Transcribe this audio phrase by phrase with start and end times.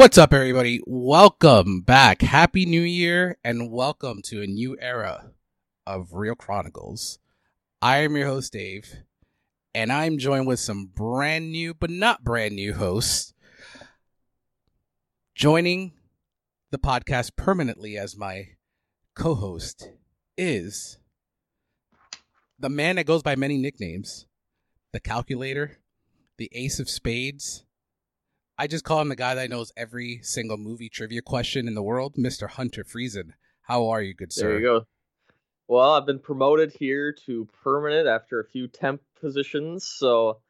[0.00, 0.80] What's up, everybody?
[0.86, 2.22] Welcome back.
[2.22, 5.32] Happy New Year and welcome to a new era
[5.86, 7.19] of Real Chronicles.
[7.82, 8.94] I am your host, Dave,
[9.74, 13.32] and I'm joined with some brand new, but not brand new hosts.
[15.34, 15.92] Joining
[16.70, 18.48] the podcast permanently as my
[19.14, 19.90] co host
[20.36, 20.98] is
[22.58, 24.26] the man that goes by many nicknames
[24.92, 25.78] the calculator,
[26.36, 27.64] the ace of spades
[28.60, 31.82] I just call him the guy that knows every single movie trivia question in the
[31.82, 32.46] world, Mr.
[32.46, 33.30] Hunter Friesen.
[33.62, 34.48] How are you, good sir?
[34.48, 34.86] There you go.
[35.70, 40.40] Well, I've been promoted here to permanent after a few temp positions, so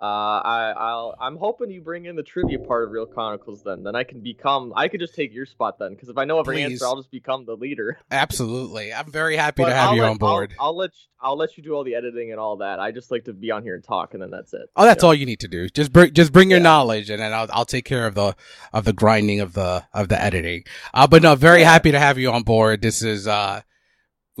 [0.00, 3.62] uh, I, I'll I'm hoping you bring in the trivia part of Real Chronicles.
[3.62, 4.72] Then, then I can become.
[4.74, 6.72] I could just take your spot then, because if I know every Please.
[6.72, 7.98] answer, I'll just become the leader.
[8.10, 10.54] Absolutely, I'm very happy But to have I'll you let- on board.
[10.58, 12.80] I'll, I'll let you, I'll let you do all the editing and all that.
[12.80, 14.70] I just like to be on here and talk, and then that's it.
[14.76, 15.08] Oh, that's Yeah.
[15.08, 15.68] all you need to do.
[15.68, 16.64] Just bring, just bring your Yeah.
[16.64, 18.34] knowledge, and then I'll, I'll take care of the,
[18.72, 20.64] of the grinding of the, of the editing.
[20.94, 22.80] Uh, but no, very happy to have you on board.
[22.80, 23.60] This is, uh,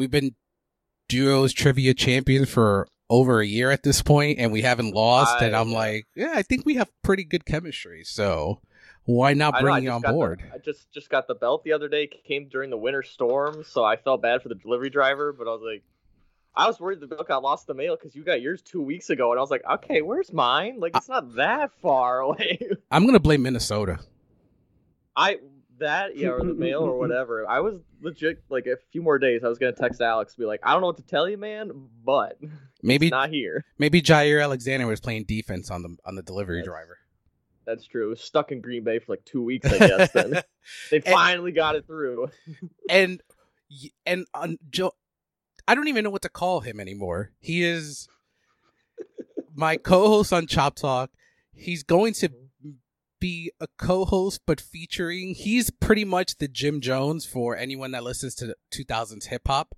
[0.00, 0.34] we've been
[1.08, 5.42] duos trivia champions for over a year at this point, and we haven't lost.
[5.42, 8.02] I- and I'm like, yeah, I think we have pretty good chemistry.
[8.04, 8.60] So
[9.04, 10.42] why not I know, bring you on got the- board?
[10.54, 12.06] I just just got the belt the other day.
[12.06, 15.32] Came during the winter storm, so I felt bad for the delivery driver.
[15.32, 15.82] But I was like,
[16.54, 18.80] I was worried the belt got lost in the mail because you got yours two
[18.80, 20.80] weeks ago, and I was like, okay, where's mine?
[20.80, 22.58] Like it's not that far away.
[22.90, 23.98] I'm gonna blame Minnesota.
[25.16, 25.38] I
[25.80, 27.46] that yeah, or the mail or whatever.
[27.48, 29.42] I was legit like a few more days.
[29.44, 31.70] I was gonna text Alex, be like, I don't know what to tell you, man,
[32.04, 32.38] but
[32.82, 33.64] Maybe not here.
[33.78, 36.96] maybe Jaire Alexander was playing defense on the on the delivery That's- driver.
[37.66, 38.06] That's true.
[38.06, 40.10] It was stuck in Green Bay for like two weeks, I guess.
[40.12, 40.30] then
[40.90, 42.30] they And- finally got it through.
[42.88, 43.20] and
[44.06, 44.92] and on Joe,
[45.68, 47.30] I don't even know what to call him anymore.
[47.38, 48.08] He is
[49.54, 51.10] my co-host on Chop Talk.
[51.52, 52.30] He's going to
[53.20, 55.34] be a co-host, but featuring.
[55.34, 59.76] He's pretty much the Jim Jones for anyone that listens to 2000s hip hop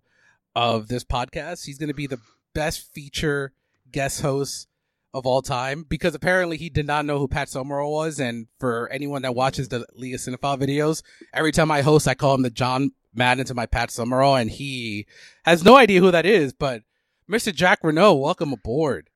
[0.54, 1.66] of this podcast.
[1.66, 2.20] He's going to be the
[2.54, 3.52] best feature
[3.90, 4.68] guest host
[5.14, 8.18] of all time because apparently he did not know who Pat Summerall was.
[8.18, 11.02] And for anyone that watches the Leah Cinephile videos,
[11.34, 14.50] every time I host, I call him the John Madden to my Pat Summerall, and
[14.50, 15.06] he
[15.44, 16.52] has no idea who that is.
[16.52, 16.82] But
[17.30, 17.54] Mr.
[17.54, 19.10] Jack Renault, welcome aboard.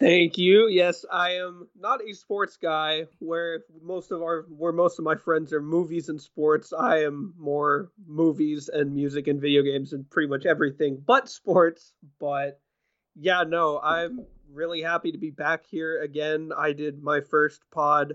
[0.00, 0.68] Thank you.
[0.68, 3.06] Yes, I am not a sports guy.
[3.18, 7.34] Where most of our, where most of my friends are movies and sports, I am
[7.38, 11.92] more movies and music and video games and pretty much everything but sports.
[12.18, 12.58] But
[13.14, 16.50] yeah, no, I'm really happy to be back here again.
[16.56, 18.14] I did my first pod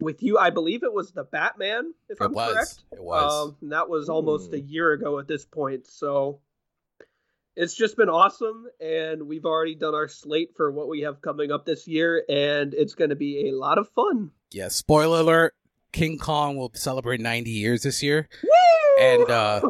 [0.00, 0.38] with you.
[0.38, 2.54] I believe it was the Batman, if It I'm was.
[2.54, 2.84] correct.
[2.92, 3.48] It was.
[3.48, 4.54] Um, and that was almost Hmm.
[4.56, 5.86] a year ago at this point.
[5.86, 6.40] So
[7.56, 8.66] it's just been awesome.
[8.80, 12.24] And we've already done our slate for what we have coming up this year.
[12.28, 14.30] And it's going to be a lot of fun.
[14.50, 15.54] Yeah, spoiler alert.
[15.92, 18.28] King Kong will celebrate 90 years this year.
[19.00, 19.60] And, uh,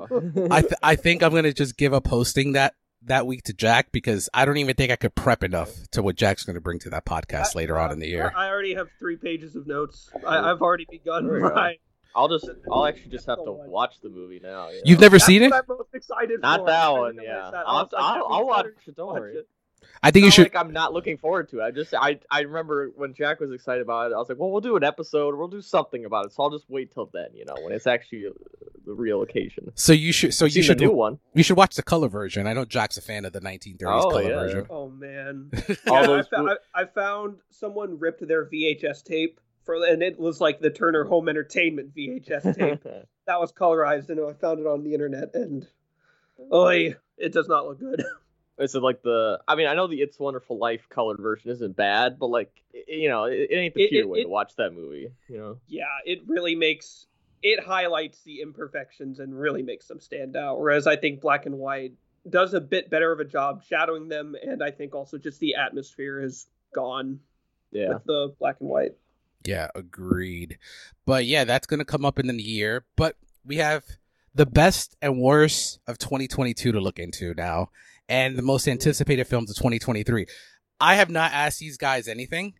[0.50, 2.74] I th- I think I'm gonna just give up hosting that
[3.06, 6.16] that week to Jack because I don't even think I could prep enough to what
[6.16, 8.32] Jack's gonna bring to that podcast later on in the year.
[8.36, 10.10] I already have three pages of notes.
[10.26, 11.54] I, I've already begun There we go.
[11.54, 11.76] my.
[12.14, 14.68] I'll just, I'll actually just have to watch the movie now.
[14.70, 15.04] you You've know?
[15.06, 15.50] never That's seen it?
[15.50, 16.66] what I'm most excited Not for.
[16.66, 17.32] that I one, didn't yeah.
[17.34, 17.64] realize that.
[17.66, 18.96] I'll, I was like, I'll, "That I'll watch better it.
[18.96, 19.34] Don't watch worry.
[19.36, 19.48] it."
[20.04, 20.42] I think you It's should.
[20.44, 21.64] like I'm not looking forward to it.
[21.64, 24.14] I just, I, I remember when Jack was excited about it.
[24.14, 25.36] I was like, well, we'll do an episode.
[25.36, 26.32] We'll do something about it.
[26.32, 27.26] So I'll just wait till then.
[27.34, 28.30] You know, when it's actually uh,
[28.84, 29.70] the real occasion.
[29.74, 30.34] So you should.
[30.34, 30.78] So I've you seen should.
[30.78, 31.18] the new one.
[31.34, 32.46] You should watch the color version.
[32.48, 34.28] I know Jack's a fan of the 1930s Oh, color yeah.
[34.28, 34.66] version.
[34.70, 35.50] Oh man.
[35.88, 40.02] All Yeah, I, those fou- I, I found someone ripped their VHS tape for, and
[40.02, 42.82] it was like the Turner Home Entertainment VHS tape
[43.26, 45.66] that was colorized, and I found it on the internet, and
[46.52, 48.02] oi, it does not look good.
[48.58, 49.40] Is it like the?
[49.48, 52.52] I mean, I know the "It's Wonderful Life" colored version isn't bad, but like,
[52.86, 55.08] you know, it, it ain't the It- cute it- way to watch that movie.
[55.28, 55.58] You know.
[55.66, 57.06] yeah, it really makes
[57.42, 60.60] it highlights the imperfections and really makes them stand out.
[60.60, 61.94] Whereas I think black and white
[62.28, 65.56] does a bit better of a job shadowing them, and I think also just the
[65.56, 67.18] atmosphere is gone
[67.72, 67.94] Yeah.
[67.94, 68.92] with the black and white.
[69.44, 70.58] Yeah, agreed.
[71.06, 72.84] But yeah, that's going to come up in the year.
[72.96, 73.84] But we have
[74.34, 77.70] the best and worst of 2022 to look into now,
[78.08, 80.26] and the most anticipated films of 2023.
[80.80, 82.54] I have not asked these guys anything.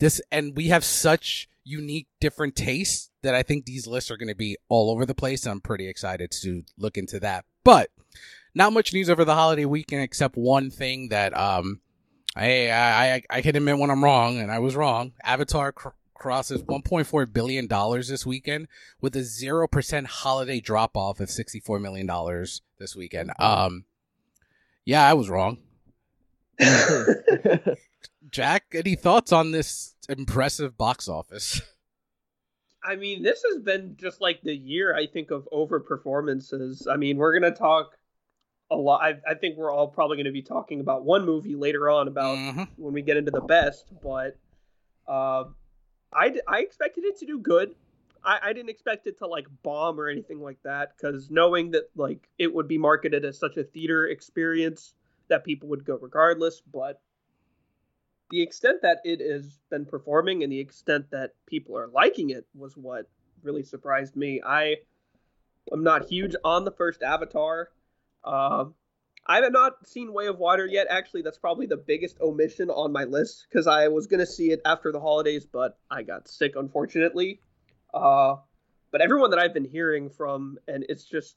[0.00, 4.28] This and we have such unique, different tastes that I think these lists are going
[4.28, 5.46] to be all over the place.
[5.46, 7.44] I'm pretty excited to look into that.
[7.64, 7.90] But
[8.54, 11.80] not much news over the holiday weekend except one thing that um
[12.36, 15.12] hey, I I I can admit when I'm wrong, and I was wrong.
[15.22, 15.72] Avatar
[16.18, 18.68] crosses 1.4 billion dollars this weekend
[19.00, 23.32] with a zero percent holiday drop off of 64 million dollars this weekend.
[23.38, 23.84] Um,
[24.84, 25.58] yeah, I was wrong.
[28.30, 31.60] Jack, any thoughts on this impressive box office?
[32.82, 36.86] I mean, this has been just like the year I think of over performances.
[36.90, 37.92] I mean, we're gonna talk
[38.70, 39.02] a lot.
[39.02, 42.36] I, I think we're all probably gonna be talking about one movie later on about
[42.38, 42.68] Mhm.
[42.76, 44.38] when we get into the best, but
[45.06, 45.44] uh,
[46.12, 47.74] I I expected it to do good.
[48.24, 51.90] I, I didn't expect it to like bomb or anything like that because knowing that
[51.96, 54.94] like it would be marketed as such a theater experience
[55.28, 57.00] that people would go regardless, but
[58.30, 62.46] the extent that it has been performing and the extent that people are liking it
[62.54, 63.08] was what
[63.42, 64.40] really surprised me.
[64.44, 64.76] I
[65.72, 67.70] am not huge on the first Avatar.
[68.24, 68.66] Uh,
[69.28, 70.86] I have not seen Way of Water yet.
[70.88, 74.60] Actually, that's probably the biggest omission on my list because I was gonna see it
[74.64, 77.40] after the holidays, but I got sick unfortunately.
[77.92, 78.36] Uh,
[78.90, 81.36] but everyone that I've been hearing from, and it's just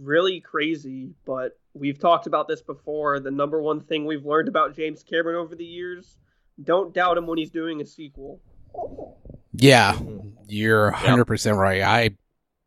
[0.00, 1.12] really crazy.
[1.26, 3.20] But we've talked about this before.
[3.20, 6.16] The number one thing we've learned about James Cameron over the years:
[6.62, 8.40] don't doubt him when he's doing a sequel.
[9.52, 10.32] Yeah, Mhm.
[10.46, 11.82] you're 100 percent right.
[11.82, 12.16] I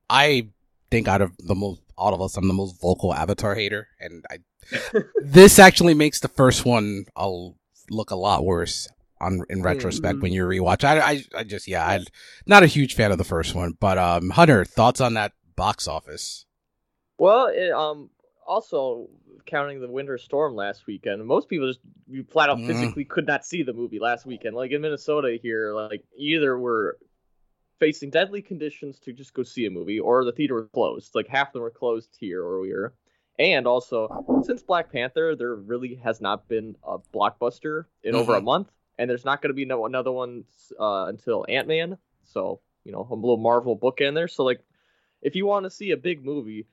[0.09, 0.49] I
[0.91, 4.23] think out of the most out of us, I'm the most vocal Avatar hater, and
[4.29, 4.37] I
[5.21, 7.55] this actually makes the first one I'll
[7.89, 8.87] look a lot worse
[9.19, 10.21] on in retrospect Mhm.
[10.21, 10.83] when you rewatch.
[10.83, 12.05] I, I I just yeah, I'm
[12.45, 15.87] not a huge fan of the first one, but um, Hunter, thoughts on that box
[15.87, 16.45] office?
[17.17, 18.09] Well, it, um,
[18.47, 19.09] also
[19.45, 22.67] counting the winter storm last weekend, most people just you flat out Mhm.
[22.67, 24.55] physically could not see the movie last weekend.
[24.55, 26.93] Like in Minnesota here, like either we're
[27.79, 31.13] facing deadly conditions to just go see a movie, or the theater was closed.
[31.15, 32.93] Like half of them were closed here or we were.
[33.41, 38.39] And also, since Black Panther, there really has not been a blockbuster in over a
[38.39, 38.43] Mhm.
[38.43, 40.45] month, and there's not going to be no another one
[40.79, 41.97] uh, until Ant Man.
[42.23, 44.27] So you know, a little Marvel book in there.
[44.27, 44.63] So like,
[45.23, 46.67] if you want to see a big movie,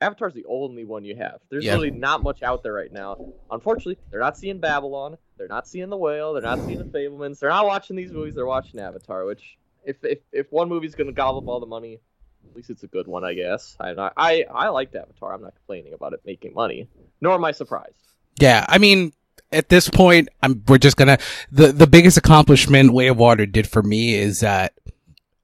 [0.00, 1.40] Avatar's the only one you have.
[1.50, 1.72] There's Yeah.
[1.74, 3.16] really not much out there right now.
[3.50, 5.18] Unfortunately, they're not seeing Babylon.
[5.38, 6.32] They're not seeing The Whale.
[6.34, 7.40] They're not seeing The Fabelmans.
[7.40, 8.34] They're not watching these movies.
[8.36, 9.24] They're watching Avatar.
[9.24, 12.00] Which, if if, if one movie's gonna gobble up all the money,
[12.48, 13.76] at least it's a good one, I guess.
[13.80, 15.34] I I I liked Avatar.
[15.34, 16.88] I'm not complaining about it making money.
[17.20, 17.94] Nor am I surprised.
[18.40, 19.12] Yeah, I mean,
[19.52, 21.18] at this point, I'm we're just gonna
[21.50, 24.74] the the biggest accomplishment Way of Water did for me is that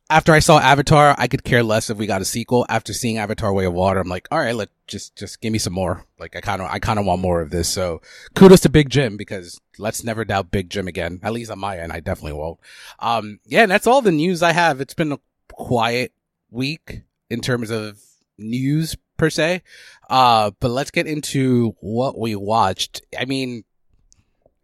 [0.09, 2.65] after I saw Avatar, I could care less if we got a sequel.
[2.69, 5.59] After seeing Avatar: Way of Water, I'm like, all right, let just just give me
[5.59, 6.05] some more.
[6.19, 7.69] Like I kind of I kind of want more of this.
[7.69, 8.01] So
[8.35, 11.21] kudos to Big Jim because let's never doubt Big Jim again.
[11.23, 12.61] At least on my end, I definitely won't.
[13.01, 14.81] Um, yeah, and that's all the news I have.
[14.81, 15.19] It's been a
[15.53, 16.13] quiet
[16.57, 18.01] week in terms of
[18.39, 19.63] news per se.
[20.11, 23.03] Uh, but let's get into what we watched.
[23.19, 23.65] I mean,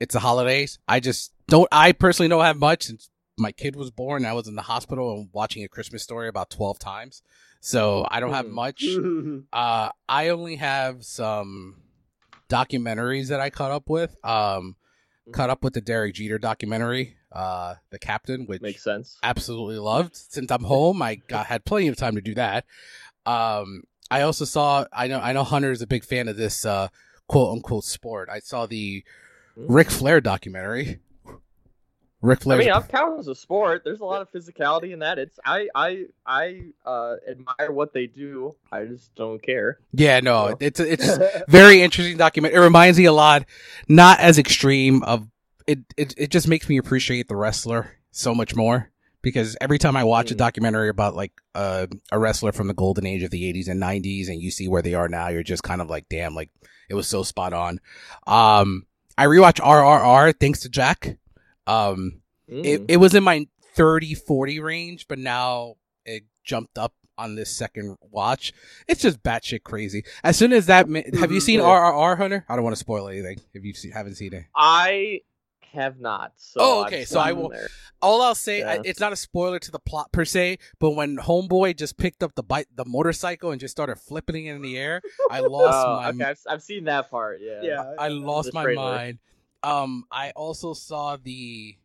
[0.00, 0.78] it's the holidays.
[0.88, 3.08] I just don't, I personally don't have much since
[3.38, 4.24] my kid was born.
[4.26, 7.22] I was in the hospital and watching a Christmas story about 12 times.
[7.60, 8.54] So I don't have Hmm.
[8.54, 8.84] much.
[9.52, 11.76] Uh, I only have some
[12.48, 14.16] documentaries that I caught up with.
[14.24, 14.76] Um,
[15.32, 19.18] caught up with the Derek Jeter documentary, uh, The Captain, which Makes sense.
[19.22, 20.14] absolutely loved.
[20.16, 22.64] Since I'm home, I got had plenty of time to do that.
[23.26, 24.84] Um, I also saw.
[24.92, 25.18] I know.
[25.20, 26.88] I know Hunter is a big fan of this uh,
[27.28, 28.28] quote unquote sport.
[28.30, 29.04] I saw the
[29.56, 30.98] Ric Flair documentary.
[32.20, 32.58] Ric Flair.
[32.58, 33.82] I mean, I'm counting as a sport.
[33.84, 35.18] There's a lot of physicality in that.
[35.18, 38.54] It's I I I uh, admire what they do.
[38.70, 39.78] I just don't care.
[39.92, 42.54] yeah, no, So- it's it's very interesting document.
[42.54, 43.44] It reminds me a lot,
[43.88, 45.26] not as extreme of
[45.72, 45.78] it.
[45.96, 48.90] It it just makes me appreciate the wrestler so much more
[49.22, 50.38] because every time I watch a Mm.
[50.38, 54.28] documentary about like uh, a wrestler from the golden age of the 80s and 90s,
[54.28, 56.50] and you see where they are now, you're just kind of like, damn, like
[56.88, 57.78] it was so spot on.
[58.26, 58.86] Um,
[59.18, 61.18] I rewatch RRR thanks to Jack.
[61.66, 62.84] Um, it Mm.
[62.88, 65.74] it was in my 30 40 range, but now
[66.04, 68.52] it jumped up on this second watch.
[68.88, 70.02] It's just batshit crazy.
[70.24, 70.86] As soon as that,
[71.20, 71.64] have you seen Mhm.
[71.66, 72.44] RRR Hunter?
[72.48, 74.44] I don't want to spoil anything if you haven't seen it.
[74.56, 75.20] I
[75.72, 76.32] have not.
[76.36, 77.68] So Oh, okay, so I will- there.
[78.00, 81.18] All I'll say, I, it's not a spoiler to the plot per se, but when
[81.18, 84.76] Homeboy just picked up the bike, the motorcycle, and just started flipping it in the
[84.76, 85.00] air,
[85.30, 87.38] I lost Oh, my okay, I've, I've seen that part.
[87.40, 87.60] Yeah.
[87.62, 87.94] yeah.
[87.98, 88.82] I lost my trailer.
[88.82, 89.18] mind.
[89.62, 91.76] Um, I also saw the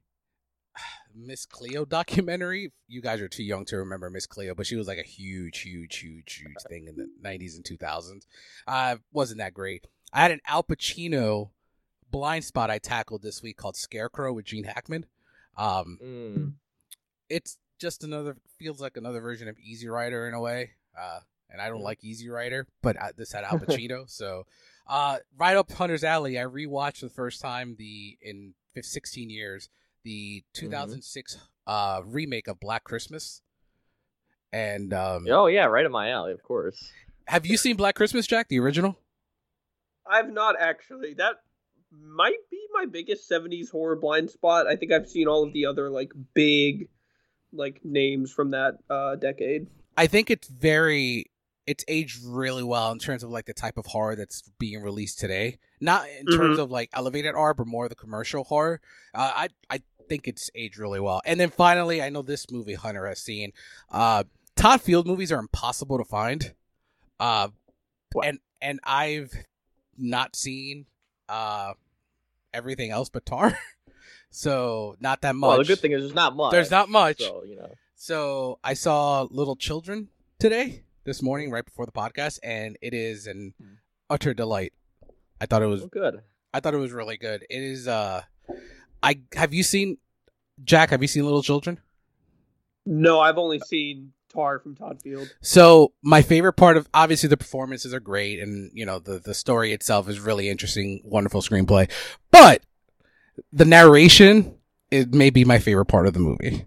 [1.15, 2.71] Miss Cleo documentary.
[2.87, 5.59] You guys are too young to remember Miss Cleo, but she was like a huge,
[5.61, 8.25] huge, huge, huge thing in the '90s and 2000s.
[8.67, 9.85] Uh, wasn't that great.
[10.13, 11.49] I had an Al Pacino
[12.11, 15.05] blind spot I tackled this week called Scarecrow with Gene Hackman.
[15.57, 16.53] Um, Mm.
[17.29, 20.71] it's just another feels like another version of Easy Rider in a way.
[20.97, 21.83] Uh, and I don't Mm.
[21.85, 24.45] like Easy Rider, but uh, this had Al Pacino, so
[24.89, 26.39] Uh, right up Hunter's alley.
[26.39, 29.69] I rewatched the first time the in 16 years
[30.03, 33.41] the 2006 uh remake of Black Christmas.
[34.53, 36.89] And um, Oh yeah, right in my alley, of course.
[37.25, 38.97] have you seen Black Christmas, Jack, the original?
[40.09, 41.13] I've not actually.
[41.15, 41.41] That
[41.91, 44.67] might be my biggest 70s horror blind spot.
[44.67, 46.89] I think I've seen all of the other like big
[47.53, 49.67] like names from that uh decade.
[49.95, 51.25] I think it's very
[51.65, 55.19] it's aged really well in terms of like the type of horror that's being released
[55.19, 55.59] today.
[55.81, 58.79] Not in terms of like elevated horror, but more the commercial horror.
[59.13, 61.21] Uh, I I think it's aged really well.
[61.25, 63.51] And then finally, I know this movie Hunter has seen.
[63.91, 64.23] Uh,
[64.55, 66.53] Todd Field movies are impossible to find.
[67.19, 67.49] Uh,
[68.13, 68.25] What?
[68.27, 69.33] and and I've
[69.97, 70.85] not seen
[71.29, 71.73] uh
[72.53, 73.57] everything else but Tar.
[74.29, 75.47] so not that much.
[75.47, 76.51] Well, the good thing is there's not much.
[76.51, 77.19] There's not much.
[77.19, 77.73] So you know.
[77.95, 83.27] So I saw Little Children today, this morning, right before the podcast, and it is
[83.27, 83.73] an Hmm.
[84.09, 84.73] utter delight.
[85.41, 86.21] I thought it was Well, good.
[86.53, 87.43] I thought it was really good.
[87.49, 88.23] It is uh
[89.03, 89.97] I have you seen
[90.63, 91.79] Jack, have you seen Little Children?
[92.85, 95.33] No, I've only seen Tar from Todd Field.
[95.41, 99.33] So my favorite part of obviously the performances are great and you know the the
[99.33, 101.89] story itself is really interesting, wonderful screenplay.
[102.31, 102.61] But
[103.51, 104.53] the narration
[104.91, 106.65] it may be my favorite part of the movie.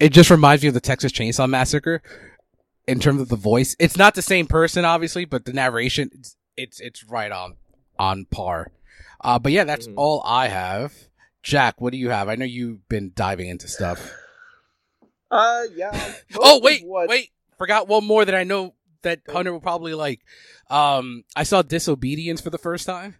[0.00, 2.02] It just reminds me of the Texas Chainsaw Massacre
[2.88, 3.76] in terms of the voice.
[3.78, 7.56] It's not the same person obviously, but the narration it's it's, it's right on
[7.98, 8.72] on par.
[9.20, 9.94] Uh but yeah, that's Mhm.
[9.96, 10.94] all I have.
[11.42, 12.28] Jack, what do you have?
[12.28, 14.12] I know you've been diving into stuff.
[15.32, 16.12] Uh yeah.
[16.36, 17.30] Oh wait, what- wait!
[17.58, 20.20] Forgot one more that I know that Hunter will probably like.
[20.70, 23.16] Um, I saw Disobedience for the first time.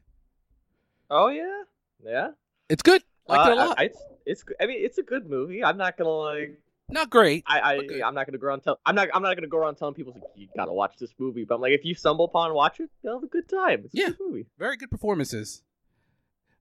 [1.10, 1.62] Oh yeah,
[2.04, 2.28] yeah.
[2.68, 3.02] It's good.
[3.28, 3.78] Liked it a Uh, lot.
[3.78, 4.44] I, it's, it's.
[4.60, 5.64] I mean, it's a good movie.
[5.64, 6.58] I'm not gonna like.
[6.88, 7.44] Not great.
[7.46, 8.78] I, I I'm not gonna go around tell.
[8.84, 9.08] I'm not.
[9.14, 11.44] I'm not gonna go around telling people like, you gotta watch this movie.
[11.44, 13.82] But I'm like, if you stumble upon and watch it, you'll have a good time.
[13.84, 14.06] It's a Yeah.
[14.08, 14.46] good movie.
[14.58, 15.62] Very good performances.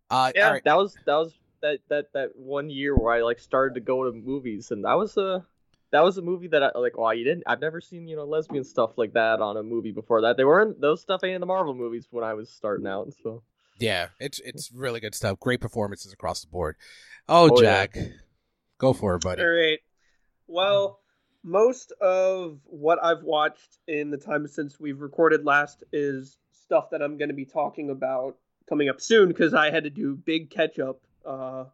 [0.09, 0.63] Uh, Yeah, right.
[0.65, 4.03] that was that was that that that one year where I like started to go
[4.03, 5.45] to movies, and that was a
[5.91, 6.97] that was a movie that I like.
[6.97, 7.43] Wow, you didn't.
[7.47, 10.37] I've never seen you know lesbian stuff like that on a movie before that.
[10.37, 13.13] They weren't those stuff ain't in the Marvel movies when I was starting out.
[13.23, 13.43] So
[13.79, 15.39] Yeah, it's it's really good stuff.
[15.39, 16.75] Great performances across the board.
[17.27, 17.85] Oh, Oh, yeah.
[17.87, 17.97] Jack,
[18.77, 19.41] go for it, buddy.
[19.41, 19.79] All right.
[20.47, 20.99] Well,
[21.43, 27.01] most of what I've watched in the time since we've recorded last is stuff that
[27.01, 28.37] I'm going to be talking about
[28.67, 31.65] coming up soon because I had to do big catch up uh,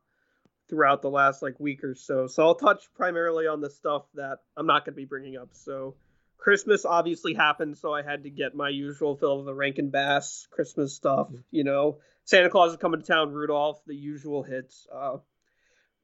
[0.70, 2.27] throughout the last like week or so.
[2.27, 5.50] So I'll touch primarily on the stuff that I'm not going to be bringing up.
[5.54, 5.96] So
[6.38, 10.48] Christmas obviously happened, so I had to get my usual fill of the Rankin Bass
[10.51, 11.30] Christmas stuff.
[11.51, 14.88] You know, Santa Claus is coming to town, Rudolph, the usual hits.
[14.94, 15.18] Uh,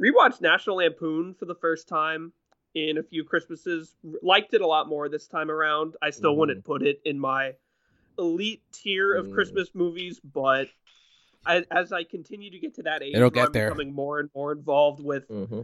[0.02, 2.34] rewatched National Lampoon for the first time
[2.74, 3.96] in a few Christmases.
[4.22, 5.96] Liked it a lot more this time around.
[6.02, 6.38] I still Mhm.
[6.38, 7.56] wouldn't put it in my
[8.18, 9.34] elite tier of Mm.
[9.34, 10.68] Christmas movies, but
[11.46, 13.70] I, as I continue to get to that age, It'll get I'm there.
[13.70, 15.62] becoming more and more involved with mm-hmm.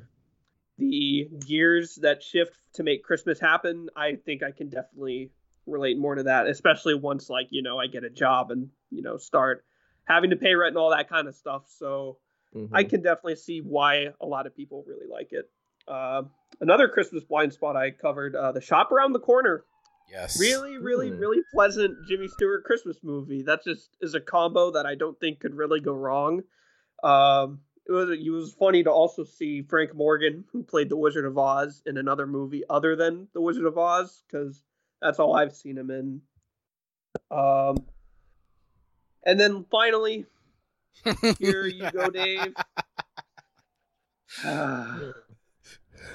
[0.78, 5.32] the gears that shift to make Christmas happen, I think I can definitely
[5.66, 9.02] relate more to that, especially once like, you know, I get a job and, you
[9.02, 9.64] know, start
[10.06, 11.64] having to pay rent and all that kind of stuff.
[11.68, 12.18] So
[12.56, 12.76] Mm-hmm.
[12.76, 15.50] I can definitely see why a lot of people really like it.
[15.88, 16.24] Uh,
[16.60, 19.64] another Christmas blind spot I covered, uh, The Shop Around the Corner.
[20.12, 20.40] Yes.
[20.40, 21.18] Really, really, Hmm.
[21.18, 23.44] really pleasant Jimmy Stewart Christmas movie.
[23.44, 26.44] That just is a combo that I don't think could really go wrong.
[27.04, 31.26] Um, it was it was funny to also see Frank Morgan, who played the Wizard
[31.26, 34.64] of Oz, in another movie other than the Wizard of Oz, because
[35.02, 36.22] that's all I've seen him in.
[37.32, 37.78] Um,
[39.24, 40.26] and then finally,
[41.40, 42.54] here you go, Dave.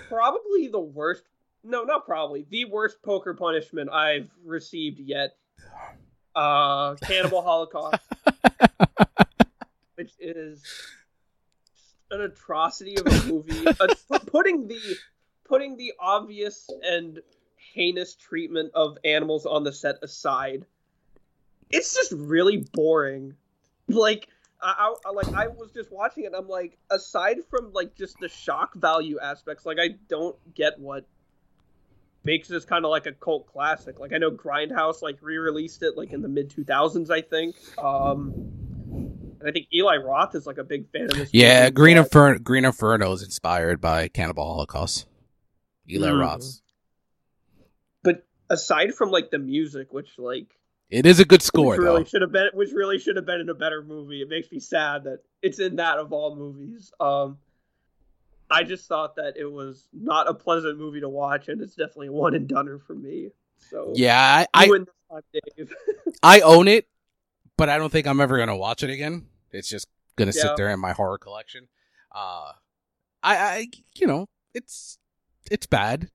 [0.08, 1.24] probably the worst.
[1.64, 5.37] No, not probably the worst poker punishment I've received yet.
[6.37, 8.02] Uh, Cannibal Holocaust,
[9.94, 10.64] which is
[12.11, 13.64] an atrocity of a movie.
[13.80, 14.80] Uh, putting the
[15.44, 17.21] putting the obvious and
[17.73, 20.66] heinous treatment of animals on the set aside,
[21.71, 23.35] it's just really boring.
[23.87, 24.26] Like
[24.61, 26.28] I, I like I was just watching it.
[26.28, 30.80] and I'm like, aside from like just the shock value aspects, like I don't get
[30.80, 31.06] what
[32.25, 33.99] makes this kind of like a cult classic.
[34.00, 37.57] Like I know Grindhouse like re-released it like in the mid 2000s, I think.
[37.78, 38.33] Um,
[39.40, 41.31] and I think Eli Roth is like a big fan of this.
[41.33, 45.07] Yeah, Green Inferno, Green Inferno is inspired by Cannibal Holocaust.
[45.90, 46.21] Eli Mhm.
[46.21, 46.62] Roth's.
[48.02, 50.47] But aside from like the music, which like
[50.90, 52.09] It is a good score which really though.
[52.09, 54.23] should have been which really should have been in a better movie.
[54.23, 56.93] It makes me sad that it's in that of all movies.
[57.00, 57.38] Um
[58.54, 62.08] I just thought that it was not a pleasant movie to watch and it's definitely
[62.08, 63.30] a one and doneer for me.
[63.70, 64.87] So Yeah, I, I time.
[66.23, 66.87] I own it.
[67.56, 69.26] but I don't think I'm ever gonna watch it again.
[69.52, 70.42] It's just gonna Yeah.
[70.42, 71.68] sit there in my horror collection.
[72.12, 72.52] Uh,
[73.23, 74.99] I, I, you know, it's
[75.50, 76.11] it's bad.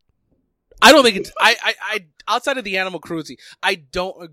[0.82, 1.32] I don't think it's.
[1.40, 4.32] I, I, I outside of the animal cruelty, I don't.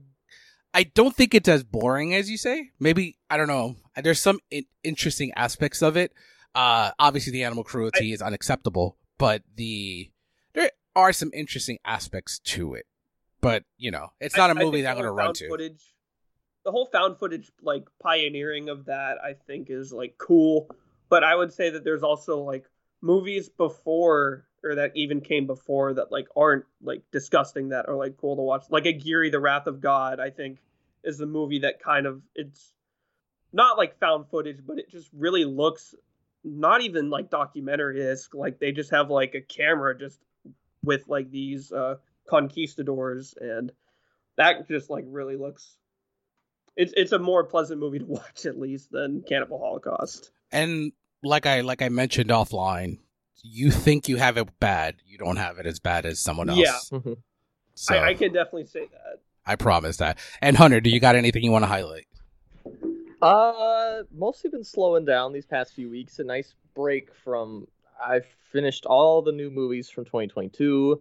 [0.74, 2.70] I don't think it's as boring as you say.
[2.78, 3.76] Maybe I don't know.
[4.00, 6.12] There's some in- interesting aspects of it.
[6.56, 10.10] Uh, obviously the animal cruelty is unacceptable, but the
[10.54, 12.86] there are some interesting aspects to it.
[13.42, 15.48] But you know, it's not a I- I movie that I'm gonna run to.
[15.48, 15.94] Footage,
[16.64, 20.70] the whole found footage, like pioneering of that, I think is like cool.
[21.10, 22.64] But I would say that there's also like
[23.02, 28.16] movies before or that even came before that like aren't like disgusting that are like
[28.16, 28.64] cool to watch.
[28.70, 30.58] Like Aguirre, The Wrath of God, I think
[31.04, 32.72] is the movie that kind of it's
[33.52, 35.94] not like found footage, but it just really looks
[36.46, 38.34] not even like documentary esque.
[38.34, 40.18] Like they just have like a camera just
[40.82, 41.96] with like these uh
[42.28, 43.72] conquistadors and
[44.36, 45.76] that just like really looks
[46.76, 50.30] it's it's a more pleasant movie to watch at least than Cannibal Holocaust.
[50.52, 52.98] And like I like I mentioned offline,
[53.42, 56.90] you think you have it bad, you don't have it as bad as someone else.
[56.92, 57.00] Yeah.
[57.78, 59.20] So I, I, I can definitely say that.
[59.44, 60.18] I promise that.
[60.40, 62.06] And Hunter, do you got anything you want to highlight?
[63.22, 66.18] Uh, mostly been slowing down these past few weeks.
[66.18, 67.66] A nice break from.
[68.04, 71.00] I've finished all the new movies from 2022.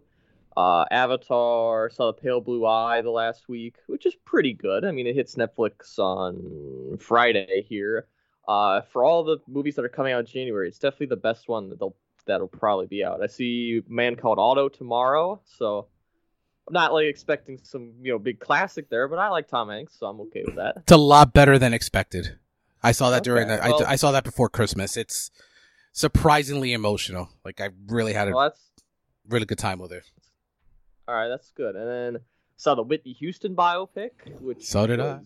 [0.56, 4.86] Uh, Avatar, saw the Pale Blue Eye the last week, which is pretty good.
[4.86, 8.06] I mean, it hits Netflix on Friday here.
[8.48, 11.48] Uh, for all the movies that are coming out in January, it's definitely the best
[11.48, 11.96] one that they'll
[12.26, 13.22] that'll probably be out.
[13.22, 15.88] I see Man Called Otto tomorrow, so
[16.68, 19.96] I'm not like expecting some you know big classic there, but I like Tom Hanks,
[19.98, 20.78] so I'm okay with that.
[20.78, 22.38] It's a lot better than expected.
[22.82, 24.96] I saw that during Okay, the, well- I, I saw that before Christmas.
[24.96, 25.30] It's
[25.92, 27.28] surprisingly emotional.
[27.44, 28.52] Like I really had a Well,
[29.28, 30.04] really good time with it.
[31.08, 31.28] all right.
[31.28, 31.74] That's good.
[31.76, 32.22] And then
[32.56, 35.20] saw the Whitney Houston biopic, which So did I.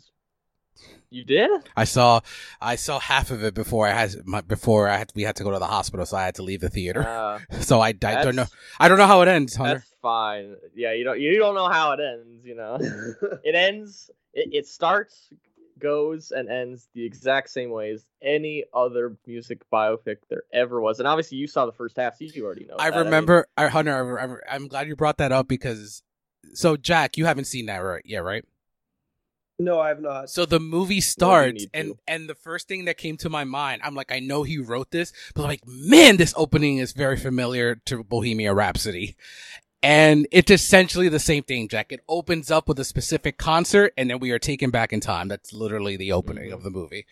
[1.10, 1.50] You did?
[1.76, 2.20] I saw
[2.60, 5.44] I saw half of it before I had my, before I had we had to
[5.44, 7.06] go to the hospital, so I had to leave the theater.
[7.06, 7.92] Uh, so I, I
[8.24, 8.46] don't know
[8.78, 9.84] I don't know how it ends, Hunter.
[10.00, 10.56] That's fine.
[10.74, 12.44] Yeah, you don't you don't know how it ends.
[12.44, 12.78] You know,
[13.44, 14.10] it ends.
[14.32, 15.28] It, it starts,
[15.78, 21.00] goes, and ends the exact same way as any other music biopic there ever was.
[21.00, 22.76] And obviously, you saw the first half, so you already know.
[22.78, 22.98] I that.
[22.98, 24.18] remember, I, Hunter.
[24.18, 26.02] I, re- I'm glad you brought that up because.
[26.54, 28.02] So Jack, you haven't seen that, right?
[28.04, 28.44] Yeah, right.
[29.60, 30.30] no, I have not.
[30.30, 31.98] So the movie starts, need and to.
[32.08, 34.90] and the first thing that came to my mind, I'm like, I know he wrote
[34.90, 39.16] this, but like, man, this opening is very familiar to Bohemian Rhapsody,
[39.82, 41.68] and it's essentially the same thing.
[41.68, 45.00] Jack, it opens up with a specific concert, and then we are taken back in
[45.00, 45.28] time.
[45.28, 46.54] That's literally the opening Mhm.
[46.54, 47.06] of the movie.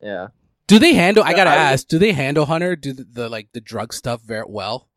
[0.00, 0.28] Yeah.
[0.66, 1.22] Do they handle?
[1.24, 1.86] I gotta I ask.
[1.86, 2.74] Do they handle Hunter?
[2.76, 4.88] Do the, the like the drug stuff very well?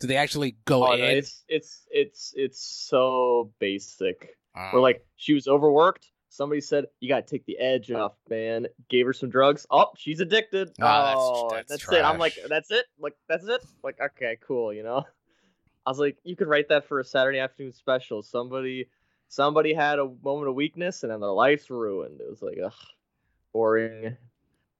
[0.00, 0.98] Do they actually go Oh, in?
[1.00, 4.36] no, it's it's it's it's so basic.
[4.54, 6.08] Uh, Where like she was overworked.
[6.28, 8.66] Somebody said you gotta take the edge off, man.
[8.88, 9.64] Gave her some drugs.
[9.70, 10.72] Oh, she's addicted.
[10.80, 12.04] Ah, that's- oh, that's it.
[12.04, 12.86] I'm like, that's it.
[12.98, 13.60] Like that's it.
[13.84, 14.72] Like okay, cool.
[14.72, 15.04] You know.
[15.84, 18.22] I was like, you could write that for a Saturday afternoon special.
[18.22, 18.88] Somebody,
[19.28, 22.20] somebody had a moment of weakness and then their life's ruined.
[22.20, 22.72] It was like, ugh,
[23.52, 24.16] boring.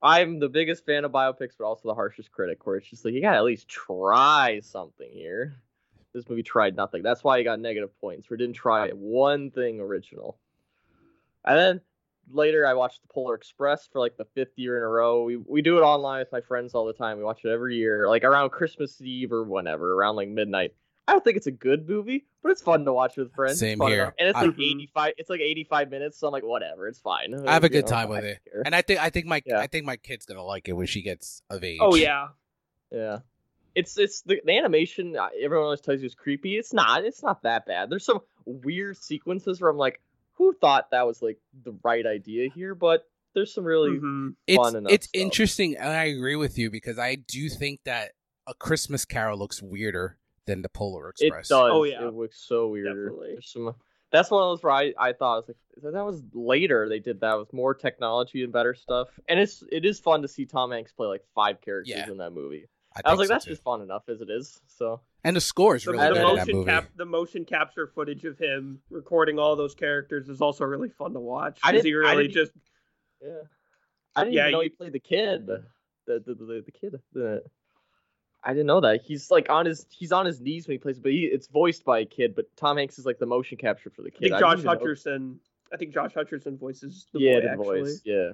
[0.02, 2.66] I'm the biggest fan of biopics, but also the harshest critic.
[2.66, 5.54] Where it's just like you gotta at least try something here.
[6.12, 7.02] This movie tried nothing.
[7.02, 8.28] That's why you got negative points.
[8.28, 10.38] We didn't try one thing original.
[11.44, 11.80] And then
[12.30, 15.22] later, I watched the Polar Express for like the fifth year in a row.
[15.24, 17.18] We we do it online with my friends all the time.
[17.18, 20.74] We watch it every year, like around Christmas Eve or whenever, around like midnight.
[21.12, 23.58] I don't think it's a good movie, but it's fun to watch with friends.
[23.58, 24.02] Same fun here.
[24.04, 24.14] enough.
[24.18, 25.12] and it's I- like eighty five.
[25.18, 27.34] It's like eighty five minutes, so I'm like, whatever, it's fine.
[27.46, 28.62] I have a good know, time with it, care.
[28.64, 29.58] and I think I think my Yeah.
[29.58, 31.78] I think my kid's gonna like it when she gets of age.
[31.82, 32.28] oh yeah,
[32.90, 33.18] Yeah.
[33.74, 35.16] It's it's the, the animation.
[35.16, 36.56] uh, Everyone always tells you it's creepy.
[36.58, 37.04] It's not.
[37.04, 37.88] It's not that bad.
[37.90, 40.00] There's some weird sequences where I'm like,
[40.34, 42.74] who thought that was like the right idea here?
[42.74, 44.34] But there's some really Mhm.
[44.46, 45.20] it's fun enough it's stuff.
[45.22, 48.12] interesting, and I agree with you because I do think that
[48.46, 51.24] a Christmas Carol looks weirder than the Polar Express.
[51.24, 51.48] it Express.
[51.48, 51.70] does.
[51.72, 52.06] Oh, yeah.
[52.06, 52.86] it looks so weird.
[52.86, 53.38] Definitely.
[53.42, 53.74] Some.
[54.10, 56.98] That's one of those where I, I thought I was like that was later they
[56.98, 60.44] did that with more technology and better stuff, and it's it is fun to see
[60.44, 62.10] Tom Hanks play like five characters Yeah.
[62.10, 62.66] in that movie.
[62.94, 63.52] I, I, was like so, that's too.
[63.52, 64.60] just fun enough as it is.
[64.66, 66.70] So and the score is The, really the good in that motion movie.
[66.70, 71.14] cap, the motion capture footage of him recording all those characters is also really fun
[71.14, 71.58] to watch.
[71.62, 72.52] I 'cause didn't- he I really didn't- just
[73.22, 73.28] Yeah.
[74.14, 75.46] I didn't Yeah, even know you- he played the kid.
[75.46, 75.64] The
[76.06, 77.00] the the, the, the kid.
[77.14, 77.42] The,
[78.44, 79.02] I didn't know that.
[79.02, 81.84] He's like on his he's on his knees when he plays, but he, it's voiced
[81.84, 82.34] by a kid.
[82.34, 84.32] But Tom Hanks is like the motion capture for the kid.
[84.32, 85.36] I think Josh didn't know- Hutcherson.
[85.72, 87.80] I think Josh Hutcherson voices the yeah, boy the actually.
[87.82, 88.02] voice.
[88.04, 88.32] Yeah.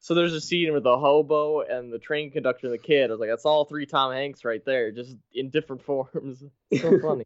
[0.00, 3.08] So there's a scene with the hobo and the train conductor and the kid.
[3.08, 6.42] I was like, that's all three Tom Hanks right there, just in different forms.
[6.76, 7.24] So funny.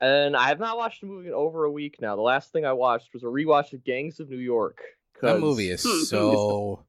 [0.00, 2.16] And I have not watched a movie in over a week now.
[2.16, 4.78] The last thing I watched was a rewatch of Gangs of New York.
[5.20, 6.84] That movie is so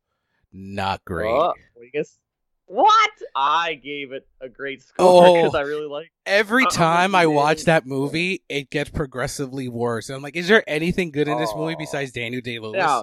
[0.54, 1.34] not great.
[1.34, 1.54] Uh,
[2.74, 3.36] what, I guess, what?
[3.36, 5.34] I gave it a great score Oh.
[5.36, 6.06] because I really like.
[6.06, 6.12] It.
[6.26, 10.10] Every Uh, time I watch that movie, it gets progressively worse.
[10.10, 11.80] And I'm like, is there anything good in this movie Oh.
[11.80, 12.78] besides Daniel Day Lewis?
[12.78, 13.02] Yeah.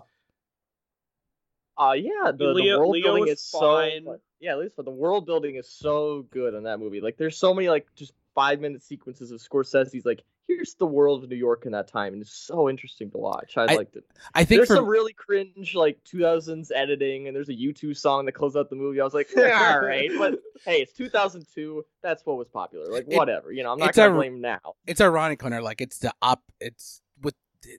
[1.76, 4.06] Uh yeah, the, Leo- the world Leo building is is so fine.
[4.40, 7.00] yeah, at least but the world building is so good in that movie.
[7.00, 11.22] Like there's so many like just five minute sequences of Scorsese's like here's the world
[11.22, 13.56] of New York in that time, and it's so interesting to watch.
[13.56, 14.04] I, I liked it.
[14.34, 18.24] I think There's for some really cringe like 2000s editing, and there's a U2 song
[18.26, 19.00] that closes out the movie.
[19.00, 21.84] I was like, yeah, all right, but hey, it's 2002.
[22.02, 22.90] That's what was popular.
[22.90, 23.72] Like It- whatever, you know.
[23.72, 24.60] I'm not gonna blame now.
[24.86, 25.62] it's ironic, Hunter.
[25.62, 26.42] Like it's the op.
[26.60, 27.34] It's with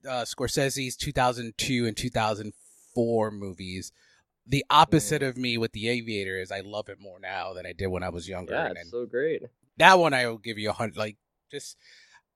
[0.08, 3.92] uh, Scorsese's 2002 and 2004 movies.
[4.48, 7.74] The opposite of me with The Aviator is I love it more now than I
[7.74, 8.54] did when I was younger.
[8.54, 9.44] Yeah, and it's so great.
[9.78, 10.98] that one I will give you a hundred.
[10.98, 11.18] Like
[11.52, 11.78] just,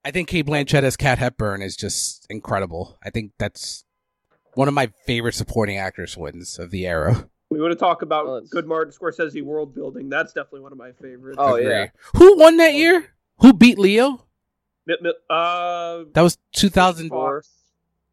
[0.06, 2.98] I think Cate Blanchett as Kat Hepburn is just incredible.
[3.04, 3.86] I think that's
[4.54, 7.30] one of my favorite supporting actress wins of the era.
[7.50, 10.10] We want to talk about Oh, good Martin Scorsese world building.
[10.10, 11.38] That's definitely one of my favorites.
[11.40, 11.88] Oh, yeah.
[12.16, 13.14] Who won that year?
[13.40, 14.26] Who beat Leo?
[14.86, 17.44] Mi- mi- Uh, That was two thousand four.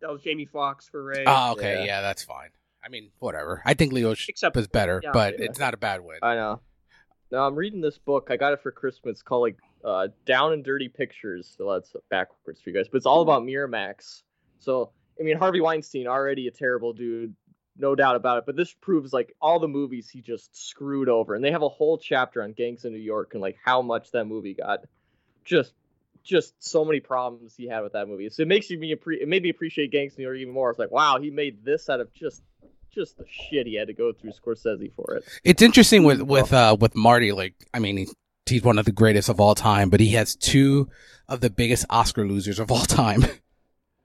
[0.00, 1.24] That was Jamie Foxx for Ray.
[1.26, 1.84] Oh, okay, Yeah.
[1.84, 2.00] yeah.
[2.02, 2.50] that's fine.
[2.84, 3.62] I mean, whatever.
[3.66, 5.46] I think Leo sh- Except- was better, yeah, but yeah.
[5.46, 6.18] it's not a bad win.
[6.22, 6.60] I know.
[7.32, 8.28] No, I'm reading this book.
[8.30, 9.12] I got it for Christmas.
[9.14, 11.54] It's called like uh, Down and Dirty Pictures.
[11.56, 14.22] So that's backwards for you guys, but it's all about Miramax.
[14.58, 17.34] So I mean, Harvey Weinstein already a terrible dude,
[17.76, 18.44] no doubt about it.
[18.46, 21.68] But this proves like all the movies he just screwed over, and they have a
[21.68, 24.80] whole chapter on Gangs in New York and like how much that movie got
[25.44, 25.72] just.
[26.22, 28.28] Just so many problems he had with that movie.
[28.28, 30.68] So it makes me appre- it made me appreciate Gangs in New York even more.
[30.68, 32.42] It's like, wow, he made this out of just
[32.90, 35.24] just the shit he had to go through Scorsese for it.
[35.44, 37.32] It's interesting with with uh with Marty.
[37.32, 38.08] Like, I mean, he,
[38.50, 40.88] he's one of the greatest of all time, but he has two
[41.28, 43.24] of the biggest Oscar losers of all time.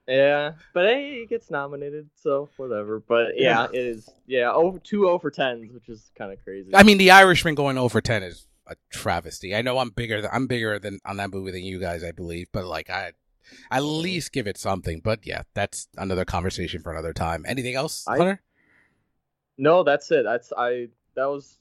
[0.08, 2.99] Yeah, but hey, he gets nominated, so whatever.
[2.99, 4.08] But yeah, it is.
[4.27, 6.75] Yeah, over two over tens, which is kind of crazy.
[6.75, 9.55] I mean, The Irishman going over ten is a travesty.
[9.55, 10.21] I know I'm bigger.
[10.21, 12.49] Than, I'm bigger than on that movie than you guys, I believe.
[12.51, 13.13] But like, I
[13.71, 14.99] at least give it something.
[15.03, 17.43] But yeah, that's another conversation for another time.
[17.47, 18.41] Anything else, I- Hunter?
[19.58, 20.23] no, that's it.
[20.23, 20.89] That's I.
[21.15, 21.58] That was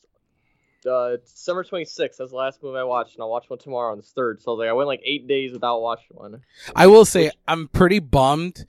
[0.86, 2.18] uh, December twenty sixth.
[2.18, 4.42] That's the last movie I watched, and I'll watch one tomorrow on the third.
[4.42, 6.42] So I was like, I went like eight days without watching one.
[6.74, 8.66] I will say I'm pretty bummed.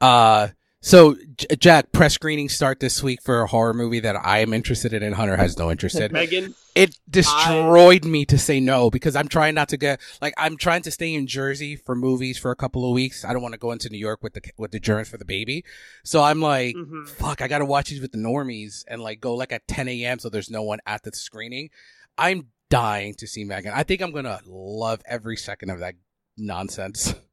[0.00, 0.48] Uh,
[0.80, 4.52] so J- Jack, press screenings start this week for a horror movie that I am
[4.52, 6.12] interested in, and Hunter has no interest in.
[6.12, 6.54] Megan.
[6.74, 10.82] it destroyed me to say no because I'm trying not to get like I'm trying
[10.82, 13.24] to stay in Jersey for movies for a couple of weeks.
[13.24, 15.24] I don't want to go into New York with the with the germs for the
[15.24, 15.64] baby.
[16.04, 17.08] So I'm like, Mhm.
[17.08, 19.88] fuck, I got to watch these with the normies and like go like at 10
[19.88, 20.18] a.m.
[20.18, 21.70] so there's no one at the screening.
[22.18, 23.72] I'm dying to see Megan.
[23.74, 25.94] I think I'm gonna love every second of that
[26.36, 27.14] nonsense.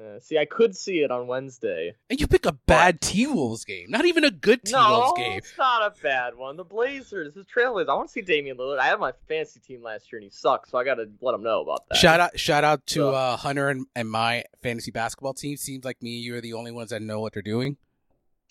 [0.00, 1.94] Uh, see, I could see it on Wednesday.
[2.08, 5.12] And you pick a bad T Wolves game, not even a good T No, Wolves
[5.18, 5.36] game.
[5.38, 6.56] it's not a bad one.
[6.56, 7.88] The Blazers, the Trailblazers.
[7.90, 8.78] I want to see Damian Lillard.
[8.78, 10.70] I had my fantasy team last year, and he sucks.
[10.70, 11.96] So I got to let him know about that.
[11.98, 15.58] Shout out, shout out to So- uh, Hunter and, and my fantasy basketball team.
[15.58, 17.76] Seems like me and you are the only ones that know what they're doing.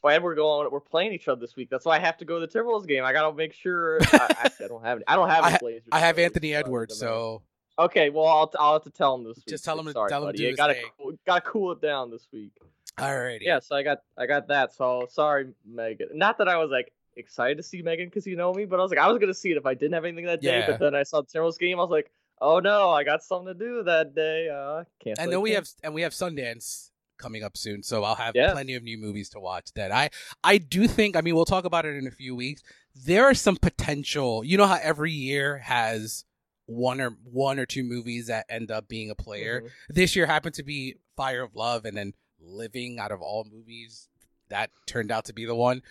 [0.04, 0.70] and we're going.
[0.72, 1.70] We're playing each other this week.
[1.72, 3.04] That's why I have to go to the Timberwolves game.
[3.04, 3.98] I gotta make sure.
[4.04, 4.98] I, actually, I don't have.
[5.00, 5.44] Any, I don't have.
[5.44, 7.42] I Blazers I have Anthony Edwards, so
[7.80, 9.48] Okay, well I'll I'll have to tell him this week.
[9.48, 10.38] Just tell him to- Sorry, tell him to buddy.
[10.38, 12.52] do You gotta cool- gotta cool it down this week.
[12.98, 13.40] alrighty.
[13.42, 14.74] Yeah, so I got I got that.
[14.74, 16.10] So sorry, Megan.
[16.14, 18.84] Not that I was like excited to see Megan because you know me, but I
[18.84, 20.60] was like I was gonna see it if I didn't have anything that day.
[20.60, 20.72] Yeah.
[20.72, 21.80] But then I saw the Timberwolves game.
[21.80, 22.12] I was like,
[22.42, 24.50] oh no, I got something to do that day.
[24.50, 25.18] Uh, can't.
[25.20, 28.54] and then we have and we have Sundance coming up soon, so I'll have Yeah.
[28.54, 29.72] plenty of new movies to watch.
[29.76, 30.10] That I
[30.44, 31.16] I do think.
[31.16, 32.62] I mean, we'll talk about it in a few weeks.
[33.06, 34.44] There are some potential.
[34.44, 36.26] You know how every year has
[36.70, 39.62] one or one or two movies that end up being a player.
[39.62, 39.70] Mhm.
[39.90, 44.08] This year happened to be Fire of Love, and then Living out of all movies
[44.48, 45.82] that turned out to be the one.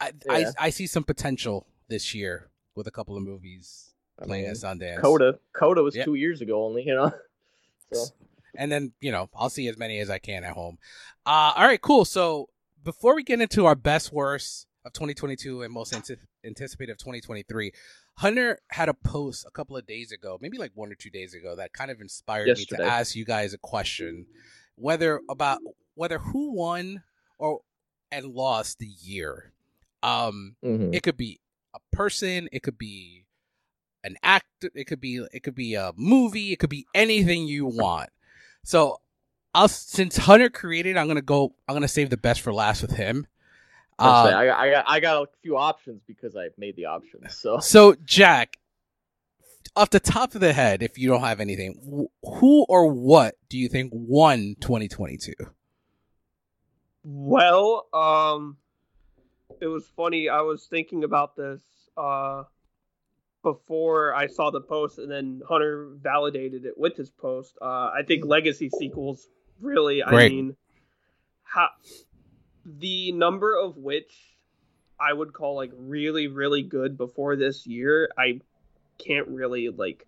[0.00, 0.52] I Yeah.
[0.58, 4.50] I, I see some potential this year with a couple of movies I playing mean,
[4.52, 5.00] at Sundance.
[5.02, 5.38] Coda.
[5.52, 6.04] Coda was Yeah.
[6.04, 6.82] two years ago only.
[6.84, 7.12] You know.
[7.92, 8.04] So
[8.54, 10.78] and then you know I'll see as many as I can at home.
[11.26, 12.04] Uh, all right, cool.
[12.04, 12.48] So
[12.84, 17.72] before we get into our best worst of 2022 and most anti- anticipated of 2023,
[18.18, 21.34] Hunter had a post a couple of days ago, maybe like one or two days
[21.34, 24.26] ago, that kind of inspired me to ask you guys a question,
[24.74, 25.60] whether about
[25.94, 27.04] whether who won
[27.38, 27.60] or
[28.10, 29.52] and lost the year.
[30.02, 30.92] Um, mhm.
[30.92, 31.38] it could be
[31.72, 33.24] a person, it could be
[34.02, 37.66] an actor, it could be it could be a movie, it could be anything you
[37.66, 38.10] want.
[38.64, 39.00] So,
[39.54, 41.54] I'll since Hunter created, I'm gonna go.
[41.68, 43.28] I'm gonna save the best for last with him.
[43.98, 46.76] I'll say, Uh, I, got- I got I got a few options because I made
[46.76, 47.36] the options.
[47.36, 48.56] So so Jack,
[49.76, 53.58] off the top of the head, if you don't have anything, who or what do
[53.58, 55.32] you think won 2022?
[57.04, 58.56] Well, um,
[59.60, 60.28] it was funny.
[60.28, 61.60] I was thinking about this
[61.96, 62.42] uh,
[63.42, 67.56] before I saw the post, and then Hunter validated it with his post.
[67.62, 67.64] Uh,
[67.96, 69.26] I think legacy sequels
[69.60, 70.02] really.
[70.02, 70.56] I mean,
[71.44, 71.68] how
[72.64, 74.12] the number of which
[75.00, 78.10] I would call like really, really good before this year.
[78.18, 78.40] I
[78.98, 80.06] can't really like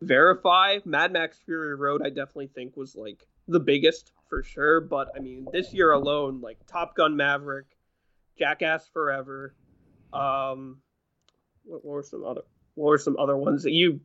[0.00, 0.78] verify.
[0.84, 4.80] Mad Max Fury Road, I definitely think was like the biggest for sure.
[4.80, 7.66] But I mean, this year alone, like Top Gun Maverick,
[8.38, 9.54] Jackass Forever,
[10.12, 10.78] um,
[11.64, 12.42] what, what were some other
[12.74, 14.00] what were some other ones that you?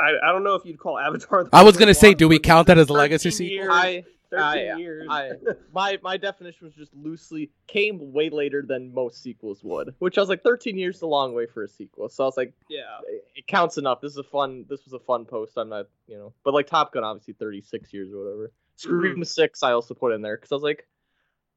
[0.00, 1.44] I, I don't know if you'd call Avatar.
[1.44, 3.70] the I was gonna say, do we count that as a legacy sequel?
[3.70, 4.04] I,
[4.36, 5.06] Ah, thirteen I- years.
[5.10, 5.30] I,
[5.72, 10.20] my my definition was just loosely came way later than most sequels would, which I
[10.20, 12.08] was like 13 years is a long way for a sequel.
[12.08, 12.98] So I was like, yeah.
[13.34, 14.00] it counts enough.
[14.00, 14.64] This is a fun.
[14.68, 15.56] This was a fun post.
[15.56, 18.46] I'm not, you know, but like Top Gun, obviously 36 years or whatever.
[18.48, 18.76] Mm-hmm.
[18.76, 20.86] Scream Six, I also put in there because I was like,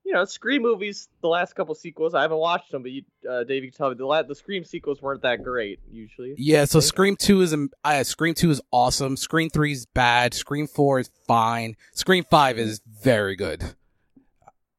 [0.03, 1.07] you know, Scream movies.
[1.21, 3.89] The last couple sequels, I haven't watched them, but you, uh, Dave, you can tell
[3.89, 6.35] me the la- the Scream sequels weren't that great usually.
[6.37, 9.15] Yeah, so Scream Two is uh, Scream Two is awesome.
[9.17, 10.33] Scream Three is bad.
[10.33, 11.75] Scream Four is fine.
[11.93, 13.63] Scream Five is very good.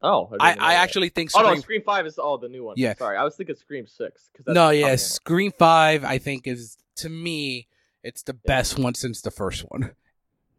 [0.04, 1.54] Oh, I, didn't I actually think Oh Scream.
[1.54, 2.74] no, Scream Five is all the new one.
[2.76, 2.94] Yeah.
[2.96, 4.30] sorry, I was thinking Scream Six.
[4.36, 7.68] Cause no, yeah, Scream Five I think is to me
[8.02, 9.92] it's the best one since the first one.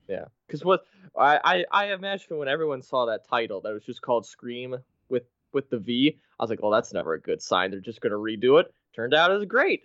[0.07, 0.17] One.
[0.17, 0.85] Yeah, because what
[1.17, 4.75] I, I I imagine when everyone saw that title that was just called Scream
[5.09, 7.71] with with the V, I was like, well, that's never a good sign.
[7.71, 8.73] They're just gonna redo it.
[8.95, 9.83] Turned out it was great.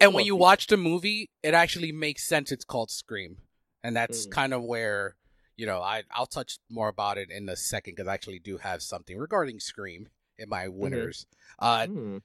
[0.00, 2.52] And when you pe- watch the movie, it actually makes sense.
[2.52, 3.38] It's called Scream,
[3.82, 4.30] and that's Mm.
[4.30, 5.16] kind of where
[5.56, 8.58] you know I I'll touch more about it in a second because I actually do
[8.58, 10.08] have something regarding Scream
[10.38, 11.26] in my winners.
[11.58, 12.18] Uh, Hmm.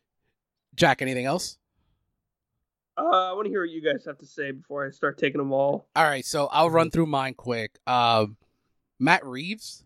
[0.75, 1.57] Jack, anything else?
[2.97, 5.39] Uh, I want to hear what you guys have to say before I start taking
[5.39, 5.87] them all.
[5.95, 7.79] All right, so I'll run through mine quick.
[7.87, 8.37] Um,
[8.99, 9.83] Matt Reeves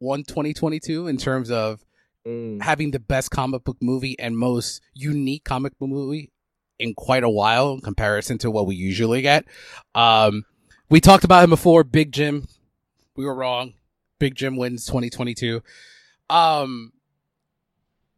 [0.00, 1.84] won 2022 in terms of
[2.26, 2.62] Mm.
[2.62, 6.30] having the best comic book movie and most unique comic book movie
[6.78, 9.44] in quite a while in comparison to what we usually get.
[9.96, 10.44] Um,
[10.88, 11.82] we talked about him before.
[11.82, 12.46] Big Jim,
[13.16, 13.74] we were wrong.
[14.20, 15.62] Big Jim wins 2022.
[16.30, 16.91] Um,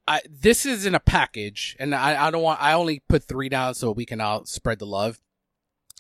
[0.07, 2.61] I, this is in a package, and I, I don't want.
[2.63, 5.19] I only put three down so we can all spread the love.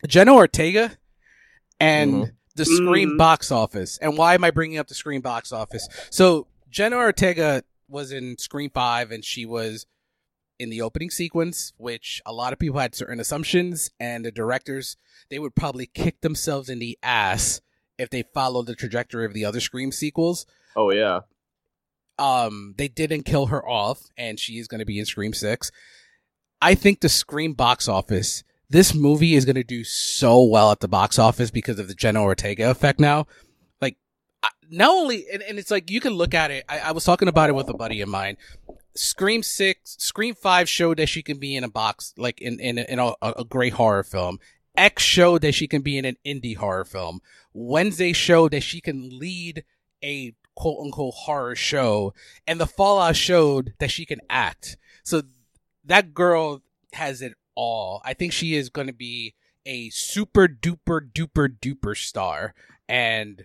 [0.06, 0.98] Jenna Ortega
[1.80, 2.32] and Mhm.
[2.54, 3.18] the Scream Mhm.
[3.18, 3.96] box office.
[3.98, 5.88] And why am I bringing up the Scream box office?
[6.10, 9.86] So Jenna Ortega was in Scream Five, and she was
[10.58, 14.96] in the opening sequence, which a lot of people had certain assumptions, and the directors
[15.30, 17.60] they would probably kick themselves in the ass
[17.98, 20.44] if they followed the trajectory of the other Scream sequels.
[20.76, 21.20] Oh yeah.
[22.18, 25.72] Um, they didn't kill her off, and she is going to be in Scream Six.
[26.62, 30.81] I think the Scream box office, this movie is going to do so well at
[30.81, 33.00] the box office because of the Jenna Ortega effect.
[33.00, 33.27] Now,
[33.81, 33.96] like,
[34.70, 36.64] not only, and, and it's like you can look at it.
[36.68, 38.37] I, I was talking about it with a buddy of mine.
[38.94, 42.79] Scream Six, Scream Five showed that she can be in a box, like in in,
[42.79, 44.38] in a, a great horror film.
[44.77, 47.20] X showed that she can be in an indie horror film.
[47.53, 49.64] Wednesday showed that she can lead
[50.03, 52.14] a quote unquote horror show,
[52.46, 54.76] and the Fallout showed that she can act.
[55.02, 55.22] So
[55.84, 56.62] that girl
[56.92, 58.00] has it all.
[58.04, 59.34] I think she is going to be
[59.66, 62.54] a super duper duper duper star,
[62.88, 63.44] and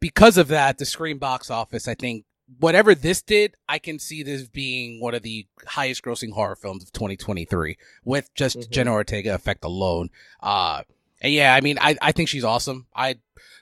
[0.00, 2.24] because of that, the Scream box office, I think
[2.60, 6.82] whatever this did, I can see this being one of the highest grossing horror films
[6.82, 8.70] of 2023 with just Mhm.
[8.70, 10.10] Jenna Ortega effect alone.
[10.40, 10.84] Uh,
[11.20, 12.86] and yeah, I mean, I, I think she's awesome.
[12.94, 13.16] I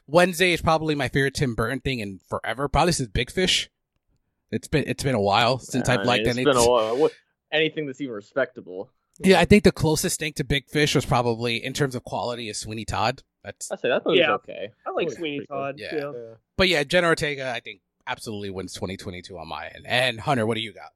[0.06, 3.70] Wednesday is probably my favorite Tim Burton thing in forever, probably since Big Fish.
[4.50, 6.52] It's been it's been a while since I I've mean, liked it's anything.
[6.52, 6.96] been a while.
[6.96, 7.12] What-
[7.52, 8.90] Anything that's even respectable.
[9.20, 12.48] Yeah, I think the closest thing to Big Fish was probably in terms of quality
[12.48, 13.22] is Sweeney Todd.
[13.44, 14.32] That's I say that movie's Yeah.
[14.34, 14.72] okay.
[14.84, 15.46] I like Sweeney.
[15.46, 15.76] Todd.
[15.78, 15.94] Yeah.
[15.94, 16.12] Yeah.
[16.12, 16.34] Yeah.
[16.56, 19.86] but yeah, Jenna Ortega I think absolutely wins 2022 on my end.
[19.86, 20.90] And Hunter, what do you got?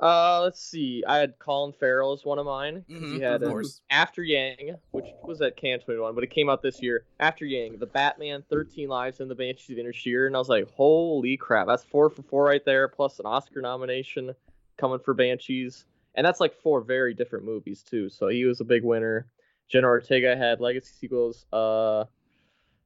[0.00, 1.02] Uh, let's see.
[1.06, 2.84] I had Colin Farrell as one of mine.
[2.88, 3.40] Mhm, he had.
[3.88, 7.06] After Yang, which was at Cannes 21, but it came out this year.
[7.18, 10.26] After Yang, The Batman, 13 Lives, and The Banshees of Inisherin.
[10.26, 13.62] And I was like, holy crap, that's four for four right there, plus an Oscar
[13.62, 14.34] nomination
[14.76, 15.86] coming for Banshees.
[16.14, 18.10] And that's like four very different movies, too.
[18.10, 19.26] So he was a big winner.
[19.68, 21.46] Jenna Ortega had legacy sequels.
[21.52, 22.04] Uh,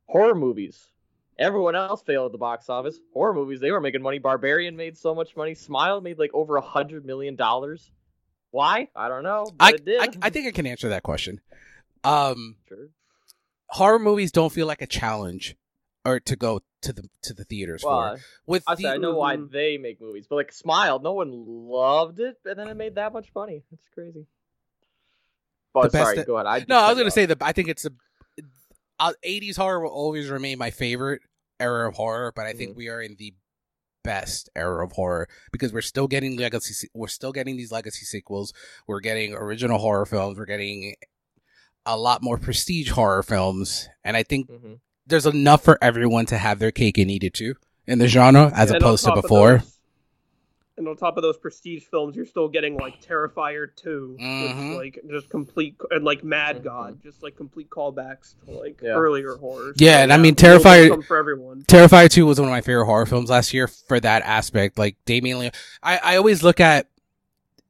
[0.07, 0.89] horror movies.
[1.40, 3.00] Everyone else failed at the box office.
[3.14, 4.18] Horror movies, they were making money.
[4.18, 5.55] Barbarian made so much money.
[5.55, 7.90] Smile made like over a hundred million dollars.
[8.50, 8.88] Why?
[8.94, 9.50] I don't know.
[9.57, 10.00] But I, it did.
[10.00, 11.40] I I think I can answer that question.
[12.05, 12.88] Um, Sure.
[13.68, 15.57] horror movies don't feel like a challenge
[16.05, 18.22] or to go to the to the theaters Well, for.
[18.46, 19.50] With I, the, I know why Mhm.
[19.50, 23.12] they make movies, but like Smile, no one loved it, and then it made that
[23.14, 23.62] much money.
[23.72, 24.26] It's crazy.
[25.72, 26.46] But sorry, that- go ahead.
[26.46, 27.90] I No, I was gonna say that I think it's a
[28.98, 31.22] uh, 80s horror will always remain my favorite
[31.61, 33.35] era of horror, but I think we are in the
[34.03, 36.88] best era of horror because we're still getting legacy.
[36.94, 38.53] We're still getting these legacy sequels.
[38.87, 40.38] We're getting original horror films.
[40.38, 40.94] We're getting
[41.87, 44.75] a lot more prestige horror films, and I think hmm
[45.07, 47.55] there's enough for everyone to have their cake and eat it too
[47.87, 49.59] in the genre, as opposed to before.
[49.59, 49.80] those-
[50.81, 54.69] and on top of those prestige films, you're still getting like Terrifier 2, Mhm.
[54.71, 56.64] which like just complete and like Mad Mhm.
[56.64, 58.90] God, just like complete callbacks to like Yeah.
[58.95, 59.77] earlier horrors.
[59.79, 61.62] Yeah, and I mean, there's Terrifier- for everyone.
[61.64, 64.79] Terrifier 2 was one of my favorite horror films last year for that aspect.
[64.79, 66.88] Like Damien Leone, I, I always look at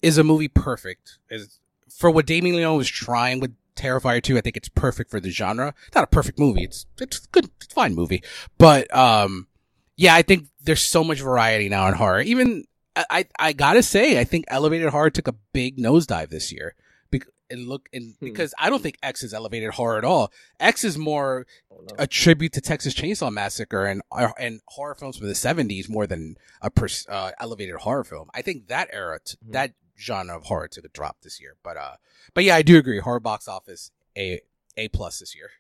[0.03, 1.19] is a movie perfect?
[1.31, 1.59] Is
[1.95, 5.31] for what Damien Leone was trying with Terrifier 2, I think it's perfect for the
[5.31, 5.75] genre.
[5.95, 6.63] Not a perfect movie.
[6.65, 8.23] It's it's good, it's fine movie.
[8.57, 9.49] But um
[9.97, 12.21] yeah, I think there's so much variety now in horror.
[12.23, 12.65] Even
[12.97, 16.75] I I, gotta say, I think elevated horror took a big nosedive this year.
[17.11, 18.27] Bec- and look and Hmm.
[18.27, 20.33] because I don't think X is elevated horror at all.
[20.61, 25.17] X is more Oh, a tribute to Texas Chainsaw Massacre and uh, and horror films
[25.17, 28.29] from the seventies more than a pers- uh, elevated horror film.
[28.35, 29.53] I think that era, t- Mhm.
[29.53, 31.57] that genre of horror took a drop this year.
[31.65, 31.97] But uh,
[32.35, 32.99] but yeah, I do agree.
[33.01, 34.41] Horror box office a
[34.77, 35.51] a plus this year.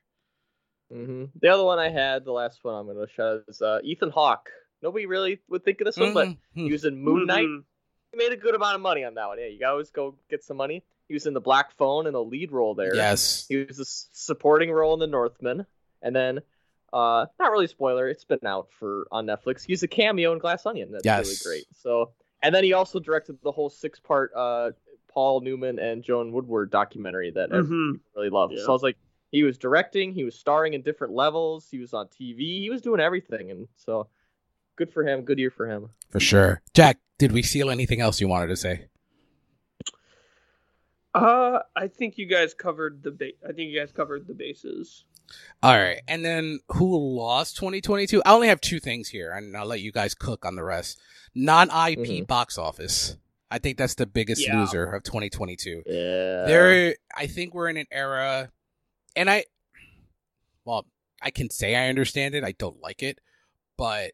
[0.90, 3.78] hmm The other one I had, the last one I'm going to shout is uh,
[3.82, 4.48] Ethan Hawke.
[4.82, 6.36] Nobody really would think of this one, but Mhm.
[6.54, 7.46] he was Moon Knight.
[7.46, 7.64] Mhm.
[8.12, 9.38] He made a good amount of money on that one.
[9.38, 10.82] Yeah, you can always go get some money.
[11.08, 12.94] He was in the Black Phone in the lead role there.
[12.94, 15.66] yes, He was a supporting role in The Northman,
[16.02, 16.40] and then,
[16.92, 18.08] uh, not really a spoiler.
[18.08, 19.64] It's been out for on Netflix.
[19.64, 20.90] He's a cameo in Glass Onion.
[20.92, 21.66] That's really great.
[21.76, 22.12] So,
[22.42, 24.70] and then he also directed the whole six-part uh,
[25.08, 28.00] Paul Newman and Joan Woodward documentary that everyone Mhm.
[28.16, 28.54] really loved.
[28.54, 28.60] Yeah.
[28.64, 28.96] So I was like,
[29.32, 32.80] he was directing, he was starring in different levels, he was on TV, he was
[32.80, 34.08] doing everything, and so
[34.80, 35.22] good for him.
[35.22, 35.90] Good year for him.
[36.10, 36.62] for sure.
[36.74, 38.86] Jack, did we seal anything else you wanted to say?
[41.14, 45.04] Uh, I think you guys covered the ba- I think you guys covered the bases.
[45.62, 48.22] All right, and then who lost 2022?
[48.24, 51.00] I only have two things here, and I'll let you guys cook on the rest.
[51.34, 52.26] Non IP Mhm.
[52.26, 53.16] box office.
[53.50, 54.60] I think that's the biggest Yeah.
[54.60, 55.82] loser of 2022.
[55.86, 56.44] Yeah.
[56.46, 58.50] there i think we're in an era
[59.16, 59.44] and i
[60.64, 60.86] well
[61.20, 63.18] i can say i understand it i don't like it
[63.76, 64.12] but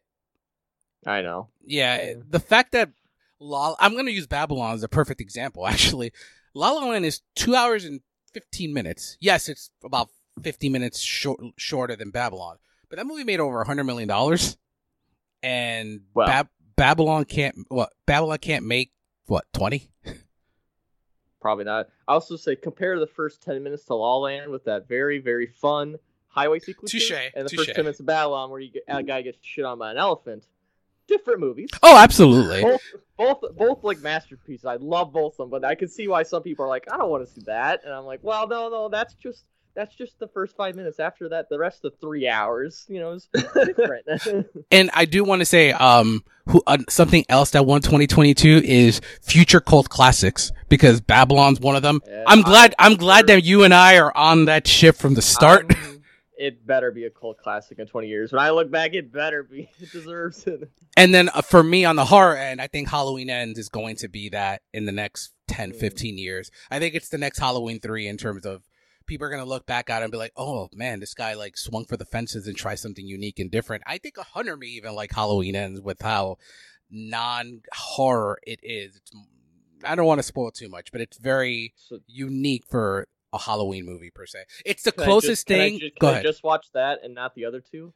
[1.05, 1.49] I know.
[1.63, 2.89] yeah the fact that
[3.39, 6.11] La, i'm going to use babylon as a perfect example actually
[6.53, 8.01] la la land is two hours and
[8.33, 10.09] 15 minutes yes it's about
[10.41, 12.57] 50 minutes short, shorter than babylon
[12.89, 14.57] but that movie made over 100 million dollars
[15.43, 16.27] and Well.
[16.27, 18.91] Bab- babylon can't what babylon can't make
[19.27, 19.89] what 20
[21.39, 21.87] Probably not.
[22.07, 25.19] I also say compare the first ten minutes to La La Land with that very
[25.19, 27.59] very fun highway sequence, Touche, and the touche.
[27.59, 29.97] first ten minutes of Babylon where you get, a guy gets shit on by an
[29.97, 30.45] elephant.
[31.07, 31.69] Different movies.
[31.83, 32.81] oh absolutely Both,
[33.17, 34.65] both, both like masterpieces.
[34.65, 36.97] I love both of them, but I can see why some people are like, I
[36.97, 40.17] don't want to see that, and I'm like, well, no, no, that's just that's just
[40.17, 40.99] the first five minutes.
[40.99, 44.07] After that, the rest of three hours, you know, is different.
[44.71, 49.01] And I do want to say, um, who, uh, something else that won 2022 is
[49.21, 52.01] future cult classics because Babylon's one of them.
[52.07, 55.13] Yeah, I'm glad, I- I'm glad that you and I are on that ship from
[55.13, 55.67] the start.
[55.75, 55.93] I'm-
[56.37, 58.31] it better be a cult classic in 20 years.
[58.31, 59.69] When I look back, it better be.
[59.79, 60.69] It deserves it.
[60.95, 63.95] and then uh, for me on the horror end, I think Halloween Ends is going
[63.97, 65.79] to be that in the next 10, Mm.
[65.79, 66.51] 15 years.
[66.69, 68.63] I think it's the next Halloween 3 in terms of
[69.05, 71.33] people are going to look back at it and be like, oh man, this guy
[71.33, 73.83] like swung for the fences and tried something unique and different.
[73.87, 76.37] I think a Hunter may even like Halloween Ends with how
[76.91, 78.97] non horror it is.
[78.97, 79.11] It's,
[79.83, 83.85] I don't want to spoil too much, but it's very So, unique for a Halloween
[83.85, 84.39] movie per se.
[84.65, 85.79] It's the can closest just- thing.
[85.79, 86.25] ju- Go can I ahead.
[86.25, 87.93] just watch that and not the other two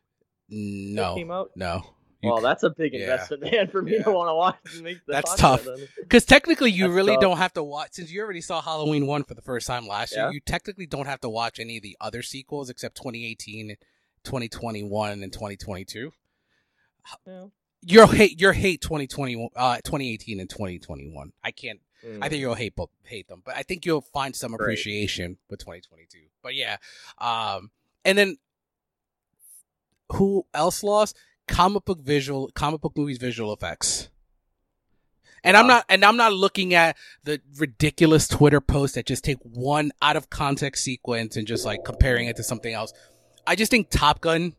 [0.50, 1.52] no, came out.
[1.56, 1.84] no.
[2.24, 3.00] Well, that's a big yeah.
[3.00, 4.04] investment, man, for me Yeah.
[4.04, 4.76] to want to watch.
[4.76, 5.66] And make the That's tough.
[6.00, 7.22] Because technically, you That's really tough.
[7.22, 7.94] don't have to watch.
[7.94, 10.26] Since you already saw Halloween one for the first time last Yeah.
[10.26, 13.76] year, you technically don't have to watch any of the other sequels except 2018,
[14.24, 16.12] 2021, and 2022.
[17.26, 17.46] Yeah.
[17.84, 21.34] You'll hate your hate 2021, uh, 2018 and 2021.
[21.44, 21.80] I can't.
[22.06, 22.20] Mm.
[22.22, 24.66] I think you'll hate both, hate them, but I think you'll find some Great.
[24.66, 26.20] appreciation with 2022.
[26.42, 26.78] But yeah,
[27.18, 27.72] um,
[28.04, 28.38] and then
[30.14, 31.18] who else lost?
[31.48, 34.10] Comic book visual, comic book movies visual effects.
[35.44, 39.40] And I'm not, and I'm not looking at the ridiculous Twitter posts that just take
[39.42, 42.94] one out of context sequence and just like comparing it to something else.
[43.48, 44.54] I just think Top Gun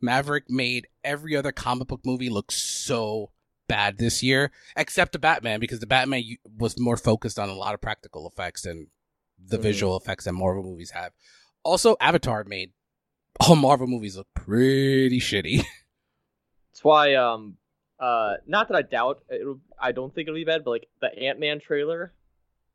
[0.00, 3.30] Maverick made every other comic book movie look so
[3.72, 6.22] bad this year, except the Batman, because the Batman
[6.58, 8.88] was more focused on a lot of practical effects and
[9.38, 9.62] the Mhm.
[9.62, 11.12] visual effects that Marvel movies have.
[11.64, 12.72] Also, Avatar made
[13.40, 15.56] all Marvel movies look pretty shitty.
[16.72, 17.56] That's why, um,
[17.98, 19.60] uh, not that I doubt it'll.
[19.78, 22.12] I don't think it'll be bad, but like the Ant Man trailer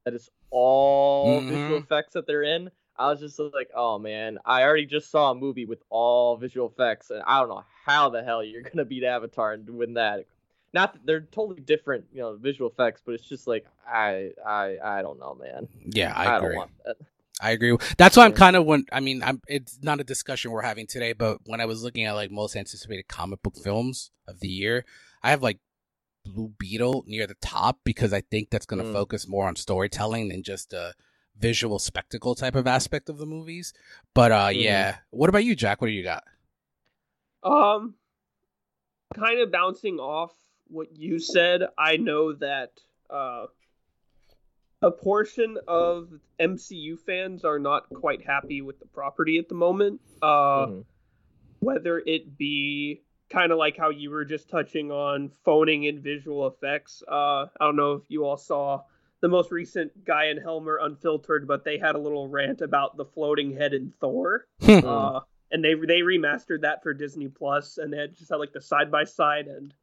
[0.06, 1.50] that is all Mhm.
[1.50, 2.72] visual effects that they're in.
[3.00, 6.68] I was just like, oh man, I already just saw a movie with all visual
[6.70, 10.26] effects, and I don't know how the hell you're gonna beat Avatar and win that.
[10.74, 14.78] Not that they're totally different, you know, visual effects, but it's just like I, I,
[14.84, 15.68] I don't know, man.
[15.86, 16.50] Yeah, I, I, agree.
[16.50, 16.96] don't want that.
[17.42, 17.78] I agree.
[17.98, 19.42] That's why I'm kind of when I mean, I'm.
[19.48, 22.56] It's not a discussion we're having today, but when I was looking at like most
[22.56, 24.86] anticipated comic book films of the year,
[25.24, 25.60] I have like
[26.26, 28.94] Blue Beetle near the top because I think that's going to Mm.
[28.94, 30.94] focus more on storytelling than just a
[31.40, 33.72] visual spectacle type of aspect of the movies.
[34.14, 34.64] But uh, Mhm.
[34.64, 34.98] yeah.
[35.12, 35.80] What about you, Jack?
[35.80, 36.24] What do you got?
[37.44, 37.94] Um,
[39.16, 40.34] kind of bouncing off
[40.70, 42.72] what you said, I know that
[43.10, 43.46] uh,
[44.82, 46.10] a portion of
[46.40, 50.02] MCU fans are not quite happy with the property at the moment.
[50.22, 50.86] Uh, Mhm.
[51.60, 56.48] whether it be kind of like how you were just touching on phoning in visual
[56.48, 57.04] effects.
[57.08, 58.84] Uh, I don't know if you all saw
[59.22, 63.06] the most recent Guy and Helmer Unfiltered, but they had a little rant about the
[63.06, 64.46] floating head in Thor.
[64.62, 64.84] Mm.
[64.84, 68.54] uh, and they they remastered that for Disney Plus, and they had just had like
[68.54, 69.74] the side by side and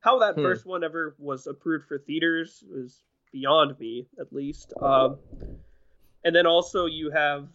[0.00, 0.42] how that Hmm.
[0.42, 4.72] first one ever was approved for theaters was beyond me, at least.
[4.80, 5.18] Um,
[6.24, 7.48] and then also you have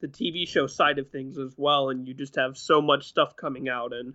[0.00, 3.36] the TV show side of things as well, and you just have so much stuff
[3.36, 4.14] coming out, and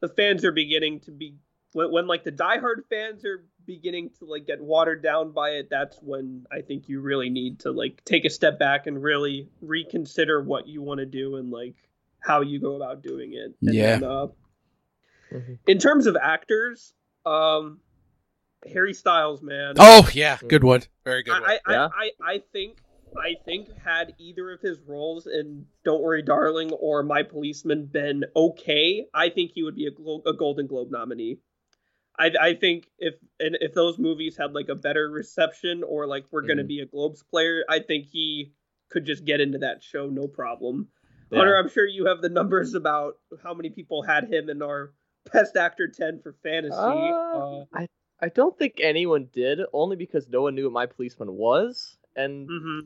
[0.00, 1.36] the fans are beginning to be
[1.72, 5.68] when, when like the diehard fans are beginning to like get watered down by it
[5.70, 9.48] that's when i think you really need to like take a step back and really
[9.60, 11.76] reconsider what you want to do and like
[12.18, 13.98] how you go about doing it and Yeah.
[14.00, 14.26] then, uh,
[15.32, 15.58] Mhm.
[15.66, 16.92] in terms of actors
[17.26, 17.80] um
[18.72, 20.82] harry styles man Oh yeah, good one.
[21.04, 21.44] Very good one.
[21.44, 21.88] I, I, Yeah.
[21.92, 22.78] I, I think
[23.16, 28.24] I think had either of his roles in Don't Worry Darling or My Policeman been
[28.34, 31.38] okay, I think he would be a, Glo- a Golden Globe nominee.
[32.18, 36.24] I, I think if and if those movies had like a better reception or like
[36.30, 36.68] we're gonna Mhm.
[36.68, 38.52] be a Globes player, I think he
[38.90, 40.88] could just get into that show no problem.
[41.30, 41.38] Yeah.
[41.38, 44.92] Hunter, I'm sure you have the numbers about how many people had him in our
[45.32, 46.74] Best Actor 10 for fantasy.
[46.74, 47.88] Uh, Uh, I
[48.20, 52.48] I don't think anyone did, only because no one knew what my policeman was, and
[52.48, 52.80] mhm.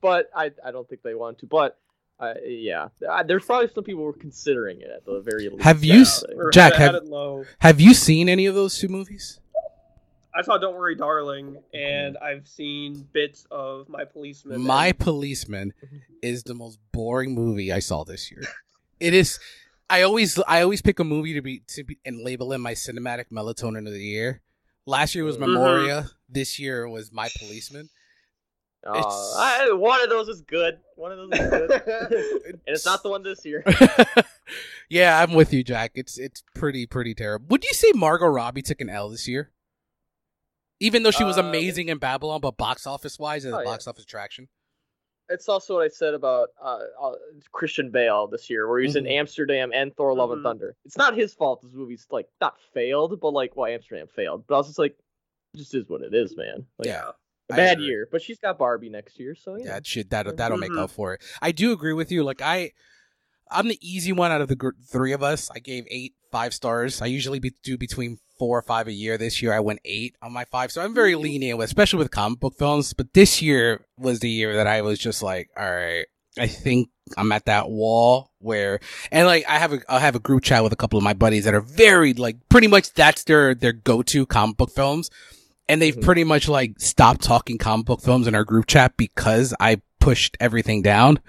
[0.00, 1.46] but I I don't think they wanted to.
[1.46, 1.78] But
[2.20, 5.62] uh, yeah, Uh, there's probably some people who were considering it at the very least.
[5.62, 7.44] Have you I'd s- Jack, have- had it low.
[7.60, 9.40] Have you seen any of those two movies?
[10.34, 14.62] I saw Don't Worry Darling, and I've seen bits of My Policeman.
[14.62, 15.72] My and- Policeman
[16.22, 18.42] is the most boring movie I saw this year.
[19.00, 19.40] It is.
[19.92, 22.72] I always I always pick a movie to be to be and label in my
[22.72, 24.40] cinematic melatonin of the year.
[24.86, 25.38] Last year was.
[25.38, 26.10] Memoria.
[26.28, 27.90] This year was My Policeman.
[28.84, 30.78] Uh, I, one of those is good.
[30.96, 31.70] One of those is good,
[32.46, 33.62] and it's not the one this year.
[34.88, 35.92] yeah, I'm with you, Jack.
[35.94, 37.46] It's it's pretty pretty terrible.
[37.50, 39.50] Would you say Margot Robbie took an L this year?
[40.80, 43.58] Even though she was Uh, amazing in Babylon, but box office wise, as a Oh,
[43.60, 43.64] yeah.
[43.66, 44.48] box office attraction.
[45.32, 47.12] It's also what I said about uh, uh,
[47.52, 48.98] Christian Bale this year, where he's Mhm.
[49.00, 50.44] in Amsterdam and Thor: Love and Mhm.
[50.44, 50.76] Thunder.
[50.84, 51.62] It's not his fault.
[51.62, 54.44] This movie's like not failed, but like, well, Amsterdam failed.
[54.46, 54.92] But I was just like,
[55.54, 56.66] it just is what it is, man.
[56.78, 57.10] Like, yeah,
[57.50, 58.08] a bad year.
[58.10, 59.66] But she's got Barbie next year, so yeah.
[59.72, 60.78] that shit that'll that'll make Mhm.
[60.84, 61.22] up for it.
[61.40, 62.22] I do agree with you.
[62.24, 62.72] Like I,
[63.50, 65.50] I'm the easy one out of the gr- three of us.
[65.54, 67.02] I gave eight five stars.
[67.02, 69.16] I usually be, do between four or five a year.
[69.16, 72.10] This year I went eight on my five, so I'm very lenient, with, especially with
[72.10, 72.92] comic book films.
[72.92, 76.88] But this year was the year that I was just like, all right, I think
[77.16, 78.80] I'm at that wall where,
[79.12, 81.12] and like I have a I have a group chat with a couple of my
[81.12, 85.08] buddies that are very like pretty much that's their their go to comic book films
[85.68, 86.02] and they've Mhm.
[86.02, 90.36] pretty much like stopped talking comic book films in our group chat because I pushed
[90.40, 91.20] everything down.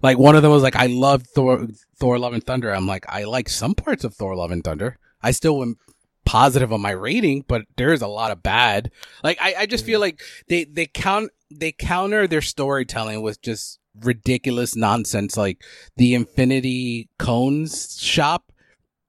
[0.00, 1.66] Like one of them was like, I love Thor,
[1.98, 2.70] Thor Love and Thunder.
[2.74, 4.98] I'm like, I like some parts of Thor Love and Thunder.
[5.22, 5.76] I still went
[6.24, 8.90] positive on my rating, but there's a lot of bad.
[9.22, 10.02] Like I, I just feel mm-hmm.
[10.02, 15.36] like they, they count, they counter their storytelling with just ridiculous nonsense.
[15.36, 15.62] Like
[15.96, 18.52] the Infinity Cones shop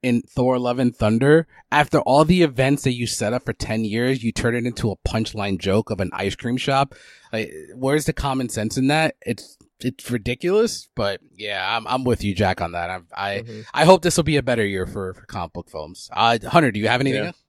[0.04, 3.86] in Thor Love and Thunder, after all the events that you set up for 10
[3.86, 6.94] years, you turn it into a punchline joke of an ice cream shop.
[7.32, 9.16] Like, where's the common sense in that?
[9.26, 12.90] It's, it's ridiculous, but yeah, I'm, I'm with you, Jack, on that.
[12.90, 13.66] I'm, I, Mhm.
[13.74, 16.10] I hope this will be a better year for, for comic book films.
[16.14, 17.28] Uh, Hunter, do you have anything Yeah.
[17.28, 17.44] else?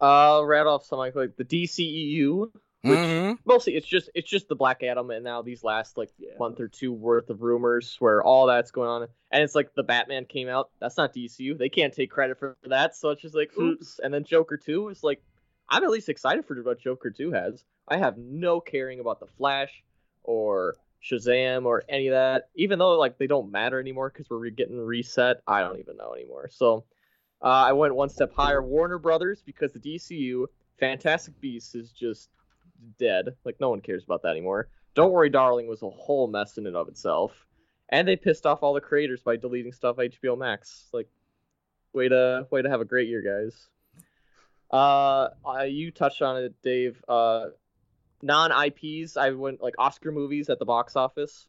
[0.00, 2.50] Uh, rat off some like, like the DCEU.
[2.84, 3.38] Which- Mhm.
[3.44, 6.32] Mostly, it's just it's just the Black Adam, and now these last like Yeah.
[6.40, 9.84] month or two worth of rumors where all that's going on, and it's like the
[9.84, 10.68] Batman came out.
[10.80, 11.54] That's not DCU.
[11.56, 12.96] They can't take credit for that.
[12.96, 14.00] So it's just like oops.
[14.02, 15.22] And then Joker two is like,
[15.68, 17.64] I'm at least excited for what Joker two has.
[17.86, 19.84] I have no caring about the Flash
[20.24, 22.48] or Shazam or any of that.
[22.54, 25.42] Even though like they don't matter anymore because we're getting reset.
[25.46, 26.48] I don't even know anymore.
[26.50, 26.84] So
[27.42, 28.62] uh, I went one step higher.
[28.62, 30.46] Warner Brothers because the DCU
[30.78, 32.30] Fantastic Beasts is just
[32.98, 33.36] dead.
[33.44, 34.68] Like no one cares about that anymore.
[34.94, 37.32] Don't Worry Darling was a whole mess in and of itself.
[37.88, 40.88] And they pissed off all the creators by deleting stuff HBO Max.
[40.92, 41.08] Like
[41.92, 43.68] way to way to have a great year, guys.
[44.70, 45.28] Uh,
[45.64, 47.02] you touched on it, Dave.
[47.08, 47.46] Uh
[48.22, 51.48] non IPs, I went like Oscar movies at the box office.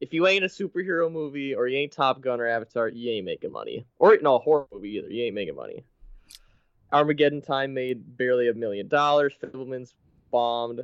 [0.00, 3.24] If you ain't a superhero movie or you ain't Top Gun or Avatar, you ain't
[3.24, 3.84] making money.
[3.98, 5.10] Or no, a horror movie either.
[5.10, 5.84] You ain't making money.
[6.92, 9.34] Armageddon Time made barely a million dollars.
[9.42, 9.94] Fabelman's
[10.30, 10.82] bombed.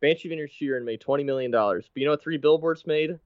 [0.00, 1.88] Banshee of Inisherin made twenty million dollars.
[1.92, 3.18] But you know what three billboards made?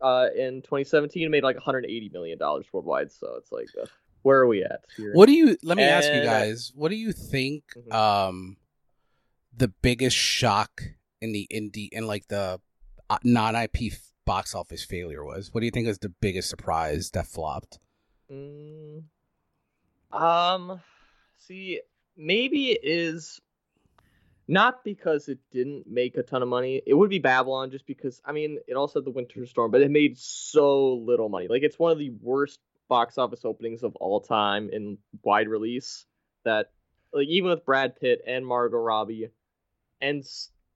[0.00, 3.12] Uh, in 2017, it made like 180 million dollars worldwide.
[3.12, 3.84] So it's like, uh,
[4.22, 4.80] where are we at?
[4.96, 5.12] Here?
[5.12, 5.58] What do you?
[5.62, 6.72] Let me ask you guys.
[6.74, 7.64] What do you think?
[7.76, 7.92] Mhm.
[7.92, 8.56] Um,
[9.56, 10.82] the biggest shock
[11.20, 12.60] in the indie in like the
[13.08, 13.92] uh, non IP
[14.24, 15.52] box office failure was.
[15.52, 17.78] What do you think is the biggest surprise that flopped?
[18.30, 19.02] Mm,
[20.12, 20.80] um,
[21.38, 21.80] see,
[22.16, 23.40] maybe it is
[24.46, 26.82] not because it didn't make a ton of money.
[26.86, 29.82] It would be Babylon just because I mean it also had the Winter Storm, but
[29.82, 31.48] it made so little money.
[31.48, 36.06] Like it's one of the worst box office openings of all time in wide release.
[36.44, 36.70] That
[37.12, 39.30] like even with Brad Pitt and Margot Robbie,
[40.00, 40.24] and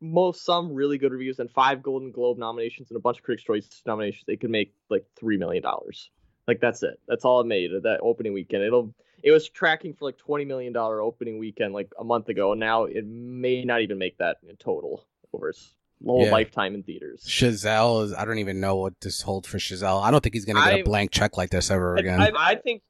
[0.00, 3.44] most some really good reviews and five Golden Globe nominations and a bunch of Critics'
[3.44, 6.10] Choice nominations, they could make like three million dollars.
[6.46, 7.00] Like that's it.
[7.08, 8.62] That's all it made uh, that opening weekend.
[8.64, 12.52] It'll it was tracking for like twenty million dollar opening weekend like a month ago.
[12.52, 16.32] and Now it may not even make that in total over its whole Yeah.
[16.32, 17.24] lifetime in theaters.
[17.26, 18.12] Chazelle is.
[18.12, 20.02] I don't even know what this holds for Chazelle.
[20.02, 22.20] I don't think he's gonna get a I- blank check like this ever I- again.
[22.20, 22.82] I, I think,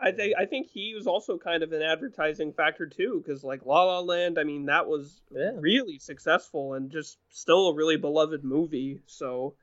[0.00, 3.66] I think, I think he was also kind of an advertising factor too, because like
[3.66, 5.52] La La Land, I mean, that was Yeah.
[5.56, 9.00] really successful and just still a really beloved movie.
[9.06, 9.54] So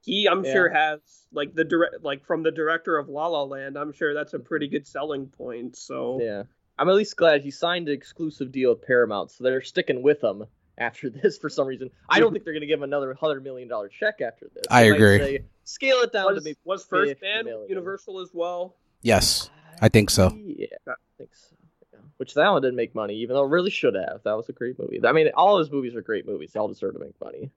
[0.00, 0.52] he, I'm Yeah.
[0.52, 1.00] sure, has
[1.32, 4.38] like the direct, like from the director of La La Land, I'm sure that's a
[4.38, 5.76] pretty good selling point.
[5.76, 6.44] So Yeah.
[6.78, 10.24] I'm at least glad he signed an exclusive deal with Paramount, so they're sticking with
[10.24, 10.44] him
[10.78, 11.90] after this for some reason.
[12.08, 14.64] I don't think they're gonna give him another hundred million dollar check after this.
[14.70, 15.18] I They agree.
[15.18, 17.64] say, Scale it down was, to maybe was First 50 Man.
[17.68, 18.76] Universal as well?
[19.02, 19.50] yes,
[19.80, 20.36] I think so.
[20.44, 21.56] Yeah, I think so.
[21.92, 22.00] Yeah.
[22.16, 24.20] Which that one didn't make money, even though it really should have.
[24.24, 25.00] That was a great movie.
[25.04, 26.52] I mean, all his movies are great movies.
[26.52, 27.50] They all deserve to make money.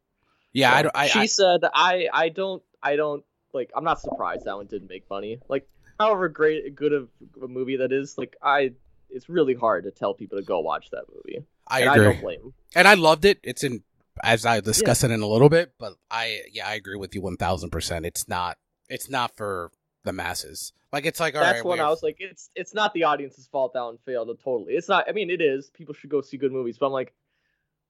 [0.54, 0.96] Yeah, I don't.
[0.96, 3.72] I, she I, said, "I, I don't, I don't like.
[3.76, 5.40] I'm not surprised that one didn't make money.
[5.48, 5.68] Like,
[6.00, 7.10] however great, good of
[7.44, 8.72] a movie that is, like, I,
[9.10, 11.46] it's really hard to tell people to go watch that movie.
[11.68, 12.08] I and agree.
[12.08, 13.40] I don't blame and I loved it.
[13.44, 13.84] It's in
[14.24, 17.22] as I discuss it in a little bit, but I yeah I agree with you
[17.22, 18.06] one thousand percent.
[18.06, 18.58] It's not
[18.90, 19.72] it's not for
[20.08, 20.74] the masses.
[20.92, 23.48] Like it's like all That's right, when I was like, it's, it's not the audience's
[23.48, 24.30] fault that one failed.
[24.44, 25.06] Totally, it's not.
[25.08, 25.70] I mean, it is.
[25.70, 27.14] People should go see good movies, but I'm like,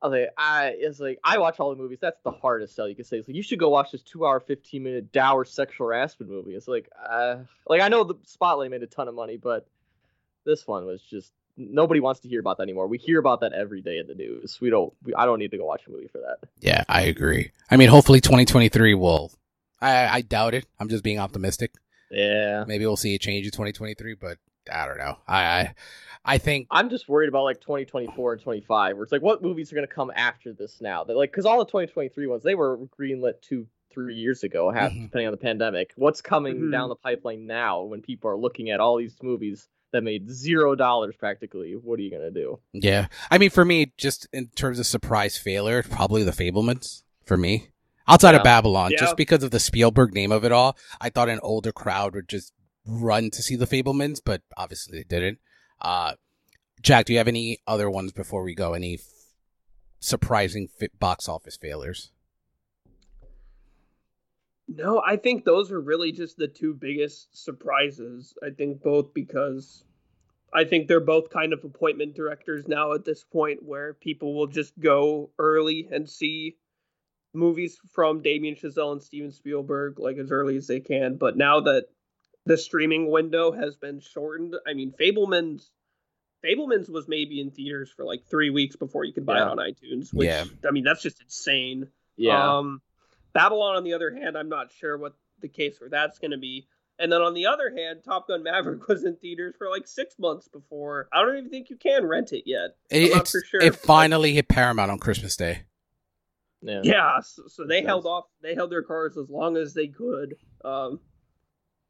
[0.01, 1.99] I was like, I, it's like I watch all the movies.
[2.01, 3.18] That's the hardest sell you can say.
[3.18, 6.55] It's like you should go watch this two hour, fifteen minute dour sexual harassment movie.
[6.55, 7.38] It's like, uh,
[7.68, 9.68] like I know the Spotlight made a ton of money, but
[10.45, 12.88] this one was just nobody wants to hear about that anymore.
[12.88, 14.59] We hear about that every day in the news.
[14.61, 14.93] We don't.
[15.03, 16.47] We, I don't need to go watch a movie for that.
[16.59, 17.51] yeah, I agree.
[17.70, 19.32] I mean, hopefully twenty twenty three will.
[19.82, 20.65] I I doubt it.
[20.80, 21.74] I'm just being optimistic.
[22.11, 22.63] Yeah.
[22.67, 24.37] Maybe we'll see a change in twenty twenty three, but
[24.71, 25.17] I don't know.
[25.27, 25.73] I I,
[26.25, 29.71] I think I'm just worried about like 2024 and 25, where it's like, what movies
[29.71, 31.03] are gonna come after this now?
[31.05, 34.91] That like, because all the 2023 ones they were greenlit two, three years ago, half
[34.91, 35.03] Mhm.
[35.05, 35.93] depending on the pandemic.
[35.95, 36.71] What's coming Mhm.
[36.71, 40.75] down the pipeline now when people are looking at all these movies that made zero
[40.75, 41.73] dollars practically?
[41.73, 42.59] What are you gonna do?
[42.73, 43.07] Yeah.
[43.31, 47.69] I mean, for me, just in terms of surprise failure, probably the Fabelmans for me.
[48.07, 48.99] Outside of Babylon, Yeah.
[48.99, 52.29] just because of the Spielberg name of it all, I thought an older crowd would
[52.29, 52.53] just
[52.85, 55.39] run to see the Fabelmans, but obviously they didn't.
[55.81, 56.13] Uh,
[56.81, 58.73] Jack, do you have any other ones before we go?
[58.73, 59.01] Any f-
[59.99, 62.11] surprising fi- box office failures?
[64.69, 68.33] No, I think those are really just the two biggest surprises.
[68.43, 69.83] I think both because
[70.53, 74.47] I think they're both kind of appointment directors now at this point where people will
[74.47, 76.57] just go early and see
[77.38, 81.15] movies from Damien Chazelle and Steven Spielberg like as early as they can.
[81.17, 81.85] But now that
[82.45, 85.69] the streaming window has been shortened, I mean Fabelman's
[86.43, 89.47] Fabelman's was maybe in theaters for like three weeks before you could buy Yeah.
[89.47, 90.13] it on iTunes.
[90.13, 90.45] Which Yeah.
[90.67, 91.88] I mean that's just insane.
[92.15, 92.81] Yeah, Um,
[93.33, 96.38] Babylon, on the other hand, I'm not sure what the case for that's going to
[96.38, 96.67] be.
[96.97, 100.15] And then on the other hand, Top Gun Maverick was in theaters for like six
[100.17, 101.07] months before.
[101.13, 102.75] I don't even think you can rent it yet.
[102.89, 105.61] It, sure, it finally hit Paramount on Christmas Day.
[106.61, 108.25] Yeah, Yeah, so, so they Makes held off.
[108.41, 110.35] They held their cards as long as they could.
[110.63, 110.99] Um,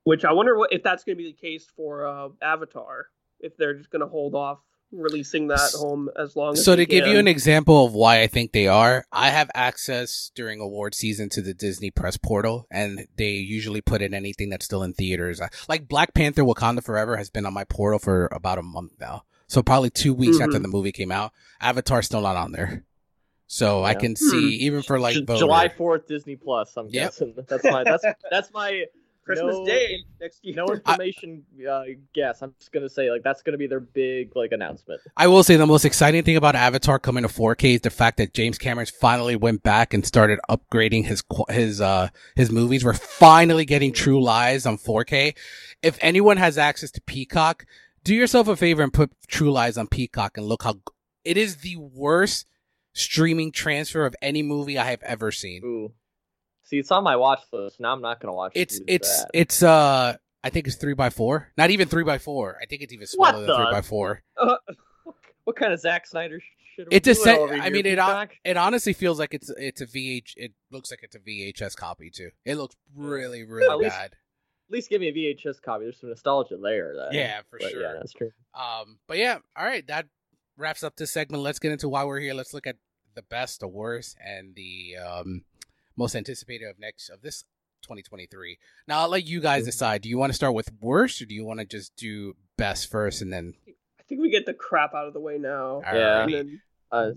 [0.04, 3.08] which I wonder what if that's going to be the case for uh, Avatar.
[3.40, 4.60] If they're just going to hold off
[4.92, 8.22] releasing that home as long as So they to give you an example of why
[8.22, 12.68] I think they are, I have access during award season to the Disney Press portal,
[12.72, 15.42] and they usually put in anything that's still in theaters.
[15.68, 19.24] Like Black Panther: Wakanda Forever has been on my portal for about a month now.
[19.48, 20.62] So probably two weeks after Mhm.
[20.64, 22.84] the movie came out, Avatar's still not on there.
[23.48, 26.76] So I can see even for like J- voter- July fourth, Disney Plus.
[26.78, 27.04] I'm Yep.
[27.04, 28.84] guessing that's my that's that's my
[29.24, 30.56] Christmas no- Day next year.
[30.56, 31.84] no information uh,
[32.14, 32.42] guess.
[32.42, 35.00] I'm just gonna say like that's gonna be their big like announcement.
[35.16, 38.18] I will say the most exciting thing about Avatar coming to 4K is the fact
[38.18, 42.84] that James Cameron finally went back and started upgrading his his uh his movies.
[42.84, 45.36] We're finally getting True Lies on 4K.
[45.82, 47.66] If anyone has access to Peacock,
[48.04, 50.76] do yourself a favor and put True Lies on Peacock and look how
[51.24, 52.46] it is the worst
[52.98, 55.62] streaming transfer of any movie I have ever seen.
[55.64, 55.94] Ooh,
[56.64, 57.80] see, it's on my watch list.
[57.80, 58.52] Now I'm not gonna watch.
[58.56, 61.52] it It's it's it's uh I think it's three by four.
[61.58, 62.58] Not even three by four.
[62.62, 64.24] I think it's even smaller than three by four.
[64.38, 64.56] Uh,
[65.44, 66.40] what kind of Zack Snyder
[66.76, 66.88] shit?
[66.92, 67.40] It's a doing set.
[67.40, 68.32] over I mean, it Peacock?
[68.46, 70.34] it honestly feels like it's it's a VH.
[70.38, 72.30] It looks like it's a VHS copy too.
[72.46, 74.12] It looks really really At least- bad.
[74.70, 75.86] At least give me a VHS copy.
[75.86, 76.94] There's some nostalgia there.
[76.94, 77.14] Then.
[77.14, 77.82] Yeah, for But sure.
[77.82, 78.32] Yeah, that's true.
[78.54, 79.88] Um, but yeah, all right.
[79.88, 80.08] That
[80.58, 81.42] wraps up this segment.
[81.42, 82.34] Let's get into why we're here.
[82.34, 82.76] Let's look at
[83.18, 85.44] the best, the worst, and the um
[85.98, 87.44] most anticipated of next of this
[87.82, 88.58] 2023.
[88.88, 89.66] Now I'll let you guys Mhm.
[89.68, 90.02] decide.
[90.04, 92.90] Do you want to start with worst, or do you want to just do best
[92.90, 93.54] first and then?
[93.68, 95.82] I think we get the crap out of the way now.
[95.84, 96.24] Yeah.
[96.24, 96.62] And then
[96.92, 97.12] Uh,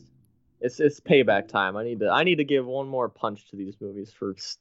[0.61, 1.77] it's it's payback time.
[1.77, 4.59] I need to I need to give one more punch to these movies for s-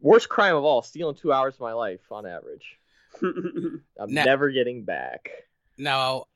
[0.00, 2.78] worst crime of all, stealing two hours of my life on average.
[3.22, 5.30] I'm Now- never getting back.
[5.78, 6.26] Now,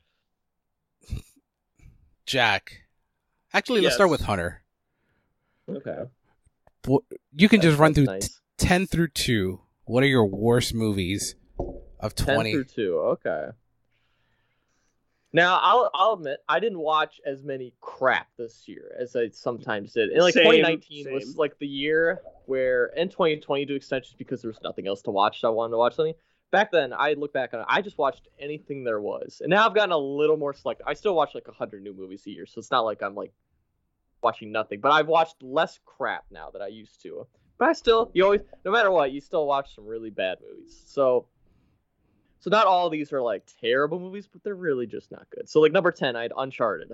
[2.27, 2.86] Jack.
[3.57, 4.63] Actually, let's start with Hunter.
[5.69, 6.05] Okay.
[7.33, 8.41] You can just run through nice.
[8.59, 11.37] 10 through 2 what are your worst movies
[12.01, 12.27] of 20?
[12.27, 12.99] 10 20 through 2.
[12.99, 13.47] Okay.
[15.33, 19.93] Now, I'll I'll admit I didn't watch as many crap this year as I sometimes
[19.93, 20.11] did.
[20.11, 24.43] And like Same, 2019 was like the year where and 2020 to extent just because
[24.43, 26.15] there was nothing else to watch, so I wanted to watch something.
[26.53, 29.41] Back then, I look back on it, I just watched anything there was.
[29.43, 30.87] And now I've gotten a little more selective.
[30.87, 33.33] I still watch like 100 new movies a year, so it's not like I'm like
[34.27, 37.27] watching nothing, but I've watched less crap now that I used to.
[37.59, 40.83] But I still, you always, no matter what, you still watch some really bad movies.
[40.87, 41.27] So,
[42.41, 45.49] so not all of these are like terrible movies, but they're really just not good.
[45.49, 46.93] So like number ten, I had Uncharted.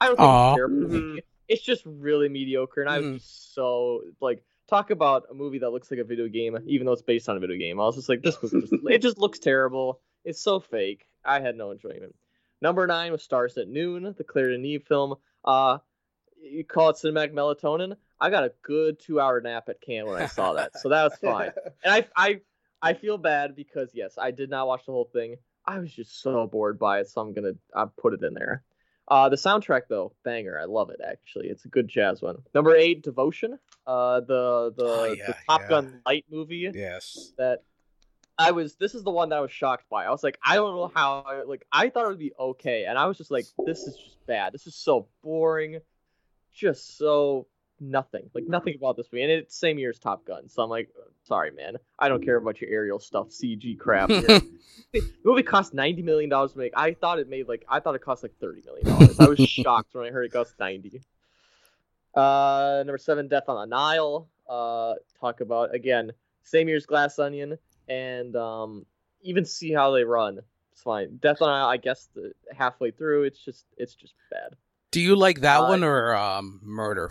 [0.00, 0.44] I don't think Aw.
[0.44, 0.90] it's a terrible Mhm.
[0.90, 1.22] movie.
[1.48, 3.20] It's just really mediocre, and I was Mhm.
[3.22, 7.02] so like talk about a movie that looks like a video game, even though it's
[7.02, 7.80] based on a video game.
[7.80, 10.00] I was just like, this movie, just, it just looks terrible.
[10.24, 11.06] It's so fake.
[11.24, 12.14] I had no enjoyment.
[12.62, 15.16] Number nine was Stars at Noon, the Claire Denis film.
[15.44, 15.78] Uh,
[16.44, 17.96] you call it cinematic melatonin.
[18.20, 21.18] I got a good two-hour nap at camp when I saw that, so that was
[21.18, 21.52] fine.
[21.84, 22.40] And I, I,
[22.80, 25.36] I feel bad because yes, I did not watch the whole thing.
[25.66, 28.62] I was just so bored by it, so I'm gonna I put it in there.
[29.08, 30.58] Uh, the soundtrack though, banger.
[30.58, 31.00] I love it.
[31.06, 32.36] Actually, it's a good jazz one.
[32.54, 33.58] Number eight, Devotion.
[33.86, 35.68] Uh, the the, Oh, the Top yeah.
[35.68, 37.62] Gun Light movie yes that
[38.38, 38.76] I was.
[38.76, 40.04] This is the one that I was shocked by.
[40.04, 41.42] I was like, I don't know how.
[41.46, 44.26] Like, I thought it would be okay, and I was just like, this is just
[44.26, 44.52] bad.
[44.52, 45.80] This is so boring.
[46.54, 47.46] Just so
[47.80, 48.30] nothing.
[48.34, 50.48] Like nothing about this movie, and it's same year as Top Gun.
[50.48, 50.88] So I'm like,
[51.24, 51.76] sorry, man.
[51.98, 54.10] I don't care about your aerial stuff, CG crap.
[54.92, 56.72] The movie cost ninety million dollars to make.
[56.76, 59.18] I thought it made like I thought it cost like thirty million dollars.
[59.18, 61.02] I was shocked when I heard it cost ninety.
[62.14, 64.28] Uh, number seven, Death on the Nile.
[64.48, 66.12] Uh, talk about again
[66.44, 68.86] same year's Glass Onion, and um,
[69.22, 70.40] even see how they run.
[70.72, 71.16] It's fine.
[71.16, 71.66] Death on the Nile.
[71.66, 74.54] I guess the, halfway through, it's just it's just bad.
[74.94, 77.10] Do you like that Uh, one or um murder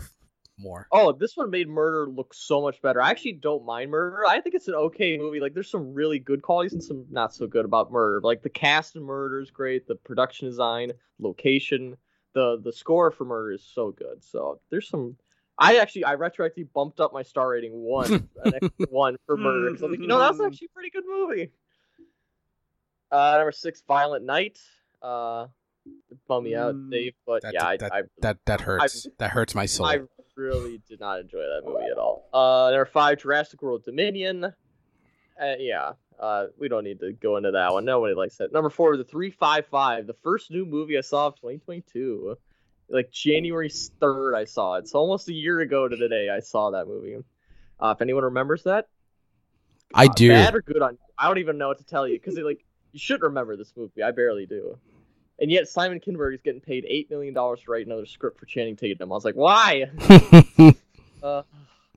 [0.58, 3.02] more Oh, this one made Murder look so much better.
[3.02, 4.24] I actually don't mind Murder.
[4.24, 5.40] I think it's an okay movie.
[5.40, 8.20] Like, there's some really good qualities and some not so good about Murder.
[8.22, 9.88] Like, the cast in Murder is great.
[9.88, 11.96] The production design, location,
[12.34, 14.22] the the score for Murder is so good.
[14.22, 15.16] So there's some.
[15.58, 18.12] I actually I retroactively bumped up my star rating one,
[18.44, 20.90] an extra one for Murder because I was like, you know, that's actually a pretty
[20.90, 21.50] good movie.
[23.10, 24.60] Uh, number six, Violent Night.
[25.02, 25.48] Uh,
[26.28, 27.14] bum me out, Mm, Dave.
[27.26, 30.00] But that, yeah, I, that, I that that hurts that hurts my soul I
[30.36, 32.28] really did not enjoy that movie at all.
[32.32, 34.44] Uh, number five, Jurassic World Dominion.
[34.44, 37.84] Uh, yeah, uh, we don't need to go into that one.
[37.84, 38.52] Nobody likes that.
[38.52, 42.36] Number four, the three five five, the first new movie I saw of 2022.
[42.88, 44.88] Like January third, I saw it.
[44.88, 47.16] So almost a year ago to the day I saw that movie.
[47.80, 48.88] Uh, if anyone remembers that,
[49.94, 50.98] i uh, do Bad or good on?
[51.18, 54.02] I don't even know what to tell you because like you should remember this movie.
[54.02, 54.78] I barely do.
[55.40, 58.46] And yet Simon Kinberg is getting paid eight million dollars to write another script for
[58.46, 59.10] Channing Tatum.
[59.12, 59.90] I was like, why?
[61.22, 61.42] Uh,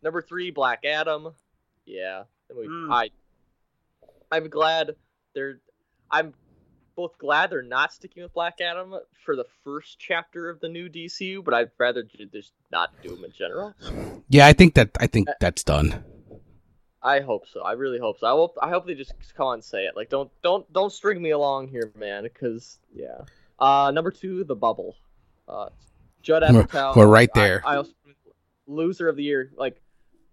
[0.02, 1.34] number three, Black Adam.
[1.86, 2.88] Yeah, that Mm.
[2.90, 3.10] I.
[4.32, 4.92] I'm glad
[5.34, 5.60] they're.
[6.10, 6.34] I'm
[6.96, 10.88] both glad they're not sticking with Black Adam for the first chapter of the new
[10.90, 13.74] DCU, but I'd rather just not do them in general.
[14.30, 16.04] yeah i think that i think that's done
[17.04, 17.62] I hope so.
[17.62, 18.28] I really hope so.
[18.28, 18.58] I hope.
[18.62, 19.96] I hope they just come on and say it.
[19.96, 22.24] Like, don't don't don't string me along here, man.
[22.24, 23.22] Because yeah.
[23.60, 24.96] Uh, number two, The Bubble.
[25.48, 25.70] Uh,
[26.22, 26.96] Judd We're- Apatow.
[26.96, 27.62] we're right there.
[27.66, 27.94] I, I also
[28.68, 29.52] loser of the year.
[29.56, 29.82] Like,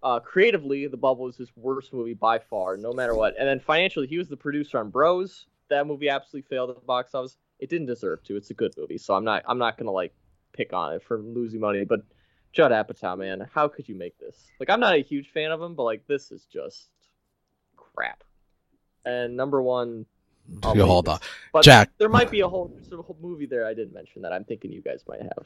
[0.02, 3.34] uh, creatively, The Bubble is his worst movie by far, no matter what.
[3.38, 5.46] And then financially, he was the producer on Bros.
[5.68, 7.36] That movie absolutely failed at the box office.
[7.60, 8.36] It didn't deserve to.
[8.36, 9.42] It's a good movie, so I'm not.
[9.46, 10.12] I'm not gonna like
[10.52, 11.84] pick on it for losing money.
[11.84, 12.00] But
[12.54, 14.46] Judd Apatow, man, how could you make this?
[14.60, 16.88] Like, I'm not a huge fan of him, but like, this is just
[17.76, 18.22] crap.
[19.04, 20.06] And number one,
[20.62, 21.18] I'll hold on,
[21.52, 21.90] But Jack.
[21.98, 24.44] there might be a whole, there's a whole movie there I didn't mention that I'm
[24.44, 25.44] thinking you guys might have.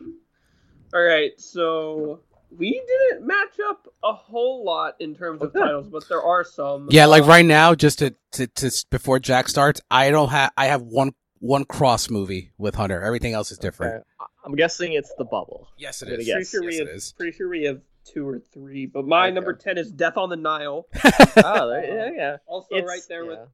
[0.95, 2.21] All right, so
[2.57, 5.61] we didn't match up a whole lot in terms of Okay.
[5.61, 6.89] titles, but there are some.
[6.91, 10.51] Yeah, like Uh, right now, just to, to, to before Jack starts, I don't have
[10.57, 13.03] I have one one cross movie with Hunter.
[13.03, 13.97] Everything else is different.
[13.97, 14.05] Okay.
[14.49, 15.69] I- I'm guessing it's the bubble.
[15.77, 16.27] Yes, I'm gonna is.
[16.27, 16.35] guess.
[16.35, 16.89] Pretty sure Yes, have.
[16.89, 17.13] it is.
[17.13, 19.35] Pretty sure we have two or three, but my Okay.
[19.35, 20.87] number ten is Death on the Nile.
[21.45, 22.37] oh, there, yeah, yeah.
[22.47, 23.29] Also, It's- right there yeah.
[23.31, 23.49] with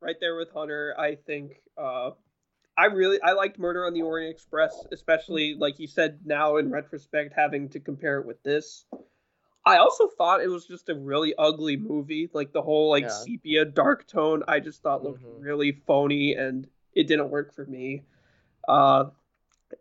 [0.00, 0.94] right there with Hunter.
[0.98, 2.10] I think uh,
[2.78, 6.20] I really I liked Murder on the Orient Express, especially like you said.
[6.24, 8.84] Now in retrospect, having to compare it with this,
[9.64, 12.30] I also thought it was just a really ugly movie.
[12.32, 13.08] Like the whole like Yeah.
[13.08, 15.40] sepia dark tone, I just thought looked Mhm.
[15.42, 18.04] really phony, and it didn't work for me.
[18.68, 19.06] Uh,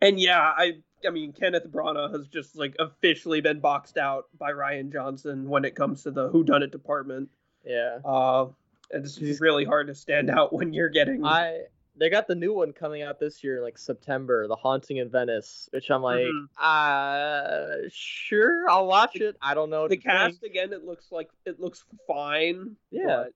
[0.01, 0.73] and yeah, I
[1.05, 5.65] I mean Kenneth Branagh has just like officially been boxed out by Rian Johnson when
[5.65, 7.29] it comes to the whodunit department.
[7.65, 7.99] Yeah.
[8.05, 8.47] Uh,
[8.91, 11.25] it's just really hard to stand out when you're getting.
[11.25, 11.61] I
[11.97, 15.69] they got the new one coming out this year, like September, The Haunting in Venice,
[15.71, 16.47] which I'm like, Mhm.
[16.59, 19.37] uh, sure, I'll watch it.
[19.41, 20.51] I don't know the cast think.
[20.51, 20.73] again.
[20.73, 22.75] It looks like it looks fine.
[22.91, 23.23] Yeah.
[23.25, 23.33] but,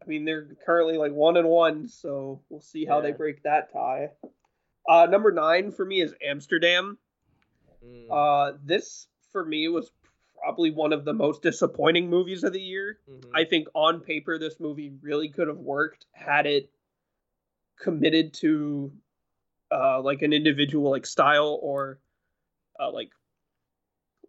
[0.00, 3.72] I mean they're currently like one and one, so we'll see how they break that
[3.72, 4.10] tie.
[4.88, 6.96] Uh, number nine for me is Amsterdam.
[7.84, 8.06] Mm.
[8.10, 9.92] Uh, this for me was
[10.42, 12.98] probably one of the most disappointing movies of the year.
[13.08, 13.30] Mhm.
[13.34, 16.70] I think on paper this movie really could have worked had it
[17.76, 18.90] committed to
[19.70, 22.00] uh like an individual like style or
[22.80, 23.10] uh like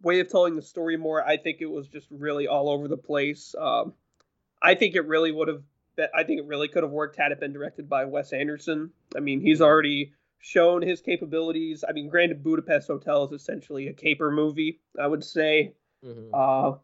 [0.02, 1.26] way of telling the story more.
[1.26, 3.54] I think it was just really all over the place.
[3.58, 3.94] Um
[4.62, 5.62] I think it really would have
[6.14, 8.90] I think it really could have worked had it been directed by Wes Anderson.
[9.16, 11.84] I mean, he's already shown his capabilities.
[11.88, 15.74] I mean, granted Budapest Hotel is essentially a caper movie, I would say.
[16.04, 16.30] Mhm.
[16.32, 16.78] Uh,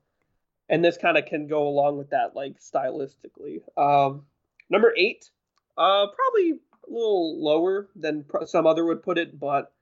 [0.68, 3.62] and this kind of can go along with that, like stylistically.
[3.78, 4.26] Um,
[4.68, 5.30] number eight,
[5.78, 9.72] uh, probably a little lower than pr- some other would put it, but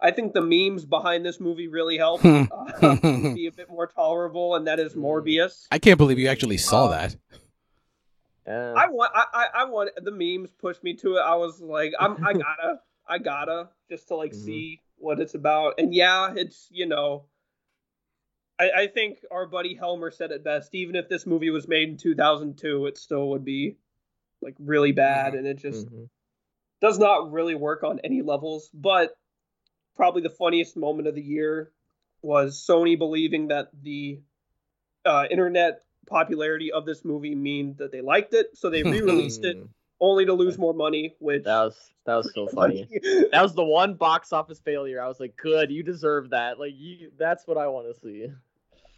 [0.00, 2.44] I think the memes behind this movie really help Hmm.
[2.50, 2.96] uh,
[3.34, 5.66] be a bit more tolerable, and that is Morbius.
[5.70, 7.16] I can't believe you actually saw Uh, that.
[8.46, 8.72] Yeah.
[8.76, 11.20] I want, I, I, I want the memes pushed me to it.
[11.20, 12.80] I was like, I'm, I gotta,
[13.10, 14.44] I gotta, just to like Mhm.
[14.44, 15.74] see what it's about.
[15.78, 17.26] And yeah, it's you know,
[18.58, 20.74] I, I think our buddy Helmer said it best.
[20.74, 23.76] Even if this movie was made in 2002, it still would be
[24.40, 26.08] like really bad, and it just Mhm.
[26.80, 28.70] does not really work on any levels.
[28.72, 29.16] But
[29.96, 31.72] probably the funniest moment of the year
[32.22, 34.20] was Sony believing that the
[35.04, 39.56] uh, internet popularity of this movie mean that they liked it, so they re-released it
[39.56, 39.68] Mm.
[40.00, 41.14] Only to lose more money.
[41.18, 42.88] Which That was that was so funny.
[43.32, 45.02] That was the one box office failure.
[45.02, 46.58] I was like, good, you deserve that.
[46.58, 48.26] Like you, that's what I want to see.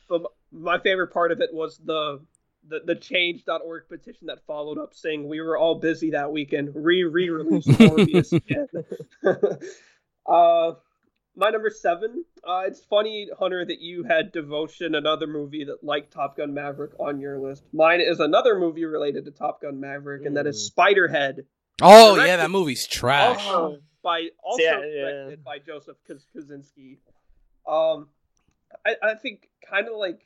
[0.09, 2.21] but my favorite part of it was the
[2.69, 7.03] the, the change.org petition that followed up saying we were all busy that weekend re
[7.05, 8.69] re release Morbius again.
[10.27, 10.75] uh
[11.37, 12.24] my number seven.
[12.47, 16.93] Uh, it's funny, Hunter, that you had Devotion, another movie that like Top Gun Maverick,
[16.99, 17.64] on your list.
[17.72, 21.45] Mine is another movie related to Top Gun Maverick, and that is Spiderhead,
[21.80, 23.47] Oh directed- yeah, that movie's trash.
[23.47, 25.03] also by also Yeah, yeah.
[25.03, 26.99] directed by Joseph Kaz- Kosinski.
[27.66, 28.09] Um,
[28.85, 30.20] I, I think kind of like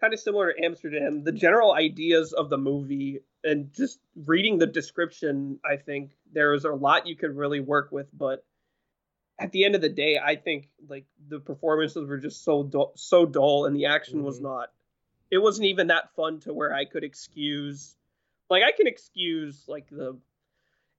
[0.00, 1.22] kind of similar to Amsterdam.
[1.22, 6.64] The general ideas of the movie and just reading the description, I think there is
[6.64, 8.06] a lot you could really work with.
[8.16, 8.44] But
[9.42, 12.92] at the end of the day, I think like the performances were just so dull,
[12.94, 14.42] so dull, and the action was Mhm.
[14.42, 14.72] not.
[15.30, 17.96] It wasn't even that fun to where I could excuse,
[18.48, 20.18] like I can excuse like the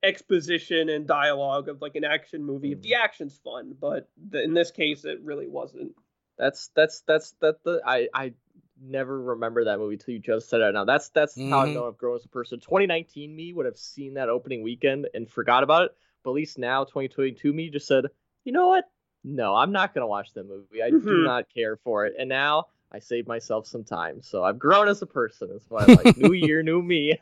[0.04, 4.54] exposition and dialogue of like an action movie if the action's fun, but the, in
[4.54, 5.96] this case, it really wasn't.
[6.38, 8.34] That's that's that's that the I I
[8.82, 10.84] never remember that movie till you just said it now.
[10.84, 11.74] That's that's how I Mhm.
[11.74, 12.60] know I've grown as a person.
[12.60, 15.92] 2019 me would have seen that opening weekend and forgot about it,
[16.24, 18.06] but at least now 2022 me just said,
[18.44, 18.86] you know what?
[19.24, 20.84] No, I'm not gonna watch that movie.
[20.84, 21.24] I do Mhm.
[21.24, 22.16] not care for it.
[22.20, 25.50] And now I saved myself some time, so I've grown as a person.
[25.52, 26.18] That's what I like.
[26.18, 27.20] new year, new me.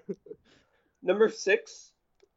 [1.03, 1.91] Number six,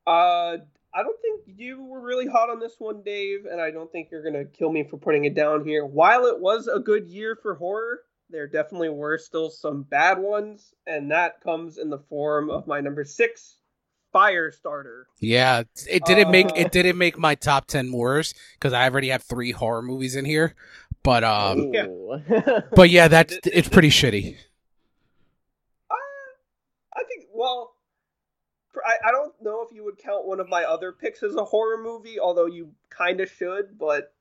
[0.06, 0.58] uh,
[0.96, 4.10] I don't think you were really hot on this one, Dave, and I don't think
[4.10, 5.84] you're gonna kill me for putting it down here.
[5.84, 10.72] While it was a good year for horror, there definitely were still some bad ones,
[10.86, 13.58] and that comes in the form of my number six,
[14.14, 15.04] Firestarter.
[15.20, 16.52] Yeah, it didn't make Uh.
[16.56, 20.24] it didn't make my top ten worse because I already have three horror movies in
[20.24, 20.54] here.
[21.02, 21.86] But um, Yeah.
[22.76, 24.36] But yeah, that's it's pretty shitty.
[25.90, 25.94] Uh,
[26.94, 27.26] I think.
[27.34, 27.74] Well,
[28.86, 31.44] I, I don't know if you would count one of my other picks as a
[31.44, 33.78] horror movie, although you kind of should.
[33.78, 34.12] But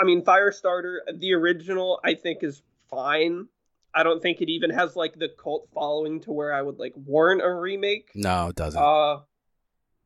[0.00, 3.48] I mean, Firestarter, the original, I think is fine.
[3.94, 6.94] I don't think it even has like the cult following to where I would like
[6.96, 8.10] warrant a remake.
[8.14, 8.80] No, it doesn't.
[8.82, 9.20] Uh,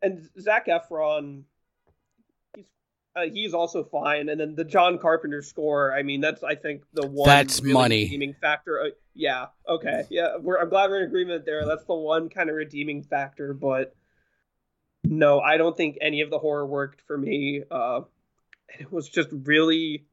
[0.02, 1.42] and Zac Efron,
[2.54, 2.64] he's
[3.14, 4.28] uh, he's also fine.
[4.28, 7.72] And then the John Carpenter score, I mean, that's I think the one That's really
[7.74, 8.04] money.
[8.04, 8.80] redeeming factor.
[8.80, 11.64] Uh, yeah, okay, yeah, we're I'm glad we're in agreement there.
[11.64, 13.94] That's the one kind of redeeming factor, but
[15.04, 17.62] no, I don't think any of the horror worked for me.
[17.70, 18.02] Uh,
[18.72, 20.04] and it was just really.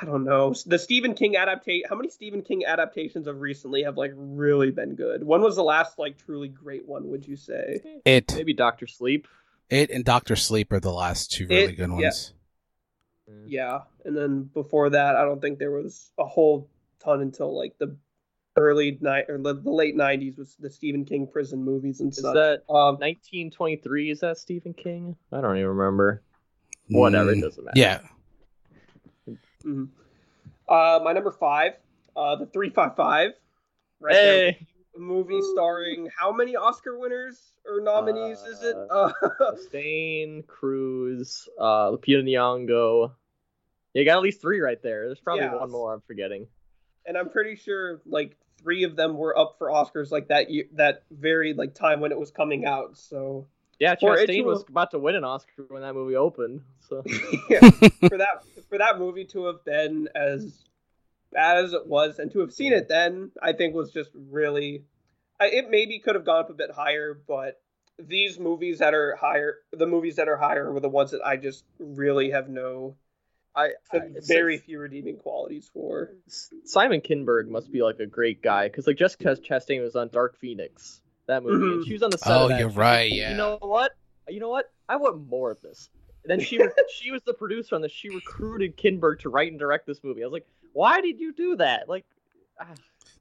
[0.00, 0.54] I don't know.
[0.66, 1.86] The Stephen King adaptation.
[1.88, 5.24] How many Stephen King adaptations of recently have like really been good?
[5.24, 7.08] When was the last like truly great one?
[7.08, 8.00] Would you say?
[8.04, 9.26] it Maybe Doctor Sleep.
[9.68, 12.34] it and Doctor Sleep are the last two really It- good ones.
[13.46, 16.68] Yeah, and then before that, I don't think there was a whole
[16.98, 17.96] ton until like the
[18.56, 22.34] early night or the, the late '90s was the Stephen King prison movies and stuff.
[22.34, 22.60] Is such.
[22.68, 24.10] that um, 1923?
[24.10, 25.14] Is that Stephen King?
[25.32, 26.22] I don't even remember.
[26.88, 27.78] Whatever, it Mm, doesn't matter.
[27.78, 28.00] Yeah,
[29.64, 29.88] mhm.
[30.68, 31.72] uh, my number five,
[32.16, 33.32] uh, the three five five,
[34.00, 34.52] right there.
[34.52, 38.76] Hey, A movie starring how many Oscar winners or nominees is it?
[38.90, 39.12] Uh,
[39.68, 43.12] Stain, Cruz, uh, Lupita Nyong'o.
[43.94, 45.06] You got at least three right there.
[45.06, 45.56] There's probably Yeah.
[45.56, 46.46] one more I'm forgetting.
[47.06, 50.64] and I'm pretty sure like three of them were up for Oscars like that year,
[50.74, 52.96] that very like time when it was coming out.
[52.98, 53.46] So
[53.80, 56.60] Yeah, Chastain was have- about to win an Oscar when that movie opened.
[56.88, 57.02] So
[57.50, 57.60] yeah,
[58.08, 60.62] for that for that movie to have been as
[61.32, 64.84] bad as it was and to have seen it then i think was just really
[65.40, 67.60] it maybe could have gone up a bit higher but
[67.98, 71.36] these movies that are higher the movies that are higher were the ones that i
[71.36, 72.96] just really have no
[73.54, 76.12] I, I very few redeeming qualities for
[76.64, 80.38] Simon Kinberg must be like a great guy because like Jessica Chastain was on Dark
[80.38, 81.00] Phoenix
[81.30, 81.64] that movie.
[81.74, 81.86] and Mhm.
[81.86, 82.32] She was on the set.
[82.32, 82.60] Oh, of that.
[82.60, 83.30] you're She- right, yeah.
[83.32, 83.92] You know what?
[84.28, 84.70] You know what?
[84.88, 85.88] I want more of this.
[86.24, 86.58] And then she
[86.94, 87.92] she was the producer on this.
[87.92, 90.22] She recruited Kinberg to write and direct this movie.
[90.22, 91.88] I was like, why did you do that?
[91.88, 92.04] Like,
[92.60, 92.66] ah,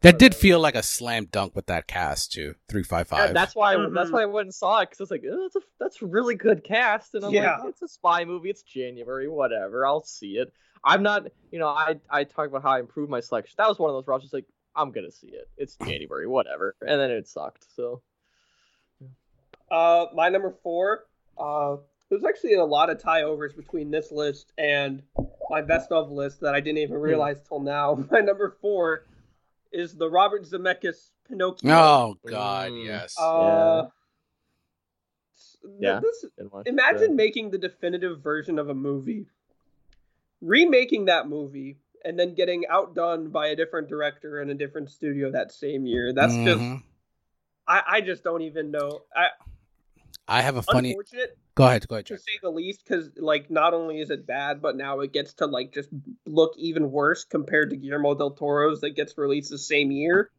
[0.02, 2.56] that did feel like a slam dunk with that cast too.
[2.68, 3.20] Three five five.
[3.20, 3.34] five Yeah, five.
[3.36, 3.94] that's why Mhm.
[3.94, 6.02] that's why I went and saw it because I was like, oh, that's a that's
[6.02, 7.58] a really good cast, and I'm Yeah.
[7.58, 10.54] like, it's a spy movie, it's January, whatever, I'll see it.
[10.84, 13.56] I'm not, you know, I I talk about how I improved my selection.
[13.58, 14.46] That was one of those where I was just like,
[14.80, 15.50] I'm gonna see it.
[15.58, 17.66] It's January, whatever, and then it sucked.
[17.76, 18.02] So
[19.72, 21.06] uh my number four
[21.38, 21.76] uh
[22.10, 25.04] there's actually a lot of tie overs between this list and
[25.50, 28.04] my best of list that I didn't even realize till now.
[28.12, 29.06] My number four
[29.72, 31.70] is the Robert Zemeckis Pinocchio.
[31.72, 32.86] Oh God, Mm.
[32.86, 33.16] yes.
[33.20, 33.90] Uh,
[35.80, 36.00] Yeah.
[36.00, 39.28] this- watch imagine the- making the definitive version of a movie,
[40.42, 45.32] remaking that movie, and then getting outdone by a different director in a different studio
[45.32, 46.14] that same year.
[46.14, 46.84] That's just Mhm.
[47.68, 49.04] I, I just don't even know.
[49.16, 49.28] I
[50.28, 50.90] I have a funny.
[50.90, 51.88] unfortunate Go ahead.
[51.88, 52.06] Go ahead.
[52.06, 55.34] to say the least, because like not only is it bad, but now it gets
[55.34, 55.90] to like just
[56.26, 60.32] look even worse compared to Guillermo del Toro's that gets released the same year.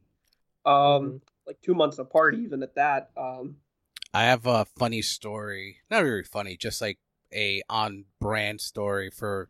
[0.64, 1.20] Um, Mhm.
[1.46, 3.10] like two months apart, even at that.
[3.16, 3.56] Um,
[4.14, 5.78] I have a funny story.
[5.90, 6.98] Not really funny, just like
[7.32, 9.48] a on brand story for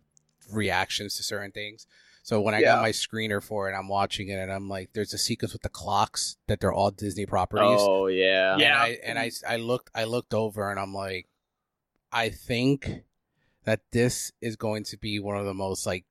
[0.52, 1.86] reactions to certain things.
[2.22, 5.14] So when I got my screener for it, I'm watching it and I'm like, there's
[5.14, 7.80] a sequence with the clocks that they're all Disney properties.
[7.80, 8.84] Oh yeah, Yeah.
[8.84, 11.28] And I and I I looked I looked over and I'm like,
[12.12, 13.04] I think
[13.64, 16.04] that this is going to be one of the most like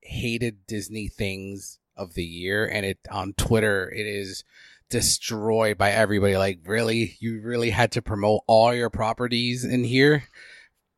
[0.00, 4.44] hated Disney things of the year, and it on Twitter it is
[4.88, 6.36] destroyed by everybody.
[6.36, 10.24] Like, really, you really had to promote all your properties in here.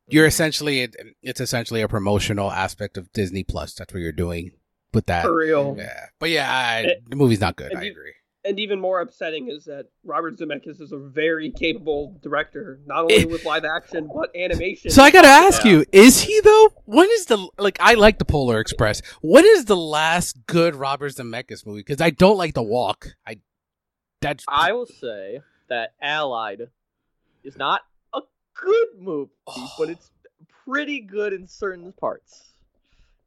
[0.09, 0.28] You're mm-hmm.
[0.28, 0.88] essentially
[1.22, 3.74] it's essentially a promotional aspect of Disney Plus.
[3.74, 4.53] That's what you're doing
[4.92, 5.22] with that.
[5.24, 5.72] for real.
[5.72, 5.80] Mm-hmm.
[5.80, 7.74] Yeah, but yeah, I, It- the movie's not good.
[7.74, 8.12] I you- agree.
[8.44, 13.24] And even more upsetting is that Robert Zemeckis is a very capable director, not only
[13.24, 14.90] with live action but animation.
[14.90, 15.70] So I gotta ask Yeah.
[15.70, 16.70] you, is he though?
[16.84, 17.78] When is the like?
[17.80, 19.00] I like the Polar Express.
[19.20, 21.80] When is the last good Robert Zemeckis movie?
[21.86, 23.14] Because I don't like The Walk.
[23.24, 23.38] I
[24.20, 26.62] that's I will say that Allied
[27.44, 27.84] is not a
[28.55, 29.72] good movie, Oh.
[29.78, 30.11] but it's
[30.64, 32.48] pretty good in certain parts.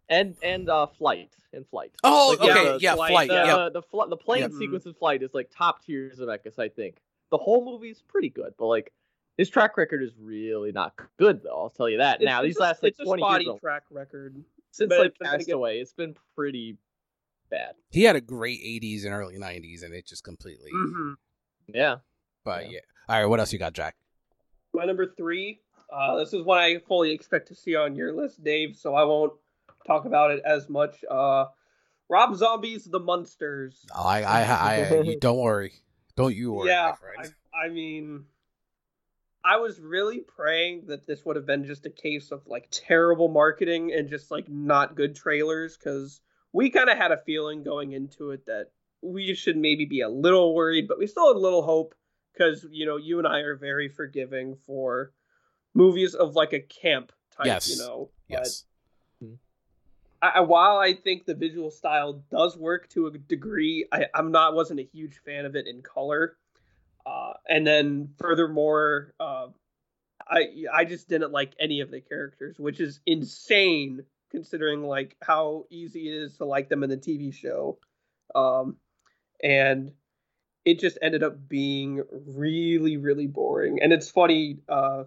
[0.09, 1.91] And and uh, flight in flight.
[2.03, 4.51] oh Like, okay yeah flight, flight The yeah the fl- the plane Yep.
[4.59, 6.97] sequence in flight is like top tier Zemeckis, I think.
[7.31, 8.93] The whole movie's pretty good, but like
[9.37, 11.57] his track record is really not good though.
[11.57, 12.21] I'll tell you that.
[12.21, 14.35] It's- now it's these a- last like it's a twenty spotty years track record.
[14.71, 16.77] since but like it's gonna Castaway, it's been pretty
[17.49, 17.73] bad.
[17.89, 20.69] he had a great '80s and early '90s, and it just completely.
[20.71, 21.15] Mhm.
[21.67, 21.95] Yeah.
[22.43, 22.71] But Yeah.
[22.73, 22.79] yeah.
[23.09, 23.95] All right, what else you got, Jack?
[24.75, 25.61] My number three.
[25.91, 28.75] Uh, this is what I fully expect to see on your list, Dave.
[28.75, 29.33] So I won't
[29.85, 31.03] talk about it as much.
[31.09, 31.45] Uh,
[32.09, 33.85] Rob Zombie's The Munsters.
[33.95, 35.73] Oh, I, I, I, you don't worry,
[36.15, 36.93] don't you worry, yeah.
[37.17, 38.25] I, I mean,
[39.43, 43.27] I was really praying that this would have been just a case of like terrible
[43.27, 46.21] marketing and just like not good trailers because
[46.51, 48.71] we kind of had a feeling going into it that
[49.01, 51.95] we should maybe be a little worried, but we still had a little hope
[52.35, 55.11] because you know you and I are very forgiving for
[55.73, 57.69] movies of like a camp type, Yes.
[57.69, 58.09] you know.
[58.29, 58.63] yes,
[59.21, 59.29] But
[60.21, 64.55] I, while I think the visual style does work to a degree, I, I'm not
[64.55, 66.37] wasn't a huge fan of it in color.
[67.05, 69.47] Uh, and then furthermore, uh,
[70.27, 75.65] I I just didn't like any of the characters, which is insane considering like how
[75.69, 77.77] easy it is to like them in the TV show.
[78.33, 78.77] Um,
[79.43, 79.91] and
[80.65, 83.79] it just ended up being really really boring.
[83.81, 84.59] And it's funny.
[84.67, 85.05] Uh,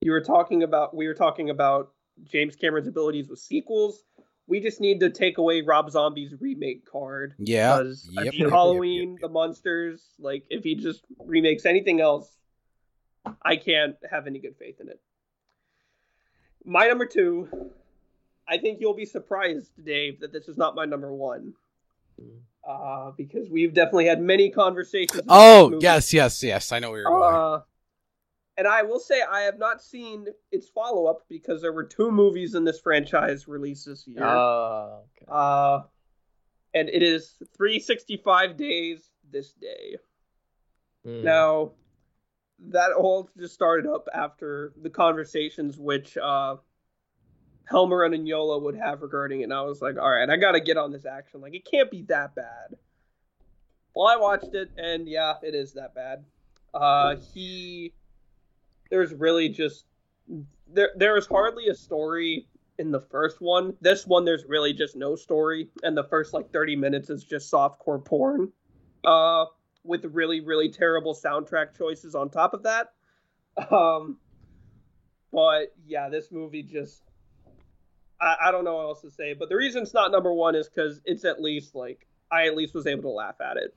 [0.00, 1.92] you were talking about we were talking about
[2.24, 4.04] James Cameron's abilities with sequels.
[4.46, 7.34] We just need to take away Rob Zombie's remake card.
[7.38, 11.04] yeah, Because I Yep, mean, yep, yep, Halloween, yep, the Munsters, like if he just
[11.18, 12.30] remakes anything else,
[13.42, 15.00] I can't have any good faith in it.
[16.64, 17.48] My number two,
[18.48, 21.54] I think you'll be surprised, Dave, that this is not my number one.
[22.68, 25.22] Uh, because we've definitely had many conversations.
[25.28, 26.70] Oh yes, yes, yes.
[26.70, 27.34] I know where you're going.
[27.34, 27.60] Uh,
[28.58, 32.10] and I will say I have not seen its follow up because there were two
[32.10, 34.24] movies in this franchise released this year.
[34.24, 35.26] Oh, okay.
[35.28, 35.82] Uh,
[36.74, 39.96] and it is 365 days this day.
[41.06, 41.22] Mm.
[41.22, 41.72] Now,
[42.70, 46.56] that all just started up after the conversations which uh,
[47.68, 49.44] Helmer and Yola would have regarding it.
[49.44, 51.40] And I was like, all right, I got to get on this action.
[51.40, 52.76] Like, it can't be that bad.
[53.94, 56.24] Well, I watched it, and yeah, it is that bad.
[56.72, 57.92] Uh, he,
[58.90, 59.86] there's really just
[60.72, 60.90] there.
[60.96, 62.46] There is hardly a story
[62.78, 63.74] in the first one.
[63.80, 67.50] This one, there's really just no story, and the first like 30 minutes is just
[67.50, 68.52] softcore porn.
[69.04, 69.46] Uh,
[69.84, 72.92] with really really terrible soundtrack choices on top of that.
[73.72, 74.18] Um,
[75.32, 77.02] but yeah, this movie just.
[78.20, 80.54] I, I don't know what else to say, but the reason it's not number one
[80.54, 83.74] is because it's at least like I at least was able to laugh at it.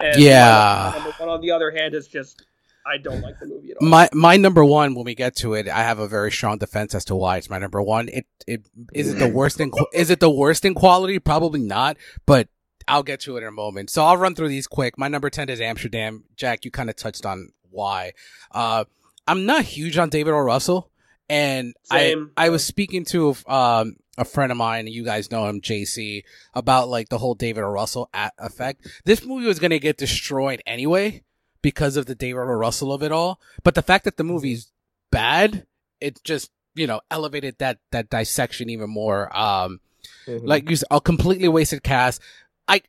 [0.00, 0.92] And Yeah.
[0.94, 2.42] number one, on the other hand, is just
[2.86, 3.88] I don't like the movie at all.
[3.88, 6.94] My my number one when we get to it, I have a very strong defense
[6.94, 8.08] as to why it's my number one.
[8.08, 11.18] It it is it the worst in is it the worst in quality?
[11.18, 11.96] Probably not,
[12.26, 12.48] but
[12.88, 13.90] I'll get to it in a moment.
[13.90, 14.98] So I'll run through these quick.
[14.98, 16.24] My number ten is Amsterdam.
[16.36, 18.14] Jack, you kind of touched on why.
[18.50, 18.84] Uh,
[19.28, 20.38] I'm not huge on David O.
[20.38, 20.90] Russell,
[21.30, 22.30] and Same.
[22.36, 26.24] I I was speaking to um a friend of mine, you guys know him, JC,
[26.52, 27.68] about like the whole David O.
[27.68, 28.86] Russell a- effect.
[29.06, 31.22] This movie was gonna get destroyed anyway
[31.62, 32.44] because of the David O.
[32.44, 33.40] Russell of it all.
[33.62, 34.70] But the fact that the movie's
[35.10, 35.66] bad,
[36.00, 39.34] it just you know elevated that that dissection even more.
[39.36, 39.80] Um,
[40.26, 40.40] Mhm.
[40.46, 42.20] like you, s- a completely wasted cast.
[42.68, 42.82] I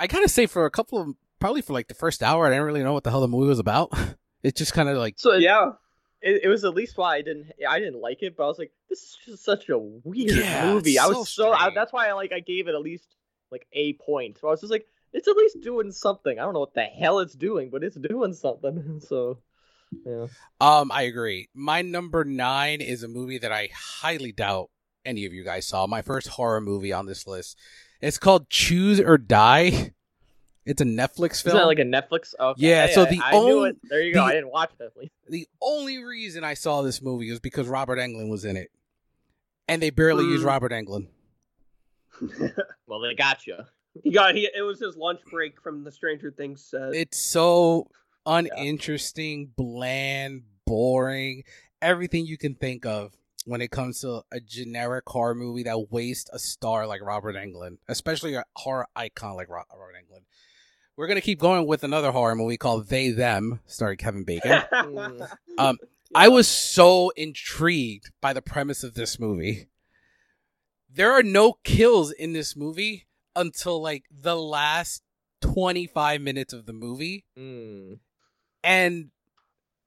[0.00, 1.08] I gotta say for a couple of
[1.40, 3.48] probably for like the first hour, I didn't really know what the hell the movie
[3.48, 3.92] was about.
[4.40, 5.72] It just kind of like so yeah,
[6.22, 8.58] it, it was at least why I didn't I didn't like it, but I was
[8.58, 10.98] like, this is just such a weird Yeah, movie.
[10.98, 13.16] I was so I, that's why I like I gave it at least
[13.50, 14.38] like a point.
[14.38, 16.38] So I was just like, it's at least doing something.
[16.38, 19.00] I don't know what the hell it's doing, but it's doing something.
[19.08, 19.38] So
[20.04, 20.26] yeah.
[20.60, 21.48] Um, I agree.
[21.54, 24.70] My number nine is a movie that I highly doubt
[25.04, 25.86] any of you guys saw.
[25.86, 27.56] My first horror movie on this list.
[28.00, 29.92] It's called Choose or Die.
[30.66, 31.56] It's a Netflix film.
[31.56, 32.34] Isn't that like a Netflix?
[32.38, 32.66] Okay.
[32.68, 33.76] Yeah, so the I, knew only- it.
[33.84, 34.20] There you go.
[34.20, 37.98] the- I didn't watch it the only reason I saw this movie was because Robert
[37.98, 38.70] Englund was in it,
[39.66, 40.48] and they barely used Mm.
[40.48, 41.08] Robert Englund.
[42.86, 43.56] Well, they got you.
[44.02, 44.48] he got he.
[44.54, 46.94] It was his lunch break from the Stranger Things set.
[46.94, 47.90] It's so
[48.26, 51.44] uninteresting, bland, boring,
[51.82, 53.12] everything you can think of
[53.44, 57.78] when it comes to a generic horror movie that wastes a star like Robert Englund,
[57.88, 60.24] especially a horror icon like Robert Englund.
[60.98, 64.62] We're gonna keep going with another horror movie called They Them, starring Kevin Bacon.
[64.72, 65.28] Mm.
[65.58, 65.76] Um,
[66.14, 69.68] I was so intrigued by the premise of this movie.
[70.92, 75.02] There are no kills in this movie until like the last
[75.42, 77.24] 25 minutes of the movie.
[77.38, 78.00] Mm.
[78.64, 79.10] And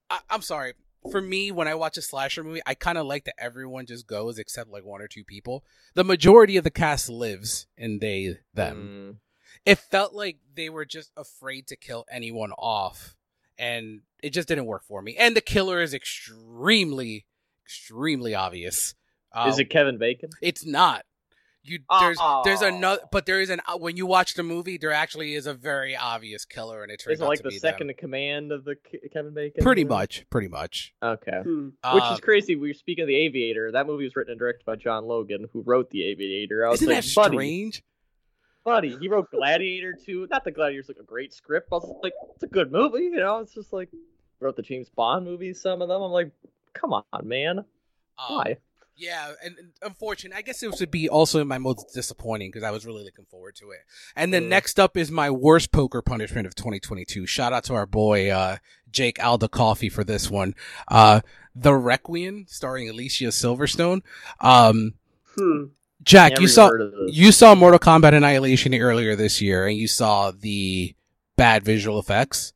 [0.08, 0.72] I- I'm sorry.
[1.10, 4.06] For me, when I watch a slasher movie, I kind of like that everyone just
[4.06, 5.62] goes except like one or two people.
[5.94, 9.31] The majority of the cast lives in they, them Mm.
[9.66, 13.14] It felt like they were just afraid to kill anyone off
[13.58, 17.26] and it just didn't work for me and the killer is extremely
[17.64, 18.94] extremely obvious
[19.32, 20.30] Uh, Is it Kevin Bacon?
[20.42, 21.04] it's not
[21.62, 25.34] You there's there's another, but there is an when you watch the movie, there actually
[25.34, 27.58] is a very obvious killer, and it turns Is it out like to the be
[27.58, 27.96] second them.
[27.96, 28.74] command of the
[29.12, 29.62] Kevin Bacon?
[29.62, 29.94] Pretty movie?
[29.94, 30.92] much, pretty much.
[31.00, 31.40] Okay.
[31.44, 31.68] Hmm.
[31.94, 32.56] Which is crazy.
[32.56, 33.70] We were speaking of the Aviator.
[33.70, 36.66] That movie was written and directed by John Logan, who wrote the Aviator.
[36.66, 37.82] I was isn't like, that buddy, strange?
[38.64, 40.26] Buddy, he wrote Gladiator too.
[40.30, 43.04] Not that Gladiator's like a great script, but it's like it's a good movie.
[43.04, 43.88] You know, it's just like
[44.40, 45.60] wrote the James Bond movies.
[45.60, 46.30] Some of them, I'm like,
[46.72, 47.64] come on, man, Um,
[48.28, 48.56] why?
[48.94, 52.62] Yeah, and, and unfortunately, I guess it would be also in my most disappointing because
[52.62, 53.80] I was really looking forward to it.
[54.14, 54.48] And then Mm.
[54.48, 57.24] next up is my worst poker punishment of 2022.
[57.26, 58.58] Shout out to our boy uh,
[58.90, 60.54] Jake Alda Coffee for this one.
[60.88, 61.22] Uh,
[61.54, 64.02] the Requin, starring Alicia Silverstone.
[64.40, 64.94] Um,
[65.36, 65.64] Hmm.
[66.02, 67.16] Jack, you saw heard of this.
[67.16, 70.94] you saw Mortal Kombat Annihilation earlier this year, and you saw the
[71.36, 72.52] bad visual effects.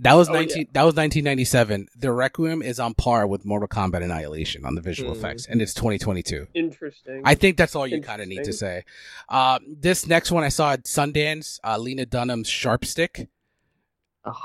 [0.00, 0.38] That was Oh, yeah.
[0.40, 0.68] nineteen.
[0.74, 1.88] That was nineteen ninety seven.
[1.96, 5.18] The Requin is on par with Mortal Kombat Annihilation on the visual Hmm.
[5.18, 6.46] effects, and it's twenty twenty two.
[6.54, 7.22] Interesting.
[7.24, 8.84] I think that's all you kind of need to say.
[9.28, 13.28] Uh, this next one I saw at Sundance, uh, Lena Dunham's Sharp Stick.
[14.24, 14.36] Oh,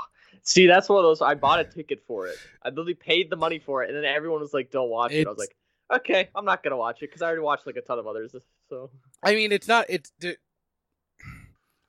[0.42, 1.22] see, that's one of those.
[1.22, 2.36] I bought a ticket for it.
[2.62, 5.24] I literally paid the money for it, and then everyone was like, "Don't watch it."
[5.26, 5.54] I was like,
[5.92, 8.34] "Okay, I'm not gonna watch it because I already watched like a ton of others."
[8.68, 8.90] So
[9.22, 9.86] I mean, it's not.
[9.88, 10.12] It's.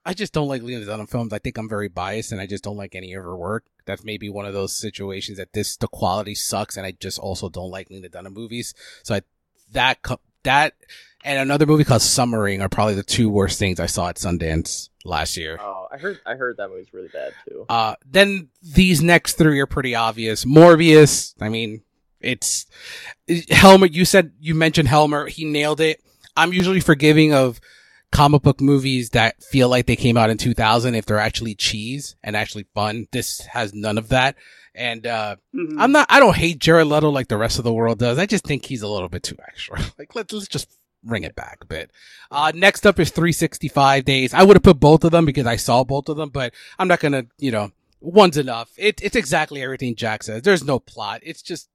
[0.08, 1.34] I just don't like Lena Dunham films.
[1.34, 3.66] I think I'm very biased, and I just don't like any of her work.
[3.86, 7.50] That's maybe one of those situations that this the quality sucks, and I just also
[7.50, 8.76] don't like Lena Dunham movies.
[9.04, 9.22] So I,
[9.72, 9.98] that
[10.44, 10.74] that
[11.24, 14.90] and another movie called Summering are probably the two worst things I saw at Sundance
[15.04, 15.58] last year.
[15.60, 17.66] oh, I heard I heard that movie's really bad too.
[17.68, 20.46] Uh, then these next three are pretty obvious.
[20.46, 21.34] Morbius.
[21.42, 21.82] I mean,
[22.26, 22.66] it's
[23.50, 23.86] Helmer.
[23.88, 25.28] You said you mentioned Helmer.
[25.28, 26.02] He nailed it.
[26.36, 27.60] I'm usually forgiving of
[28.12, 32.16] comic book movies that feel like they came out in 2000 if they're actually cheese
[32.24, 33.08] and actually fun.
[33.12, 34.36] This has none of that.
[34.74, 35.76] And, uh, Mhm.
[35.80, 38.18] I'm not, I don't hate Jared Leto like the rest of the world does.
[38.20, 39.80] I just think he's a little bit too extra.
[40.00, 40.70] Like, let's, let's just
[41.04, 41.92] bring it back a bit.
[42.32, 44.34] Uh, next up is 365 days.
[44.34, 46.88] I would have put both of them because I saw both of them, but I'm
[46.88, 47.72] not gonna, you know,
[48.02, 48.72] one's enough.
[48.78, 50.42] It, it's exactly everything Jack says.
[50.42, 51.22] There's no plot.
[51.24, 51.70] It's just,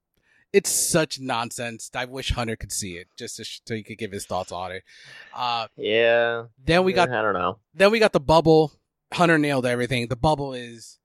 [0.53, 1.91] it's such nonsense.
[1.95, 4.51] I wish Hunter could see it just to sh- so he could give his thoughts
[4.53, 4.83] on it.
[5.35, 6.45] Uh, yeah.
[6.65, 7.59] then we got I don't know.
[7.75, 8.73] then we got the bubble.
[9.13, 10.07] Hunter nailed everything.
[10.09, 10.99] The bubble is,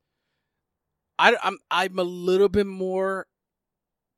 [1.17, 3.25] I, I'm I'm a little bit more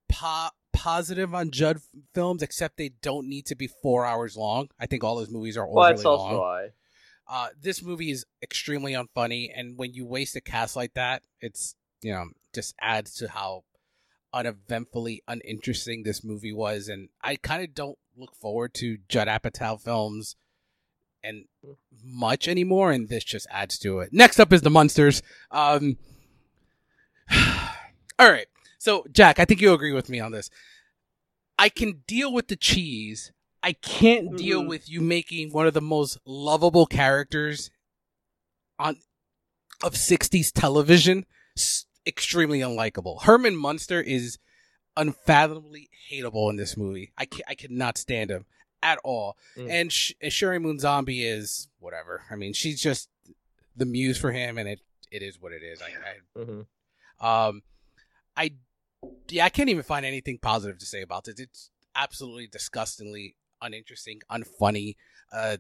[0.10, 1.80] po- positive on Judd
[2.14, 4.70] films, except they don't need to be four hours long.
[4.80, 6.38] I think all his movies are Well, overly that's also long.
[6.40, 6.68] why.
[7.30, 11.76] Uh, this movie is extremely unfunny, and when you waste a cast like that, it's
[12.02, 13.64] you know just adds to how
[14.38, 16.88] uneventfully uninteresting this movie was.
[16.88, 20.36] And I kind of don't look forward to Judd Apatow films
[21.24, 21.46] and
[22.04, 24.14] much anymore, and this just adds to it.
[24.14, 25.22] Next up is the Munsters.
[25.52, 25.98] Um,
[28.20, 30.50] all right, so Jack, I think you agree with me on this.
[31.60, 33.32] I can deal with the cheese.
[33.64, 34.68] I can't deal Mhm.
[34.70, 37.72] with you making one of the most lovable characters
[38.80, 38.98] on
[39.84, 41.26] of 60s television
[42.08, 43.22] extremely unlikable.
[43.24, 44.40] Herman Munster is
[44.96, 47.12] unfathomably hateable in this movie.
[47.18, 48.46] I ca- I cannot stand him
[48.82, 49.38] at all.
[49.56, 49.70] Mm.
[49.70, 52.24] And, Sh- and Sheri Moon Zombie is whatever.
[52.32, 53.10] I mean, she's just
[53.76, 54.80] the muse for him, and it
[55.12, 55.82] it is what it is.
[55.82, 56.62] I, I hmm
[57.20, 57.64] um,
[58.36, 58.52] I,
[59.30, 61.40] yeah, I can't even find anything positive to say about it.
[61.40, 64.96] It's absolutely disgustingly uninteresting, unfunny,
[65.32, 65.58] uh,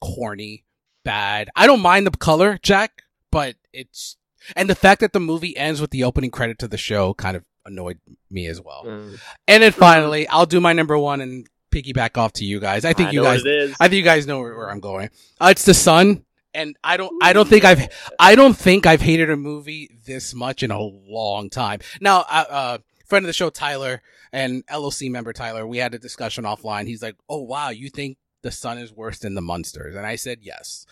[0.00, 0.64] corny,
[1.04, 1.50] bad.
[1.54, 4.16] I don't mind the color, Jack, but it's
[4.54, 7.36] and the fact that the movie ends with the opening credit to the show kind
[7.36, 7.98] of annoyed
[8.30, 8.84] me as well.
[8.84, 9.18] Mm.
[9.48, 12.84] And then finally, I'll do my number one and piggyback off to you guys.
[12.84, 13.76] I think you know guys.
[13.80, 15.10] I think you guys know where, where I'm going.
[15.40, 16.24] Uh, it's the son,
[16.54, 17.88] and I don't, I don't think I've,
[18.18, 21.80] I don't think I've hated a movie this much in a long time.
[22.00, 24.02] Now, uh, uh friend of the show Tyler
[24.32, 26.86] and LOC member Tyler, we had a discussion offline.
[26.86, 30.16] He's like, "Oh wow, you think the son is worse than the Munsters?" And I
[30.16, 30.86] said yes,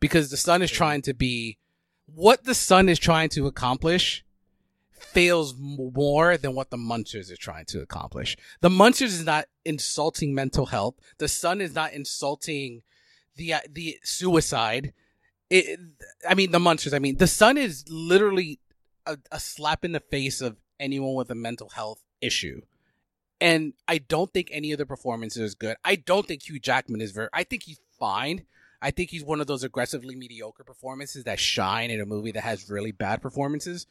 [0.00, 1.58] because the son is trying to be
[2.14, 4.24] what the son is trying to accomplish
[5.00, 8.36] fails more than what the Munsters are trying to accomplish.
[8.60, 10.94] The Munsters is not insulting mental health.
[11.18, 12.82] The Son is not insulting
[13.36, 14.92] the uh, the suicide.
[15.48, 15.80] It,
[16.28, 16.94] I mean, the Munsters.
[16.94, 18.60] I mean, the Son is literally
[19.06, 22.62] a, a slap in the face of anyone with a mental health issue.
[23.40, 25.76] And I don't think any of the performances is good.
[25.84, 27.28] I don't think Hugh Jackman is very.
[27.32, 28.44] I think he's fine.
[28.82, 32.42] I think he's one of those aggressively mediocre performances that shine in a movie that
[32.42, 33.86] has really bad performances.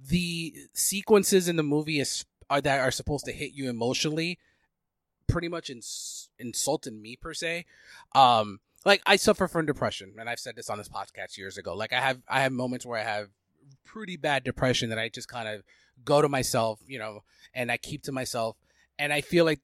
[0.00, 4.38] The sequences in the movie is are that are supposed to hit you emotionally
[5.26, 7.66] pretty much ins- insulted me per se.
[8.14, 11.74] Um like i suffer from depression and i've said this on this podcast years ago.
[11.74, 13.28] Like i have i have moments where i have
[13.84, 15.62] pretty bad depression that i just kind of
[16.04, 18.56] go to myself you know and i keep to myself.
[18.98, 19.60] And i feel like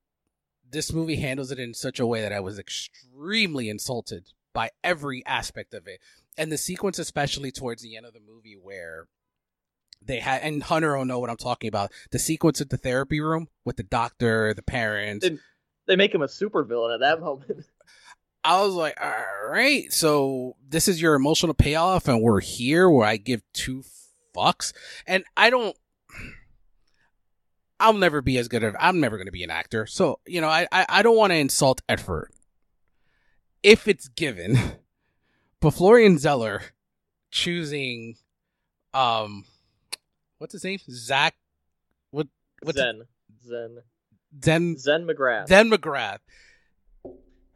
[0.73, 5.25] this movie handles it in such a way that I was extremely insulted by every
[5.27, 6.01] aspect of it.
[6.37, 9.07] And the sequence, especially towards the end of the movie, where
[10.05, 11.93] they had, and Hunter will know what I'm talking about.
[12.11, 15.29] The sequence at the therapy room with the doctor, the parents.
[15.29, 15.39] They,
[15.87, 17.67] they make him a supervillain at that moment.
[18.45, 23.07] I was like, all right, so this is your emotional payoff, and we're here where
[23.07, 23.85] I give two
[24.37, 24.73] fucks.
[25.07, 25.77] And I don't.
[27.79, 29.87] I'll never be as good as I'm never going to be an actor.
[29.87, 32.33] So, you know, I, I, I don't want to insult effort
[33.63, 34.59] if it's given.
[35.61, 36.63] But Florian Zeller
[37.31, 38.17] choosing,
[38.93, 39.45] um,
[40.39, 40.81] what's his name?
[40.91, 41.35] Zach,
[42.11, 42.27] what,
[42.63, 43.03] what's Zen.
[43.47, 43.79] Zen.
[44.43, 45.49] Zen, Zen McGrath.
[45.49, 46.19] Zen McGrath.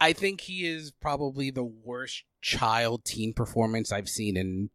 [0.00, 4.70] I think he is probably the worst child teen performance I've seen in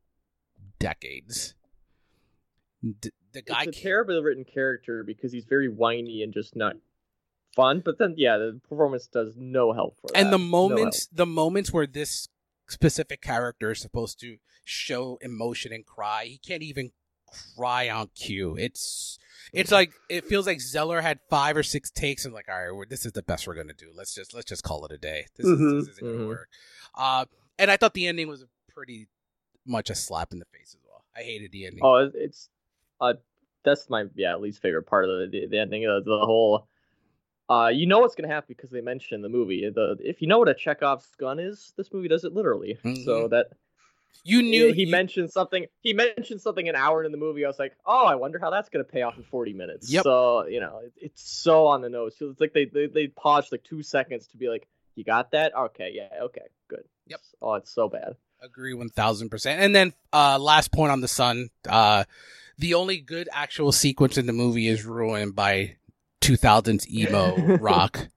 [0.79, 1.53] decades.
[2.83, 6.75] D- the guy it's a terribly written character because he's very whiny and just not
[7.55, 7.81] fun.
[7.83, 10.17] But then, yeah, the performance does no help for that.
[10.17, 12.27] and the No moments the moments where this
[12.69, 16.91] specific character is supposed to show emotion and cry he can't even
[17.57, 19.17] cry on cue it's
[19.51, 22.73] it's like it feels like zeller had five or six takes and like all right
[22.73, 24.97] we're, this is the best we're gonna do let's just let's just call it a
[24.97, 25.79] day this, Mhm.
[25.79, 26.13] is, this isn't Mhm.
[26.17, 26.49] gonna work
[26.95, 27.25] uh
[27.59, 29.07] and i thought the ending was pretty
[29.65, 32.49] much a slap in the face as well i hated the ending Oh, it's
[33.01, 33.13] uh,
[33.63, 36.67] that's my yeah least favorite part of the the, the ending of the whole.
[37.51, 39.69] Uh, you know what's gonna happen because they mention in the movie.
[39.69, 42.77] The if you know what a Chekhov's gun is, this movie does it literally.
[43.03, 43.47] So that
[44.23, 45.65] you knew he you- mentioned something.
[45.81, 47.43] He mentioned something an hour in the movie.
[47.43, 49.91] I was like, oh, I wonder how that's gonna pay off in forty minutes.
[49.91, 50.03] Yep.
[50.03, 52.15] So you know, it, it's so on the nose.
[52.17, 54.65] So it's like they they they paused like two seconds to be like,
[54.95, 55.53] you got that?
[55.53, 56.83] Okay, yeah, okay, good.
[57.07, 57.19] Yep.
[57.41, 58.15] Oh, it's so bad.
[58.41, 59.61] Agree one thousand percent.
[59.61, 61.49] And then uh last point on the son.
[61.67, 62.05] Uh
[62.57, 65.77] the only good actual sequence in the movie is ruined by
[66.31, 68.07] two thousands emo rock.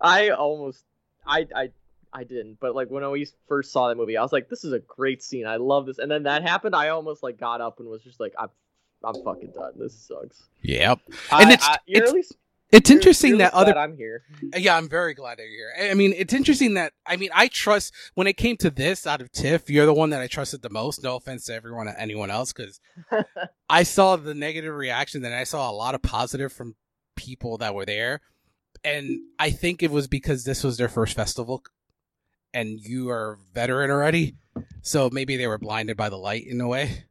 [0.00, 0.84] I almost,
[1.26, 1.68] I, I,
[2.12, 2.58] I didn't.
[2.60, 5.22] But like when we first saw that movie, I was like, "This is a great
[5.22, 5.46] scene.
[5.46, 6.74] I love this." And then that happened.
[6.74, 8.48] I almost like got up and was just like, "I'm,
[9.04, 9.72] I'm fucking done.
[9.76, 10.98] This sucks." Yep.
[11.30, 12.32] I- And it's- I, it's at least
[12.72, 14.22] It's you're- interesting you're that other I'm here.
[14.56, 15.90] Yeah, I'm very glad that you're here.
[15.90, 19.20] I mean, it's interesting that I mean, I trust when it came to this out
[19.20, 21.02] of Tiff, you're the one that I trusted the most.
[21.02, 22.80] No offense to everyone anyone else cuz
[23.70, 26.74] I saw the negative reaction and I saw a lot of positive from
[27.16, 28.20] people that were there.
[28.84, 31.62] And I think it was because this was their first festival
[32.54, 34.36] and you are veteran already.
[34.82, 37.04] So maybe they were blinded by the light in a way.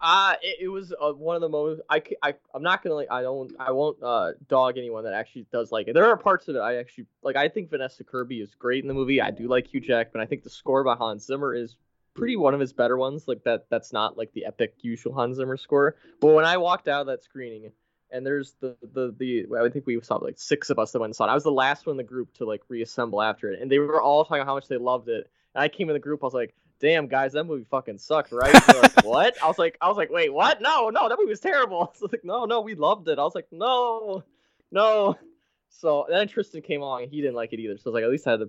[0.00, 1.80] Uh, it, it was uh, one of the most.
[1.90, 3.08] I, I I'm not gonna like.
[3.10, 3.52] I don't.
[3.58, 5.94] I won't uh dog anyone that actually does like it.
[5.94, 7.34] There are parts of it I actually like.
[7.34, 9.20] I think Vanessa Kirby is great in the movie.
[9.20, 10.22] I do like Hugh Jackman.
[10.22, 11.76] I think the score by Hans Zimmer is
[12.14, 13.26] pretty one of his better ones.
[13.26, 13.66] Like that.
[13.70, 15.96] That's not like the epic usual Hans Zimmer score.
[16.20, 17.72] But when I walked out of that screening,
[18.10, 19.46] and there's the the the.
[19.58, 21.30] I think we saw like six of us that went and saw it.
[21.30, 23.78] I was the last one in the group to like reassemble after it, and they
[23.78, 25.30] were all talking about how much they loved it.
[25.54, 26.22] And I came in the group.
[26.22, 29.76] I was like damn guys that movie fucking sucked right like, what i was like
[29.80, 32.44] i was like wait what no no that movie was terrible i was like no
[32.44, 34.22] no we loved it i was like no
[34.70, 35.16] no
[35.68, 38.04] so then tristan came along and he didn't like it either so i was like
[38.04, 38.48] at least i had a,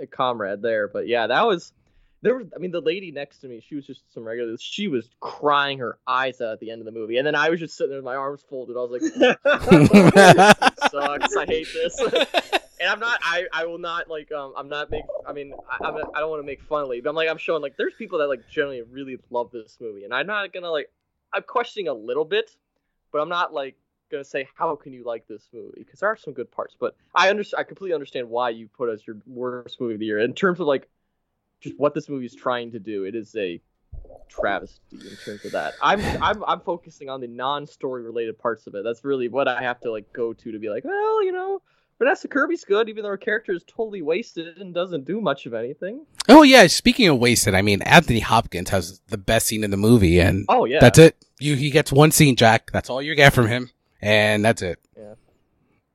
[0.00, 1.72] a comrade there but yeah that was
[2.22, 4.88] there was i mean the lady next to me she was just some regular she
[4.88, 7.60] was crying her eyes out at the end of the movie and then i was
[7.60, 9.02] just sitting there with my arms folded i was like
[10.90, 12.00] sucks i hate this
[12.82, 13.20] and I'm not.
[13.22, 14.32] I, I will not like.
[14.32, 15.04] Um, I'm not make.
[15.26, 15.96] I mean, I, I'm.
[15.96, 17.28] I don't want to make fun of Lee, but I'm like.
[17.28, 17.76] I'm showing like.
[17.76, 20.90] There's people that like generally really love this movie, and I'm not gonna like.
[21.32, 22.50] I'm questioning a little bit,
[23.12, 23.76] but I'm not like
[24.10, 26.74] gonna say how can you like this movie because there are some good parts.
[26.78, 27.60] But I understand.
[27.60, 30.58] I completely understand why you put as your worst movie of the year in terms
[30.58, 30.88] of like
[31.62, 33.04] just what this movie is trying to do.
[33.04, 33.60] It is a
[34.28, 35.74] travesty in terms of that.
[35.80, 38.84] I'm I'm I'm focusing on the non-story related parts of it.
[38.84, 41.62] That's really what I have to like go to to be like, well, you know,
[41.98, 45.54] Vanessa Kirby's good, even though her character is totally wasted and doesn't do much of
[45.54, 46.04] anything.
[46.28, 49.76] oh yeah, speaking of wasted, I mean Anthony Hopkins has the best scene in the
[49.76, 51.16] movie and Oh yeah, That's it.
[51.38, 52.70] You he gets one scene, Jack.
[52.72, 53.70] That's all you get from him,
[54.00, 54.78] and that's it.
[54.96, 55.14] Yeah.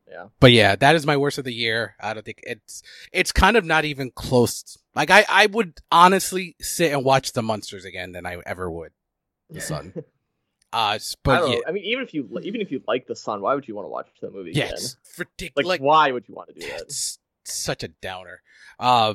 [0.10, 0.26] Yeah.
[0.40, 1.96] But yeah, that is my worst of the year.
[2.00, 2.82] I don't think it's
[3.12, 4.78] it's kind of not even close.
[4.98, 8.92] Like I I would honestly sit and watch the Munsters again than I ever would
[9.50, 9.94] the Son.
[10.74, 11.60] Uh, but don't yeah.
[11.66, 13.86] I mean, even if you even if you like the Son, why would you want
[13.86, 14.74] to watch the movie yeah, again?
[14.74, 15.66] it's Like, ridiculous.
[15.66, 16.82] Like, why would you want to do that?
[16.82, 18.42] it's such a downer.
[18.78, 19.14] Uh,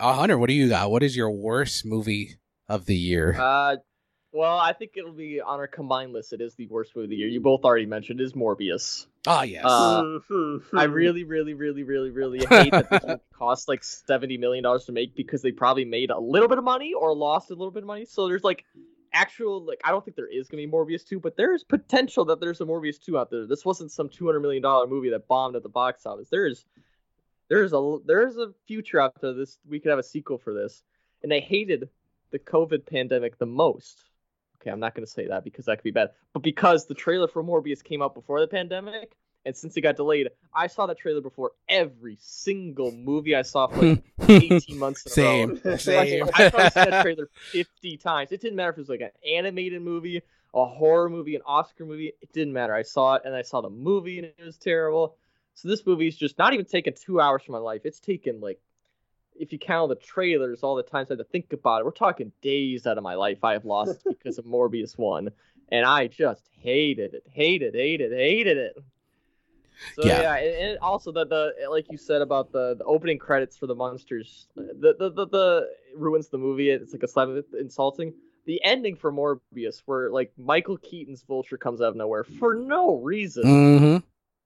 [0.00, 0.90] uh, Hunter, what do you got?
[0.90, 3.36] What is your worst movie of the year?
[3.40, 3.76] Uh,
[4.32, 6.32] well, I think it'll be on our combined list.
[6.32, 7.28] It is the worst movie of the year.
[7.28, 9.06] You both already mentioned it is Morbius.
[9.26, 9.64] Oh yes.
[9.64, 10.62] uh, Mhm.
[10.74, 14.84] I really, really, really, really, really hate that this movie cost like seventy million dollars
[14.86, 17.70] to make because they probably made a little bit of money or lost a little
[17.70, 18.04] bit of money.
[18.04, 18.64] So there's like
[19.12, 22.40] actual like I don't think there is gonna be Morbius two, but there's potential that
[22.40, 23.46] there's a Morbius two out there.
[23.46, 26.28] This wasn't some two hundred million dollar movie that bombed at the box office.
[26.30, 26.64] There's
[27.48, 29.34] there's a there's a future out there.
[29.34, 30.82] This we could have a sequel for this,
[31.22, 31.88] and I hated
[32.30, 34.04] the COVID pandemic the most.
[34.60, 37.28] Okay, I'm not gonna say that because that could be bad, but because the trailer
[37.28, 39.16] for Morbius came out before the pandemic,
[39.46, 43.68] and since it got delayed, I saw that trailer before every single movie I saw
[43.68, 45.76] for like 18 months in Same, a row.
[45.76, 46.24] same.
[46.34, 48.32] I probably seen that trailer 50 times.
[48.32, 50.20] It didn't matter if it was like an animated movie,
[50.54, 52.12] a horror movie, an Oscar movie.
[52.20, 52.74] It didn't matter.
[52.74, 55.16] I saw it and I saw the movie and it was terrible.
[55.54, 57.82] So this movie's just not even taking two hours from my life.
[57.84, 58.60] It's taken like,
[59.40, 61.92] if you count the trailers, all the times I had to think about it, we're
[61.92, 65.30] talking days out of my life I have lost because of Morbius 1.
[65.72, 68.76] And I just hated it, hated, hated, hated it.
[69.90, 70.20] So Yeah.
[70.20, 73.66] yeah, and, and also the the like you said about the, the opening credits for
[73.66, 76.70] the Munsters, the the, the the ruins the movie.
[76.70, 78.14] It's like a slightly insulting.
[78.46, 82.96] The ending for Morbius, where like Michael Keaton's Vulture comes out of nowhere for no
[82.96, 83.44] reason.
[83.44, 83.98] hmm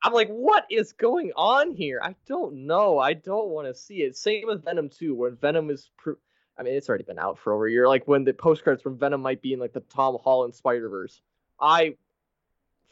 [0.04, 1.98] I'm like, what is going on here?
[2.02, 2.98] I don't know.
[2.98, 4.16] I don't want to see it.
[4.16, 5.88] Same with Venom 2, where Venom is.
[5.96, 6.12] Pr-
[6.58, 7.88] I mean, it's already been out for over a year.
[7.88, 11.20] Like when the postcards from Venom might be in like the Tom Holland Spider Verse.
[11.58, 11.96] I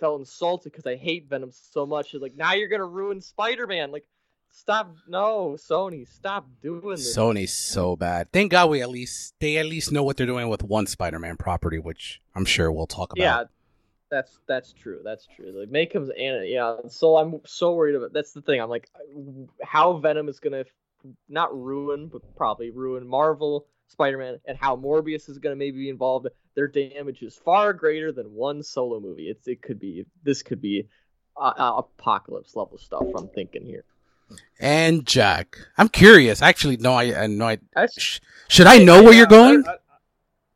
[0.00, 2.14] felt insulted because I hate Venom so much.
[2.14, 3.92] It's like now you're gonna ruin Spider Man.
[3.92, 4.06] Like,
[4.50, 4.96] stop!
[5.06, 7.16] No, Sony, stop doing this.
[7.16, 8.32] Sony's so bad.
[8.32, 11.36] Thank God we at least they at least know what they're doing with one Spider-Man
[11.36, 13.22] property, which I'm sure we'll talk about.
[13.22, 13.44] Yeah,
[14.12, 15.00] that's that's true.
[15.02, 15.58] That's true.
[15.58, 16.76] Like May comes and yeah.
[16.88, 18.12] So I'm so worried about.
[18.12, 18.60] That's the thing.
[18.60, 18.90] I'm like,
[19.62, 20.64] how Venom is gonna
[21.30, 26.28] not ruin, but probably ruin Marvel, Spider-Man, and how Morbius is gonna maybe be involved.
[26.54, 29.30] Their damage is far greater than one solo movie.
[29.30, 30.88] It's it could be this could be
[31.36, 33.06] uh, uh, apocalypse level stuff.
[33.16, 33.84] I'm thinking here.
[34.60, 36.42] And Jack, I'm curious.
[36.42, 39.64] Actually, no, I, I no, I sh- should I know where Yeah, you're going?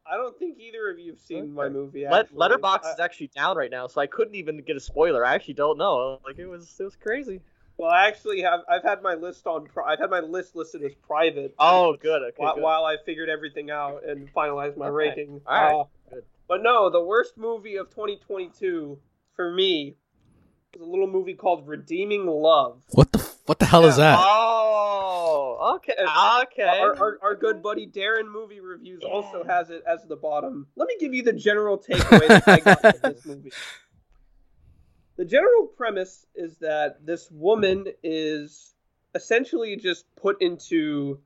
[0.08, 1.72] I don't think either of you have seen my Okay.
[1.74, 2.06] movie.
[2.08, 2.32] Let.
[2.32, 5.24] Letterboxd I- is actually down right now, so I couldn't even get a spoiler.
[5.24, 6.20] I actually don't know.
[6.24, 7.40] Like it was it was crazy.
[7.78, 8.60] Well, I actually have.
[8.70, 9.68] I've had my list on.
[9.86, 11.54] I've had my list listed as private.
[11.58, 12.22] Oh, good.
[12.22, 12.34] Okay.
[12.38, 12.62] while, good.
[12.62, 14.94] while I figured everything out and finalized my Okay.
[14.94, 15.40] ranking.
[15.46, 15.74] All right.
[15.74, 15.84] Uh,
[16.14, 16.24] Good.
[16.48, 18.98] But no, the worst movie of 2022
[19.34, 19.96] for me
[20.72, 22.80] is a little movie called Redeeming Love.
[22.92, 24.18] What the what the hell is that?
[24.20, 25.94] Oh, okay,
[26.42, 26.80] okay.
[26.80, 30.66] Our, our, our good buddy Darren Movie Reviews also has it as the bottom.
[30.76, 33.52] Let me give you the general takeaway that I got from this movie.
[35.16, 38.74] The general premise is that this woman is
[39.14, 41.20] essentially just put into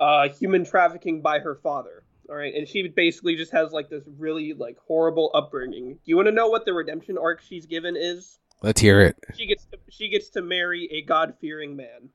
[0.00, 2.04] uh, human trafficking by her father.
[2.28, 5.92] All right, and she basically just has like this really like horrible upbringing.
[5.92, 8.38] Do you want to know what the redemption arc she's given is?
[8.62, 9.16] Let's hear it.
[9.36, 12.10] She gets to, she gets to marry a God fearing man.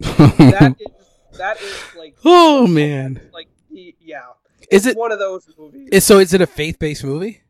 [0.00, 4.20] That is that is like oh man, like he- yeah.
[4.70, 4.96] is It's it?
[4.98, 5.88] one of those movies?
[5.92, 7.40] Is, so is it a faith based movie?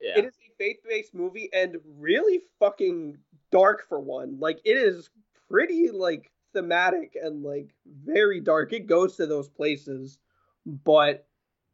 [0.00, 0.18] yeah.
[0.18, 3.18] It is a faith-based movie and really fucking
[3.50, 4.38] dark for one.
[4.38, 5.10] Like it is
[5.50, 7.70] pretty like thematic and like
[8.04, 8.72] very dark.
[8.72, 10.18] It goes to those places,
[10.66, 11.26] but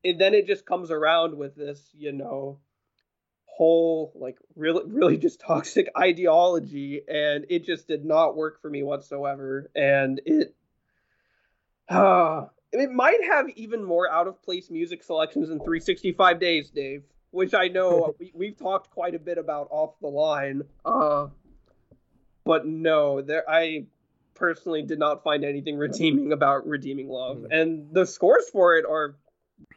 [0.04, 2.58] and then it just comes around with this, you know,
[3.60, 8.82] whole like really really just toxic ideology and it just did not work for me
[8.82, 10.54] whatsoever and it
[11.90, 17.02] uh it might have even more out of place music selections in 365 days dave
[17.32, 21.26] which i know we, we've talked quite a bit about off the line uh
[22.46, 23.84] but no there i
[24.32, 29.16] personally did not find anything redeeming about redeeming love and the scores for it are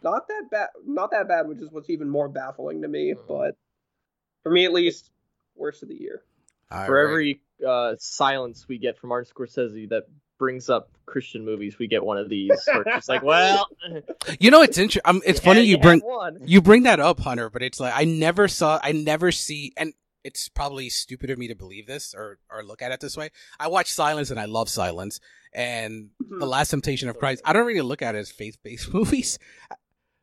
[0.01, 3.27] not that bad not that bad which is what's even more baffling to me Mhm.
[3.27, 3.57] but
[4.43, 5.09] for me at least
[5.55, 6.21] worst of the year
[6.71, 7.09] All For right.
[7.09, 10.03] every uh, silence we get from Martin Scorsese that
[10.37, 12.59] brings up Christian movies, we get one of these.
[12.65, 13.67] Where it's just like, well,
[14.39, 15.01] you know, it's interesting.
[15.05, 16.01] Um, it's funny you bring
[16.45, 17.49] you bring that up, Hunter.
[17.49, 19.93] But it's like I never saw, I never see, and
[20.23, 23.29] it's probably stupid of me to believe this or or look at it this way.
[23.59, 25.19] I watch Silence and I love Silence,
[25.53, 26.39] and Hmm.
[26.39, 27.41] The Last Temptation of Christ.
[27.45, 29.37] I don't really look at it as faith based movies.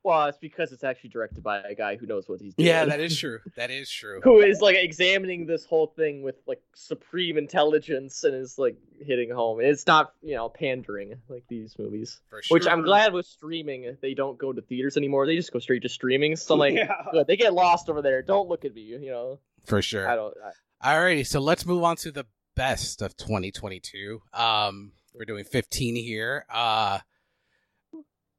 [0.02, 2.66] Well, it's because it's actually directed by a guy who knows what he's doing.
[2.68, 3.38] Yeah, that is true.
[3.56, 4.20] That is true.
[4.24, 9.30] who is like examining this whole thing with like supreme intelligence and is like hitting
[9.30, 9.58] home.
[9.58, 12.18] And it's not, you know, pandering like these movies.
[12.30, 12.54] For sure.
[12.56, 15.26] Which I'm glad with streaming they don't go to theaters anymore.
[15.26, 16.36] They just go straight to streaming.
[16.36, 17.22] So like, Yeah.
[17.26, 18.22] They get lost over there.
[18.22, 18.82] Don't look at me.
[18.82, 20.08] You know, For sure.
[20.08, 20.34] I don't.
[20.82, 22.24] I, Alrighty, so let's move on to the
[22.56, 24.22] best of 2022.
[24.32, 26.46] Um, we're doing 15 here.
[26.48, 27.00] Uh,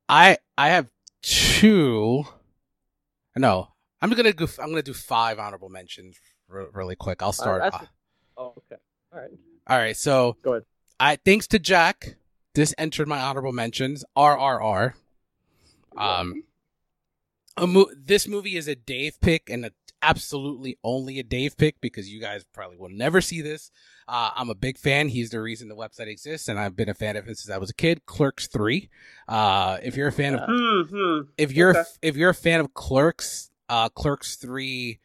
[0.09, 0.89] I I have
[1.21, 2.23] two.
[3.35, 3.69] No,
[4.01, 4.47] I'm gonna go.
[4.59, 6.17] I'm gonna do five honorable mentions
[6.47, 7.21] re- really quick.
[7.21, 7.61] I'll start.
[7.73, 7.79] uh,
[8.37, 8.81] oh, okay.
[9.13, 9.29] All right.
[9.67, 10.63] all right, so Go ahead.
[10.99, 12.15] I thanks to Jack,
[12.55, 14.05] this entered my honorable mentions.
[14.17, 14.93] RRR.
[15.97, 16.43] Um,
[17.57, 19.71] a mo- this movie is a Dave pick and a,
[20.01, 23.71] absolutely only a Dave pick because you guys probably will never see this.
[24.07, 25.07] Uh, I'm a big fan.
[25.09, 27.57] He's the reason the website exists, and I've been a fan of him since I
[27.57, 28.05] was a kid.
[28.05, 28.89] Clerks three.
[29.27, 31.29] Uh, if you're a fan of Hmm.
[31.37, 31.83] if you're Okay.
[32.01, 34.99] if you're a fan of Clerks, uh, Clerks three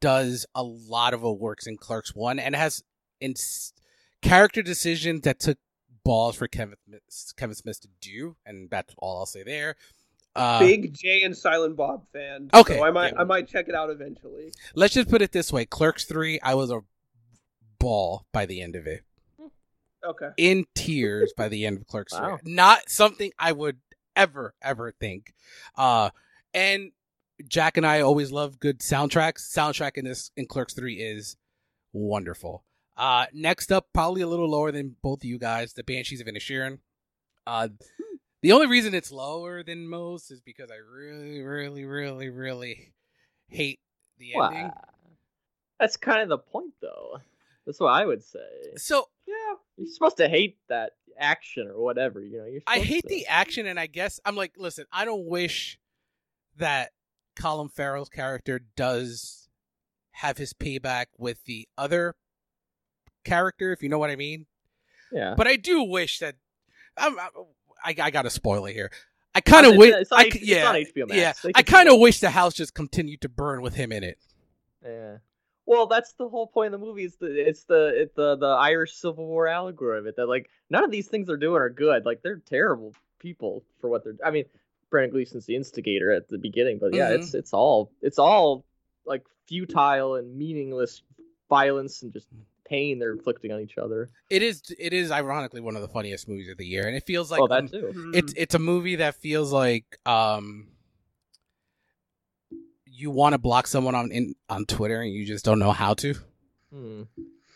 [0.00, 2.84] does a lot of what works in Clerks one and has
[3.20, 3.34] in
[4.22, 5.58] character decisions that took
[6.04, 6.76] balls for Kevin
[7.36, 9.76] Kevin Smith to do, and that's all I'll say there.
[10.36, 12.48] Uh, Big Jay and Silent Bob fan.
[12.54, 13.20] Okay, So I might yeah.
[13.20, 14.52] I might check it out eventually.
[14.74, 16.80] let's just put it this way: Clerks three, I was a
[17.80, 19.02] ball by the end of it,
[20.04, 20.28] Okay.
[20.36, 22.38] in tears by the end of Clerks Wow.
[22.42, 22.52] three.
[22.54, 23.78] Not something I would
[24.16, 25.32] ever ever think.
[25.76, 26.10] Uh,
[26.54, 26.92] and
[27.46, 29.52] Jack and I always love good soundtracks.
[29.52, 31.36] Soundtrack in this in Clerks three is
[31.92, 32.64] wonderful.
[32.96, 36.26] Uh, next up, probably a little lower than both of you guys, the Banshees of
[36.26, 36.78] Inisherin.
[37.46, 37.68] Uh,
[38.42, 42.92] the only reason it's lower than most is because I really, really, really, really
[43.48, 43.80] hate
[44.18, 44.70] the ending.
[45.80, 47.18] That's kind of the point, though.
[47.66, 48.38] That's what I would say.
[48.76, 49.34] So Yeah,
[49.76, 52.20] you're supposed to hate that action or whatever.
[52.20, 52.62] You know, you're.
[52.66, 53.08] I hate to.
[53.08, 55.78] the action, and I guess I'm like, listen, I don't wish
[56.56, 56.90] that
[57.36, 59.48] Colin Farrell's character does
[60.12, 62.16] have his payback with the other
[63.24, 64.46] character, if you know what I mean.
[65.12, 65.34] Yeah.
[65.36, 66.34] But I do wish that
[66.96, 67.28] I'm, I,
[67.84, 68.90] I, I got to spoil it here.
[69.34, 71.16] I kind of wish, it's on I, H- c- it's yeah, on HBO Max.
[71.18, 71.32] yeah.
[71.44, 74.18] They I kind of wish the house just continued to burn with him in it.
[74.84, 75.18] Yeah.
[75.66, 77.04] Well, that's the whole point of the movie.
[77.04, 80.16] Is the it's the it's the the Irish Civil War allegory of it.
[80.16, 82.06] That like none of these things they're doing are good.
[82.06, 84.16] Like they're terrible people for what they're.
[84.24, 84.44] I mean,
[84.90, 87.16] Brendan Gleeson's the instigator at the beginning, but yeah, Mhm.
[87.18, 88.64] it's it's all it's all
[89.04, 91.02] like futile and meaningless
[91.50, 92.26] violence and just
[92.68, 94.10] pain they're inflicting on each other.
[94.30, 97.04] It is, it is ironically one of the funniest movies of the year, and it
[97.06, 97.86] feels like oh, um, that too.
[97.92, 98.10] Hmm.
[98.14, 100.68] it's it's a movie that feels like um
[102.86, 105.94] you want to block someone on in on Twitter and you just don't know how
[105.94, 106.14] to.
[106.72, 107.02] Hmm.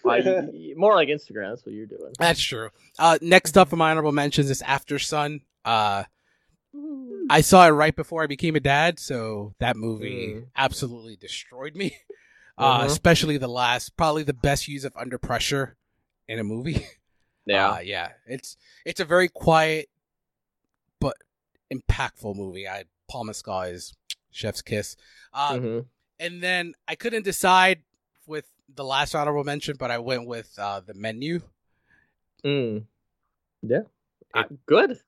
[0.05, 1.51] Well, y- y- more like Instagram.
[1.51, 2.13] That's what you're doing.
[2.19, 2.71] That's true.
[2.99, 5.41] Uh next up for my honorable mentions is Aftersun.
[5.65, 6.05] Uh
[7.31, 10.47] I saw it right before I became a dad, so that movie Mm.
[10.57, 11.97] absolutely destroyed me.
[12.59, 12.87] Uh Mhm.
[12.87, 15.77] especially the last probably the best use of under pressure
[16.29, 16.87] in a movie.
[17.45, 17.70] Yeah.
[17.73, 18.12] Uh, yeah.
[18.27, 18.57] It's
[18.87, 19.89] it's a very quiet
[21.01, 21.16] but
[21.74, 22.69] impactful movie.
[22.69, 23.95] I Paul Mescal is
[24.31, 24.95] chef's kiss.
[25.33, 25.87] Uh, Mhm.
[26.20, 27.83] And then I couldn't decide
[28.29, 31.41] with the last honorable mention, but I went with uh, the menu.
[32.45, 32.85] Mm.
[33.62, 33.83] Yeah.
[34.33, 35.01] I- It- good.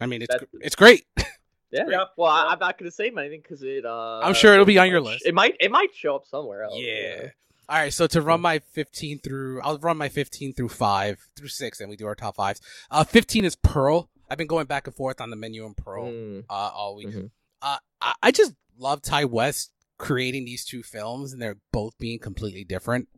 [0.00, 1.06] I mean, it's That- it's great.
[1.74, 1.84] Yeah.
[1.90, 2.04] Yeah.
[2.16, 2.48] Well, I, Yeah.
[2.52, 3.84] I'm not gonna say anything because it.
[3.84, 5.26] Uh, I'm sure it'll be on your list.
[5.26, 5.56] It might.
[5.60, 6.74] It might show up somewhere else.
[6.76, 7.28] yeah.
[7.66, 11.48] All right, so to run my 15 through, I'll run my 15 through five through
[11.48, 12.60] six, and we do our top fives.
[12.90, 14.10] Uh, 15 is Pearl.
[14.28, 16.44] I've been going back and forth on the menu and Pearl Mm.
[16.50, 17.08] uh, all week.
[17.08, 17.30] Mhm.
[17.62, 22.18] Uh, I, I just love Ti West creating these two films, and they're both being
[22.18, 23.08] completely different.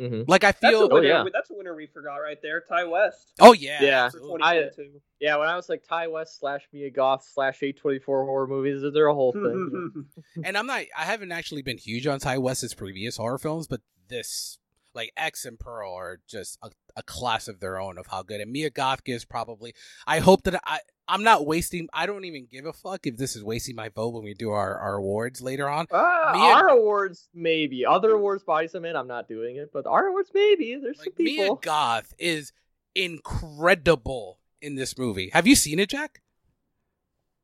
[0.00, 0.24] Mhm.
[0.26, 1.24] Like I That's a feel, Oh, yeah.
[1.32, 2.60] That's a winner we forgot right there.
[2.60, 3.32] Ti West.
[3.40, 4.10] oh yeah, Yeah.
[4.42, 4.70] I-
[5.20, 9.06] Yeah, when I was like Ti West slash Mia Goth slash A24 horror movies, they're
[9.08, 10.06] a whole thing.
[10.44, 10.82] and I'm not.
[10.96, 14.58] I haven't actually been huge on Ti West's previous horror films, but this,
[14.94, 18.40] like X and Pearl, are just a, a class of their own of how good.
[18.40, 19.74] And Mia Goth is probably.
[20.06, 20.80] I hope that I.
[21.08, 21.88] I'm not wasting.
[21.92, 24.50] I don't even give a fuck if this is wasting my vote when we do
[24.50, 25.86] our, our awards later on.
[25.90, 27.84] Uh, Mia- our awards, maybe.
[27.84, 29.70] Other awards, I'm in, I'm not doing it.
[29.72, 30.78] But our awards, maybe.
[30.80, 31.50] There's some Like Mia.
[31.60, 32.52] Goth is
[32.94, 35.30] incredible in this movie.
[35.32, 36.20] Have you seen it, Jack?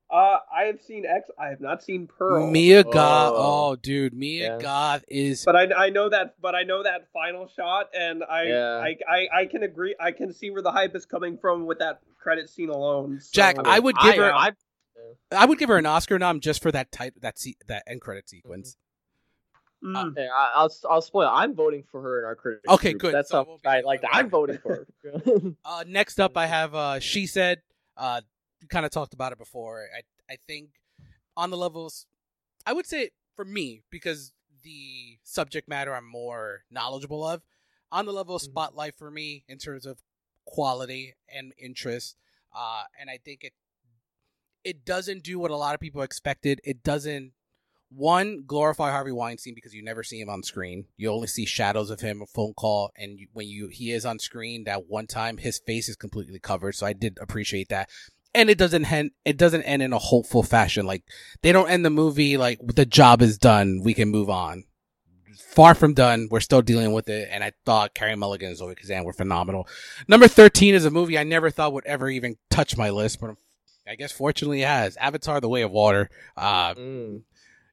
[0.08, 1.28] Uh, I have seen X.
[1.38, 2.48] I have not seen Pearl.
[2.48, 3.32] Mia Goth.
[3.36, 3.70] Oh.
[3.70, 4.58] Oh, dude, Mia Yeah.
[4.62, 5.44] Goth is.
[5.44, 8.76] But I, I know that, but I know that final shot, and I, Yeah.
[8.78, 9.96] I, I, I can agree.
[9.98, 13.18] I can see where the hype is coming from with that credit scene alone.
[13.20, 14.52] so- Jack, I would give her- I,
[15.32, 18.00] I would give her an Oscar nom just for that type that se- that end
[18.00, 18.76] credit sequence.
[19.84, 20.14] Mm.
[20.16, 21.28] yeah, I- I'll I'll spoil.
[21.30, 22.64] I'm voting for her in our critics.
[22.68, 23.02] Okay, group.
[23.02, 23.14] good.
[23.14, 24.00] That's So it how won't I like.
[24.02, 24.10] that.
[24.14, 25.52] I'm voting for her.
[25.64, 27.60] Uh, next up, I have uh, she said.
[27.96, 28.35] Uh, you
[28.68, 29.86] kind of talked about it before.
[29.96, 30.70] I I think
[31.36, 32.06] on the levels,
[32.64, 37.42] I would say for me because the subject matter I'm more knowledgeable of.
[37.92, 38.46] On the level of Mhm.
[38.46, 40.02] spotlight for me in terms of
[40.44, 42.16] quality and interest,
[42.52, 43.54] uh, and I think it
[44.64, 46.60] it doesn't do what a lot of people expected.
[46.64, 47.32] It doesn't
[47.88, 50.86] one glorify Harvey Weinstein because you never see him on screen.
[50.96, 54.18] You only see shadows of him, a phone call, and when you he is on
[54.18, 56.74] screen, that one time his face is completely covered.
[56.74, 57.88] So I did appreciate that.
[58.36, 59.10] And it doesn't end.
[59.24, 60.86] It doesn't end in a hopeful fashion.
[60.86, 61.02] Like
[61.42, 63.80] they don't end the movie like the job is done.
[63.82, 64.64] We can move on.
[65.38, 66.28] Far from done.
[66.30, 67.28] We're still dealing with it.
[67.32, 69.66] And I thought Carey Mulligan and Zoe Kazan were phenomenal.
[70.06, 73.30] Number thirteen is a movie I never thought would ever even touch my list, but
[73.30, 74.96] I'm guess fortunately it has.
[74.98, 76.10] Avatar: The Way of Water.
[76.36, 77.22] Uh, Mm.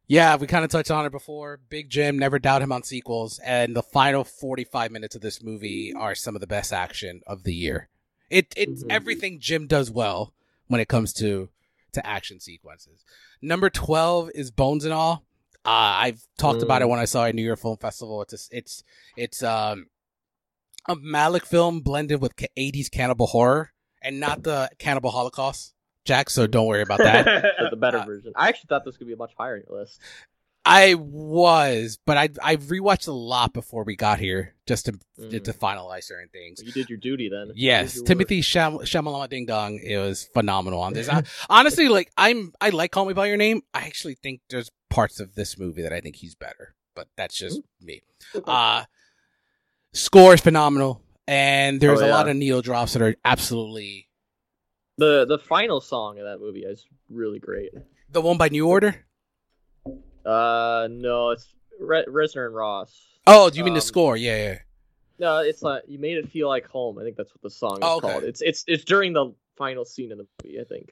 [0.08, 1.60] yeah, we kind of touched on it before.
[1.70, 5.92] Big Jim, never doubt him on sequels, and the final forty-five minutes of this movie
[5.94, 7.90] are some of the best action of the year.
[8.30, 8.92] It it's Mhm.
[8.92, 10.34] everything Jim does well
[10.74, 11.48] when it comes to
[11.94, 13.06] to action sequences.
[13.42, 15.24] Number twelve is Bones and All.
[15.66, 15.70] Uh,
[16.04, 16.90] I've talked about it Mm.
[16.90, 18.22] when I saw it at New York Film Festival.
[18.24, 18.84] It's a, it's
[19.16, 19.86] it's um
[20.90, 23.72] a Malick film blended with ca- 80s cannibal horror
[24.02, 25.74] and not the cannibal holocaust,
[26.04, 26.30] Jack.
[26.30, 27.24] So don't worry about that.
[27.26, 28.34] the, the better Uh, version.
[28.36, 30.02] I actually thought this could be a much higher in your list.
[30.66, 35.44] I was, but I I rewatched a lot before we got here just to Mm.
[35.44, 36.62] to finalize certain things.
[36.64, 37.52] You did your duty then.
[37.56, 39.80] Yes, Timothy Sham- Shamalama Ding Dong.
[39.84, 41.10] It was phenomenal on this.
[41.10, 43.62] I, honestly, like I'm, I like Call Me by Your Name.
[43.74, 47.38] I actually think there's parts of this movie that I think he's better, but that's
[47.38, 48.02] just me.
[48.46, 48.86] Uh
[49.94, 54.08] score is phenomenal, and there's Oh, a lot of neo drops that are absolutely
[54.98, 57.72] the the final song of that movie is really great.
[58.10, 59.06] the one by New Order.
[60.26, 61.48] Uh, no, it's
[61.80, 62.94] Re- Reznor and Ross.
[63.28, 64.18] Oh, do you mean the Um, score?
[64.18, 64.60] Yeah, yeah.
[65.20, 66.98] No, it's like you made it feel like home.
[66.98, 68.08] I think that's what the song is Oh, okay.
[68.12, 68.24] called.
[68.24, 70.60] It's it's it's during the final scene of the movie.
[70.60, 70.92] I think.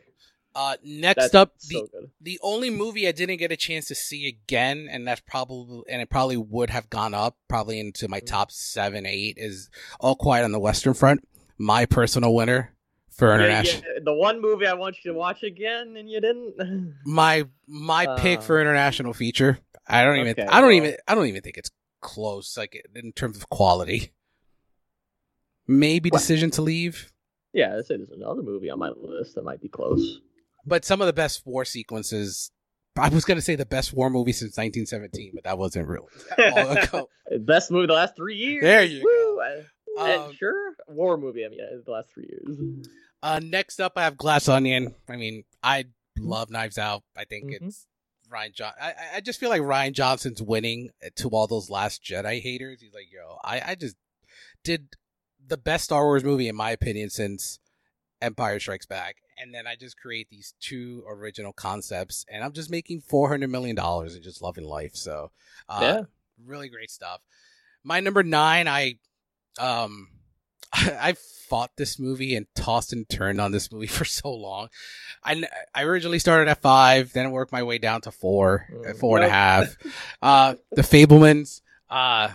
[0.53, 3.95] Uh, next That's up, the so the only movie I didn't get a chance to
[3.95, 8.19] see again, and that's probably and it probably would have gone up probably into my
[8.19, 8.25] Mhm.
[8.27, 9.69] top seven, eight is
[10.01, 11.25] All Quiet on the Western Front.
[11.57, 12.75] My personal winner
[13.11, 13.83] for international.
[13.93, 16.95] yeah, the one movie I want you to watch again and you didn't.
[17.05, 19.59] My my pick Uh, for international feature.
[19.87, 20.31] I don't even.
[20.31, 20.95] okay, I don't well- even.
[21.07, 21.71] I don't even think it's
[22.01, 22.55] close.
[22.57, 24.11] Like in terms of quality.
[25.67, 26.19] Maybe What?
[26.19, 27.11] Decision to Leave,
[27.53, 30.19] yeah, I say there's another movie on my list that might be close.
[30.65, 32.51] but some of the best war sequences.
[32.97, 36.09] I was gonna say the best war movie since 1917, but that wasn't real.
[36.37, 37.09] that long ago.
[37.39, 38.63] Best movie the last three years.
[38.63, 39.09] There you Woo!
[39.11, 39.20] And
[39.97, 41.45] Um, sure, war movie.
[41.45, 42.87] I mean, the last three years.
[43.23, 44.95] Uh, next up, I have Glass Onion.
[45.09, 45.85] I mean, I
[46.17, 47.03] love Knives Out.
[47.15, 47.67] I think Mhm.
[47.67, 47.87] it's
[48.31, 48.73] Rian John.
[48.81, 52.81] I, I- I just feel like Rian Johnson's winning to all those Last Jedi haters.
[52.81, 53.95] He's like, yo, I, I just
[54.63, 54.87] did
[55.45, 57.59] the best Star Wars movie in my opinion since
[58.21, 62.69] Empire Strikes Back, and then I just create these two original concepts, and I'm just
[62.69, 64.95] making four hundred million dollars and just loving life.
[64.95, 65.31] So,
[65.67, 66.01] uh, Yeah.
[66.45, 67.21] really great stuff.
[67.83, 68.99] My number nine, I
[69.59, 70.07] um
[70.73, 71.15] I
[71.49, 74.69] fought this movie and tossed and turned on this movie for so long.
[75.23, 75.43] I,
[75.75, 78.89] I originally started at five, then worked my way down to four, Mm.
[78.89, 79.75] uh, four and a half.
[80.21, 81.61] Uh, the Fabelmans.
[81.89, 82.29] Uh,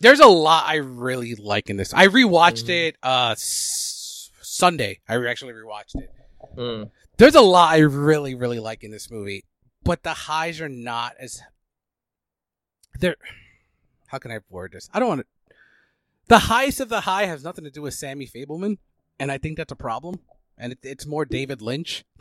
[0.00, 1.94] there's a lot I really like in this.
[1.94, 2.88] I rewatched Mhm.
[2.88, 5.00] it uh s- Sunday.
[5.08, 6.12] I actually rewatched it.
[6.56, 6.90] Mm.
[7.16, 9.44] There's a lot I really really like in this movie,
[9.84, 11.40] but the highs are not as
[13.00, 13.16] they're.
[14.08, 14.88] How can I word this?
[14.92, 15.26] I don't want to.
[16.28, 18.78] The highest of the high has nothing to do with Sammy Fabelman,
[19.18, 20.20] and I think that's a problem.
[20.60, 22.04] And it, it's more David Lynch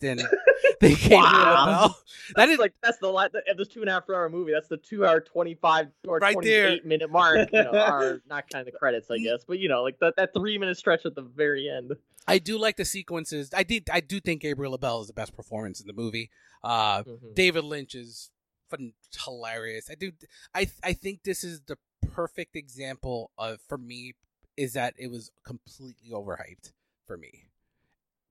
[0.00, 0.18] than
[0.80, 1.66] than Gabriel Wow.
[1.66, 1.98] Bell.
[2.36, 4.52] That That's like that's the of this two and a half hour movie.
[4.52, 7.48] That's the two hour twenty five or Right twenty eight minute mark.
[7.52, 10.16] You know, are not kind of the credits, I guess, but you know, like that
[10.16, 11.92] that three minute stretch at the very end.
[12.26, 13.50] I do like the sequences.
[13.56, 13.88] I did.
[13.90, 16.30] I do think Gabriel LaBelle is the best performance in the movie.
[16.62, 17.34] Uh, Mhm.
[17.34, 18.30] David Lynch is
[18.68, 18.92] fun,
[19.24, 19.88] hilarious.
[19.90, 20.12] I do.
[20.54, 24.14] I I think this is the perfect example of for me
[24.56, 26.72] is that it was completely overhyped
[27.06, 27.44] for me.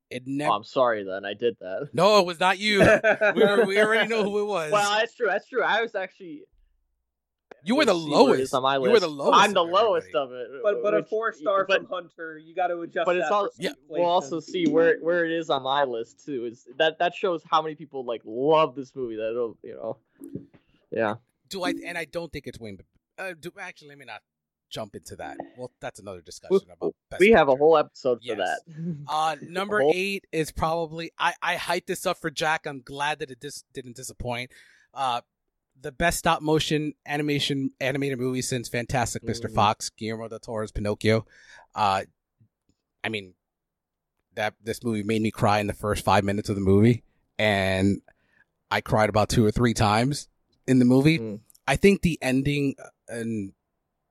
[0.10, 0.54] It Oh, never.
[0.54, 1.90] I'm sorry then, I did that.
[1.94, 2.80] no, it was not you.
[2.80, 4.72] we, were, we already know who it was.
[4.72, 5.28] Well, that's true.
[5.28, 5.62] That's true.
[5.64, 6.44] I was actually.
[7.64, 8.54] you were the let's see where it lowest.
[8.54, 8.86] on my list.
[8.88, 9.40] You were the lowest.
[9.44, 10.48] I'm the lowest of it.
[10.64, 13.06] But but a four star but, from Hunter, you got to adjust.
[13.06, 13.50] but it's that all.
[13.58, 13.74] Yeah.
[13.90, 16.46] We'll also see where where it is on my list too.
[16.46, 19.18] Is that that shows how many people like love this movie?
[19.18, 19.98] That it'll you know.
[20.90, 21.16] Yeah.
[21.50, 21.74] Do I?
[21.86, 22.80] And I don't think it's Wayne.
[23.18, 23.90] Uh, do actually?
[23.90, 24.22] Let me not
[24.70, 25.38] jump into that.
[25.58, 26.94] Well, that's another discussion about.
[27.10, 28.38] Best we have a whole episode for Yes.
[28.38, 28.60] that.
[29.08, 32.66] Uh, number whole- eight is probably I I hyped this up for Jack.
[32.68, 34.52] I'm glad that it dis- didn't disappoint.
[34.94, 35.22] Uh,
[35.80, 39.46] the best stop motion animation animated movie since Fantastic Mr.
[39.46, 39.54] Mhm.
[39.54, 41.26] Fox, Guillermo del Toro's Pinocchio.
[41.76, 42.04] Uh,
[43.04, 43.36] I mean,
[44.34, 47.04] that this movie made me cry in the first five minutes of the movie,
[47.38, 48.02] and
[48.72, 50.28] I cried about two or three times
[50.68, 51.20] in the movie.
[51.20, 51.40] Mm.
[51.68, 52.76] I think the ending,
[53.10, 53.54] and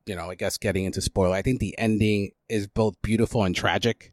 [0.07, 3.55] you know, I guess getting into spoiler, I think the ending is both beautiful and
[3.57, 4.13] tragic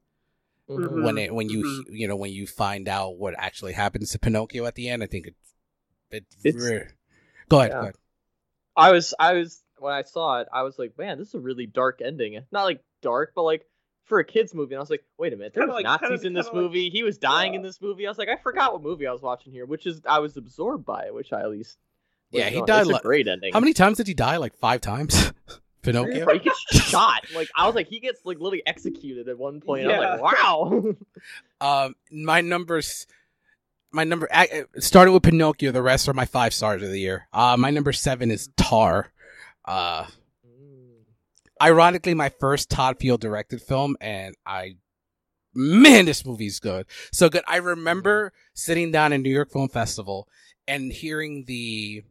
[0.70, 1.04] Mhm.
[1.04, 1.84] when it when you Mhm.
[1.98, 5.04] you know when you find out what actually happens to Pinocchio at the end.
[5.04, 5.36] I think it
[6.10, 6.88] it It's- re-
[7.50, 7.72] go ahead.
[7.72, 7.76] yeah.
[7.76, 7.96] Go ahead.
[8.76, 11.40] I was I was when I saw it, I was like, man, this is a
[11.40, 12.40] really dark ending.
[12.52, 13.66] Not like dark, but like
[14.06, 14.74] for a kids movie.
[14.74, 16.46] And I was like, wait a minute, there Kinda was like- Nazis kinda- in this
[16.48, 16.90] kinda like- movie.
[16.90, 18.08] he was dying in this movie.
[18.08, 20.38] I was like, I forgot what movie I was watching here, which is I was
[20.38, 21.78] absorbed by it, which I at least.
[22.34, 22.66] Was Yeah, he enjoying.
[22.68, 23.54] died It's a li- great ending.
[23.54, 24.38] How many times did he die?
[24.38, 25.32] Like five times.
[25.84, 26.26] Pinocchio.
[26.32, 27.26] He gets shot.
[27.36, 29.86] Like I was like, he gets like literally executed at one point.
[29.88, 30.84] I was like, wow.
[31.62, 33.08] Um, my numbers,
[33.92, 35.72] my number I- started with Pinocchio.
[35.72, 37.28] The rest are my five stars of the year.
[37.32, 39.12] Uh, my number seven is Tar.
[39.66, 40.06] Uh,
[41.62, 44.76] ironically, my first Todd Field directed film, and I,
[45.54, 46.86] man, this movie's good.
[47.12, 47.44] So good.
[47.48, 50.28] I remember sitting down in New York Film Festival
[50.68, 52.04] and hearing the,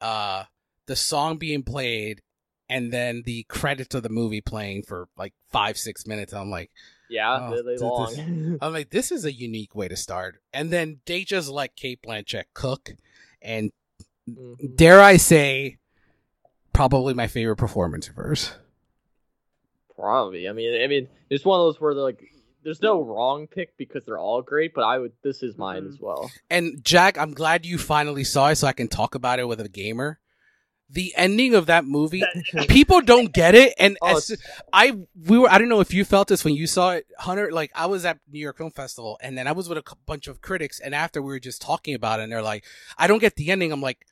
[0.00, 0.44] uh,
[0.86, 2.22] the song being played,
[2.68, 6.32] and then the credits of the movie playing for like five, six minutes.
[6.32, 6.70] I'm like.
[7.10, 8.58] Yeah, Oh, th- long.
[8.60, 10.42] I'm like, this is a unique way to start.
[10.52, 12.90] And then they just let Cate Blanchett cook.
[13.40, 13.72] And
[14.28, 14.76] Mhm.
[14.76, 15.78] dare I say,
[16.74, 18.52] probably my favorite performance of hers.
[19.96, 20.48] Probably.
[20.48, 22.22] I mean, I mean, it's one of those where they're like,
[22.62, 25.12] there's no wrong pick because they're all great, but I would.
[25.22, 25.88] This is mine Mhm.
[25.88, 26.30] as well.
[26.50, 29.60] And Jack, I'm glad you finally saw it so I can talk about it with
[29.60, 30.18] a gamer.
[30.90, 32.24] The ending of that movie,
[32.68, 33.74] people don't get it.
[33.78, 34.34] And Oh, as,
[34.72, 37.52] I, we were, I don't know if you felt this when you saw it, Hunter.
[37.52, 40.28] Like, I was at New York Film Festival and then I was with a bunch
[40.28, 40.80] of critics.
[40.80, 42.64] And after we were just talking about it, and they're like,
[42.96, 43.70] I don't get the ending.
[43.70, 44.06] I'm like,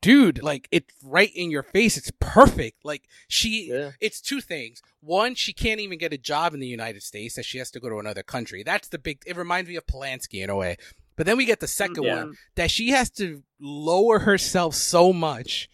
[0.00, 1.96] dude, like, it's right in your face.
[1.96, 2.84] It's perfect.
[2.84, 3.90] Like, she, yeah.
[4.00, 4.82] it's two things.
[5.00, 7.80] One, she can't even get a job in the United States, that she has to
[7.80, 8.62] go to another country.
[8.62, 9.22] That's the big.
[9.26, 10.76] It reminds me of Polanski in a way.
[11.16, 12.16] But then we get the second Yeah.
[12.16, 15.68] one that she has to lower herself so much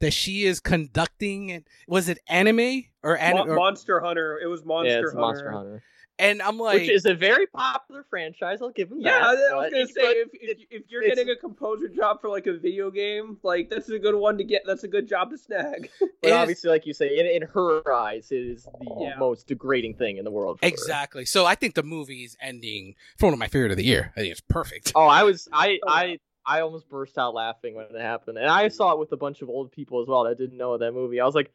[0.00, 1.52] that she is conducting.
[1.52, 4.38] And was it anime or, an, Mon- or Monster Hunter.
[4.42, 5.20] It was Monster yeah, it's Hunter.
[5.20, 5.82] Monster Hunter,
[6.18, 8.62] and I'm like, which is a very popular franchise.
[8.62, 9.20] I'll give them Yeah, that.
[9.52, 12.54] I was gonna say if, if, if you're getting a composer job for like a
[12.56, 14.62] video game, like that's a good one to get.
[14.66, 15.90] That's a good job to snag.
[16.00, 19.16] But It is- obviously, like you say, in, in her eyes, it is the Yeah.
[19.18, 20.58] most degrading thing in the world.
[20.60, 20.72] For her.
[20.72, 21.24] exactly.
[21.24, 24.12] So I think the movie's ending for one of my favorite of the year.
[24.16, 24.92] I think it's perfect.
[24.94, 28.48] Oh, I was, I, Oh, I, I almost burst out laughing when it happened, and
[28.48, 30.92] I saw it with a bunch of old people as well that didn't know that
[30.92, 31.20] movie.
[31.20, 31.50] I was like,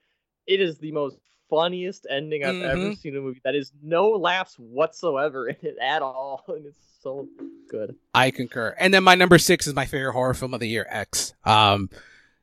[0.48, 1.18] it is the most
[1.52, 2.98] funniest ending I've ever Mhm.
[2.98, 3.42] seen in a movie.
[3.44, 7.28] That is no laughs whatsoever in it at all, and it's so
[7.70, 7.96] good.
[8.16, 8.76] I concur.
[8.80, 11.34] And then my number six is my favorite horror film of the year, X.
[11.46, 11.90] Um,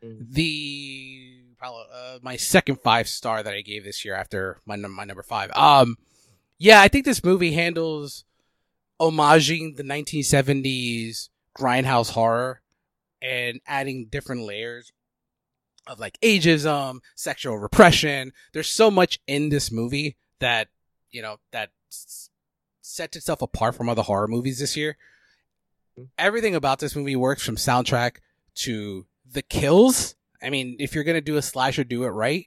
[0.05, 0.32] Mm.
[0.32, 5.02] the probably uh, my second five star that I gave this year after my my
[5.02, 5.51] number five.
[5.56, 5.97] Um,
[6.56, 8.22] yeah, I think this movie handles
[9.01, 12.60] homaging the 1970s grindhouse horror
[13.20, 14.93] and adding different layers
[15.89, 18.32] of like ageism, sexual repression.
[18.52, 20.69] There's so much in this movie that
[21.10, 21.70] you know that
[22.81, 24.97] sets itself apart from other horror movies this year.
[26.16, 28.16] Everything about this movie works from soundtrack
[28.56, 30.15] to the kills.
[30.43, 32.47] I mean, if you're gonna do a slasher, do it right.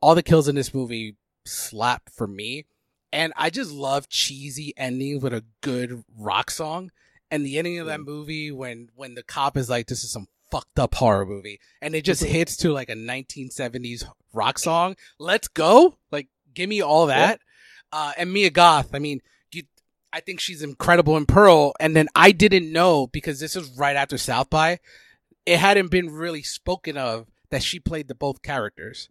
[0.00, 2.66] All the kills in this movie slap for me.
[3.12, 6.90] And I just love cheesy endings with a good rock song.
[7.30, 8.06] And the ending of that mm.
[8.06, 11.94] movie when when the cop is like, "This is some fucked up horror movie," and
[11.94, 14.96] it just hits to like a 1970s rock song.
[15.18, 15.98] Let's go!
[16.10, 17.40] Like, give me all that.
[17.92, 18.94] Uh, and Mia Goth.
[18.94, 19.20] I mean,
[19.52, 19.62] you,
[20.12, 21.72] I think she's incredible in Pearl.
[21.80, 24.80] And then I didn't know because this was right after South by.
[25.46, 29.08] It hadn't been really spoken of that she played the both characters.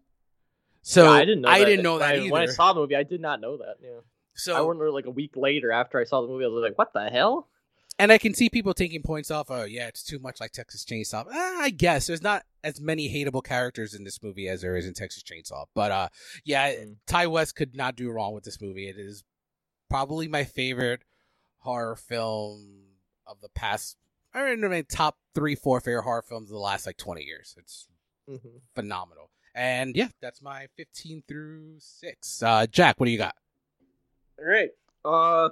[0.82, 1.49] So Yeah, I didn't know.
[1.49, 1.66] I that.
[1.66, 2.32] didn't know that I- either.
[2.32, 3.78] When I saw the movie, I did not know that.
[3.82, 3.99] Yeah,
[4.36, 6.78] So I wonder like a week later after I saw the movie, I was like,
[6.78, 7.48] "What the hell?"
[7.97, 9.49] And I can see people taking points off.
[9.49, 11.26] Oh, yeah, it's too much like Texas Chainsaw.
[11.31, 14.85] Ah, I guess there's not as many hateable characters in this movie as there is
[14.85, 15.65] in Texas Chainsaw.
[15.73, 16.09] But uh,
[16.43, 16.95] yeah, Mm.
[17.07, 18.89] Ti West could not do wrong with this movie.
[18.89, 19.23] It is
[19.89, 21.03] probably my favorite
[21.59, 22.81] horror film
[23.26, 23.95] of the past.
[24.34, 27.23] I don't know, maybe top three, four favorite horror films of the last like 20
[27.23, 27.55] years.
[27.57, 27.88] It's
[28.30, 28.59] Mhm.
[28.76, 29.30] phenomenal.
[29.53, 32.43] And yeah, that's my 15 through six.
[32.43, 33.38] Uh, Jack, what do you got?
[34.38, 34.72] All right.
[35.05, 35.49] Uh,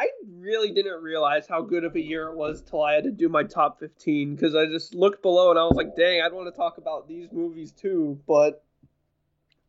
[0.00, 0.08] I
[0.38, 3.28] really didn't realize how good of a year it was till I had to do
[3.28, 6.52] my top 15 because I just looked below and I was like, dang, I'd want
[6.52, 8.18] to talk about these movies too.
[8.26, 8.64] But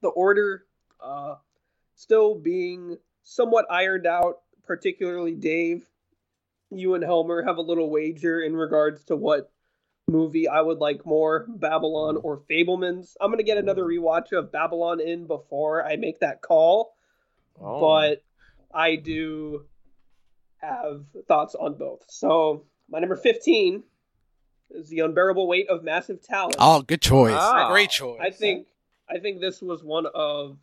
[0.01, 0.65] the order,
[1.03, 1.35] uh,
[1.95, 5.85] still being somewhat ironed out, particularly Dave.
[6.69, 9.51] You and Helmer have a little wager in regards to what
[10.07, 13.15] movie I would like more, Babylon or Fabelmans.
[13.19, 16.95] I'm gonna get another rewatch of Babylon in before I make that call
[17.59, 17.79] Oh.
[17.79, 18.23] but
[18.73, 19.65] I do
[20.61, 22.03] have thoughts on both.
[22.07, 23.83] So my number fifteen
[24.69, 26.55] is the unbearable weight of massive talent.
[26.59, 27.33] Oh, good choice.
[27.33, 27.69] Wow.
[27.71, 28.19] Great choice.
[28.21, 28.67] I think
[29.09, 30.57] I think this was one of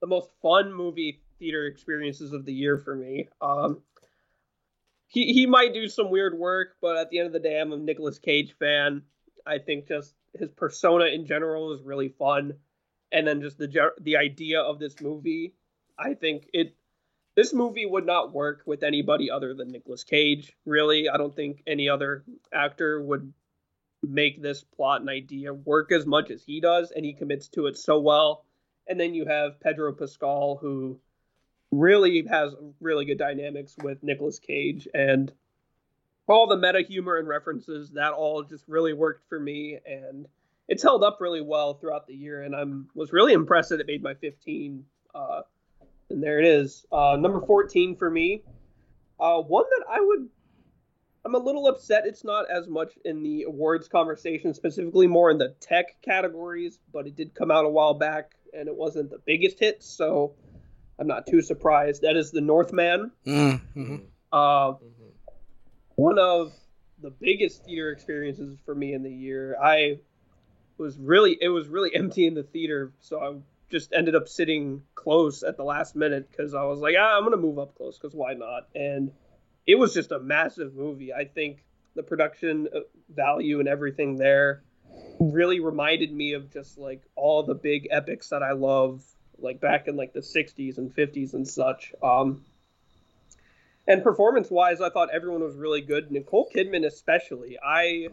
[0.00, 3.28] the most fun movie theater experiences of the year for me.
[3.40, 3.80] Um,
[5.06, 7.72] he he might do some weird work, but at the end of the day, I'm
[7.72, 9.02] a Nicolas Cage fan.
[9.46, 12.54] I think just his persona in general is really fun,
[13.12, 15.54] and then just the the idea of this movie,
[15.98, 16.74] I think it.
[17.36, 20.56] This movie would not work with anybody other than Nicolas Cage.
[20.64, 23.32] Really, I don't think any other actor would
[24.02, 27.66] make this plot and idea work as much as he does, and he commits to
[27.66, 28.44] it so well.
[28.86, 31.00] And then you have Pedro Pascal, who
[31.72, 35.32] really has really good dynamics with Nicolas Cage, and
[36.28, 40.26] all the meta humor and references that all just really worked for me, and
[40.68, 42.42] it's held up really well throughout the year.
[42.42, 44.84] And I'm was really impressed that it made my 15.
[45.14, 45.42] Uh,
[46.14, 48.42] and there it is, uh, number 14 for me.
[49.20, 50.28] Uh, one that I would
[51.24, 55.38] I'm a little upset it's not as much in the awards conversation, specifically more in
[55.38, 59.18] the tech categories, but it did come out a while back and it wasn't the
[59.24, 60.34] biggest hit, so
[60.98, 62.02] I'm not too surprised.
[62.02, 63.10] That is The Northman.
[63.26, 63.96] Mm-hmm.
[64.30, 64.74] Uh,
[65.94, 66.52] one of
[67.00, 69.56] the biggest theater experiences for me in the year.
[69.62, 69.98] I
[70.76, 73.34] was really it was really empty in the theater, so I
[73.70, 77.24] just ended up sitting close at the last minute because I was like, ah, I'm
[77.24, 78.68] gonna move up close because why not?
[78.74, 79.12] And
[79.66, 81.12] it was just a massive movie.
[81.12, 81.64] I think
[81.94, 84.62] the production uh, value and everything there
[85.18, 89.02] really reminded me of just like all the big epics that I love,
[89.38, 91.92] like back in like the 60s and 50s and such.
[92.02, 92.44] Um,
[93.86, 96.10] and performance wise, I thought everyone was really good.
[96.10, 97.58] Nicole Kidman, especially.
[97.64, 98.08] I,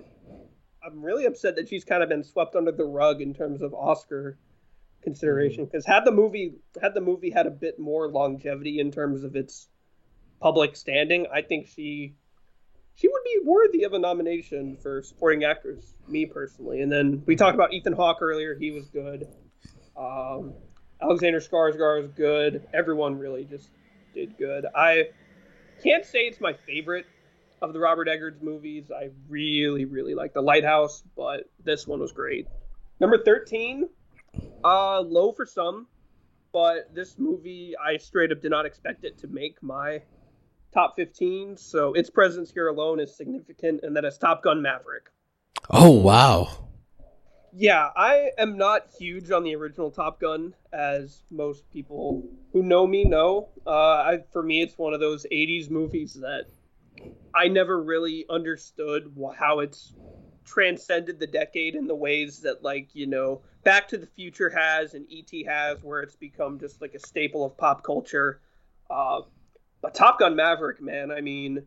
[0.85, 3.73] I'm really upset that she's kind of been swept under the rug in terms of
[3.73, 4.37] Oscar
[5.01, 5.65] consideration.
[5.65, 9.35] Because had the movie had the movie had a bit more longevity in terms of
[9.35, 9.67] its
[10.39, 12.15] public standing, I think she
[12.95, 15.93] she would be worthy of a nomination for supporting actress.
[16.07, 18.55] Me personally, and then we talked about Ethan Hawke earlier.
[18.55, 19.27] He was good.
[19.95, 20.53] Um,
[21.01, 22.67] Alexander Skarsgård was good.
[22.73, 23.69] Everyone really just
[24.13, 24.65] did good.
[24.75, 25.09] I
[25.83, 27.05] can't say it's my favorite
[27.61, 28.91] of the Robert Eggers movies.
[28.91, 32.47] I really, really like The Lighthouse, but this one was great.
[32.99, 33.89] Number 13,
[34.63, 35.87] uh, low for some,
[36.53, 40.01] but this movie, I straight up did not expect it to make my
[40.73, 45.09] top 15, so its presence here alone is significant, and that is Top Gun Maverick.
[45.69, 46.69] Oh, wow.
[47.53, 52.87] Yeah, I am not huge on the original Top Gun, as most people who know
[52.87, 53.49] me know.
[53.65, 56.45] Uh, I, for me, it's one of those 80s movies that
[57.35, 59.93] I never really understood how it's
[60.45, 64.93] transcended the decade in the ways that, like, you know, Back to the Future has
[64.93, 65.43] and E.T.
[65.43, 68.41] has, where it's become just like a staple of pop culture.
[68.89, 69.21] Uh,
[69.81, 71.63] but Top Gun Maverick, man, I mean,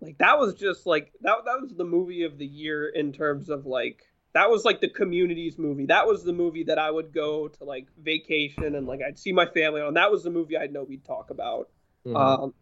[0.00, 3.48] like that was just like that that was the movie of the year in terms
[3.48, 4.02] of like
[4.34, 5.86] that was like the community's movie.
[5.86, 9.32] That was the movie that I would go to like vacation and like I'd see
[9.32, 9.94] my family on.
[9.94, 11.70] That was the movie I'd know we'd talk about.
[12.06, 12.16] Mm-hmm.
[12.16, 12.54] Um,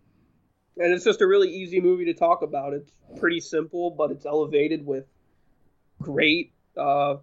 [0.77, 2.73] and it's just a really easy movie to talk about.
[2.73, 5.07] It's pretty simple, but it's elevated with
[6.01, 7.17] great, uh,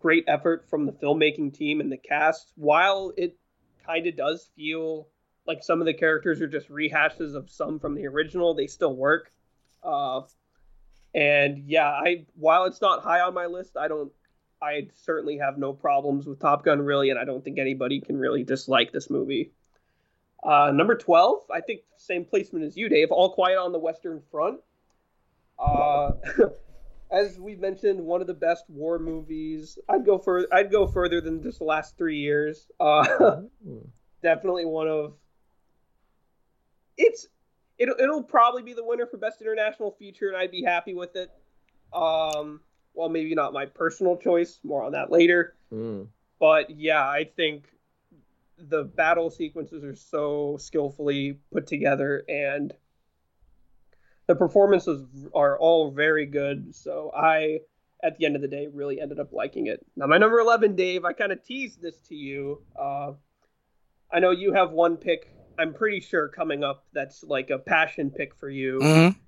[0.00, 2.52] great effort from the filmmaking team and the cast.
[2.54, 3.36] While it
[3.84, 5.08] kind of does feel
[5.46, 8.54] like some of the characters are just rehashes of some from the original.
[8.54, 9.30] They still work.
[9.82, 10.22] Uh,
[11.14, 14.12] and yeah, I while it's not high on my list, I don't.
[14.60, 18.16] I certainly have no problems with Top Gun, really, and I don't think anybody can
[18.16, 19.52] really dislike this movie.
[20.42, 23.10] Uh, number twelve, I think same placement as you, Dave.
[23.10, 24.60] All Quiet on the Western Front.
[25.58, 26.12] Uh,
[27.10, 29.78] as we mentioned, one of the best war movies.
[29.88, 32.68] I'd go for I'd go further than just the last three years.
[32.78, 33.42] Uh,
[34.22, 35.14] definitely one of
[36.96, 37.28] it's
[37.78, 41.16] it'll, it'll probably be the winner for best international feature, and I'd be happy with
[41.16, 41.30] it.
[41.92, 42.60] Um,
[42.94, 44.58] well, maybe not my personal choice.
[44.64, 45.54] More on that later.
[45.72, 46.08] Mm.
[46.38, 47.64] But yeah, I think
[48.58, 52.72] the battle sequences are so skillfully put together, and
[54.26, 56.74] the performances are all very good.
[56.74, 57.60] So I,
[58.02, 59.84] at the end of the day, really ended up liking it.
[59.96, 61.04] Now my number eleven, Dave.
[61.04, 62.62] I kind of teased this to you.
[62.78, 63.12] Uh,
[64.12, 68.10] I know you have one pick I'm pretty sure coming up that's like a passion
[68.10, 68.78] pick for you.
[68.78, 69.18] Mm-hmm.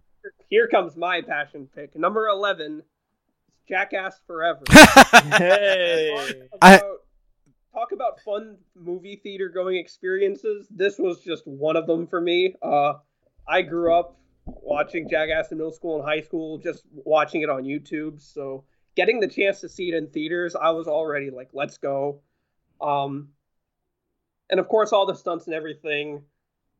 [0.48, 1.96] Here comes my passion pick.
[1.96, 2.82] Number 11
[3.68, 4.62] Jackass Forever.
[4.70, 6.10] hey.
[6.14, 6.80] Talk about, I...
[7.78, 10.66] talk about fun movie theater going experiences.
[10.70, 12.54] This was just one of them for me.
[12.60, 12.94] Uh,
[13.46, 17.64] I grew up watching Jackass in middle school and high school, just watching it on
[17.64, 18.20] YouTube.
[18.20, 18.64] So
[18.96, 22.20] getting the chance to see it in theaters, I was already like, let's go.
[22.80, 23.28] Um,
[24.50, 26.22] and of course all the stunts and everything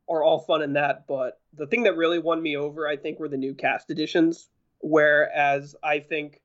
[0.09, 3.19] are all fun in that but the thing that really won me over i think
[3.19, 4.49] were the new cast additions
[4.81, 6.41] whereas i think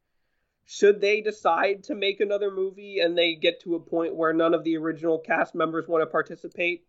[0.66, 4.54] should they decide to make another movie and they get to a point where none
[4.54, 6.86] of the original cast members want to participate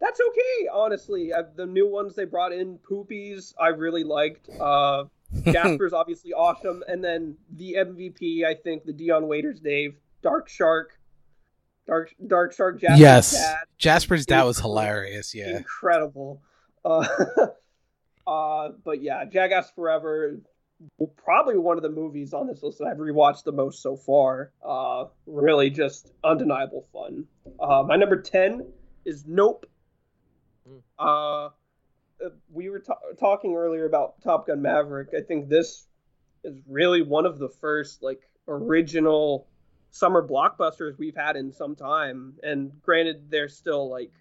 [0.00, 5.04] that's okay honestly uh, the new ones they brought in poopies i really liked uh
[5.52, 10.98] jasper's obviously awesome and then the mvp i think the dion waiters dave dark shark
[11.86, 13.32] Dark Dark Shark Jasper's yes.
[13.32, 13.56] dad.
[13.78, 15.34] Jasper's dad was hilarious.
[15.34, 16.40] Yeah, incredible.
[16.84, 17.06] Uh,
[18.26, 20.38] uh, but yeah, Jackass Forever,
[21.16, 24.52] probably one of the movies on this list that I've rewatched the most so far.
[24.64, 27.26] Uh, really, just undeniable fun.
[27.60, 28.66] Uh, my number ten
[29.04, 29.66] is Nope.
[30.68, 30.80] Mm.
[30.98, 31.50] Uh,
[32.50, 35.08] we were ta- talking earlier about Top Gun Maverick.
[35.16, 35.86] I think this
[36.44, 39.48] is really one of the first like original
[39.90, 42.34] summer blockbusters we've had in some time.
[42.42, 44.12] And granted, they're still like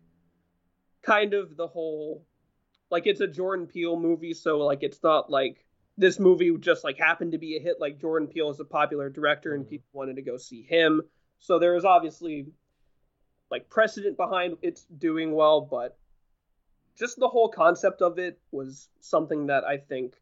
[1.03, 2.25] kind of the whole
[2.89, 5.65] like it's a Jordan Peele movie, so like it's not like
[6.01, 9.09] this movie just like happened to be a hit like Jordan Peele is a popular
[9.09, 11.03] director and people wanted to go see him.
[11.37, 12.47] So there is obviously
[13.51, 15.97] like precedent behind it's doing well, but
[16.97, 20.15] just the whole concept of it was something that I think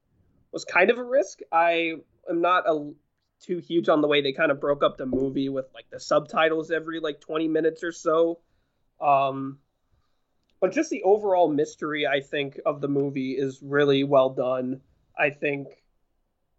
[0.52, 1.40] was kind of a risk.
[1.50, 1.94] I
[2.30, 2.92] am not a
[3.42, 6.00] too huge on the way they kind of broke up the movie with like the
[6.00, 8.40] subtitles every like 20 minutes or so.
[9.00, 9.60] Um
[10.60, 14.82] but just the overall mystery I think of the movie is really well done.
[15.20, 15.68] I think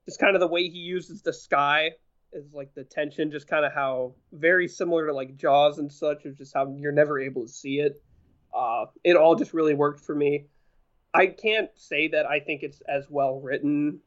[0.05, 1.93] just kind of the way he uses the sky
[2.33, 6.25] is like the tension, just kind of how very similar to like Jaws and such,
[6.27, 8.01] of just how you're never able to see it.
[8.55, 10.47] Uh, it all just really worked for me.
[11.15, 14.01] I can't say that I think it's as well written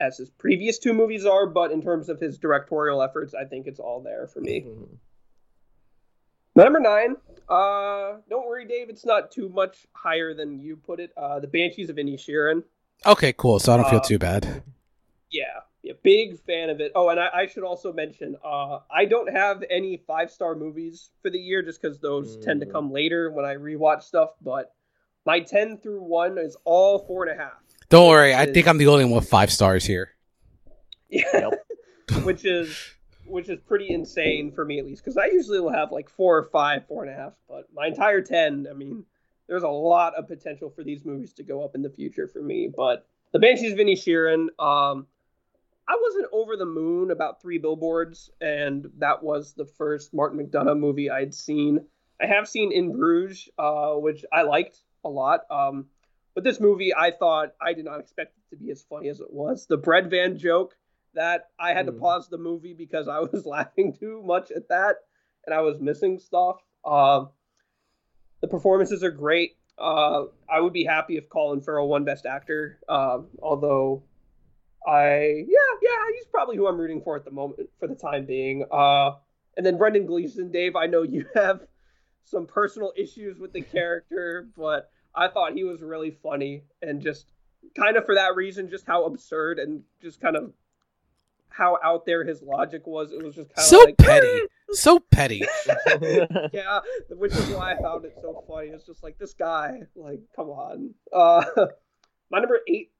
[0.00, 3.66] as his previous two movies are, but in terms of his directorial efforts, I think
[3.66, 4.62] it's all there for me.
[4.62, 4.98] Mhm.
[6.54, 7.16] Number nine.
[7.48, 8.90] Uh, don't worry, Dave.
[8.90, 11.12] It's not too much higher than you put it.
[11.16, 12.64] Uh, the Banshees of Inisherin.
[13.06, 13.58] Okay, cool.
[13.58, 14.62] So I don't feel Uh, too bad.
[15.30, 15.44] Yeah,
[15.82, 16.92] yeah, big fan of it.
[16.94, 21.10] Oh, and I, I should also mention, uh, I don't have any five star movies
[21.22, 22.72] for the year just because those tend to Mm.
[22.72, 24.30] come later when I rewatch stuff.
[24.42, 24.72] But
[25.24, 27.54] my ten through one is all four and a half.
[27.88, 28.32] Don't worry.
[28.34, 30.10] I is- think I'm the only one with five stars here.
[31.08, 31.50] Yeah,
[32.24, 32.76] which is
[33.26, 36.36] which is pretty insane for me at least because I usually will have like four
[36.38, 37.32] or five, four and a half.
[37.48, 39.04] But my entire ten, I mean,
[39.48, 42.40] there's a lot of potential for these movies to go up in the future for
[42.42, 42.70] me.
[42.74, 45.06] But the Banshees of Inisherin, um,
[45.88, 50.78] I wasn't over the moon about Three Billboards, and that was the first Martin McDonagh
[50.78, 51.80] movie I'd seen.
[52.20, 55.40] I have seen In Bruges, uh, which I liked a lot.
[55.50, 55.86] Um,
[56.34, 59.20] but this movie, I thought I did not expect it to be as funny as
[59.20, 59.66] it was.
[59.66, 60.76] The bread van joke
[61.14, 61.98] that I had to Hmm.
[61.98, 64.96] pause the movie because I was laughing too much at that,
[65.46, 66.56] and I was missing stuff.
[66.84, 67.30] Um,
[68.42, 69.56] the performances are great.
[69.78, 72.78] Uh, I would be happy if Colin Farrell won Best Actor.
[72.88, 74.02] Um, although
[74.86, 78.26] I, yeah, yeah, he's probably who I'm rooting for at the moment for the time
[78.26, 78.66] being.
[78.70, 79.12] Uh,
[79.56, 80.76] and then Brendan Gleeson, Dave.
[80.76, 81.60] I know you have
[82.24, 87.26] some personal issues with the character, but I thought he was really funny and just
[87.76, 90.52] kind of for that reason, just how absurd and just kind of
[91.54, 93.12] how out there his logic was.
[93.12, 94.40] It was just kind of So like petty.
[94.72, 95.44] So petty.
[96.52, 96.80] yeah,
[97.10, 98.68] which is why I found it so funny.
[98.68, 100.94] It's just like this guy, like, come on.
[101.12, 101.44] Uh,
[102.30, 102.92] my number eight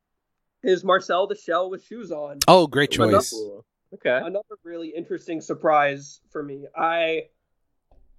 [0.62, 2.38] is Marcel the Shell with shoes on.
[2.46, 3.30] Oh, great choice.
[3.30, 3.64] Cool.
[3.94, 4.18] Okay.
[4.24, 6.66] Another really interesting surprise for me.
[6.76, 7.24] I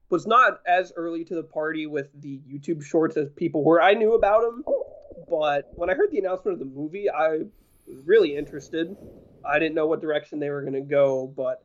[0.10, 3.81] was not as early to the party with the YouTube shorts as people were.
[3.81, 4.64] I knew about them,
[5.27, 7.47] but when I heard the announcement of the movie, I was
[8.05, 8.95] really interested.
[9.45, 11.64] I didn't know what direction they were going to go, but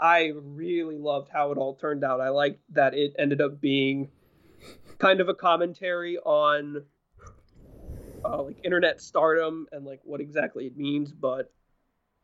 [0.00, 2.20] I really loved how it all turned out.
[2.20, 4.10] I liked that it ended up being
[4.98, 6.84] kind of a commentary on
[8.24, 11.52] uh, like internet stardom and like what exactly it means, but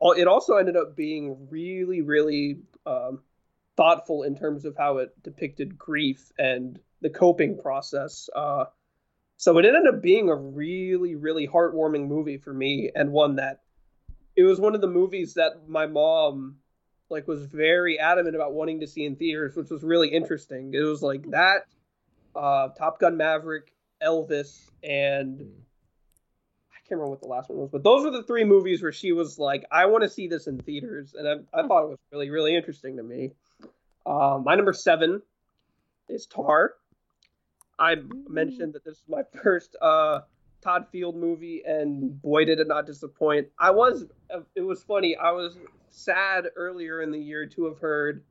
[0.02, 3.20] it also ended up being really, really um,
[3.76, 8.28] thoughtful in terms of how it depicted grief and the coping process.
[8.34, 8.64] Uh,
[9.36, 13.63] so it ended up being a really, really heartwarming movie for me, and one that
[14.36, 16.56] it was one of the movies that my mom
[17.10, 20.72] like was very adamant about wanting to see in theaters, which was really interesting.
[20.74, 21.66] It was like that,
[22.34, 25.40] uh, Top Gun Maverick, Elvis, and
[26.72, 28.92] I can't remember what the last one was, but those were the three movies where
[28.92, 31.14] she was like, I want to see this in theaters.
[31.16, 33.32] And I, I thought it was really, really interesting to me.
[34.04, 35.22] Uh, my number seven
[36.08, 36.74] is Tar.
[37.78, 37.96] I
[38.28, 40.20] mentioned that this is my first uh,
[40.64, 43.48] Todd Field movie, and boy, did it not disappoint.
[43.58, 44.06] I was,
[44.56, 45.14] it was funny.
[45.14, 45.58] I was
[45.90, 48.24] sad earlier in the year to have heard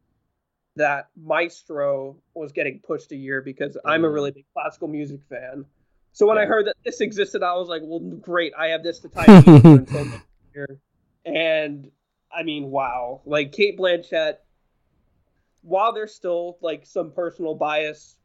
[0.76, 4.14] that Maestro was getting pushed a year because I'm a Mm.
[4.14, 5.66] really big classical music fan.
[6.14, 8.54] So when I heard that this existed, I was like, well, great.
[8.58, 10.68] I have this to tie me over until next year.
[11.26, 11.92] And
[12.32, 13.22] I mean, wow.
[13.26, 14.38] Like Cate Blanchett,
[15.62, 18.16] while there's still like some personal bias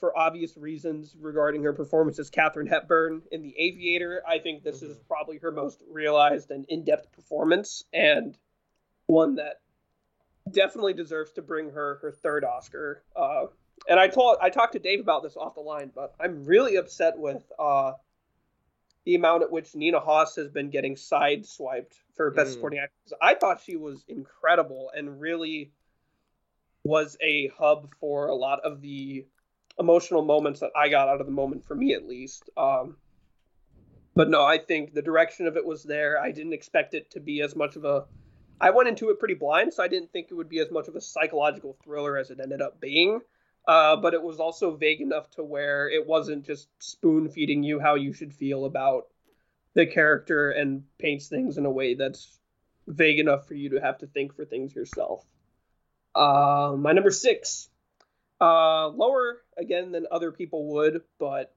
[0.00, 4.82] for obvious reasons regarding her performance as Katharine Hepburn in The Aviator, I think this
[4.82, 8.36] is probably her most realized and in-depth performance and
[9.06, 9.60] one that
[10.50, 13.02] definitely deserves to bring her her third Oscar.
[13.14, 13.46] Uh,
[13.88, 16.76] and I told I talked to Dave about this off the line, but I'm really
[16.76, 17.92] upset with uh,
[19.04, 22.54] the amount at which Nina Hoss has been getting sideswiped for Best Mm.
[22.54, 23.12] Supporting Actress.
[23.20, 25.72] I thought she was incredible and really
[26.84, 29.26] was a hub for a lot of the
[29.78, 32.50] emotional moments that I got out of the moment, for me at least.
[32.56, 32.96] Um,
[34.14, 36.20] but no, I think the direction of it was there.
[36.20, 38.04] I didn't expect it to be as much of a.
[38.60, 40.88] I went into it pretty blind, so I didn't think it would be as much
[40.88, 43.20] of a psychological thriller as it ended up being.
[43.66, 47.78] Uh, but it was also vague enough to where it wasn't just spoon feeding you
[47.80, 49.06] how you should feel about
[49.74, 52.38] the character and paints things in a way that's
[52.86, 55.24] vague enough for you to have to think for things yourself.
[56.14, 57.69] Uh, my number six,
[58.40, 61.54] uh, lower again than other people would, but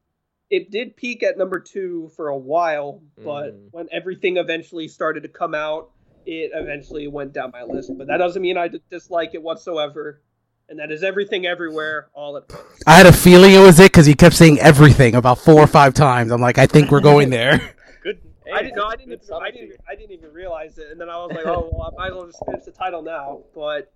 [0.49, 3.01] it did peak at number two for a while.
[3.23, 3.67] But Mm.
[3.71, 5.89] when everything eventually started to come out,
[6.25, 7.91] it eventually went down my list.
[7.97, 10.21] But that doesn't mean I dislike it whatsoever.
[10.69, 12.83] And that is everything everywhere all at once.
[12.87, 15.67] I had a feeling it was it because he kept saying everything about four or
[15.67, 16.31] five times.
[16.31, 17.75] I'm like, I think we're going there.
[18.01, 18.19] Good.
[18.51, 18.85] I didn't know.
[18.85, 19.13] I didn't.
[19.23, 19.71] Even, I didn't.
[19.89, 22.13] I didn't even realize it, and then I was like, "Oh, well, I might as
[22.15, 23.91] well just finish the title now." But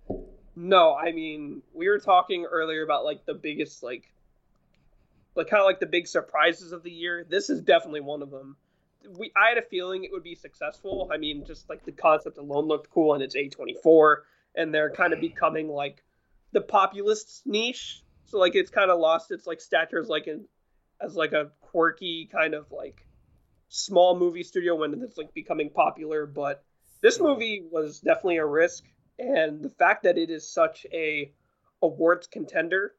[0.58, 4.12] no, I mean, we were talking earlier about like the biggest, like,
[5.36, 7.24] like kind of like the big surprises of the year.
[7.28, 8.56] This is definitely one of them.
[9.16, 11.10] We, I had a feeling it would be successful.
[11.14, 14.16] I mean, just like the concept alone looked cool, and it's A24,
[14.56, 16.02] and they're kind of becoming like
[16.50, 18.02] the populist niche.
[18.24, 20.48] So like, it's kind of lost its like stature as like an
[21.00, 23.06] as like a quirky kind of like
[23.68, 26.64] small movie studio when it's like becoming popular but
[27.02, 28.82] this movie was definitely a risk
[29.18, 31.32] and the fact that it is such a
[31.82, 32.94] awards contender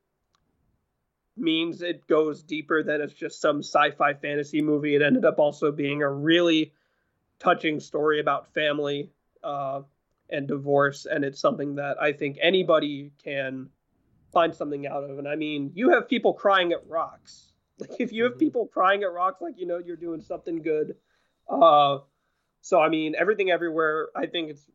[1.38, 5.72] means it goes deeper than it's just some sci-fi fantasy movie it ended up also
[5.72, 6.74] being a really
[7.40, 9.10] touching story about family
[9.44, 9.82] uh,
[10.30, 13.70] and divorce and it's something that i think anybody can
[14.34, 18.12] find something out of and i mean you have people crying at rocks like if
[18.12, 18.40] you have Mhm.
[18.40, 20.98] people crying at rocks, like you know you're doing something good.
[21.48, 22.00] Uh,
[22.62, 24.10] so I mean, everything everywhere.
[24.16, 24.70] I think it's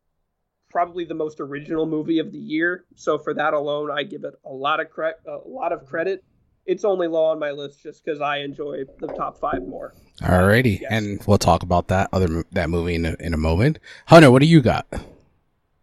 [0.75, 2.85] probably the most original movie of the year.
[2.97, 6.25] So for that alone, I give it a lot of cre- a lot of credit.
[6.67, 9.95] It's only low on my list just because I enjoy the top five more.
[10.21, 10.91] Alrighty, Yes.
[10.91, 13.79] and we'll talk about that other that movie in a, in a moment.
[14.07, 14.87] Hunter, what do you got?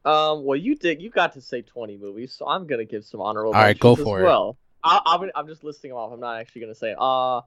[0.04, 1.02] Um, well, you did.
[1.02, 3.54] You got to say twenty movies, so I'm gonna give some honorable.
[3.54, 4.26] All right, go for as it.
[4.26, 6.12] Well, I, I'm I'm just listing them off.
[6.12, 6.92] I'm not actually gonna say.
[6.92, 6.98] It.
[7.00, 7.38] Uh,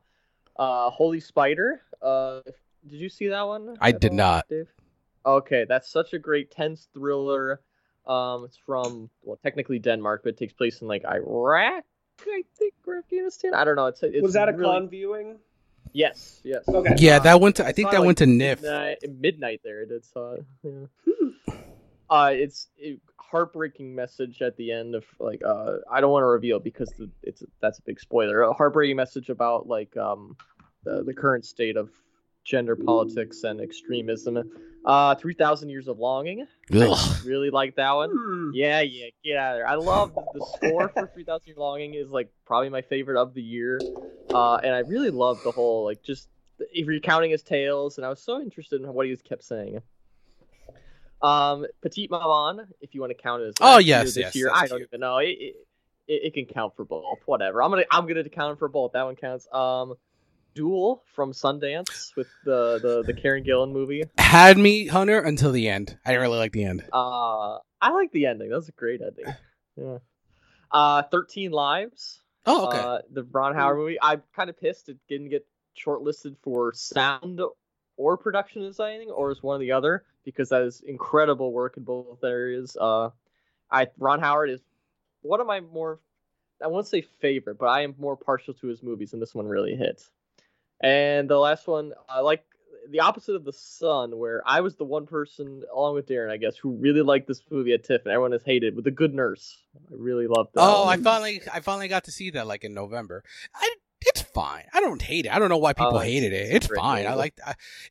[0.57, 1.83] uh, Holy Spider.
[2.01, 2.41] Uh,
[2.89, 3.77] did you see that one?
[3.81, 4.49] I at did all, not.
[4.49, 4.69] Dave?
[5.27, 7.61] Okay, that's such a great tense thriller.
[8.07, 11.85] Um, it's from well, technically Denmark, but it takes place in like Iraq,
[12.27, 13.55] I think, or Afghanistan.
[13.55, 13.87] I don't know.
[13.87, 14.65] It's, it's Was that a really...
[14.65, 15.39] con viewing?
[15.93, 16.69] Yes, yes.
[16.69, 16.95] Okay.
[16.99, 17.67] Yeah, Uh, that went to.
[17.67, 18.61] I think that like went to NIF.
[18.63, 19.83] midnight, midnight there.
[19.83, 20.45] It did so.
[20.63, 20.87] Yeah.
[22.11, 26.29] uh, it's a heartbreaking message at the end of like uh, I don't want to
[26.29, 28.43] reveal because the, it's that's a big spoiler.
[28.43, 30.37] A heartbreaking message about like um
[30.85, 31.91] the the current state of
[32.45, 34.51] gender politics and extremism.
[34.85, 36.47] Uh, three thousand years of longing.
[36.75, 37.17] Ugh.
[37.25, 38.11] Really like that one.
[38.11, 38.51] Hmm.
[38.53, 39.67] Yeah, yeah, get out of there.
[39.69, 43.33] I love the, the score for 3000 Year Longing is like probably my favorite of
[43.33, 43.81] the year.
[44.29, 46.29] Uh, and I really love the whole like just
[46.59, 49.81] if recounting his tales, and I was so interested in what he was kept saying.
[51.23, 54.51] Um, Petite Maman, if you want to count it as Oh, yes, this yes, year,
[54.53, 54.91] I don't cute.
[54.91, 55.19] even know.
[55.19, 55.55] It, it,
[56.07, 57.19] it, it can count for both.
[57.25, 57.63] Whatever.
[57.63, 58.93] I'm gonna I'm gonna count for both.
[58.93, 59.49] That one counts.
[59.51, 59.95] Um,
[60.55, 64.05] Dual from Sundance with the the the Karen Gillan movie.
[64.19, 65.99] Had me Hunter until the end.
[66.07, 66.85] I really like the end.
[66.93, 68.51] Uh, I like the ending.
[68.51, 69.35] That was a great ending.
[69.77, 69.99] Yeah.
[70.71, 72.21] Uh, Thirteen Lives.
[72.47, 72.79] Oh, okay.
[72.79, 73.99] Uh, the Ron Howard movie.
[74.01, 77.41] I'm kind of pissed it didn't get shortlisted for sound
[77.97, 81.85] or production designing, or is one or the other, because that is incredible work in
[81.85, 82.77] both areas.
[82.81, 83.11] Uh,
[83.71, 84.61] I Ron Howard is
[85.23, 86.01] one of my more,
[86.63, 89.47] I won't say favorite, but I am more partial to his movies, and this one
[89.47, 90.03] really hit.
[90.85, 92.45] And the last one, I like
[92.91, 96.37] the opposite of the Son, where I was the one person, along with Darren, I
[96.37, 99.15] guess, who really liked this movie at TIFF, and everyone has hated with the Good
[99.15, 99.57] Nurse.
[99.77, 100.61] I really loved that.
[100.61, 103.25] oh, I finally, I finally got to see that like in November.
[103.55, 103.75] I,
[104.07, 104.65] it's fine.
[104.75, 105.35] I don't hate it.
[105.35, 106.43] I don't know why oh, people Oh, hated it.
[106.43, 107.07] it's a It's great fine.
[107.07, 107.19] I movie.
[107.21, 107.41] like.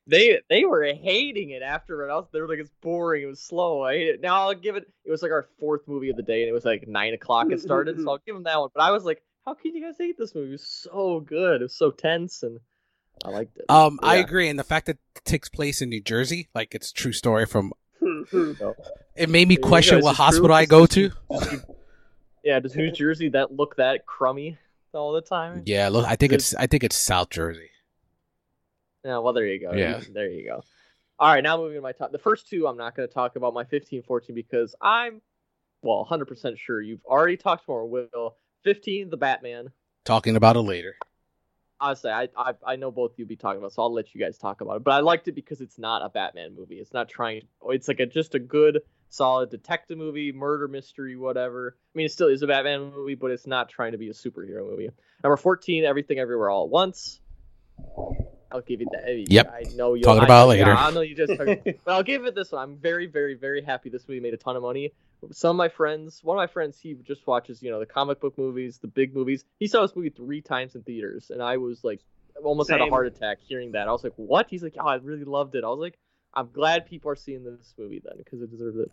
[0.05, 2.11] They they were hating it after it.
[2.11, 3.23] I was, they were like, it's boring.
[3.23, 3.81] It was slow.
[3.83, 4.21] I hate it.
[4.21, 4.85] Now I'll give it.
[5.05, 7.47] It was like our fourth movie of the day, and it was like nine o'clock.
[7.51, 8.69] It started, so I'll give them that one.
[8.75, 10.49] But I was like, how can you guys hate this movie?
[10.49, 11.61] It was so good.
[11.61, 12.59] It was so tense, and
[13.23, 13.65] I liked it.
[13.69, 16.91] um, I agree, and the fact that it takes place in New Jersey, like it's
[16.91, 17.73] a true story from.
[19.15, 20.05] It made me question go.
[20.05, 20.55] what Is this hospital true?
[20.55, 21.11] I go to.
[22.43, 24.57] yeah, does New Jersey that look that crummy
[24.91, 25.61] all the time?
[25.67, 26.39] Yeah, look, I think Good.
[26.39, 27.69] it's I think it's South Jersey.
[29.05, 29.73] Yeah, well, there you go.
[29.73, 30.01] Yeah.
[30.11, 30.63] There you go.
[31.19, 32.11] All right, now moving to my top.
[32.11, 35.21] The first two, I'm not going to talk about my 15, 14 because I'm,
[35.83, 37.85] well, 100% sure you've already talked more.
[37.85, 39.71] Will 15, the Batman.
[40.05, 40.95] Talking about it later.
[41.83, 44.37] Honestly, I, I I know both you be talking about, so I'll let you guys
[44.37, 44.83] talk about it.
[44.83, 46.75] But I liked it because it's not a Batman movie.
[46.75, 47.43] It's not trying.
[47.67, 48.79] It's like a just a good,
[49.09, 51.75] solid detective movie, murder mystery, whatever.
[51.77, 54.13] I mean, it still is a Batman movie, but it's not trying to be a
[54.13, 54.89] superhero movie.
[55.23, 57.19] Number fourteen, Everything Everywhere All at Once.
[58.53, 59.31] I'll give you that.
[59.31, 59.51] Yep.
[59.51, 60.03] I know you.
[60.03, 60.77] Talking I, about it yeah, later.
[60.77, 61.33] I know you just.
[61.37, 62.61] but I'll give it this one.
[62.61, 64.93] I'm very, very, very happy this movie made a ton of money.
[65.31, 68.19] Some of my friends, one of my friends, he just watches, you know, the comic
[68.19, 69.43] book movies, the big movies.
[69.59, 72.01] He saw this movie three times in theaters, and I was like,
[72.43, 73.87] almost had a heart attack hearing that.
[73.87, 74.47] I was like, what?
[74.49, 75.63] He's like, oh, I really loved it.
[75.63, 75.97] I was like,
[76.33, 78.91] I'm glad people are seeing this movie then because it deserves it.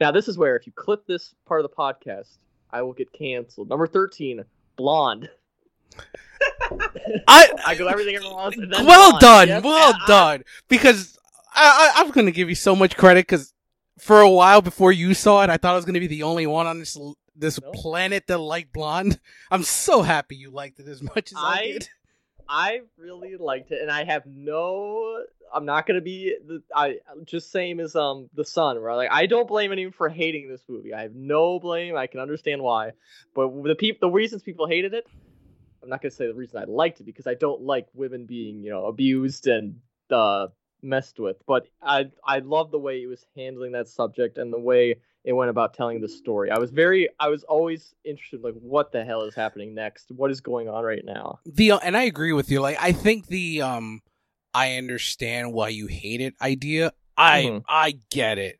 [0.00, 2.38] Now, this is where if you clip this part of the podcast,
[2.70, 3.68] I will get canceled.
[3.68, 4.44] Number 13,
[4.76, 5.28] Blonde.
[7.28, 8.16] I I go everything.
[8.16, 10.44] And then well done, Yes, well I- I- done.
[10.68, 11.18] Because
[11.54, 13.52] I, I, I'm going to give you so much credit because
[13.98, 16.22] for a while before you saw it, I thought I was going to be the
[16.24, 16.98] only one on this
[17.34, 17.70] this No.
[17.72, 19.18] planet that liked blonde.
[19.50, 21.88] I'm so happy you liked it as much as I, I- did.
[22.48, 25.24] I really liked it, and I have no.
[25.52, 26.62] I'm not gonna be the.
[26.74, 30.48] I just same as um the Son, where like I don't blame anyone for hating
[30.48, 30.94] this movie.
[30.94, 31.96] I have no blame.
[31.96, 32.92] I can understand why,
[33.34, 35.08] but the people, the reasons people hated it,
[35.86, 38.64] I'm not gonna say the reason I liked it because I don't like women being
[38.64, 39.76] you know abused and
[40.10, 40.48] uh
[40.82, 41.36] messed with.
[41.46, 45.32] But I I love the way it was handling that subject and the way it
[45.32, 46.50] went about telling the story.
[46.50, 50.10] I was very I was always interested like what the hell is happening next?
[50.10, 51.38] What is going on right now?
[51.46, 52.60] the and I agree with you.
[52.60, 54.02] Like I think the um
[54.52, 56.92] I understand why you hate it idea.
[57.16, 57.62] I Mhm.
[57.68, 58.58] I get it.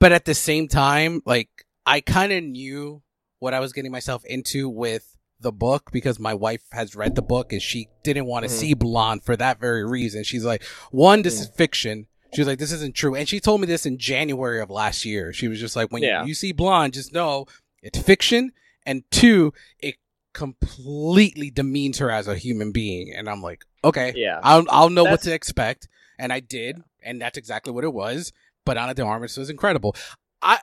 [0.00, 1.48] But at the same time, like
[1.86, 3.02] I kind of knew
[3.38, 7.22] what I was getting myself into with the book because my wife has read the
[7.22, 8.54] book and she didn't want to Mhm.
[8.58, 10.24] see Blonde for that very reason.
[10.24, 12.06] She's like, one, this is fiction.
[12.34, 13.14] She was like, this isn't true.
[13.14, 15.32] And she told me this in January of last year.
[15.32, 16.22] She was just like, when Yeah.
[16.22, 17.46] you, you see Blonde, just know
[17.82, 18.52] it's fiction.
[18.84, 19.96] And two, it
[20.32, 23.12] completely demeans her as a human being.
[23.14, 24.40] And I'm like, okay, Yeah.
[24.42, 25.88] I'll, I'll know what to expect.
[26.18, 26.82] And I did.
[27.02, 28.32] And that's exactly what it was.
[28.64, 29.94] But Ana de Armas was incredible.
[30.42, 30.58] I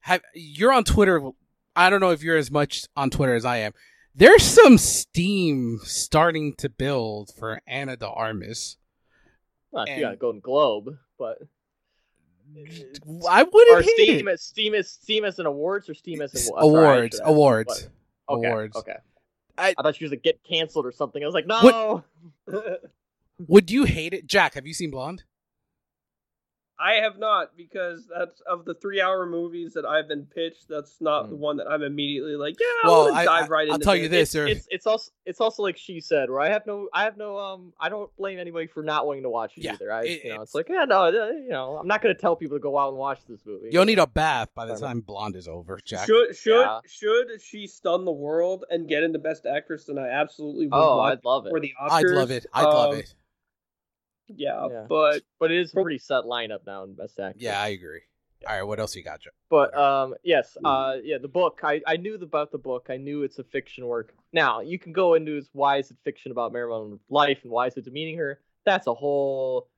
[0.00, 1.20] have, you're on Twitter.
[1.76, 3.72] I don't know if you're as much on Twitter as I am.
[4.14, 8.76] There's some steam starting to build for Ana de Armas.
[9.70, 11.38] Well, she got a Golden Globe, but
[13.28, 14.32] I wouldn't hate Steam it.
[14.32, 17.88] as Steam as Steam as in awards or Steam as in uh, sorry, awards, awards,
[18.28, 18.76] Okay, awards.
[18.76, 18.96] Okay.
[19.56, 21.22] I- I, thought she was like get canceled or something.
[21.22, 22.02] I was like, no.
[23.48, 24.54] Would you hate it, Jack?
[24.54, 25.24] Have you seen Blonde?
[26.82, 30.66] I have not because that's of the three-hour movies that I've been pitched.
[30.68, 31.38] That's not the Mm.
[31.38, 33.74] one that I'm immediately like, yeah, I Well, want I- to dive I- right I'll
[33.76, 36.40] into tell you this, it's, there- it's it's also it's also like she said, where
[36.40, 39.30] I have no I have no um I don't blame anybody for not wanting to
[39.30, 39.92] watch it Yeah, either.
[39.92, 42.14] I it- you know it's- it's like yeah no uh, you know I'm not gonna
[42.14, 43.68] tell people to go out and watch this movie.
[43.70, 44.88] You'll need a bath by the Fair enough.
[44.90, 46.06] time Blonde is over, Jack.
[46.06, 46.80] Should should Yeah.
[46.86, 49.88] should she stun the world and get into Best Actress?
[49.88, 51.50] And I absolutely would oh watch I'd love it.
[51.50, 51.90] for the Oscars.
[51.92, 52.46] I'd love it.
[52.52, 53.14] I'd love Um, it.
[54.28, 54.86] Yeah, Yeah.
[54.88, 57.38] but but it is a pretty set lineup now in Best Actor.
[57.40, 58.00] Yeah, I agree.
[58.48, 59.30] All right, what else you got, Joe?
[59.50, 61.60] But um, yes, uh, yeah, the book.
[61.62, 62.86] I, I knew about the book.
[62.90, 64.14] I knew it's a fiction work.
[64.32, 67.52] Now you can go into is why is it fiction about Marilyn Monroe's life and
[67.52, 68.40] why is it demeaning her?
[68.64, 69.68] That's a whole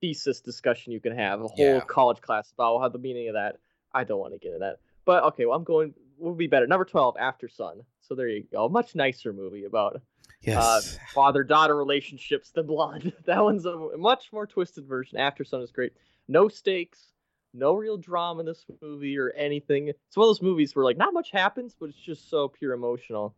[0.00, 1.80] thesis discussion you can have, a whole Yeah.
[1.80, 3.56] college class about how the meaning of that.
[3.92, 4.78] I don't want to get into that.
[5.04, 5.94] But okay, well I'm going.
[6.18, 6.66] Will be better.
[6.68, 7.84] Number twelve, Aftersun.
[8.00, 8.66] So there you go.
[8.66, 10.00] A much nicer movie about
[10.46, 10.98] Uh, yes.
[11.12, 13.12] father-daughter relationships The Blonde.
[13.26, 15.18] that one's a much more twisted version.
[15.18, 15.92] Aftersun is great.
[16.28, 17.12] No stakes,
[17.52, 19.88] no real drama in this movie or anything.
[19.88, 22.72] It's one of those movies where like not much happens, but it's just so pure
[22.72, 23.34] emotional.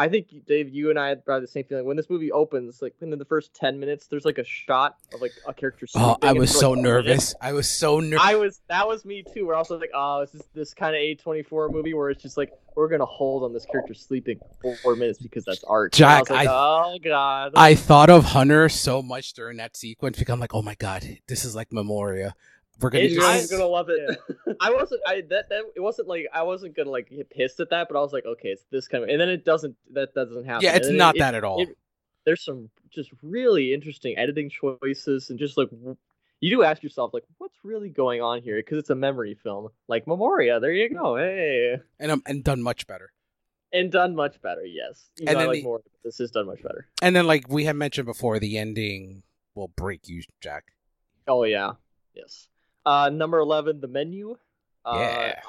[0.00, 2.80] I think Dave, you and I had probably the same feeling when this movie opens.
[2.80, 5.86] Like within the first ten minutes, there's like a shot of like a character.
[5.96, 7.34] oh, I was so like, minute, nervous.
[7.40, 8.24] I was so nervous.
[8.24, 9.44] I was that was me too.
[9.44, 12.36] Where I was like, oh, this is this kind of A24 movie where it's just
[12.36, 15.92] like we're gonna hold on this character sleeping for four minutes because that's art.
[15.92, 17.52] Jack, I like, I- oh god.
[17.56, 21.04] I thought of Hunter so much during that sequence because I'm like, oh my god,
[21.26, 22.34] this is like Memoria.
[22.80, 24.18] We're gonna It's you're just gonna love it.
[24.60, 25.00] I wasn't.
[25.06, 27.98] I that that it wasn't like I wasn't gonna like get pissed at that, but
[27.98, 29.74] I was like, okay, it's this kind of, and then it doesn't.
[29.94, 30.64] That doesn't happen.
[30.64, 31.60] yeah, it's And not it- that at all.
[31.60, 31.76] it-
[32.24, 35.96] there's some just really interesting editing choices and just like w-
[36.40, 38.56] you do ask yourself like, what's really going on here?
[38.56, 40.60] Because it's a memory film, like Memoria.
[40.60, 41.16] There you go.
[41.16, 43.12] Hey, and um, and done much better.
[43.72, 44.64] and done much better.
[44.64, 45.80] Yes, Even And I then like the- more.
[46.04, 46.86] This is done much better.
[47.02, 49.22] And then like we had mentioned before, the ending
[49.54, 50.64] will break you, Jack.
[51.26, 51.72] Oh yeah,
[52.14, 52.48] yes.
[52.86, 54.36] Uh, number eleven, the menu.
[54.84, 55.40] Uh, Yeah.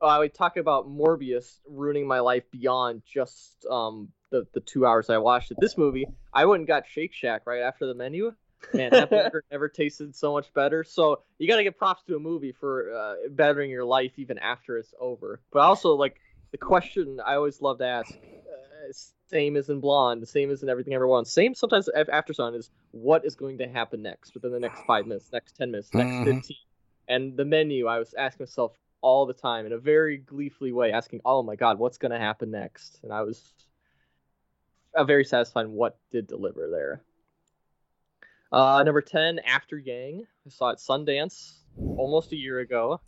[0.00, 5.10] I would talk about Morbius ruining my life beyond just um the, the two hours
[5.10, 5.58] I watched it.
[5.60, 8.32] This movie, I went and got Shake Shack right after the menu.
[8.74, 10.84] Man, that burger never tasted so much better.
[10.84, 14.38] So you got to give props to a movie for uh, bettering your life even
[14.38, 15.40] after it's over.
[15.52, 16.16] But also, like
[16.52, 18.92] the question I always love to ask: uh,
[19.28, 21.24] same as in Blonde, same as in Everything Everyone.
[21.24, 25.28] Same sometimes Aftersun is what is going to happen next within the next five minutes,
[25.32, 26.24] next ten minutes, next Mhm.
[26.24, 26.56] 15
[27.08, 30.92] And the menu, I was asking myself all the time in a very gleefully way,
[30.92, 33.52] asking, "Oh my God, what's going to happen next?" And I was
[34.94, 37.02] uh, very satisfied in what did deliver there.
[38.52, 40.26] Uh, number ten, After Yang.
[40.46, 41.54] I saw it Sundance
[41.96, 43.00] almost a year ago.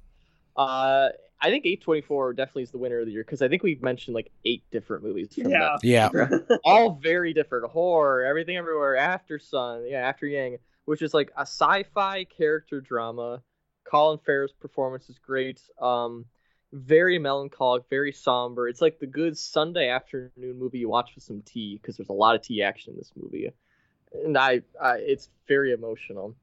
[0.56, 1.10] Uh,
[1.40, 4.14] I think A24 definitely is the winner of the year because I think we've mentioned
[4.14, 5.76] like eight different movies from Yeah.
[5.82, 6.08] Yeah.
[6.64, 7.70] All very different.
[7.70, 13.42] Horror, everything everywhere, Aftersun, yeah, After Yang, which is like a sci-fi character drama.
[13.84, 15.60] Colin Farrell's performance is great.
[15.80, 16.26] Um,
[16.72, 18.68] very melancholic, very somber.
[18.68, 22.14] It's like the good Sunday afternoon movie you watch with some tea because there's a
[22.14, 23.50] lot of tea action in this movie,
[24.12, 26.34] and I, I it's very emotional.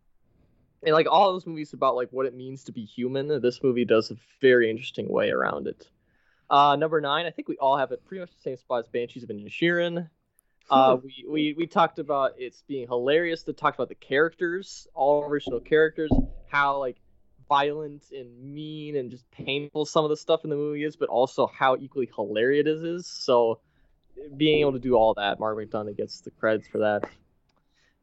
[0.83, 3.85] And like all those movies about like what it means to be human this movie
[3.85, 5.87] does a very interesting way around it.
[6.49, 8.87] Uh number nine i think we all have it pretty much the same spot as
[8.87, 10.07] banshees of Inisherin.
[10.69, 15.23] uh we, we we talked about it's being hilarious to talk about the characters all
[15.23, 16.11] original characters
[16.51, 16.97] how like
[17.47, 21.09] violent and mean and just painful some of the stuff in the movie is but
[21.09, 23.07] also how equally hilarious it is.
[23.07, 23.59] So
[24.37, 27.09] being able to do all that mark McDonagh gets the credits for that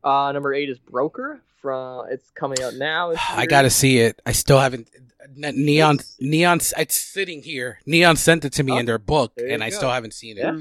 [0.04, 1.42] uh, number eight is Broker.
[1.60, 3.12] From it's coming out now.
[3.30, 4.20] I gotta see it.
[4.26, 4.88] I still haven't.
[5.36, 6.58] Neon, It's- Neon.
[6.76, 7.78] It's sitting here.
[7.86, 9.76] Neon sent it to me Oh, in their book, there you and I go.
[9.76, 10.42] still haven't seen it.
[10.42, 10.58] Yeah.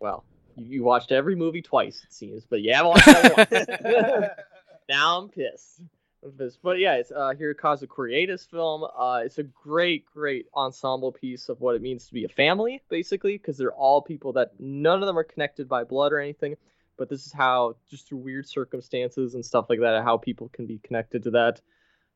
[0.00, 0.24] Well,
[0.56, 3.36] you, you watched every movie twice, it seems, but you haven't watched that
[3.82, 4.30] once.
[4.88, 5.80] now I'm pissed.
[6.24, 6.58] I'm pissed.
[6.62, 8.82] But yeah, it's uh, Hirokazu Koreeda's film.
[8.84, 12.82] Uh, it's a great, great ensemble piece of what it means to be a family,
[12.88, 16.56] basically, because they're all people that none of them are connected by blood or anything.
[16.96, 20.66] But this is how, just through weird circumstances and stuff like that, how people can
[20.66, 21.60] be connected to that.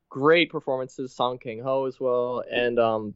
[0.09, 3.15] Great performances, Song Kang Ho as well, and um,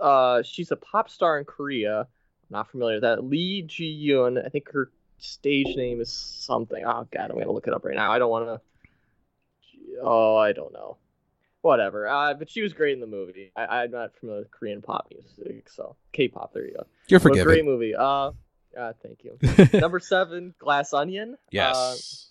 [0.00, 2.00] uh, she's a pop star in Korea.
[2.00, 2.06] I'm
[2.50, 3.24] not familiar with that.
[3.24, 4.44] Lee Ji Yoon.
[4.44, 6.84] I think her stage name is something.
[6.84, 8.12] Oh god, I'm gonna look it up right now.
[8.12, 8.60] I don't want to.
[10.02, 10.98] Oh, I don't know.
[11.62, 12.06] Whatever.
[12.06, 13.50] Uh, but she was great in the movie.
[13.56, 16.52] I, I'm not familiar with Korean pop music, so K-pop.
[16.52, 16.86] There you go.
[17.08, 17.94] You're But great movie.
[17.94, 18.32] Uh,
[18.76, 19.38] uh, thank you.
[19.80, 21.34] Number seven, Glass Onion.
[21.34, 22.30] Uh, yes.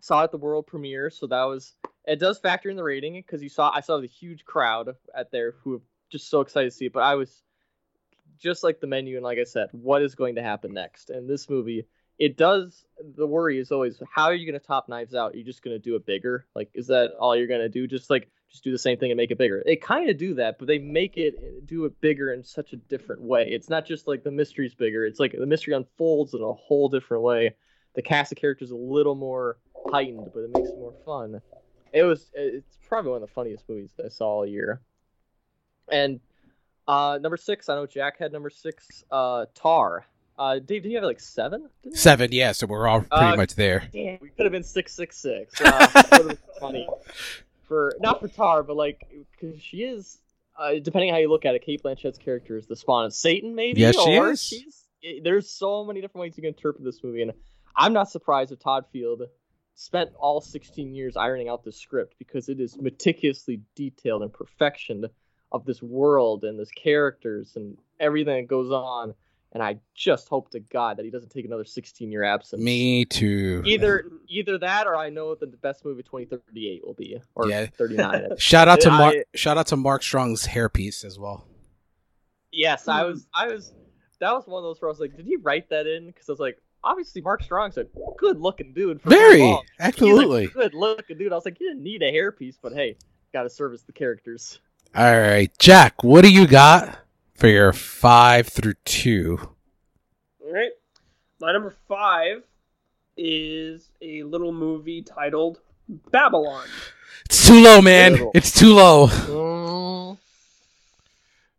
[0.00, 1.74] saw at the world premiere, so that was
[2.06, 2.18] it.
[2.18, 5.54] Does factor in the rating because you saw I saw the huge crowd at there
[5.62, 6.92] who were just so excited to see it.
[6.92, 7.42] But I was
[8.38, 11.10] just like the menu, and like I said, what is going to happen next?
[11.10, 11.86] And this movie,
[12.18, 12.84] it does.
[13.16, 15.32] The worry is always how are you going to top Knives Out?
[15.32, 16.46] Are you just going to do it bigger?
[16.54, 17.86] Like, is that all you're going to do?
[17.86, 19.62] Just like just do the same thing and make it bigger.
[19.64, 22.76] They kind of do that, but they make it do it bigger in such a
[22.76, 23.48] different way.
[23.50, 25.04] It's not just like the mystery's bigger.
[25.06, 27.54] It's like the mystery unfolds in a whole different way.
[27.94, 29.56] The cast of characters is a little more
[29.90, 31.40] heightened, but it makes it more fun.
[31.92, 34.80] It was it's probably one of the funniest movies that I saw all year.
[35.90, 36.20] And
[36.86, 40.04] uh number six, I know Jack had number six, uh Tar.
[40.38, 41.68] Uh Dave, did you have like seven?
[41.92, 42.30] Seven.
[42.32, 42.52] Yeah.
[42.52, 43.88] So we're all pretty Uh, much there.
[43.92, 45.60] Damn, we could have been six six six.
[45.64, 46.88] Uh, that would've been funny
[47.72, 49.00] for not for Tar, but like
[49.40, 50.18] because she is,
[50.58, 53.14] uh, depending on how you look at it, Cate Blanchett's character is the spawn of
[53.14, 53.80] Satan, maybe.
[53.80, 54.42] Yes, she or is.
[54.42, 57.32] She's, it- there's so many different ways you can interpret this movie, and
[57.74, 59.22] I'm not surprised if Todd Field
[59.74, 65.06] spent all 16 years ironing out the script because it is meticulously detailed and perfection
[65.50, 69.14] of this world and this characters and everything that goes on.
[69.54, 73.04] And I just hope to God that he doesn't take another 16 year absence Me
[73.04, 73.62] too.
[73.66, 77.66] either either that or I know what the best movie 2038 will be or Yeah.
[77.66, 78.30] 39.
[78.38, 79.14] Shout out to I- Mark.
[79.34, 81.46] Shout out to Mark Strong's hairpiece as well.
[82.50, 83.10] yes, I hmm.
[83.10, 83.72] was I was
[84.20, 86.06] that was one of those where I was like, did he write that in?
[86.06, 87.86] Because I was like, obviously Mark Strong's a
[88.18, 89.02] good looking dude.
[89.02, 90.46] For Very, absolutely.
[90.46, 91.32] good looking dude.
[91.32, 92.96] I was like, you didn't need a hairpiece, but hey,
[93.32, 94.60] got to service the characters.
[94.94, 96.04] All right, Jack.
[96.04, 96.98] What do you got
[97.42, 99.36] for your five through two?
[100.40, 100.70] All right.
[101.40, 102.44] My number five
[103.16, 105.58] is a little movie titled
[106.12, 106.68] Babylon.
[107.24, 108.12] It's too low, man.
[108.12, 108.30] Little.
[108.32, 109.08] It's too low.
[109.08, 110.18] Mm,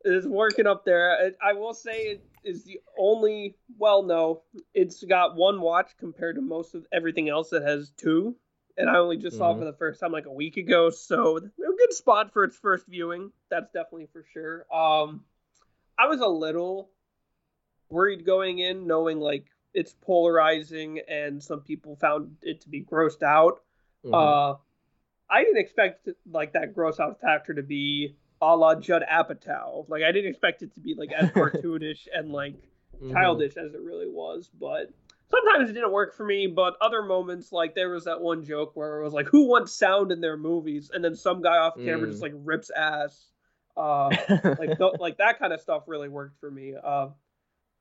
[0.06, 1.34] It is working up there.
[1.44, 3.58] I I will say it is the only.
[3.78, 4.44] Well, no,
[4.74, 8.38] it's got one watch compared to most of everything else that has two.
[8.78, 9.60] And I only just saw it Mhm.
[9.60, 12.88] for the first time like a week ago, so a good spot for its first
[12.88, 13.34] viewing.
[13.50, 14.66] That's definitely for sure.
[14.74, 15.26] Um,
[15.98, 16.90] I was a little
[17.90, 23.24] worried going in, knowing like it's polarizing and some people found it to be grossed
[23.24, 23.62] out.
[24.06, 24.14] mhm.
[24.14, 24.58] Uh,
[25.30, 29.88] I didn't expect like that gross out factor to be a la Judd Apatow.
[29.90, 32.56] Like I didn't expect it to be like as cartoonish and like
[33.02, 33.12] Mhm.
[33.12, 34.50] childish as it really was.
[34.60, 34.92] But
[35.30, 36.46] sometimes it didn't work for me.
[36.48, 39.72] But other moments, like there was that one joke where it was like, "Who wants
[39.74, 42.12] sound in their movies?" And then some guy off camera Mm.
[42.12, 43.32] just like rips ass.
[43.76, 44.10] Uh,
[44.60, 46.74] like th- like that kind of stuff really worked for me.
[46.82, 47.08] Uh,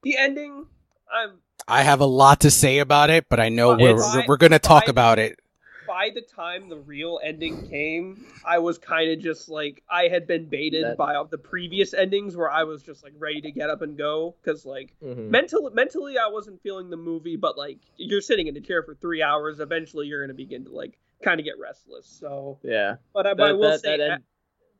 [0.02, 0.66] the ending,
[1.12, 1.38] I'm
[1.68, 4.24] I have a lot to say about it, but I know But we're it's- we're,
[4.28, 5.38] we're gonna talk I- about it.
[5.86, 10.26] by the time the real ending came, I was kind of just like I had
[10.26, 13.68] been baited That- by the previous endings where I was just like ready to get
[13.68, 15.28] up and go because like Mhm.
[15.28, 18.94] mentally mentally I wasn't feeling the movie, but like you're sitting in a chair for
[18.94, 22.06] three hours, eventually you're gonna begin to like kind of get restless.
[22.06, 22.96] So, Yeah.
[23.12, 24.22] but I, but I will that- say that a- end-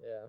[0.02, 0.26] yeah.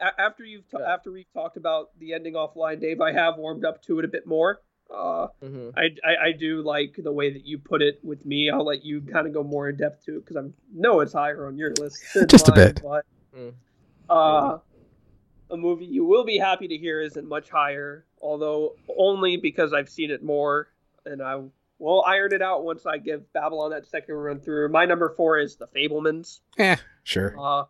[0.00, 0.92] A- after you've t- Yeah.
[0.92, 4.08] after we've talked about the ending offline, Dave, I have warmed up to it a
[4.08, 4.60] bit more.
[4.94, 8.50] Uh, hmm I, I, I do like the way that you put it with me.
[8.50, 11.12] I'll let you kind of go more in depth to it because I know it's
[11.14, 12.02] higher on your list.
[12.14, 12.80] than Just a bit.
[12.82, 13.04] But,
[13.36, 13.52] Mm.
[14.08, 14.58] uh,
[15.50, 19.88] a movie you will be happy to hear isn't much higher, although only because I've
[19.88, 20.68] seen it more,
[21.04, 21.40] and I
[21.78, 24.68] will iron it out once I give Babylon that second run through.
[24.68, 26.40] My number four is The Fabelmans.
[26.58, 27.34] Yeah, sure.
[27.38, 27.64] Uh,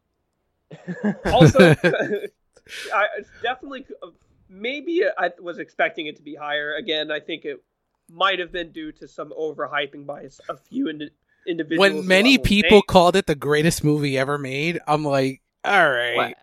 [1.27, 1.75] also,
[2.95, 3.07] I
[3.43, 4.09] definitely uh,
[4.49, 6.75] maybe I was expecting it to be higher.
[6.75, 7.63] Again, I think it
[8.11, 11.11] might have been due to some overhyping by a few indi-
[11.47, 11.95] individuals.
[11.97, 12.83] when many people name.
[12.89, 16.35] called it the greatest movie ever made, I'm like, all right,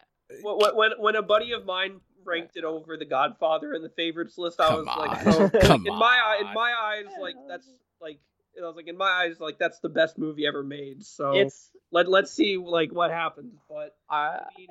[0.41, 0.75] What?
[0.75, 4.37] when, when when a buddy of mine ranked it over The Godfather in the favorites
[4.37, 5.33] list, I Come was like, on.
[5.33, 7.67] oh, Come in my in my eyes, like that's
[8.01, 8.19] like.
[8.57, 11.03] I was like, in my eyes, like that's the best movie ever made.
[11.05, 13.53] So It's let let's see like what happens.
[13.69, 14.67] But I I mean,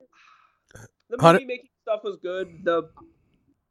[1.10, 2.64] the movie making stuff was good.
[2.64, 2.90] The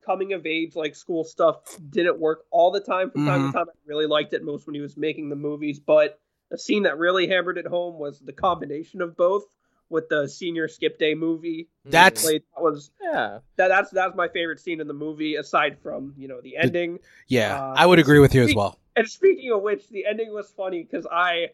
[0.05, 1.57] coming of age, like school stuff,
[1.89, 3.11] didn't work all the time.
[3.11, 3.51] From time Mhm.
[3.51, 5.79] to time, I really liked it most when he was making the movies.
[5.79, 6.19] But
[6.51, 9.43] a scene that really hammered it home was the combination of both
[9.89, 11.67] with the senior skip day movie.
[11.85, 13.39] That's- Played, that was yeah.
[13.57, 16.99] that, that's that's my favorite scene in the movie, aside from you know the ending.
[17.27, 18.79] yeah, Uh, I would agree with you as speak- well.
[18.99, 21.49] And speaking of which, the ending was funny because I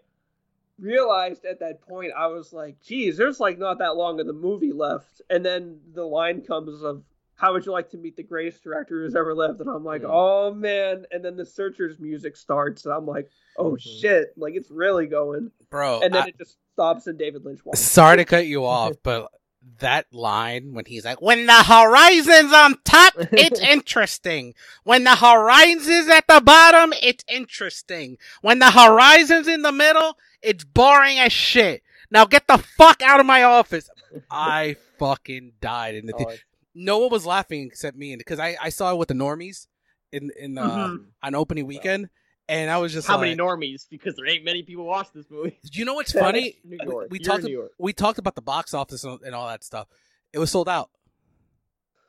[0.79, 4.33] realized at that point I was like, "Geez, there's like not that long of the
[4.33, 7.03] movie left," and then the line comes of.
[7.37, 9.59] How would you like to meet the greatest director who's ever lived?
[9.59, 11.05] And I'm like, oh man!
[11.11, 13.81] And then the Searchers music starts, and I'm like, oh Mhm.
[13.81, 14.29] shit!
[14.37, 15.51] Like it's really going.
[15.69, 17.81] Bro, And then I- it just stops, and David Lynch walks.
[17.81, 19.29] sorry to cut you off, but
[19.79, 24.53] that line when he's like, "When the horizon's on top, it's interesting.
[24.83, 28.17] When the horizon's at the bottom, it's interesting.
[28.41, 31.83] When the horizon's in the middle, it's boring as shit.
[32.11, 33.89] Now get the fuck out of my office."
[34.31, 36.13] I fucking died in the.
[36.17, 36.33] Oh,
[36.73, 39.67] no one was laughing except me, because I I saw it with the normies
[40.11, 41.05] in in uh, Mhm.
[41.23, 42.09] on opening weekend,
[42.47, 43.87] and I was just How like, many normies?
[43.89, 45.57] Because there ain't many people watch this movie.
[45.71, 46.57] Do you know what's funny?
[46.63, 47.07] New We- York.
[47.11, 47.71] we You're talked in New York.
[47.77, 49.87] we talked about the box office and and all that stuff.
[50.33, 50.89] It was sold out.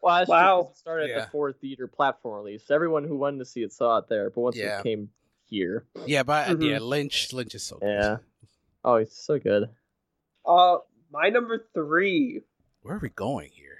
[0.02, 0.60] Well, that's Wow.
[0.62, 0.68] wow.
[0.70, 2.70] It started at the four theater platform release.
[2.70, 4.80] Everyone who wanted to see it saw it there, but once Yeah.
[4.80, 5.10] it came
[5.48, 6.70] here, Yeah, but Mhm.
[6.70, 7.86] yeah, Lynch Lynch is so good.
[7.88, 8.16] yeah.
[8.84, 9.68] Oh, he's so good.
[10.44, 10.78] Uh,
[11.10, 12.42] my number three.
[12.82, 13.75] Where are we going here?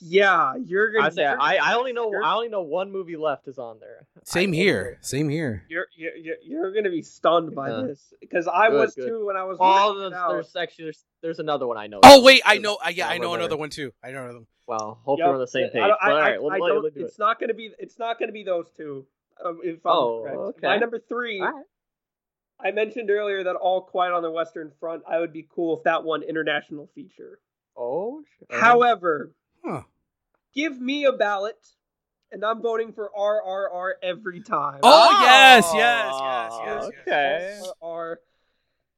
[0.00, 1.06] Yeah, you're gonna.
[1.06, 4.06] I say I, I only know I only know one movie left is on there.
[4.24, 4.98] Same I- here.
[5.00, 5.64] Same here.
[5.68, 7.82] You're you're you're, you're gonna be stunned by Yeah.
[7.88, 9.06] this because I Good, was good.
[9.08, 9.58] too when I was.
[9.60, 12.00] Oh, working it there's, there's actually there's there's another one I know.
[12.04, 12.74] Oh wait, I know.
[12.76, 13.58] Uh, yeah, Yeah, I know another there.
[13.58, 13.92] one too.
[14.02, 14.46] I know another one.
[14.66, 15.28] Well, hopefully Yep.
[15.28, 15.82] we're on the same I page.
[15.82, 17.18] I- I- right, we'll, I we'll, don't- we'll do it's it.
[17.18, 17.72] not gonna be.
[17.78, 19.06] It's not gonna be those two.
[19.44, 20.36] Um, if I'm Oh, correct.
[20.38, 20.66] okay.
[20.66, 21.40] My number three.
[21.40, 21.64] All right.
[22.60, 25.04] I mentioned earlier that All Quiet on the Western Front.
[25.08, 27.38] I would be cool if that won international feature.
[27.76, 28.60] Oh, sure.
[28.60, 29.30] However,
[29.64, 29.82] Huh.
[30.54, 31.58] give me a ballot,
[32.32, 34.80] and I'm voting for RRR every time.
[34.82, 37.62] Oh, yes, yes, yes, yes, yes.
[37.62, 37.70] Okay.
[37.82, 38.16] RRR.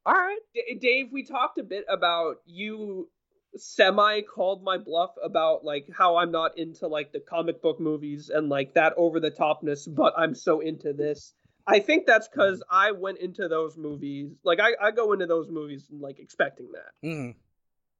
[0.05, 0.39] All right.
[0.53, 3.09] D- Dave, we talked a bit about you
[3.55, 8.29] semi called my bluff about like how I'm not into like the comic book movies
[8.29, 11.33] and like that over the topness, but I'm so into this.
[11.67, 15.49] I think that's because I went into those movies like I, I go into those
[15.49, 17.07] movies like expecting that.
[17.07, 17.35] Mm.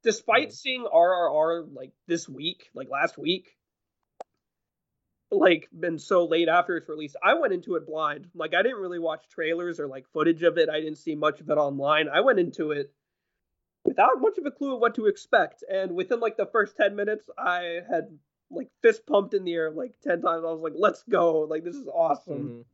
[0.03, 3.55] Despite seeing RRR like this week, like last week,
[5.29, 8.27] like been so late after its release, I went into it blind.
[8.35, 10.69] Like I didn't really watch trailers or like footage of it.
[10.69, 12.09] I didn't see much of it online.
[12.09, 12.91] I went into it
[13.85, 15.63] without much of a clue of what to expect.
[15.71, 18.17] And within like the first 10 minutes, I had
[18.49, 20.43] like fist pumped in the air like 10 times.
[20.45, 21.41] I was like, let's go.
[21.41, 22.65] Like this is awesome Mhm.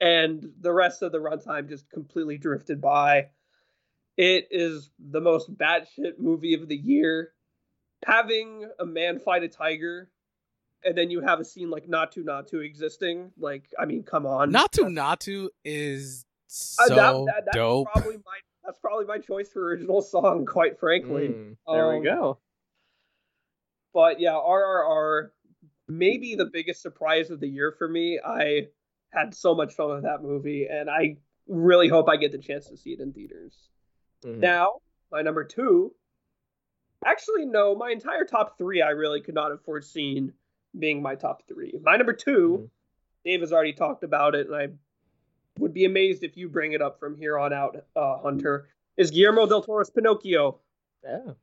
[0.00, 3.30] and the rest of the runtime just completely drifted by.
[4.16, 7.32] It is the most batshit movie of the year.
[8.06, 10.10] Having a man fight a tiger,
[10.84, 14.52] and then you have a scene like Natu Natu existing, like I mean, come on,
[14.52, 16.24] Natu Natu is
[16.78, 17.88] Uh, so that- that- that's dope.
[17.92, 21.28] Probably my that's probably my choice for original song, quite frankly.
[21.28, 22.38] Mm, there Um, we go.
[23.92, 25.32] But yeah, RRR,
[25.88, 28.20] maybe the biggest surprise of the year for me.
[28.24, 28.68] I
[29.12, 32.68] had so much fun with that movie, and I really hope I get the chance
[32.68, 33.70] to see it in theaters.
[34.24, 34.38] Mhm.
[34.38, 34.80] Now,
[35.10, 35.94] my number two.
[37.04, 40.32] Actually, no, my entire top three I really could not have foreseen
[40.78, 41.78] being my top three.
[41.82, 42.68] My number 2
[43.24, 44.68] Dave has already talked about it, and I
[45.58, 48.68] would be amazed if you bring it up from here on out, uh, Hunter.
[48.96, 50.60] Is Guillermo del Toro's Pinocchio?
[51.02, 51.34] Yeah.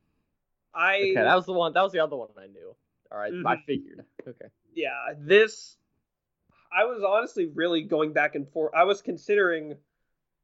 [0.73, 1.73] I Okay, that was the one.
[1.73, 2.75] That was the other one I knew.
[3.11, 3.65] All right, I Mhm.
[3.65, 4.05] figured.
[4.27, 4.47] Okay.
[4.73, 5.77] yeah, this
[6.73, 8.73] I was honestly really going back and forth.
[8.73, 9.77] I was considering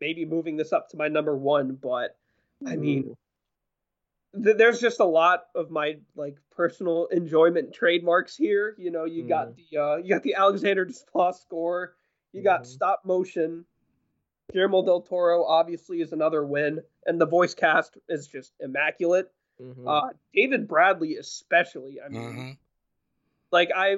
[0.01, 2.17] maybe moving this up to my number one, but
[2.65, 3.15] I mean,
[4.43, 8.75] th- there's just a lot of my like personal enjoyment trademarks here.
[8.77, 11.95] You know, you got the uh, you got the Alexander Desplat score,
[12.33, 12.65] you got Mhm.
[12.67, 13.65] stop motion.
[14.51, 19.29] Guillermo del Toro obviously is another win, and the voice cast is just immaculate.
[19.61, 19.83] Mhm.
[19.85, 22.01] Uh, David Bradley especially.
[22.01, 22.51] I mean, hmm
[23.51, 23.97] like I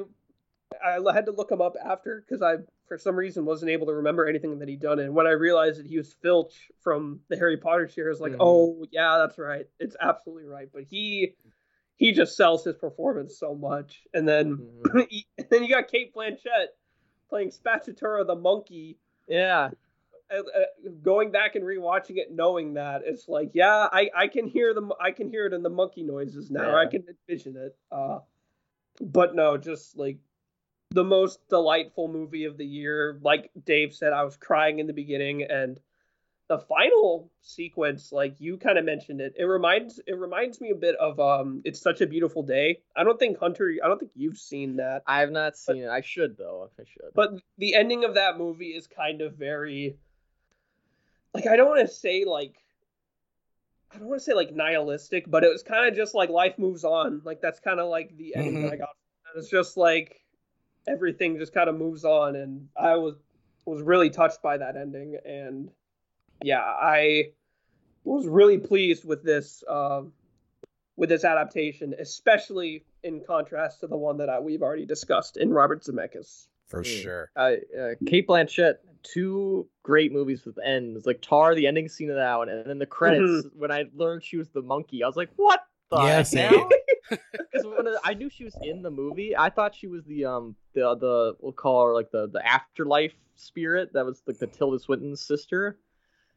[0.83, 2.57] I had to look him up after because I
[2.89, 4.99] for some reason wasn't able to remember anything that he'd done.
[4.99, 8.31] And when I realized that he was Filch from the Harry Potter series I was
[8.31, 8.37] like Mhm.
[8.41, 9.67] oh yeah that's right.
[9.79, 10.67] It's absolutely right.
[10.73, 11.35] But he
[11.95, 14.01] he just sells his performance so much.
[14.13, 15.07] And then Mhm.
[15.09, 16.67] he- and then you got Cate Blanchett
[17.29, 18.97] playing Spatula the monkey.
[19.27, 19.69] Yeah.
[20.31, 24.47] uh, uh, going back and rewatching it knowing that it's like yeah I I can
[24.47, 26.75] hear them I can hear it in the monkey noises now.
[26.75, 27.75] I can envision it.
[27.91, 28.19] Uh
[29.01, 30.17] but no just like
[30.91, 34.93] the most delightful movie of the year like Dave said I was crying in the
[34.93, 35.79] beginning and
[36.47, 40.75] the final sequence like you kind of mentioned it it reminds it reminds me a
[40.75, 44.11] bit of um it's such a beautiful day I don't think Hunter I don't think
[44.15, 45.89] you've seen that I have not seen it.
[45.89, 46.69] I should though.
[46.79, 47.13] I should.
[47.13, 49.95] but the ending of that movie is kind of very
[51.35, 52.55] like I don't want to say like
[53.93, 56.59] I don't want to say like nihilistic, but it was kind of just like life
[56.59, 57.21] moves on.
[57.23, 58.89] Like that's kind of like the ending that I got.
[59.35, 60.21] It's just like
[60.89, 63.15] everything just kind of moves on, and I was
[63.65, 65.69] was really touched by that ending, and
[66.43, 67.31] yeah, I
[68.03, 70.13] was really pleased with this um,
[70.97, 75.51] with this adaptation, especially in contrast to the one that I, we've already discussed in
[75.53, 76.47] Robert Zemeckis.
[76.67, 77.01] For Mm.
[77.01, 77.31] sure.
[77.35, 82.15] uh, uh, Cate Blanchett, two great movies with ends, like Tar, the ending scene of
[82.15, 83.47] that one, and then the credits.
[83.55, 86.69] When I learned she was the monkey, I was like, "What the Yeah, hell?"
[87.09, 90.95] Because I knew she was in the movie, I thought she was the um the
[90.95, 95.21] the we'll call her like the the afterlife spirit that was like the Tilda Swinton's
[95.21, 95.77] sister.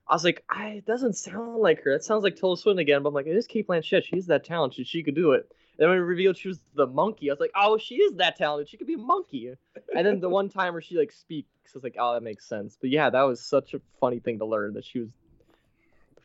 [0.08, 1.92] I was like, I it doesn't sound like her.
[1.92, 3.02] It sounds like Tilda Swinton again.
[3.02, 4.04] But I'm like, it is Cate Blanchett.
[4.04, 4.86] She's that talented.
[4.86, 5.50] She could do it.
[5.78, 8.16] And then when it revealed she was the monkey, I was like, oh, she is
[8.16, 8.68] that talented.
[8.68, 9.54] She could be a monkey.
[9.94, 12.46] And then the one time where she like speaks, I was like, oh, that makes
[12.46, 12.76] sense.
[12.78, 15.08] But yeah, that was such a funny thing to learn that she was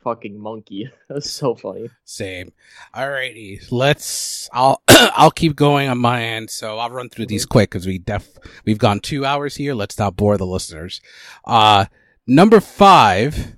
[0.02, 0.90] fucking monkey.
[1.08, 1.88] that was so funny.
[2.04, 2.52] Same.
[2.94, 4.48] Alrighty, let's.
[4.52, 7.98] I'll I'll keep going on my end, so I'll run through these quick because we
[7.98, 8.28] def
[8.64, 9.74] we've gone two hours here.
[9.74, 11.00] Let's not bore the listeners.
[11.44, 11.86] Uh,
[12.26, 13.54] number five.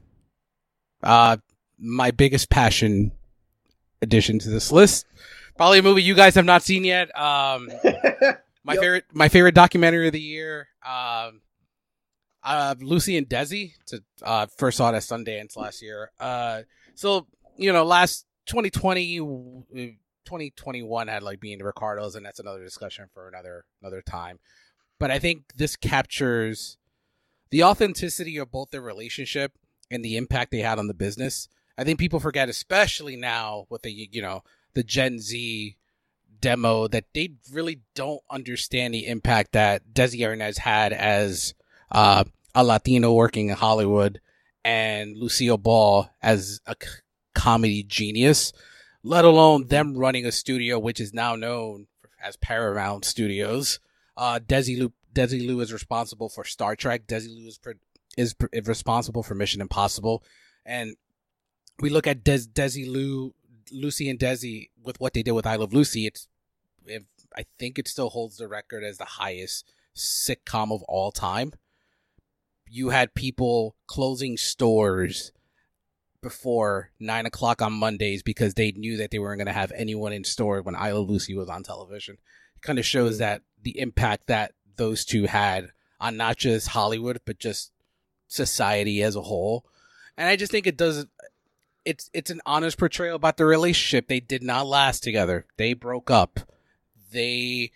[1.02, 1.38] Uh,
[1.78, 3.12] my biggest passion
[4.02, 5.06] addition to this list.
[5.56, 7.08] Probably a movie you guys have not seen yet.
[7.18, 7.70] Um,
[8.64, 8.82] my Yep.
[8.82, 11.40] favorite my favorite documentary of the year um
[12.42, 16.10] uh lucy and desi to uh first saw it at sundance last year.
[16.18, 16.62] Uh
[16.94, 17.26] so
[17.56, 19.24] you know last 2020 uh,
[20.24, 24.38] 2021 had like being the ricardos and that's another discussion for another another time.
[24.98, 26.76] But i think this captures
[27.50, 29.52] the authenticity of both their relationship
[29.90, 31.48] and the impact they had on the business.
[31.76, 34.42] I think people forget especially now with the you know
[34.74, 35.76] the gen z
[36.40, 41.54] demo that they really don't understand the impact that Desi Arnaz had as
[41.90, 44.20] uh, a Latino working in Hollywood
[44.64, 46.88] and Lucille Ball as a c-
[47.34, 48.52] comedy genius,
[49.02, 51.86] let alone them running a studio which is now known
[52.22, 53.80] as Paramount Studios.
[54.16, 57.06] Uh, Desilu, Desi Lu is responsible for Star Trek.
[57.06, 57.74] Desilu is, pro-
[58.16, 60.22] is, pr- is responsible for Mission Impossible.
[60.66, 60.96] And
[61.80, 63.32] we look at Des- Desilu,
[63.72, 66.06] Lucy and Desi with what they did with I Love Lucy.
[66.06, 66.28] It's,
[66.84, 67.04] if,
[67.36, 71.52] I think it still holds the record as the highest sitcom of all time.
[72.70, 75.32] You had people closing stores
[76.22, 80.12] before nine o'clock on Mondays because they knew that they weren't going to have anyone
[80.12, 82.18] in store when I Love Lucy was on television.
[82.56, 85.70] It kind of shows that the impact that those two had
[86.00, 87.72] on not just Hollywood but just
[88.28, 89.64] society as a whole.
[90.16, 91.06] And I just think it does
[91.84, 94.06] it's it's an honest portrayal about the relationship.
[94.06, 95.46] They did not last together.
[95.56, 96.40] They broke up.
[97.12, 97.72] They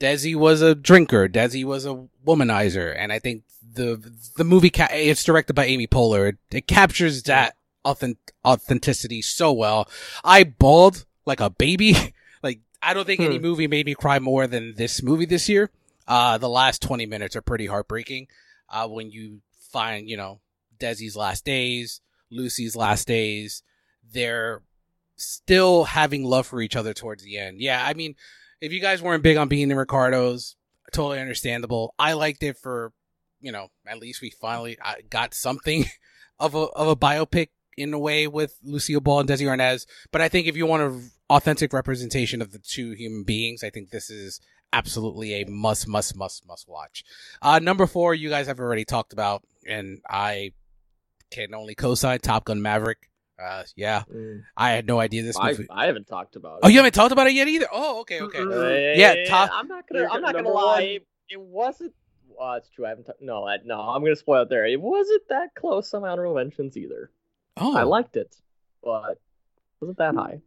[0.00, 1.28] Desi was a drinker.
[1.28, 3.44] Desi was a womanizer, and I think
[3.74, 6.30] the the movie ca- it's directed by Amy Poehler.
[6.30, 7.54] It, it captures that
[7.84, 9.88] authentic, authenticity so well.
[10.24, 12.14] I bawled like a baby.
[12.42, 13.42] like I don't think any Hmm.
[13.42, 15.70] movie made me cry more than this movie this year.
[16.08, 18.26] Uh, the last twenty minutes are pretty heartbreaking.
[18.68, 19.40] Uh, when you
[19.70, 20.40] find you know
[20.78, 22.00] Desi's last days,
[22.30, 23.62] Lucy's last days,
[24.12, 24.62] they're
[25.16, 27.60] still having love for each other towards the end.
[27.60, 28.14] Yeah, I mean,
[28.60, 30.56] if you guys weren't big on being the Ricardos,
[30.92, 31.94] totally understandable.
[31.98, 32.92] I liked it for,
[33.40, 34.78] you know, at least we finally
[35.08, 35.86] got something
[36.38, 39.86] of a of a biopic in a way with Lucille Ball and Desi Arnaz.
[40.12, 43.70] But I think if you want an authentic representation of the two human beings, I
[43.70, 44.40] think this is
[44.72, 47.04] absolutely a must, must, must, must watch.
[47.42, 50.52] Uh, number four, you guys have already talked about, and I
[51.30, 53.09] can only co-sign Top Gun Maverick.
[53.42, 54.42] Uh, yeah, Mm.
[54.56, 55.66] I had no idea this I, movie.
[55.70, 56.60] I haven't talked about it.
[56.64, 57.66] Oh, you haven't talked about it yet either.
[57.72, 58.40] Oh, okay, okay.
[58.40, 58.96] Mm-mm.
[58.98, 60.08] Yeah, Uh, top- I'm not gonna.
[60.10, 60.74] I'm not gonna lie.
[60.74, 60.82] one.
[60.82, 61.94] It, it wasn't.
[62.28, 62.84] Well, it's true.
[62.86, 63.04] I haven't.
[63.04, 63.80] ta- no, I, no.
[63.80, 64.66] I'm gonna spoil it there.
[64.66, 67.10] It wasn't that close on my honorable mentions either.
[67.56, 68.34] Oh, I liked it,
[68.82, 69.18] but it
[69.80, 70.40] wasn't that high.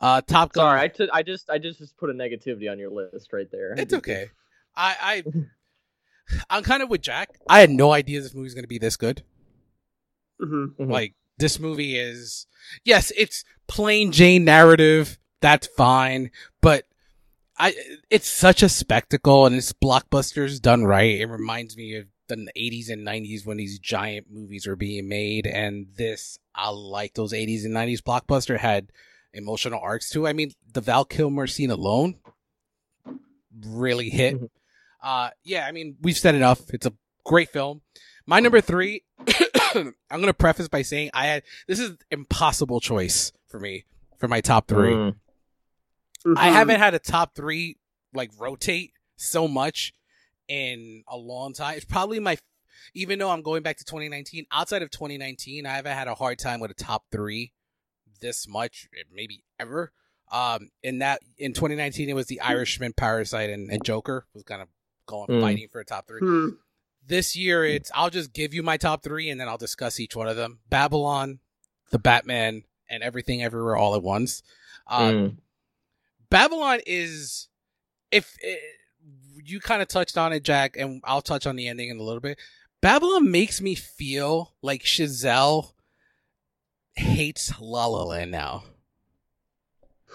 [0.00, 0.62] uh, Top Gun.
[0.62, 1.10] Sorry, I took.
[1.12, 1.50] I just.
[1.50, 3.74] I just, just put a negativity on your list right there.
[3.76, 4.30] It's okay.
[4.76, 7.30] I, I, I'm kind of with Jack.
[7.48, 9.22] I had no idea this movie was going to be this good.
[10.38, 10.90] hmm Mhm.
[10.90, 12.46] Like this movie is,
[12.84, 15.18] yes, it's plain Jane narrative.
[15.40, 16.30] That's fine,
[16.60, 16.84] but
[17.58, 17.74] I,
[18.10, 21.18] it's such a spectacle and it's blockbusters done right.
[21.20, 25.46] It reminds me of the 80s and 90s when these giant movies were being made,
[25.46, 28.92] and this, I like those 80s and 90s blockbuster had
[29.32, 30.26] emotional arcs too.
[30.28, 32.16] I mean, the Val Kilmer scene alone
[33.66, 34.40] really hit.
[34.40, 34.50] Mhm.
[35.02, 36.60] Uh, yeah, I mean, we've said enough.
[36.72, 36.92] It's a
[37.24, 37.80] great film.
[38.26, 39.02] My number three,
[39.74, 43.84] I'm gonna preface by saying I had this is impossible choice for me
[44.18, 44.92] for my top three.
[44.92, 45.16] Mm.
[46.36, 46.52] I Mhm.
[46.52, 47.78] haven't had a top three
[48.12, 49.92] like rotate so much
[50.48, 51.76] in a long time.
[51.76, 52.36] It's probably my,
[52.94, 56.38] even though I'm going back to 2019, outside of 2019, I haven't had a hard
[56.38, 57.52] time with a top three
[58.20, 59.92] this much, maybe ever.
[60.32, 64.60] Um, in that in 2019, it was The Irishman, Parasite, and, and Joker was kind
[64.62, 64.68] of
[65.06, 65.40] going Mm.
[65.40, 66.20] fighting for a top three.
[66.20, 66.48] Hmm.
[67.10, 70.14] This year, it's I'll just give you my top three, and then I'll discuss each
[70.14, 70.60] one of them.
[70.70, 71.40] Babylon,
[71.90, 74.42] The Batman, and Everything Everywhere All at Once.
[74.86, 75.36] Uh, Mm.
[76.30, 77.48] Babylon is
[78.12, 78.54] if eh,
[79.44, 82.02] you kind of touched on it, Jack, and I'll touch on the ending in a
[82.04, 82.38] little bit.
[82.80, 85.72] Babylon makes me feel like Chazelle
[86.94, 88.62] hates La La Land now,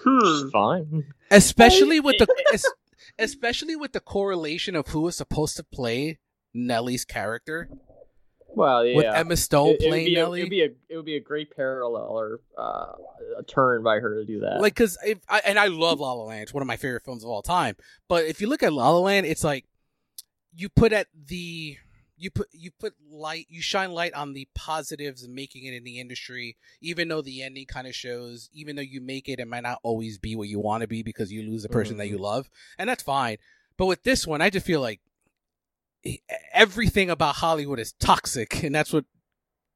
[0.02, 0.48] Hmm.
[0.48, 1.14] Fine.
[1.30, 2.26] especially with the
[3.18, 6.18] especially with the correlation of who is supposed to play
[6.56, 7.68] Nellie's character
[8.48, 8.96] Well, yeah.
[8.96, 10.40] with Emma Stone It- it would playing a- Nellie.
[10.40, 12.92] It would be a it would be a great parallel or uh,
[13.38, 14.60] a turn by her to do that.
[14.60, 17.04] like because if I, and I love La La Land, it's one of my favorite
[17.04, 17.76] films of all time.
[18.08, 19.66] But if you look at La La Land, it's like
[20.54, 21.76] you put at the
[22.18, 25.84] you put you put light you shine light on the positives of making it in
[25.84, 29.46] the industry, even though the ending kind of shows, even though you make it, it
[29.46, 32.08] might not always be what you want to be because you lose the person that
[32.08, 33.36] you love, and that's fine.
[33.76, 35.00] But with this one, I just feel like
[36.52, 39.04] everything about Hollywood is toxic, and that's what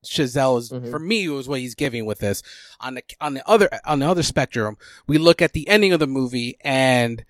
[0.04, 0.90] Chazelle is Mhm.
[0.90, 2.42] for me was what he's giving with this.
[2.80, 6.00] On the on the other on the other spectrum, we look at the ending of
[6.00, 7.24] the movie, and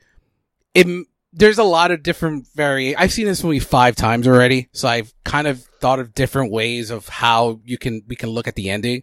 [0.75, 0.87] it
[1.33, 2.95] there's a lot of different vari.
[2.97, 6.91] I've seen this movie five times already, so I've kind of thought of different ways
[6.91, 9.03] of how you can we can look at the ending.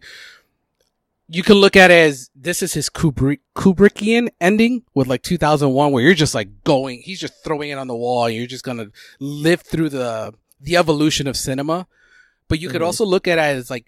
[1.30, 5.92] You can look at it as this is his Kubrick Kubrickian ending with like 2001,
[5.92, 8.64] where you're just like going, he's just throwing it on the wall, and you're just
[8.64, 8.86] gonna
[9.20, 11.86] live through the the evolution of cinema.
[12.48, 12.86] But you could Mhm.
[12.86, 13.86] also look at it as like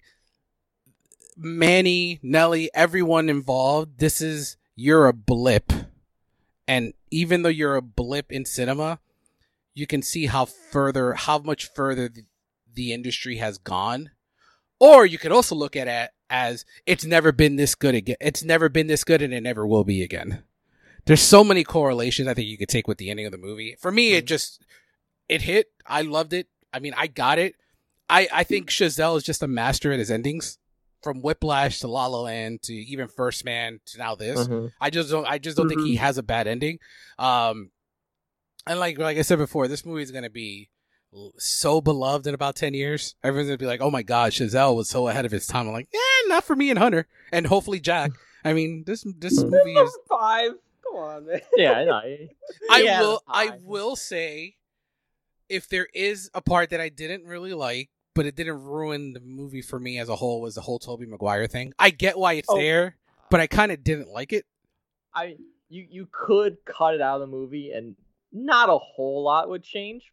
[1.35, 3.97] Manny, Nelly, everyone involved.
[3.97, 5.73] This is you're a blip,
[6.67, 8.99] and even though you're a blip in cinema,
[9.73, 12.25] you can see how further, how much further the,
[12.71, 14.11] the industry has gone.
[14.79, 18.15] Or you could also look at it as it's never been this good again.
[18.19, 20.43] It's never been this good, and it never will be again.
[21.05, 23.75] There's so many correlations I think you could take with the ending of the movie.
[23.79, 24.61] For me, it just
[25.29, 25.67] it hit.
[25.85, 26.47] I loved it.
[26.73, 27.55] I mean, I got it.
[28.09, 30.57] I I think Chazelle is just a master at his endings,
[31.03, 34.47] from Whiplash to La La Land to even First Man to now this.
[34.47, 34.71] Mhm.
[34.79, 35.25] I just don't.
[35.27, 36.79] I just don't think he has a bad ending.
[37.19, 37.71] Um,
[38.67, 40.69] and like like I said before, this movie is gonna be
[41.39, 43.15] so beloved in about ten years.
[43.23, 45.73] Everyone's gonna be like, "Oh my God, Chazelle was so ahead of his time." I'm
[45.73, 45.99] like, "Yeah,
[46.31, 48.11] not for me and Hunter, and hopefully Jack."
[48.43, 49.97] I mean, this this movie is.
[50.09, 50.51] five.
[50.83, 51.41] Come on, man.
[51.55, 52.01] Yeah, I know.
[52.71, 53.21] I Yeah, will.
[53.27, 54.55] I will say,
[55.49, 59.19] if there is a part that I didn't really like, but it didn't ruin the
[59.19, 61.73] movie for me as a whole, was the whole Tobey Maguire thing.
[61.77, 62.57] I get why it's Oh.
[62.57, 62.97] there,
[63.29, 64.45] but I kind of didn't like it.
[65.13, 65.35] I
[65.69, 67.95] you you could cut it out of the movie and
[68.33, 70.11] not a whole lot would change,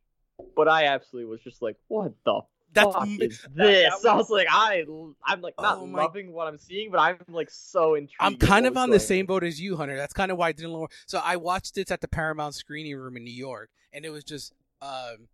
[0.54, 2.40] but I absolutely was just like, what the
[2.72, 3.92] That's fuck m- is that this?
[4.04, 4.84] I was- was like, I
[5.24, 8.16] I'm like not Oh my- loving what I'm seeing, but I'm like so intrigued.
[8.20, 9.96] I'm kind of on the same boat as you, Hunter.
[9.96, 10.72] That's kind of why I didn't.
[10.72, 10.88] Lower.
[11.06, 14.22] So I watched this at the Paramount screening room in New York, and it was
[14.24, 15.28] just, um,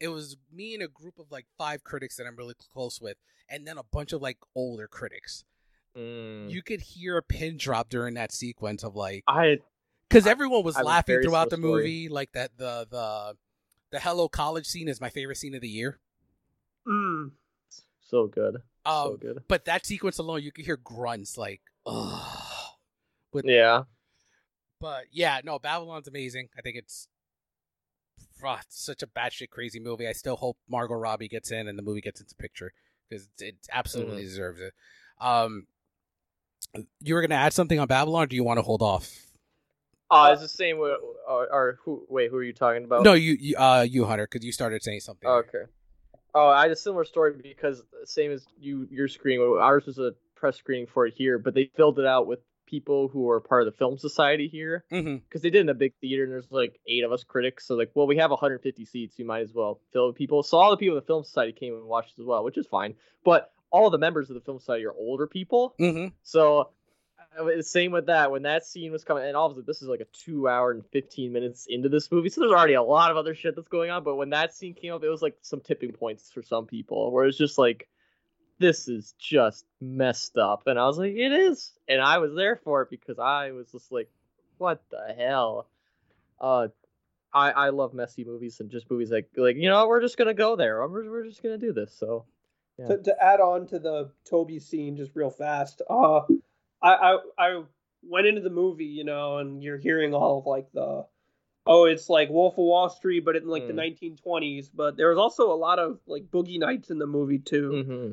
[0.00, 3.16] it was me and a group of like five critics that I'm really close with,
[3.48, 5.44] and then a bunch of like older critics.
[5.96, 6.50] Mm.
[6.50, 9.58] You could hear a pin drop during that sequence of like, I
[10.08, 11.82] because everyone was I laughing very throughout the story.
[11.82, 13.34] movie, like that the the
[13.90, 15.98] the Hello College scene is my favorite scene of the year.
[16.88, 17.32] Mm.
[18.00, 18.56] So good.
[18.86, 19.42] Um, so good.
[19.48, 22.74] But that sequence alone, you can hear grunts like, ugh.
[23.44, 23.82] Yeah.
[24.80, 26.48] But yeah, no, Babylon's amazing.
[26.56, 27.08] I think it's,
[28.42, 30.08] ah, it's such a batshit crazy movie.
[30.08, 32.72] I still hope Margot Robbie gets in and the movie gets into picture
[33.08, 34.72] because it absolutely deserves it.
[35.20, 35.66] Um,
[37.00, 39.10] you were gonna add something on Babylon, or do you want to hold off?
[40.10, 40.78] Uh, it's the same.
[40.78, 40.92] With,
[41.26, 42.04] or, or who?
[42.08, 43.02] Wait, who are you talking about?
[43.02, 45.28] No, you, you uh, you Hunter, because you started saying something.
[45.28, 45.64] Okay.
[46.34, 49.46] Oh, I had a similar story because same as you, your screening.
[49.60, 53.08] Ours was a press screening for it here, but they filled it out with people
[53.08, 55.16] who are part of the film society here Mm-hmm.
[55.16, 57.66] because they did in a big theater and there's like eight of us critics.
[57.66, 59.18] So like, well, we have 150 seats.
[59.18, 60.42] You might as well fill with people.
[60.42, 62.66] So all the people in the film society came and watched as well, which is
[62.66, 62.94] fine.
[63.24, 65.74] But all the members of the film society are older people.
[65.80, 66.08] Mm-hmm.
[66.22, 66.64] So uh,
[67.62, 68.30] same with that.
[68.30, 71.32] When that scene was coming, and obviously this is like a two hour and 15
[71.32, 74.04] minutes into this movie, so there's already a lot of other shit that's going on.
[74.04, 77.10] But when that scene came up, it was like some tipping points for some people,
[77.12, 77.88] where it's just like,
[78.58, 82.56] this is just messed up, and I was like, it is, and I was there
[82.56, 84.10] for it because I was just like,
[84.58, 85.68] what the hell?
[86.40, 86.68] Uh,
[87.32, 90.34] I I love messy movies and just movies like like you know we're just gonna
[90.34, 91.94] go there, we're we're just gonna do this.
[91.96, 92.24] So
[92.78, 92.88] Yeah.
[92.88, 96.20] To, to add on to the Toby scene just real fast, uh,
[96.82, 97.62] I, I I
[98.02, 101.04] went into the movie, you know, and you're hearing all of like the,
[101.66, 103.96] oh, it's like Wolf of Wall Street, but in like the Mm.
[104.24, 104.70] 1920s.
[104.74, 107.82] But there was also a lot of like boogie nights in the movie too.
[107.84, 108.10] hmm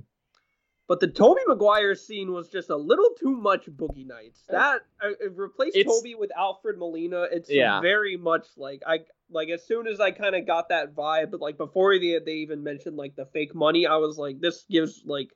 [0.87, 4.43] But the Tobey Maguire scene was just a little too much boogie nights.
[4.49, 7.27] That I, I replaced It's- Toby with Alfred Molina.
[7.31, 7.81] It's Yeah.
[7.81, 11.41] very much like I like as soon as I kind of got that vibe, but
[11.41, 15.03] like before they they even mentioned like the fake money, I was like, this gives
[15.05, 15.29] like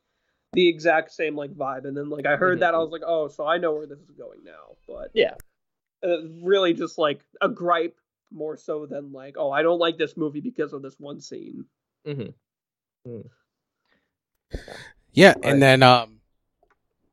[0.53, 1.85] the exact same like vibe.
[1.85, 2.61] And then like I heard Mhm.
[2.61, 4.76] that, I was like, oh, so I know where this is going now.
[4.88, 5.35] But Yeah.
[6.03, 7.97] uh, really just like a gripe
[8.31, 11.65] more so than like, oh, I don't like this movie because of this one scene.
[12.05, 12.30] hmm
[15.11, 15.38] Yeah, Right.
[15.45, 16.21] and then um,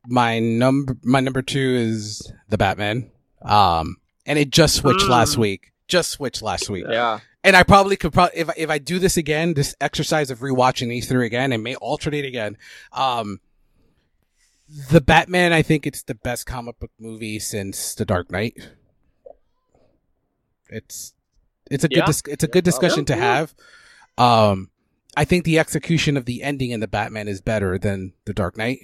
[0.06, 3.10] my number my number two is the Batman.
[3.42, 5.40] Um, and it just switched last Mm.
[5.40, 5.72] week.
[5.88, 6.86] Just switched last week.
[6.88, 7.20] Yeah.
[7.46, 10.40] And I probably could probably if I- if I do this again, this exercise of
[10.40, 12.58] rewatching these three again, and may alternate again.
[12.92, 13.40] Um,
[14.90, 18.54] the Batman, I think it's the best comic book movie since The Dark Knight.
[20.68, 21.14] It's
[21.70, 22.70] it's a good dis- it's a good Yeah.
[22.70, 23.20] discussion to Yeah.
[23.20, 23.54] have.
[24.18, 24.70] Um,
[25.16, 28.56] I think the execution of the ending in the Batman is better than The Dark
[28.56, 28.80] Knight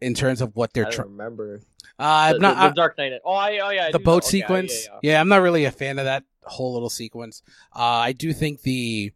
[0.00, 1.10] in terms of what they're trying.
[1.10, 1.60] remember.
[1.98, 2.56] Uh, I'm not.
[2.60, 3.12] the, the Dark Knight.
[3.24, 3.86] Oh, I, oh yeah.
[3.86, 4.16] I the boat know.
[4.16, 4.84] Okay, sequence.
[4.86, 7.42] Yeah, Yeah, yeah, I'm not really a fan of that whole little sequence.
[7.74, 9.12] Uh, I do think the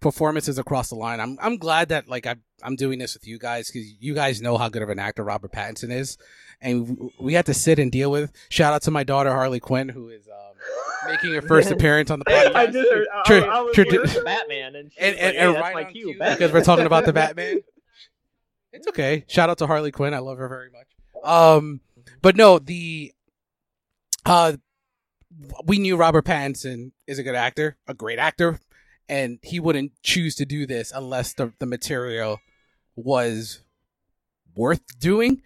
[0.00, 1.18] performances across the line.
[1.20, 4.42] I'm I'm glad that like I I'm doing this with you guys because you guys
[4.42, 6.18] know how good of an actor Robert Pattinson is,
[6.60, 8.30] and we had to sit and deal with.
[8.50, 12.18] Shout out to my daughter Harley Quinn who is um, making her first appearance on
[12.18, 12.54] the podcast.
[12.54, 12.86] I did.
[13.14, 15.84] I, Tri- I, was tri- like- It's Batman, and, and, like, and, and right my
[15.84, 17.60] on cue, cue because we're talking about the Batman.
[18.72, 19.24] It's okay.
[19.28, 20.12] Shout out to Harley Quinn.
[20.14, 20.88] I love her very much.
[21.24, 21.80] Um,
[22.20, 23.12] but no, the
[24.26, 24.54] uh,
[25.64, 28.60] we knew Robert Pattinson is a good actor, a great actor,
[29.08, 32.40] and he wouldn't choose to do this unless the the material
[32.96, 33.60] was
[34.54, 35.42] worth doing.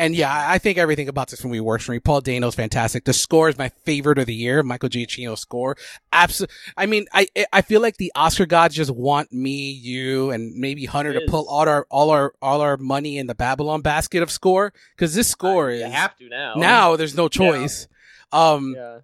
[0.00, 1.98] And yeah, I I think everything about this movie works for me.
[1.98, 3.04] Paul Dano's fantastic.
[3.04, 4.62] The score is my favorite of the year.
[4.62, 5.76] Michael Giacchino's score.
[6.12, 6.54] Absolutely.
[6.76, 10.84] I mean, I I feel like the Oscar gods just want me, you, and maybe
[10.84, 11.30] Hunter to is.
[11.32, 15.26] all our all our all our money in the Babylon basket of score because this
[15.28, 16.54] score You is have to now.
[16.56, 17.88] now there's no choice.
[18.30, 18.98] Um, Yeah.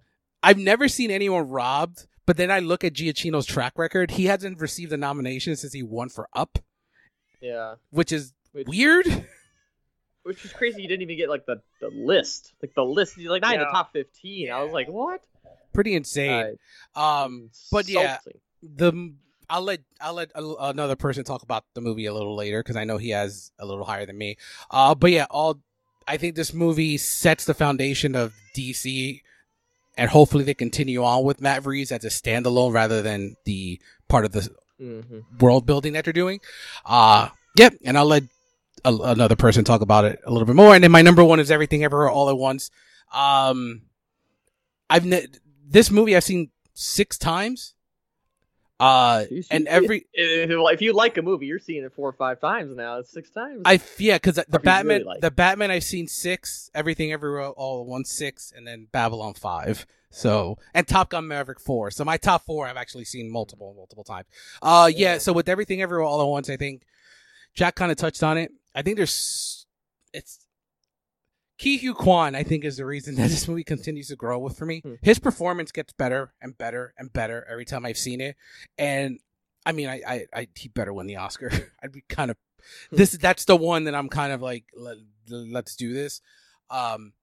[0.45, 4.11] I've never seen anyone robbed, but then I look at Giacchino's track record.
[4.11, 6.59] He hasn't received a nomination since he won for Up,
[7.41, 7.75] Yeah.
[7.89, 9.05] which is Which, weird.
[10.23, 10.81] which is crazy.
[10.81, 13.17] You didn't even get like the, the list, like the list.
[13.17, 14.51] You're like not in the top fifteen.
[14.51, 15.21] I was like, what?
[15.73, 16.57] Pretty insane.
[16.95, 18.41] Um, but yeah, Insulting.
[18.77, 19.13] the
[19.49, 22.75] I'll let I'll let a- another person talk about the movie a little later because
[22.75, 24.37] I know he has a little higher than me.
[24.71, 25.59] Uh, but yeah, all
[26.07, 29.21] I think this movie sets the foundation of DC,
[29.97, 34.25] and hopefully they continue on with Matt Reeves as a standalone rather than the part
[34.25, 34.49] of the
[34.81, 35.23] Mhm.
[35.39, 36.39] world building that they're doing.
[36.85, 37.75] Uh, yep.
[37.85, 38.23] And I'll let
[38.83, 40.75] a, another person talk about it a little bit more.
[40.75, 42.69] And then my number one is Everything Everywhere All at Once.
[43.13, 43.83] Um,
[44.89, 45.27] I've ne-
[45.65, 47.73] this movie I've seen six times.
[48.79, 52.41] Uh, and every If, if you like a movie, you're seeing it four or five
[52.41, 52.99] times now.
[52.99, 53.61] It's six times.
[53.65, 57.49] I yeah, because the you really Batman, like the Batman I've seen six, Everything Everywhere
[57.49, 59.85] All at Once six, and then Babylon five.
[60.09, 61.89] So and Top Gun Maverick four.
[61.91, 64.27] So my top four I've actually seen multiple multiple times.
[64.61, 65.13] Uh, yeah.
[65.13, 65.17] Yeah.
[65.19, 66.83] So with Everything Everywhere All at Once, I think
[67.53, 68.51] Jack kind of touched on it.
[68.73, 69.65] I think there's
[70.13, 70.44] it's
[71.57, 74.57] Ke Huy Kwan, I think, is the reason that this movie continues to grow with
[74.57, 74.81] for me.
[74.81, 74.95] Hmm.
[75.01, 78.35] His performance gets better and better and better every time I've seen it,
[78.77, 79.19] and
[79.65, 81.49] I mean, I, I, I he better win the Oscar.
[81.83, 82.37] I'd be kind of
[82.89, 82.95] Hmm.
[82.97, 83.11] this.
[83.11, 84.97] That's the one that I'm kind of like, let,
[85.29, 86.19] let's do this.
[86.69, 87.13] Um,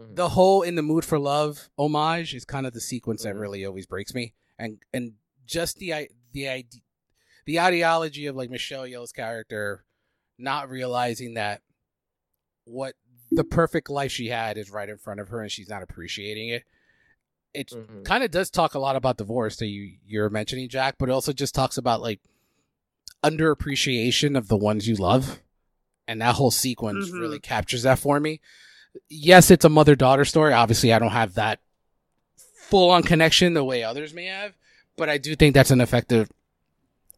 [0.00, 0.14] Mhm.
[0.14, 3.40] the whole "In the Mood for Love" homage is kind of the sequence that Mhm.
[3.40, 5.14] really always breaks me, and and
[5.46, 6.82] just the i- the idea,
[7.46, 9.84] the ideology of like Michelle Yeoh's character
[10.38, 11.62] not realizing that
[12.64, 12.94] what
[13.36, 16.48] the perfect life she had is right in front of her and she's not appreciating
[16.48, 16.64] it.
[17.54, 18.04] It Mhm.
[18.04, 21.12] kind of does talk a lot about divorce that you you're mentioning, Jack, but it
[21.12, 22.20] also just talks about like
[23.22, 25.40] underappreciation of the ones you love,
[26.06, 27.20] and that whole sequence Mhm.
[27.20, 28.40] really captures that for me.
[29.08, 30.52] Yes, it's a mother daughter story.
[30.52, 31.60] Obviously, I don't have that
[32.68, 34.54] full on connection the way others may have,
[34.96, 36.30] but I do think that's an effective.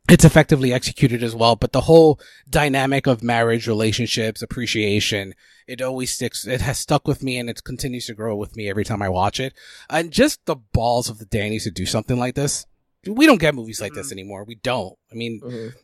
[0.08, 5.34] It's effectively executed as well, but the whole dynamic of marriage, relationships, appreciation,
[5.66, 6.46] it always sticks.
[6.46, 9.10] It has stuck with me and it continues to grow with me every time I
[9.10, 9.52] watch it.
[9.90, 12.66] And just the balls of the Dannies to do something like this.
[13.06, 14.44] We don't get movies like this anymore.
[14.44, 14.96] We don't.
[15.12, 15.74] I mean, Mhm.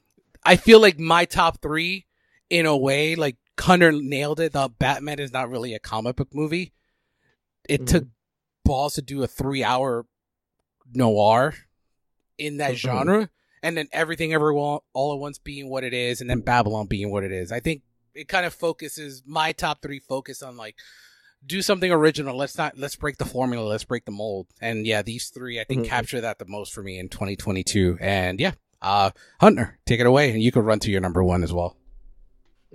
[0.43, 2.07] I feel like my top three,
[2.49, 4.53] in a way, like Connor nailed it.
[4.53, 6.73] The Batman is not really a comic book movie.
[7.69, 7.87] It Mhm.
[7.87, 8.05] took
[8.65, 10.07] balls to do a three hour
[10.93, 11.55] noir
[12.39, 12.77] in that Mhm.
[12.79, 13.31] genre,
[13.65, 17.11] and then everything ever all at once being what it is, and then Babylon being
[17.11, 17.51] what it is.
[17.51, 17.81] I think
[18.15, 20.77] it kind of focuses my top three focus on like
[21.47, 22.37] do something original.
[22.37, 23.67] Let's not let's break the formula.
[23.67, 24.49] Let's break the mold.
[24.61, 25.89] And yeah, these three I think Mhm.
[25.89, 27.97] capture that the most for me in 2022.
[28.01, 28.53] And yeah,
[28.83, 29.11] uh,
[29.41, 31.77] Hunter, take it away, and you can run to your number one as well.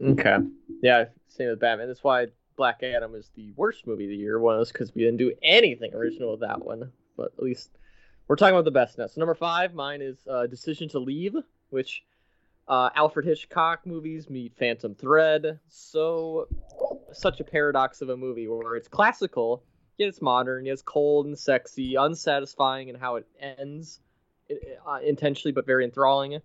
[0.03, 0.37] Okay.
[0.81, 1.87] Yeah, same with Batman.
[1.87, 4.39] That's why Black Adam is the worst movie of the year.
[4.39, 6.91] One is because we didn't do anything original with that one.
[7.15, 7.69] But at least
[8.29, 9.07] we're talking about the best now.
[9.07, 11.35] So number five, mine is uh, Decision to Leave,
[11.71, 12.03] which
[12.67, 15.59] uh, Alfred Hitchcock movies meet Phantom Thread.
[15.67, 16.47] So
[17.11, 19.63] such a paradox of a movie where it's classical,
[19.97, 23.99] yet it's modern, yet it's cold and sexy, unsatisfying in how it ends,
[24.87, 26.39] uh, intentionally but very enthralling.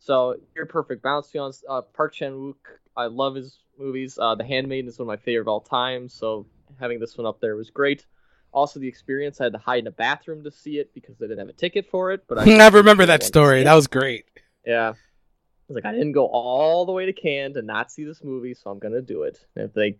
[0.00, 1.32] So you're perfect balance.
[1.36, 2.56] On uh, Park Chan Wook,
[2.96, 4.18] I love his movies.
[4.20, 6.08] Uh, the Handmaiden is one of my favorite of all time.
[6.08, 6.46] So
[6.80, 8.04] having this one up there was great.
[8.52, 11.24] Also, the experience I had to hide in a bathroom to see it because I
[11.24, 12.24] didn't have a ticket for it.
[12.26, 13.64] But I, I remember that story.
[13.64, 14.26] That was great.
[14.66, 14.88] Yeah.
[14.90, 18.24] I was like, I didn't go all the way to Cannes to not see this
[18.24, 19.38] movie, so I'm gonna do it.
[19.54, 19.98] And if they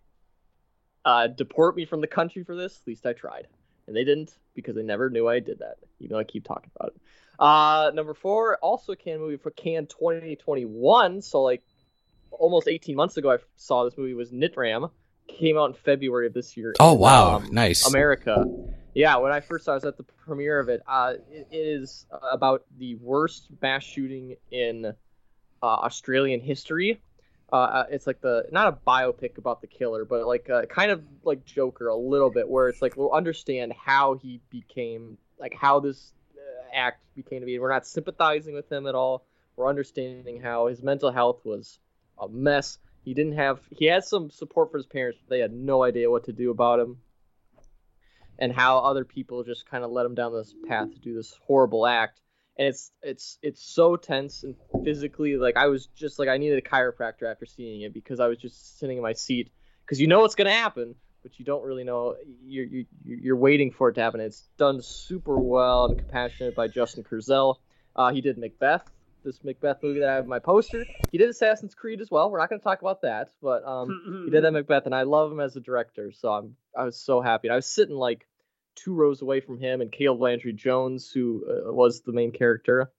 [1.05, 3.47] uh, deport me from the country for this, at least I tried.
[3.87, 6.70] And they didn't because they never knew I did that, even though I keep talking
[6.75, 7.01] about it.
[7.39, 11.23] Uh, number four, also a Cannes movie for Cannes 2021.
[11.23, 11.62] So like
[12.31, 14.91] almost 18 months ago, I saw this movie was Nitram.
[15.39, 16.75] Came out in February of this year.
[16.81, 17.86] Oh in, wow, um, nice.
[17.86, 18.44] America.
[18.94, 20.83] Yeah, when I first saw it, I was at the premiere of it.
[20.86, 27.00] Uh, it, it is about the worst mass shooting in uh, Australian history.
[27.52, 31.02] Uh, it's like the not a biopic about the killer, but like uh, kind of
[31.25, 35.81] like Joker a little bit, where it's like we'll understand how he became, like how
[35.81, 37.59] this uh, act became to be.
[37.59, 39.25] We're not sympathizing with him at all.
[39.57, 41.78] We're understanding how his mental health was
[42.20, 42.78] a mess.
[43.05, 46.11] He didn't have he had some support for his parents, but they had no idea
[46.11, 46.99] what to do about him.
[48.39, 51.37] And how other people just kind of led him down this path to do this
[51.47, 52.20] horrible act.
[52.57, 54.55] And it's it's it's so tense and
[54.85, 58.29] physically like I was just like I needed a chiropractor after seeing it because I
[58.29, 59.51] was just sitting in my seat
[59.85, 63.70] because you know what's gonna happen, but you don't really know you're you, you're waiting
[63.70, 64.20] for it to happen.
[64.20, 67.57] It's done super well and compassionate by Justin Kurzel.
[67.97, 68.89] Uh, he did Macbeth,
[69.25, 70.85] this Macbeth movie that I have in my poster.
[71.13, 72.31] He did Assassin's Creed as well.
[72.31, 75.03] We're not going to talk about that, but um, he did that Macbeth, and I
[75.03, 76.13] love him as a director.
[76.13, 77.49] So I'm I was so happy.
[77.49, 78.27] And I was sitting like
[78.77, 82.91] two rows away from him and Caleb Landry Jones, who uh, was the main character.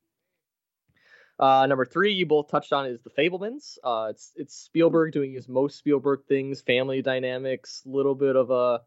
[1.40, 3.78] Uh, number three, you both touched on, is the Fabelmans.
[3.84, 8.82] Uh, it's it's Spielberg doing his most Spielberg things, family dynamics, little bit of a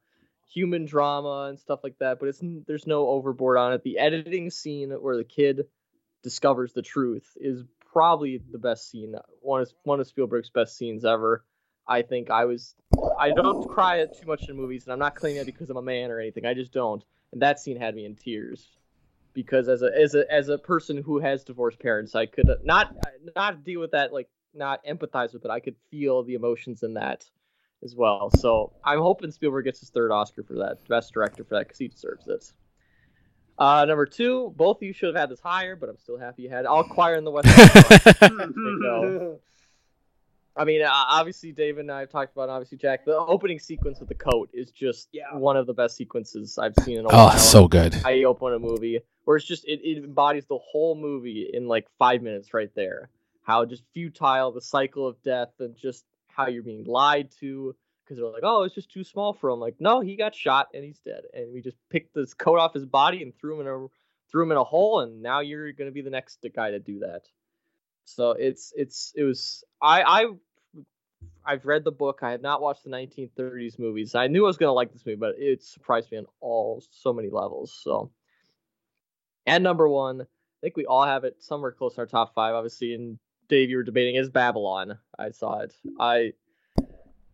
[0.53, 2.21] human drama and stuff like that.
[2.21, 3.83] But it's there's no overboard on it.
[3.83, 5.65] The editing scene where the kid
[6.25, 7.62] discovers the truth is
[7.93, 9.15] probably the best scene.
[9.41, 11.44] One of one of Spielberg's best scenes ever.
[11.86, 12.75] I think I was.
[13.19, 15.77] I don't cry at too much in movies, and I'm not claiming that because I'm
[15.77, 16.47] a man or anything.
[16.47, 17.05] I just don't.
[17.31, 18.67] And that scene had me in tears
[19.35, 22.97] because as a as a as a person who has divorced parents, I could not
[23.36, 25.51] not deal with that like not empathize with it.
[25.51, 27.25] I could feel the emotions in that
[27.85, 28.31] as well.
[28.39, 31.78] So I'm hoping Spielberg gets his third Oscar for that, best director for that, because
[31.78, 32.53] he deserves it.
[33.58, 36.42] Uh, number two, both of you should have had this higher, but I'm still happy
[36.42, 36.66] you had it.
[36.66, 37.47] All Choir in the West.
[38.20, 39.39] go.
[40.57, 42.49] I mean, uh, obviously, David and I have talked about.
[42.49, 43.05] it, Obviously, Jack.
[43.05, 45.34] The opening sequence with the coat is just Yeah.
[45.34, 47.97] one of the best sequences I've seen in a oh, so good.
[48.05, 51.89] I open a movie where it's just it, it embodies the whole movie in like
[51.99, 53.08] five minutes right there.
[53.42, 57.74] How just futile the cycle of death and just how you're being lied to,
[58.05, 59.60] because they're like, oh, it's just too small for him.
[59.60, 62.74] Like, no, he got shot and he's dead, and we just picked this coat off
[62.74, 63.86] his body and threw him in a
[64.31, 67.00] threw him in a hole, and now you're gonna be the next guy to do
[67.00, 67.23] that.
[68.05, 70.26] So it's it's it was I I
[71.47, 72.20] I've read the book.
[72.23, 74.15] I have not watched the 1930s movies.
[74.15, 77.12] I knew I was gonna like this movie, but it surprised me on all so
[77.12, 77.78] many levels.
[77.83, 78.10] So,
[79.47, 80.26] and number one, I
[80.62, 82.55] think we all have it somewhere close in our top five.
[82.55, 83.18] Obviously, and
[83.49, 84.99] Dave, you were debating is Babylon.
[85.18, 85.74] I saw it.
[86.00, 86.33] I,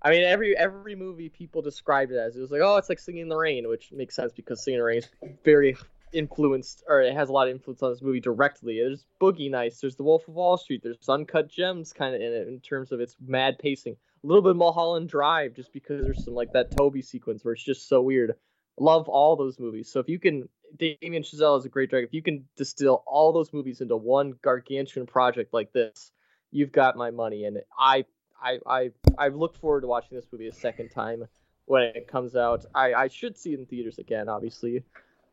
[0.02, 2.98] I mean, every every movie people described it as it was like, oh, it's like
[2.98, 5.08] Singing in the Rain, which makes sense because Singing in the Rain is
[5.44, 5.76] very
[6.12, 8.78] influenced or it has a lot of influence on this movie directly.
[8.78, 12.32] There's Boogie Nights, there's The Wolf of Wall Street, there's Uncut Gems kind of in
[12.32, 13.96] it in terms of its mad pacing.
[14.22, 17.64] A little bit Mulholland Drive just because there's some like that Toby sequence where it's
[17.64, 18.34] just so weird.
[18.78, 19.90] Love all those movies.
[19.92, 22.06] So if you can, Damien Chazelle is a great director.
[22.06, 26.12] If you can distill all those movies into one gargantuan project like this,
[26.50, 27.44] you've got my money.
[27.44, 28.04] And I,
[28.42, 31.24] I, I, I look forward to watching this movie a second time
[31.66, 32.64] when it comes out.
[32.74, 34.28] I, I should see it in theaters again.
[34.28, 34.82] Obviously,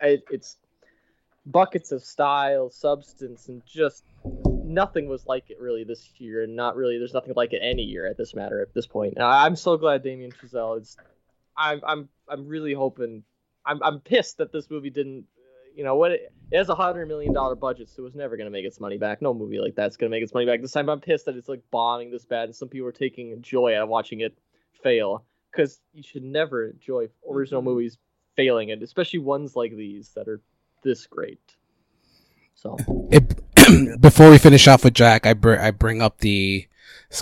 [0.02, 0.58] it, it's
[1.46, 4.04] buckets of style, substance, and just
[4.64, 6.98] nothing was like it really this year, and not really.
[6.98, 9.14] There's nothing like it any year at this matter at this point.
[9.16, 10.98] And I'm so glad Damien Chazelle is.
[11.56, 13.24] I'm I'm I'm really hoping.
[13.66, 15.26] I'm I'm pissed that this movie didn't.
[15.78, 16.12] You know what?
[16.12, 18.80] It, it has a hundred million dollar budget, so it was never gonna make its
[18.80, 19.22] money back.
[19.22, 20.90] No movie like that's gonna make its money back this time.
[20.90, 23.84] I'm pissed that it's like bombing this bad, and some people are taking joy out
[23.84, 24.36] of watching it
[24.82, 25.24] fail.
[25.52, 27.70] Because you should never enjoy original Mm-hmm.
[27.70, 27.98] movies
[28.36, 30.42] failing, and especially ones like these that are
[30.84, 31.40] this great.
[32.56, 32.78] So
[33.12, 36.68] It, before we finish off with Jack, I br- I bring up the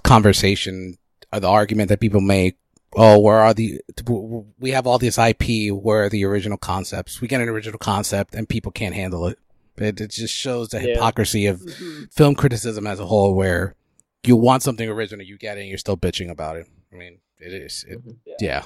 [0.03, 0.97] conversation
[1.33, 2.57] or the argument that people make.
[2.93, 3.81] Oh, where are the?
[4.59, 5.73] We have all this IP.
[5.73, 7.19] Where are the original concepts?
[7.21, 9.37] We get an original concept, and people can't handle it.
[9.77, 10.93] It, it just shows the Yeah.
[10.93, 12.13] hypocrisy of Mhm.
[12.13, 13.75] film criticism as a whole, where
[14.25, 16.67] you want something original, you get it, and you're still bitching about it.
[16.93, 17.83] I mean, it is.
[17.87, 18.15] It, mhm.
[18.39, 18.63] yeah.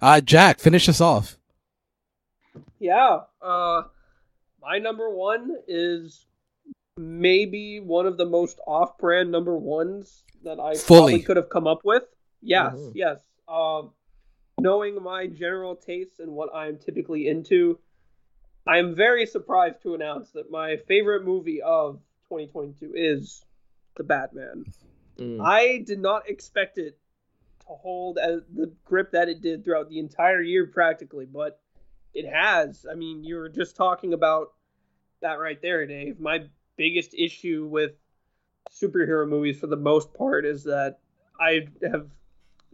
[0.00, 1.36] Uh, Jack, finish us off.
[2.78, 3.20] Yeah.
[3.40, 3.82] Uh,
[4.60, 6.26] my number one is
[6.96, 10.98] maybe one of the most off-brand number ones that I Fully.
[11.14, 12.04] probably could have come up with.
[12.40, 12.92] Yes, Mhm.
[12.94, 13.18] yes.
[13.48, 13.90] Um,
[14.60, 17.78] knowing my general tastes and what I'm typically into,
[18.66, 23.44] I am very surprised to announce that my favorite movie of 2022 is
[23.96, 24.64] The Batman.
[25.18, 25.40] Mm.
[25.44, 26.96] I did not expect it
[27.60, 31.60] to hold the grip that it did throughout the entire year, practically, but
[32.14, 32.86] it has.
[32.90, 34.52] I mean, you were just talking about
[35.20, 36.20] that right there, Dave.
[36.20, 36.44] My
[36.76, 37.92] biggest issue with
[38.70, 40.98] superhero movies, for the most part, is that
[41.40, 42.06] I have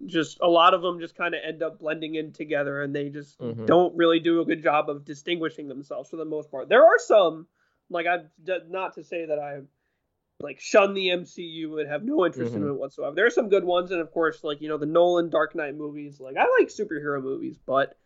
[0.07, 3.09] just a lot of them just kind of end up blending in together, and they
[3.09, 3.67] just Mhm.
[3.67, 6.68] don't really do a good job of distinguishing themselves for the most part.
[6.68, 7.47] There are some,
[7.91, 8.25] like I,
[8.68, 9.62] not to say that I
[10.41, 12.70] like shun the MCU and have no interest in Mhm.
[12.70, 13.15] it whatsoever.
[13.15, 15.75] There are some good ones, and of course, like you know, the Nolan Dark Knight
[15.75, 16.20] movies.
[16.20, 17.97] Like I like superhero movies, but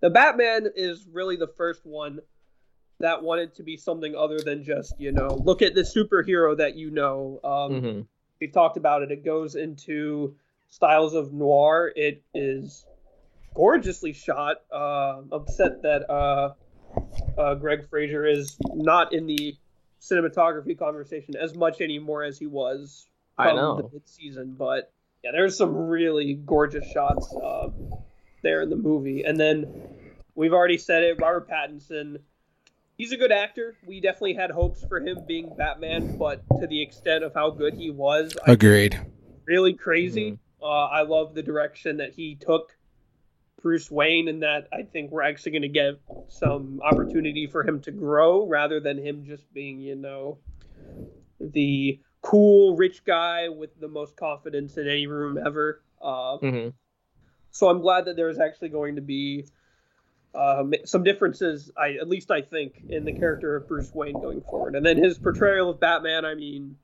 [0.00, 2.20] the Batman is really the first one
[2.98, 6.76] that wanted to be something other than just you know, look at the superhero that
[6.76, 7.40] you know.
[7.44, 8.06] Um, Mhm.
[8.40, 9.12] we talked about it.
[9.12, 10.34] It goes into
[10.76, 11.92] styles of noir.
[11.94, 12.86] It is
[13.54, 14.56] gorgeously shot.
[14.72, 16.54] Uh, upset that uh,
[17.38, 19.54] uh, Greig Fraser is not in the
[20.00, 23.06] cinematography conversation as much anymore as he was
[23.38, 23.76] I from know.
[23.76, 24.56] the mid-season.
[24.58, 24.90] But
[25.22, 27.68] yeah, there's some really gorgeous shots uh,
[28.42, 29.24] there in the movie.
[29.24, 29.66] And then
[30.34, 32.16] we've already said it, Robert Pattinson.
[32.96, 33.76] He's a good actor.
[33.86, 37.74] We definitely had hopes for him being Batman, but to the extent of how good
[37.74, 38.98] he was, I Agreed.
[39.44, 40.32] really crazy.
[40.32, 40.38] Mhm.
[40.62, 42.76] Uh, I love the direction that he took
[43.60, 47.80] Bruce Wayne, and that I think we're actually going to get some opportunity for him
[47.82, 50.38] to grow rather than him just being, you know,
[51.40, 55.82] the cool rich guy with the most confidence in any room ever.
[56.00, 56.72] Uh, Mhm.
[57.50, 59.46] so I'm glad that there's actually going to be
[60.34, 61.70] um, some differences.
[61.76, 64.96] I at least I think in the character of Bruce Wayne going forward, and then
[64.96, 66.24] his portrayal of Batman.
[66.24, 66.78] I mean,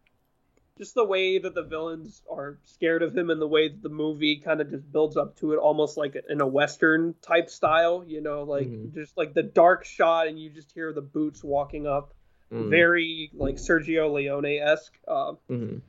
[0.79, 3.89] just the way that the villains are scared of him, and the way that the
[3.89, 8.05] movie kind of just builds up to it, almost like in a western type style.
[8.07, 8.95] You know, like Mhm.
[8.95, 12.15] just like the dark shot, and you just hear the boots walking up.
[12.53, 12.71] Mm.
[12.71, 14.99] Very like Sergio Leone esque.
[15.07, 15.83] Uh, Mhm.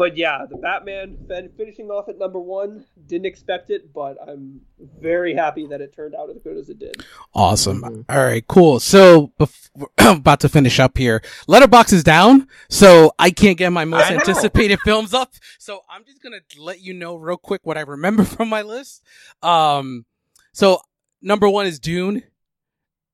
[0.00, 2.86] But yeah, the Batman fin- finishing off at number one.
[3.06, 4.62] Didn't expect it, but I'm
[4.98, 7.04] very happy that it turned out as good as it did.
[7.34, 7.82] Awesome.
[7.82, 8.04] Mhm.
[8.08, 8.80] All right, cool.
[8.80, 11.20] So, bef- we're about to finish up here.
[11.46, 15.34] Letterboxd is down, so I can't get my most anticipated films up.
[15.58, 19.02] So I'm just gonna let you know real quick what I remember from my list.
[19.42, 20.06] Um,
[20.54, 20.80] so
[21.20, 22.22] number one is Dune.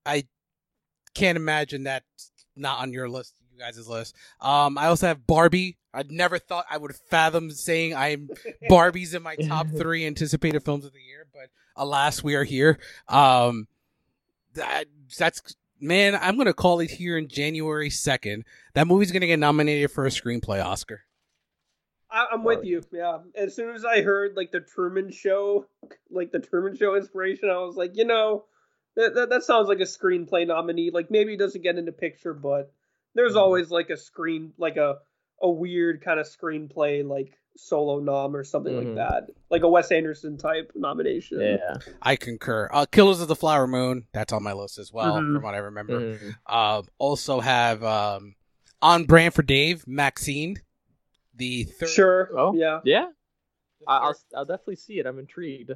[0.06, 0.28] I
[1.16, 4.15] can't imagine that's not on your list, you guys' list.
[4.40, 5.78] Um, I also have Barbie.
[5.97, 8.28] I never thought I would fathom saying I'm
[8.68, 12.78] Barbie's in my top three anticipated films of the year, but alas, we are here.
[13.08, 13.66] Um,
[14.55, 14.86] that,
[15.18, 18.44] that's man, I'm gonna call it here in January second.
[18.75, 21.02] That movie's gonna get nominated for a screenplay Oscar.
[22.10, 22.83] I, I'm with you.
[22.92, 23.18] Yeah.
[23.34, 25.66] As soon as I heard like the Truman Show,
[26.10, 28.44] like the Truman Show inspiration, I was like, you know,
[28.97, 30.91] that that, that sounds like a screenplay nominee.
[30.92, 32.73] Like maybe it doesn't get into picture, but
[33.15, 33.41] there's Mhm.
[33.41, 34.99] always like a screen, like a
[35.42, 38.84] a weird kind of screenplay, like solo nom or something Mhm.
[38.84, 41.40] like that, like a Wes Anderson type nomination.
[41.40, 41.76] Yeah.
[42.02, 42.68] I concur.
[42.73, 44.06] Uh, Killers of the Flower Moon.
[44.12, 45.34] That's on my list as well, Mhm.
[45.36, 46.15] from what I remember.
[46.16, 46.34] Mhm.
[46.47, 48.34] Uh, also have um,
[48.82, 50.56] on brand for Dave, Maxine.
[51.34, 51.89] The third.
[51.89, 52.31] Sure.
[52.39, 52.55] Oh.
[52.55, 52.81] Yeah.
[52.84, 53.06] Yeah.
[53.86, 55.06] I- I'll I'll definitely see it.
[55.06, 55.70] I'm intrigued.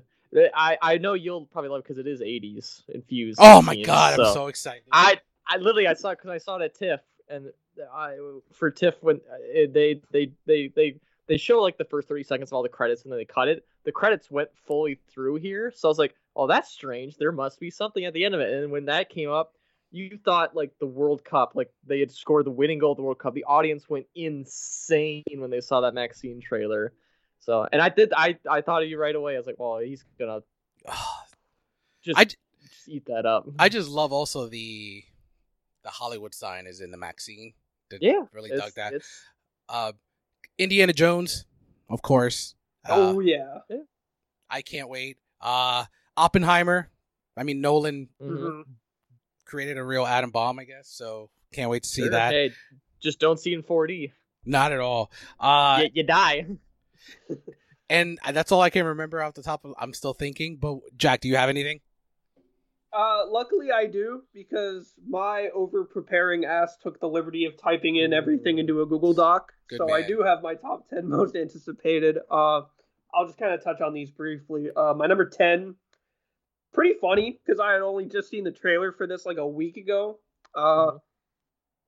[0.55, 3.39] I I know you'll probably love it because it is 80s infused.
[3.43, 4.85] Oh my themes, god, I'm so excited.
[4.93, 7.53] I I literally I saw because I saw it at TIFF and
[7.93, 8.17] I
[8.53, 9.37] for TIFF when uh,
[9.71, 13.03] they they they they they show like the first 30 seconds of all the credits
[13.05, 13.65] and then they cut it.
[13.85, 17.17] The credits went fully through here, so I was like, oh that's strange.
[17.17, 18.53] There must be something at the end of it.
[18.53, 19.55] And when that came up,
[19.93, 23.03] you thought like the World Cup, like they had scored the winning goal of the
[23.03, 23.35] World Cup.
[23.35, 26.93] The audience went insane when they saw that Maxine trailer.
[27.39, 29.35] So and I did I I thought of you right away.
[29.35, 30.41] I was like, well he's gonna
[32.03, 32.37] just, I- just
[32.89, 33.47] eat that up.
[33.59, 35.05] I just love also the
[35.83, 37.55] the Hollywood sign is in the MaXXXine.
[37.91, 38.95] Did- yeah really dug that.
[39.69, 39.93] Uh,
[40.59, 41.47] Indiana Jones,
[41.89, 42.55] of course.
[42.89, 43.59] Uh, oh yeah.
[44.49, 45.19] I can't wait.
[45.41, 45.85] Uh,
[46.17, 46.91] Oppenheimer.
[47.37, 48.39] I mean, Nolan mhm.
[48.39, 48.63] Mhm.
[49.45, 50.89] created a real atom bomb, I guess.
[50.89, 52.11] So can't wait to see Sure.
[52.11, 52.33] that.
[52.33, 52.53] Hey,
[53.01, 54.13] just don't see in 4D.
[54.45, 55.11] Not at all.
[55.39, 56.47] Uh, you, you die.
[57.91, 59.75] and that's all I can remember off the top of.
[59.79, 60.57] I'm still thinking.
[60.57, 61.81] But Jack, do you have anything?
[62.93, 68.13] Uh, luckily I do because my over preparing ass took the liberty of typing in
[68.13, 69.53] everything into a Google Doc.
[69.69, 72.19] Good so I do have my top ten most anticipated.
[72.31, 72.63] Uh,
[73.15, 74.69] I'll just kind of touch on these briefly.
[74.75, 75.77] Uh, my number ten,
[76.73, 79.77] pretty funny because I had only just seen the trailer for this like a week
[79.77, 80.19] ago.
[80.55, 80.93] Uh,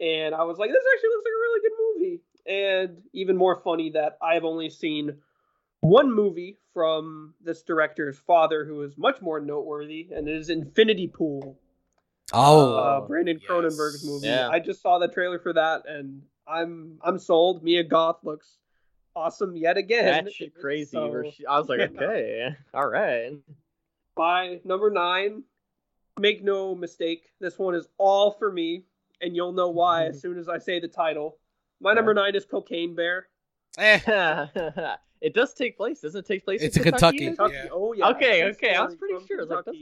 [0.00, 2.20] and I was like, this actually looks like a really good movie.
[2.44, 5.18] And even more funny that I've only seen
[5.82, 11.08] one movie from this director's father who is much more noteworthy, and it is Infinity
[11.08, 11.58] Pool,
[12.32, 13.50] Oh, uh, Brandon yes.
[13.50, 14.26] Cronenberg's movie.
[14.26, 14.48] Yeah.
[14.48, 17.62] I just saw the trailer for that, and I'm I'm sold.
[17.62, 18.56] Mia Goth looks
[19.14, 20.24] awesome yet again.
[20.24, 20.92] that shit crazy.
[20.92, 21.86] So, where she, I was like, yeah.
[21.86, 23.32] okay, all right.
[24.16, 25.42] my number nine,
[26.18, 28.84] make no mistake, this one is all for me,
[29.20, 31.38] and you'll know why as soon as I say the title.
[31.80, 33.26] My number nine is Cocaine Bear.
[35.22, 36.00] It does take place.
[36.00, 37.18] Doesn't it take place It's in in Kentucky.
[37.26, 37.54] Kentucky.
[37.54, 37.68] Yeah.
[37.72, 38.08] Oh yeah.
[38.08, 39.40] Okay, True okay, I was pretty sure.
[39.40, 39.74] I was like,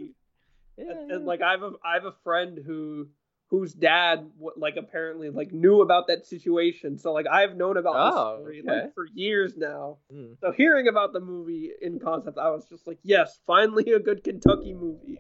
[0.77, 3.09] Yeah, and, and, like I have a I have a friend who
[3.49, 6.99] whose dad like apparently like knew about that situation.
[6.99, 8.83] So like I've known about Oh, this story okay.
[8.85, 9.99] like for years now.
[10.15, 10.39] Mm.
[10.41, 14.23] So hearing about the movie in concept, I was just like, yes, finally a good
[14.23, 15.19] Kentucky movie.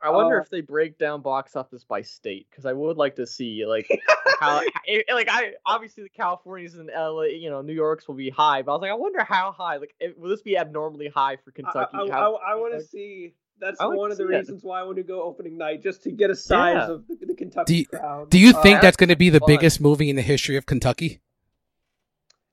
[0.00, 3.16] I wonder Uh, if they break down box office by state because I would like
[3.16, 3.88] to see like
[4.40, 8.30] how it- like I obviously the Californias and LA, you know, New York's will be
[8.30, 9.76] high, but I was like, I wonder how high.
[9.78, 11.96] Like, it, will this be abnormally high for I, Kentucky?
[11.96, 13.34] I, How- want to like- see.
[13.60, 14.38] That's I like one of the see that.
[14.38, 16.92] reasons why I want to go opening night, just to get a size Yeah.
[16.92, 18.30] of the, the Kentucky Do you- crowd.
[18.30, 19.48] do you Uh, think that's going to be the fun.
[19.48, 21.20] biggest movie in the history of Kentucky?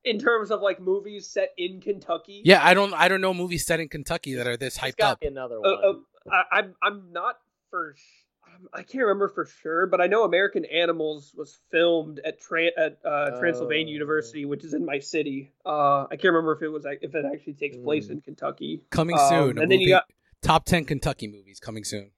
[0.03, 2.41] in terms of like movies set in Kentucky?
[2.45, 2.93] Yeah, I don't.
[2.93, 5.19] I don't know movies set in Kentucky that are this There's hyped gotta up.
[5.19, 5.73] be another Uh, one.
[5.85, 5.93] uh,
[6.31, 7.37] I, I'm I'm not
[7.69, 7.93] for.
[7.97, 12.69] sh- I'm- can't remember for sure, but I know American Animals was filmed at Tran
[12.77, 13.93] at uh, Transylvania Oh.
[13.93, 15.51] University, which is in my city.
[15.65, 18.11] Uh, I can't remember if it was if it actually takes place Mm.
[18.11, 18.83] in Kentucky.
[18.91, 19.57] Coming Um, soon.
[19.59, 20.05] and then you got-
[20.41, 22.11] top ten Kentucky movies coming soon.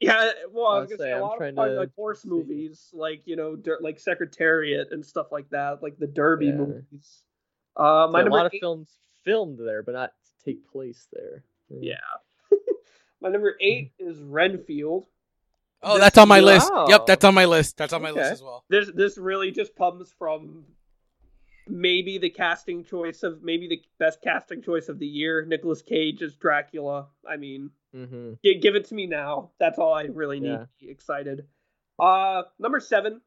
[0.00, 1.74] Yeah, well, I I'll was gonna say, say a I'm lot trying of fun, to
[1.76, 6.06] like horse movies, like you know, der- like Secretariat and stuff like that, like the
[6.06, 6.52] Derby Yeah.
[6.56, 7.22] movies.
[7.76, 8.90] Uh, my Yeah, a number lot of films
[9.24, 10.12] filmed there, but not
[10.44, 11.44] take place there.
[11.70, 11.96] Yeah.
[13.20, 15.06] My number eight is Renfield.
[15.82, 16.70] Oh, This that's on my is- list.
[16.88, 17.76] Yep, that's on my list.
[17.76, 18.64] That's on my list as well.
[18.68, 20.64] this this really just comes from
[21.68, 25.44] maybe the casting choice of maybe the best casting choice of the year.
[25.44, 27.08] Nicolas Cage as Dracula.
[27.28, 28.34] I mean, Mm-hmm.
[28.44, 29.50] gi- give it to me now.
[29.58, 30.58] That's all I really need Yeah.
[30.58, 31.46] to be excited.
[31.98, 33.20] Uh, number seven.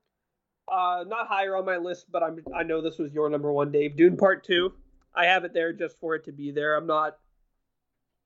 [0.71, 3.71] Uh, not higher on my list, but I'm I know this was your number one,
[3.73, 3.97] Dave.
[3.97, 4.73] Dune Part Two.
[5.13, 6.75] I have it there just for it to be there.
[6.75, 7.17] I'm not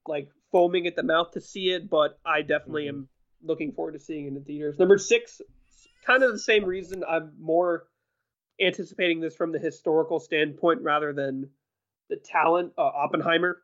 [0.08, 2.90] like foaming at the mouth to see it, but I definitely Mhm.
[2.90, 3.10] am
[3.42, 4.80] looking forward to seeing it in the theaters.
[4.80, 5.42] Number six,
[6.04, 7.04] kind of the same reason.
[7.04, 7.88] I'm more
[8.60, 11.52] anticipating this from the historical standpoint rather than
[12.10, 12.74] the talent.
[12.78, 13.62] Uh, Oppenheimer.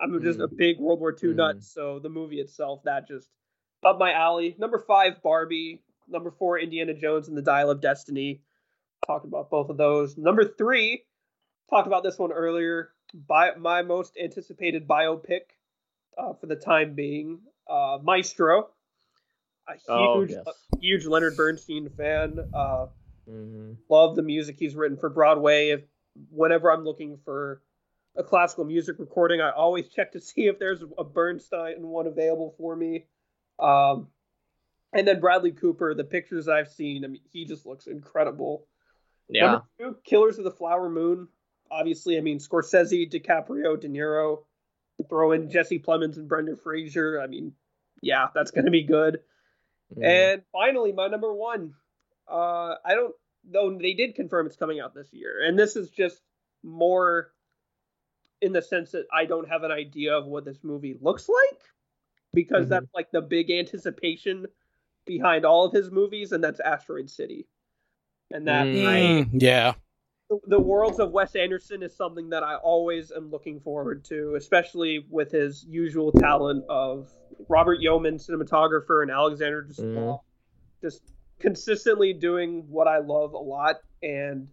[0.00, 1.36] I'm just a big World War II Mhm.
[1.36, 3.30] nut, so the movie itself that just
[3.84, 4.54] up my alley.
[4.58, 5.82] Number five, Barbie.
[6.08, 8.42] Number four, Indiana Jones and the Dial of Destiny.
[9.06, 10.16] Talking about both of those.
[10.18, 11.06] Number three,
[11.70, 12.92] talked about this one earlier.
[13.12, 15.53] By my most anticipated biopic
[16.18, 18.68] uh, for the time being, uh, Maestro.
[19.68, 20.44] A huge, Oh, yes.
[20.46, 22.38] a huge Leonard Bernstein fan.
[22.52, 22.86] Uh,
[23.26, 25.70] hmm love the music he's written for Broadway.
[25.70, 25.80] If
[26.30, 27.62] whenever I'm looking for
[28.16, 32.54] a classical music recording, I always check to see if there's a Bernstein one available
[32.58, 33.06] for me.
[33.58, 34.08] Um,
[34.92, 38.66] and then Bradley Cooper, the pictures I've seen, I mean, he just looks incredible.
[39.28, 39.46] Yeah.
[39.46, 41.28] Number two, Killers of the Flower Moon.
[41.70, 44.40] Obviously, I mean Scorsese, DiCaprio, De Niro.
[45.08, 47.20] Throw in Jesse Plemons and Brendan Fraser.
[47.20, 47.52] I mean,
[48.00, 49.20] yeah, that's gonna be good.
[49.96, 50.04] Mhm.
[50.04, 51.74] And finally, my number one.
[52.28, 53.14] Uh, I don't
[53.44, 56.22] though they did confirm it's coming out this year, and this is just
[56.62, 57.32] more
[58.40, 61.60] in the sense that I don't have an idea of what this movie looks like
[62.32, 62.70] because Mhm.
[62.70, 64.46] that's like the big anticipation
[65.06, 67.46] behind all of his movies, and that's Asteroid City.
[68.30, 68.86] And that Mm.
[68.86, 69.74] I Mm, yeah.
[70.46, 75.04] The worlds of Wes Anderson is something that I always am looking forward to, especially
[75.10, 77.10] with his usual talent of
[77.48, 80.20] Robert Yeoman, cinematographer, and Alexander Desplat,
[80.80, 81.02] just
[81.40, 84.48] consistently doing what I love a lot, and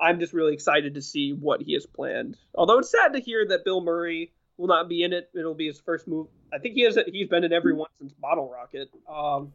[0.00, 2.36] I'm just really excited to see what he has planned.
[2.54, 5.30] Although it's sad to hear that Bill Murray will not be in it.
[5.34, 6.28] It'll be his first move.
[6.52, 6.98] I think he has.
[7.06, 8.88] He's been in every one since Bottle Rocket.
[9.08, 9.52] Um,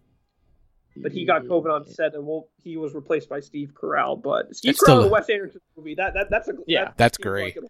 [0.97, 4.21] but he got COVID on set, and well, he was replaced by Steve Carell.
[4.21, 6.53] But Steve That's Carell still in a- a Wes Anderson movie that, that that's a
[6.67, 7.55] Yeah, that that's great.
[7.55, 7.65] like.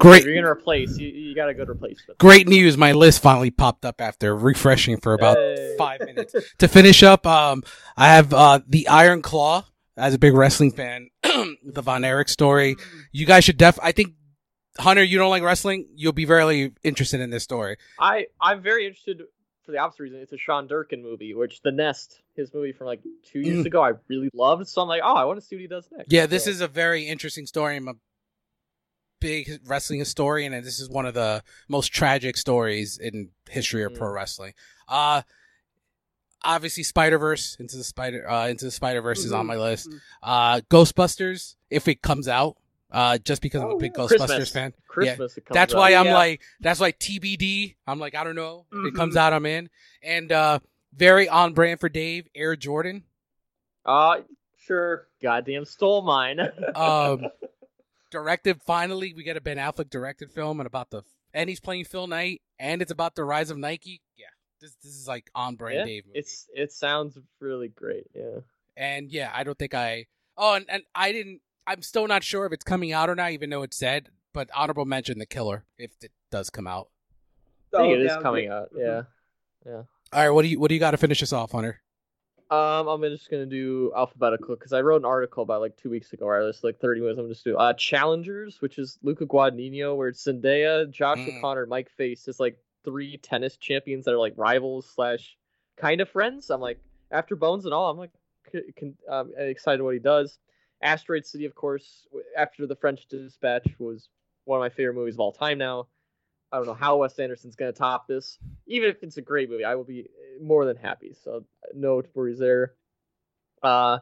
[0.00, 0.20] Great.
[0.20, 2.18] If you're gonna replace, you, you got a good replacement.
[2.18, 2.76] Great news.
[2.76, 5.74] My list finally popped up after refreshing for about Hey.
[5.76, 6.34] five minutes.
[6.58, 7.64] to finish up, um,
[7.96, 9.64] I have uh, the Iron Claw.
[9.96, 12.76] As a big wrestling fan, the Von Erich story.
[13.10, 13.80] You guys should def.
[13.82, 14.12] I think
[14.78, 15.88] Hunter, you don't like wrestling.
[15.96, 17.78] You'll be very interested in this story.
[17.98, 19.22] I I'm very interested
[19.68, 20.18] for the opposite reason.
[20.20, 23.66] It's a Sean Durkin movie, which The Nest, his movie from like two years Mm.
[23.66, 24.66] ago, I really loved.
[24.66, 26.10] So I'm like, oh, I want to see what he does next.
[26.10, 27.76] Yeah, this So- is a very interesting story.
[27.76, 27.96] I'm a
[29.20, 33.94] big wrestling historian, and this is one of the most tragic stories in history of
[33.94, 34.14] pro Mm.
[34.14, 34.54] wrestling.
[34.88, 35.20] Uh
[36.42, 39.56] obviously Spider Verse into the Spider uh, into the Spider Verse is on Mhm, my
[39.56, 39.90] list.
[39.90, 40.00] mhm.
[40.22, 42.56] Uh Ghostbusters, if it comes out,
[42.90, 44.04] uh, just because I'm a Oh, big yeah.
[44.04, 44.50] Ghostbusters Christmas.
[44.50, 44.72] fan.
[44.88, 45.36] Christmas.
[45.36, 45.78] it comes That's out.
[45.78, 46.14] why I'm Yeah.
[46.14, 47.76] like, that's why TBD.
[47.86, 49.68] I'm like, I don't know if it comes out, I'm in.
[50.02, 50.60] And uh
[50.94, 53.04] very on brand for Dave, Air Jordan.
[53.84, 54.20] Uh,
[54.56, 55.06] Sure.
[55.22, 56.40] goddamn stole mine.
[56.74, 57.26] Um,
[58.10, 58.60] directed.
[58.62, 61.02] Finally, we get a Ben Affleck directed film and about the
[61.34, 64.00] and he's playing Phil Knight, and it's about the rise of Nike.
[64.16, 64.26] Yeah,
[64.60, 66.06] this this is like on brand yeah, Dave.
[66.06, 66.18] Movie.
[66.18, 68.06] it's it sounds really great.
[68.14, 68.40] Yeah.
[68.76, 70.06] and yeah, I don't think I.
[70.36, 71.40] Oh, and, and I didn't.
[71.68, 74.08] I'm still not sure if it's coming out or not, even though it said.
[74.32, 76.88] But honorable mention, The Killer, if it does come out.
[77.74, 78.54] I think Oh, it is yeah, coming okay.
[78.54, 78.72] out.
[78.72, 79.06] Mhm.
[79.66, 79.82] Yeah.
[80.12, 81.80] All right, what do you what do you got to finish us off, Hunter?
[82.50, 86.14] Um, I'm just gonna do alphabetical because I wrote an article about like two weeks
[86.14, 86.24] ago.
[86.24, 87.18] Where I was like 30 minutes.
[87.18, 91.36] I'm just do uh challengers, which is Luca Guadagnino, where it's Zendaya, Josh Mm.
[91.36, 95.36] O'Connor, Mike Faist, is like three tennis champions that are like rivals slash
[95.76, 96.48] kind of friends.
[96.48, 96.78] I'm like
[97.10, 98.12] after Bones and all, I'm like
[98.50, 100.38] c- con- um, excited what he does.
[100.82, 104.08] Asteroid City, of course, after the French Dispatch was
[104.44, 105.58] one of my favorite movies of all time.
[105.58, 105.88] Now,
[106.52, 108.38] I don't know how Wes Anderson's gonna top this.
[108.66, 111.14] Even if it's a great movie, I will be uh, more than happy.
[111.24, 112.74] So no worries there.
[113.62, 113.98] Uh,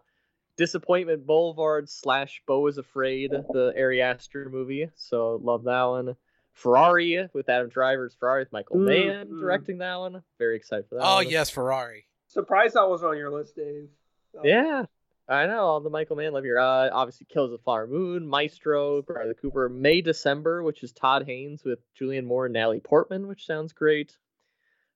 [0.57, 4.89] Disappointment Boulevard slash Beau is Afraid, the Ari Aster movie.
[4.95, 6.17] So love that one.
[6.53, 9.41] Ferrari with Adam Driver's Ferrari with Michael Mm, Mann mm.
[9.41, 10.23] directing that one.
[10.39, 11.05] Very excited for that.
[11.05, 11.29] Oh one.
[11.29, 12.07] yes, Ferrari.
[12.29, 13.89] Surprised that was on your list, Dave.
[14.35, 14.41] Oh.
[14.45, 14.85] Yeah,
[15.29, 16.59] I know all the Michael Mann love here.
[16.59, 21.25] Uh, obviously, Kills of the Flower Moon, Maestro, Bradley Cooper, May December, which is Todd
[21.27, 24.17] Haynes with Julianne Moore and Natalie Portman, which sounds great.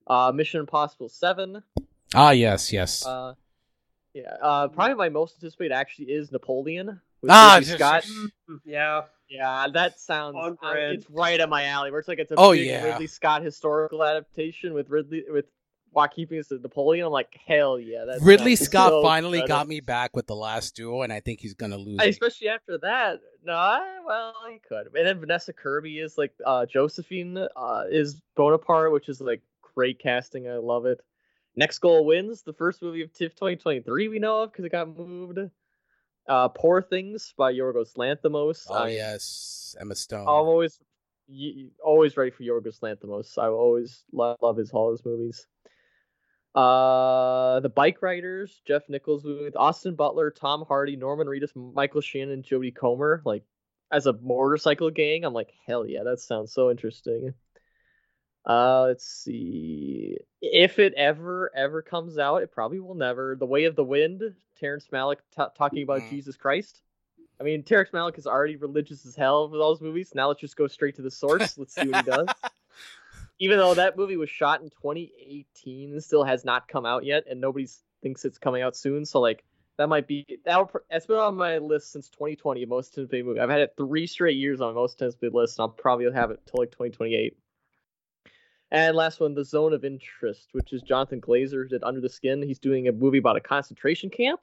[0.07, 1.61] Uh, Mission Impossible Seven.
[2.15, 3.05] Ah yes, yes.
[3.05, 3.33] Uh,
[4.13, 4.35] yeah.
[4.41, 8.03] Uh, probably my most anticipated actually is Napoleon with Ah, Ridley Scott.
[8.03, 9.01] Mm, Yeah.
[9.29, 10.35] Yeah, that sounds.
[10.37, 11.89] Uh, it's right up my alley.
[11.91, 12.83] Where it's like it's a Oh, big yeah.
[12.83, 15.45] Ridley Scott historical adaptation with Ridley with
[15.93, 17.05] Joaquin Phoenix as Napoleon.
[17.05, 18.05] I'm like, hell yeah!
[18.05, 21.41] That Ridley Scott so finally got me back with the last duel, and I think
[21.41, 21.99] he's gonna lose.
[21.99, 22.09] I- it.
[22.09, 23.19] especially after that.
[23.43, 24.87] No, I, well, he could.
[24.95, 29.41] And then Vanessa Kirby is like uh, Josephine uh, is Bonaparte, which is like
[29.75, 30.47] great casting.
[30.47, 30.99] I love it.
[31.55, 34.95] Next Goal Wins, the first movie of TIFF 2023 we know of because it got
[34.97, 35.39] moved.
[36.27, 38.67] Uh, Poor Things by Yorgos Lanthimos.
[38.69, 40.21] Oh I- yes, Emma Stone.
[40.21, 40.79] I'm always
[41.83, 43.37] always ready for Yorgos Lanthimos.
[43.37, 45.47] I always love, love his all his movies.
[46.53, 52.43] Uh, the Bike Riders, Jeff Nichols with Austin Butler, Tom Hardy, Norman Reedus, Michael Shannon,
[52.43, 53.21] Jodie Comer.
[53.25, 53.43] Like
[53.91, 57.33] as a motorcycle gang, I'm like, hell yeah, that sounds so interesting.
[58.45, 60.17] Uh, let's see.
[60.41, 63.35] If it ever ever comes out, it probably will never.
[63.35, 64.23] The Way of the Wind,
[64.59, 66.09] Terrence Malick t- talking about Mm.
[66.09, 66.81] Jesus Christ.
[67.39, 70.11] I mean, Terrence Malick is already religious as hell with all those movies.
[70.13, 71.57] Now let's just go straight to the source.
[71.57, 72.27] Let's see what he does.
[73.41, 77.23] Even though that movie was shot in 2018 and still has not come out yet,
[77.27, 77.67] and nobody
[78.03, 79.03] thinks it's coming out soon.
[79.03, 79.43] So like
[79.77, 80.69] that might be that.
[80.91, 82.63] It's been on my list since 2020.
[82.65, 83.39] Most anticipated movie.
[83.39, 86.29] I've had it three straight years on my most anticipated list, and I'll probably have
[86.29, 87.35] it till like 2028.
[88.69, 92.43] And last one, The Zone of Interest, which is Jonathan Glazer did Under the Skin.
[92.43, 94.41] He's doing a movie about a concentration camp.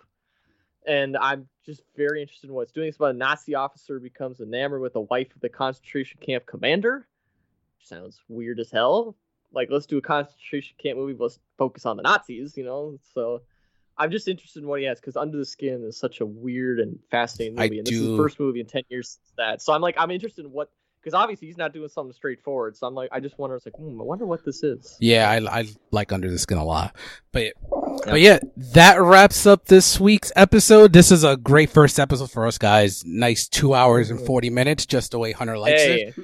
[0.89, 2.89] And I'm just very interested in what it's doing.
[2.89, 7.07] It's about a Nazi officer becomes enamored with the wife of the concentration camp commander.
[7.83, 9.17] Sounds weird as hell.
[9.53, 12.99] Like, let's do a concentration camp movie, but let's focus on the Nazis, you know?
[13.15, 13.43] So
[13.97, 16.81] I'm just interested in what he has because Under the Skin is such a weird
[16.81, 17.77] and fascinating movie.
[17.77, 17.91] I and do...
[17.91, 19.63] this is the first movie in 10 years since that.
[19.63, 20.71] So I'm like, I'm interested in what
[21.09, 22.77] because obviously he's not doing something straightforward.
[22.77, 23.57] So I'm like, I just wonder.
[23.57, 24.97] It's like, hmm, I wonder what this is.
[25.01, 26.95] Yeah, I, I like Under the Skin a lot,
[27.33, 27.53] but yeah.
[28.05, 28.39] but yeah,
[28.75, 30.93] that wraps up this week's episode.
[30.93, 33.05] This is a great first episode for us guys.
[33.07, 36.03] Nice two hours and forty minutes, just the way Hunter likes hey.
[36.03, 36.15] it.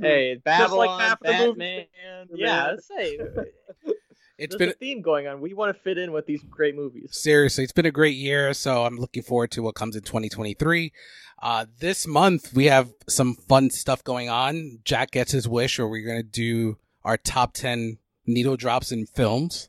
[0.00, 1.86] hey, Babylon, like half Batman,
[2.32, 3.18] yeah, say.
[4.42, 5.40] It's There's been a theme going on.
[5.40, 7.10] We want to fit in with these great movies.
[7.12, 10.92] Seriously, it's been a great year, so I'm looking forward to what comes in 2023.
[11.40, 14.80] Uh, this month we have some fun stuff going on.
[14.84, 19.68] Jack gets his wish, or we're gonna do our top 10 needle drops in films.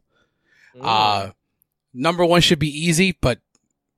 [0.75, 0.81] Mm.
[0.81, 1.31] Uh,
[1.93, 3.39] number one should be easy, but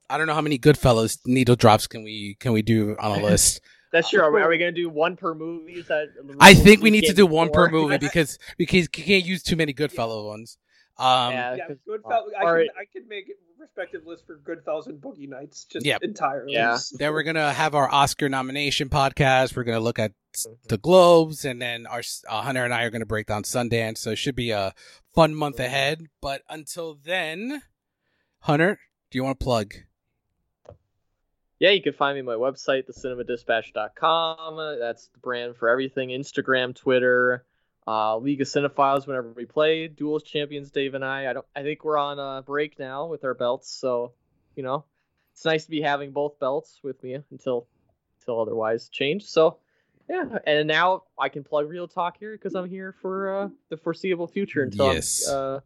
[0.10, 3.24] I don't know how many Goodfellas needle drops can we can we do on a
[3.30, 3.62] list.
[3.94, 4.20] That's true.
[4.20, 5.82] Are we, are we, gonna do one per movie?
[5.84, 6.10] That,
[6.42, 9.56] I think we need to do one per movie because because you can't use too
[9.56, 10.58] many Goodfellas ones.
[10.98, 12.30] Um, yeah, yeah Goodfellas.
[12.40, 16.02] I, could, I could make a respective list for Goodfellas and Boogie Nights just yep.
[16.04, 16.54] entirely.
[16.54, 16.78] Yeah.
[16.94, 19.56] then we're gonna have our Oscar nomination podcast.
[19.56, 20.14] We're gonna look at
[20.68, 23.98] the Globes, and then our uh, Hunter and I are gonna break down Sundance.
[23.98, 24.74] So it should be a
[25.14, 26.06] fun month ahead.
[26.22, 27.62] But until then,
[28.40, 28.80] Hunter,
[29.12, 29.74] do you want to plug?
[31.60, 34.80] Yeah, you can find me on my website, thecinemadispatch.com.
[34.80, 37.46] That's the brand for everything Instagram, Twitter,
[37.88, 39.88] uh, League of Cinephiles whenever we play.
[39.88, 41.30] Duels champions, Dave and I.
[41.30, 41.46] I don't.
[41.56, 44.14] I think we're on a break now with our belts, so
[44.56, 44.86] you know,
[45.34, 47.68] it's nice to be having both belts with me until
[48.20, 49.28] until otherwise changed.
[49.28, 49.58] So
[50.10, 53.78] yeah, and now I can plug Real Talk here because I'm here for uh, the
[53.78, 55.28] foreseeable future until yes.
[55.28, 55.62] uh,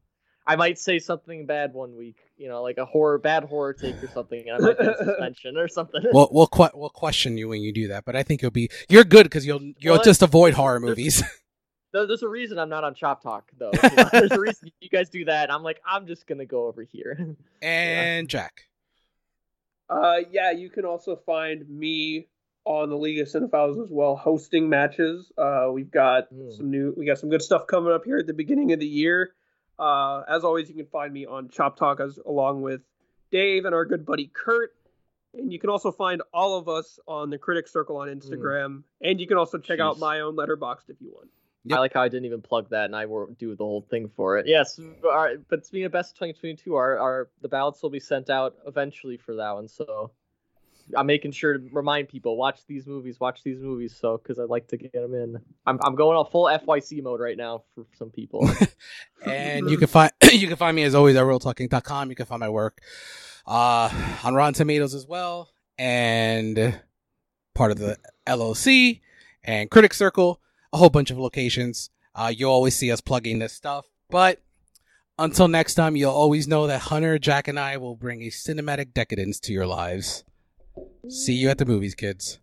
[0.47, 4.01] I might say something bad one week, you know, like a horror, bad horror take
[4.01, 6.01] or something, and I might get suspension or something.
[6.11, 8.69] We'll we'll, que- we'll question you when you do that, but I think you'll be
[8.89, 11.21] you're good because you'll you'll well, just avoid horror movies.
[11.91, 13.71] there's a reason I'm not on Chop Talk though.
[13.73, 15.51] You there's a reason you guys do that.
[15.51, 17.17] I'm like, I'm just gonna go over here.
[17.61, 18.41] And yeah.
[18.41, 18.63] Jack.
[19.89, 22.27] Uh, yeah, you can also find me
[22.63, 25.31] on the League of Cinephiles as well, hosting matches.
[25.37, 26.55] Uh, we've got mm.
[26.55, 28.87] some new, we got some good stuff coming up here at the beginning of the
[28.87, 29.31] year.
[29.79, 32.81] Uh, as always, you can find me on Chop Talk as along with
[33.31, 34.75] Dave and our good buddy Kurt.
[35.33, 38.67] And you can also find all of us on the Critic Circle on Instagram.
[38.67, 38.83] Mm.
[39.01, 39.83] And you can also check Jeez.
[39.83, 41.29] out my own Letterboxd if you want.
[41.65, 41.77] Yep.
[41.77, 44.09] I like how I didn't even plug that, and I will do the whole thing
[44.15, 44.47] for it.
[44.47, 44.79] Yes,
[45.09, 49.17] our, but speaking of best 2022, our, our the ballots will be sent out eventually
[49.17, 49.67] for that one.
[49.67, 50.11] So
[50.95, 53.95] I'm making sure to remind people watch these movies, watch these movies.
[53.95, 55.37] So because I'd like to get them in.
[55.65, 58.49] I'm I'm going on full FYC mode right now for some people.
[59.25, 62.09] and you can find you can find me as always at realtalking.com.
[62.09, 62.79] You can find my work
[63.45, 63.89] uh,
[64.23, 66.79] on Rotten Tomatoes as well, and
[67.53, 67.97] part of the
[68.27, 69.01] LOC
[69.43, 70.39] and Critic Circle
[70.73, 71.89] a whole bunch of locations.
[72.15, 73.85] Uh, you'll always see us plugging this stuff.
[74.09, 74.41] But
[75.17, 78.93] until next time, you'll always know that Hunter, Jack, and I will bring a cinematic
[78.93, 80.23] decadence to your lives.
[81.07, 82.39] See you at the movies, kids.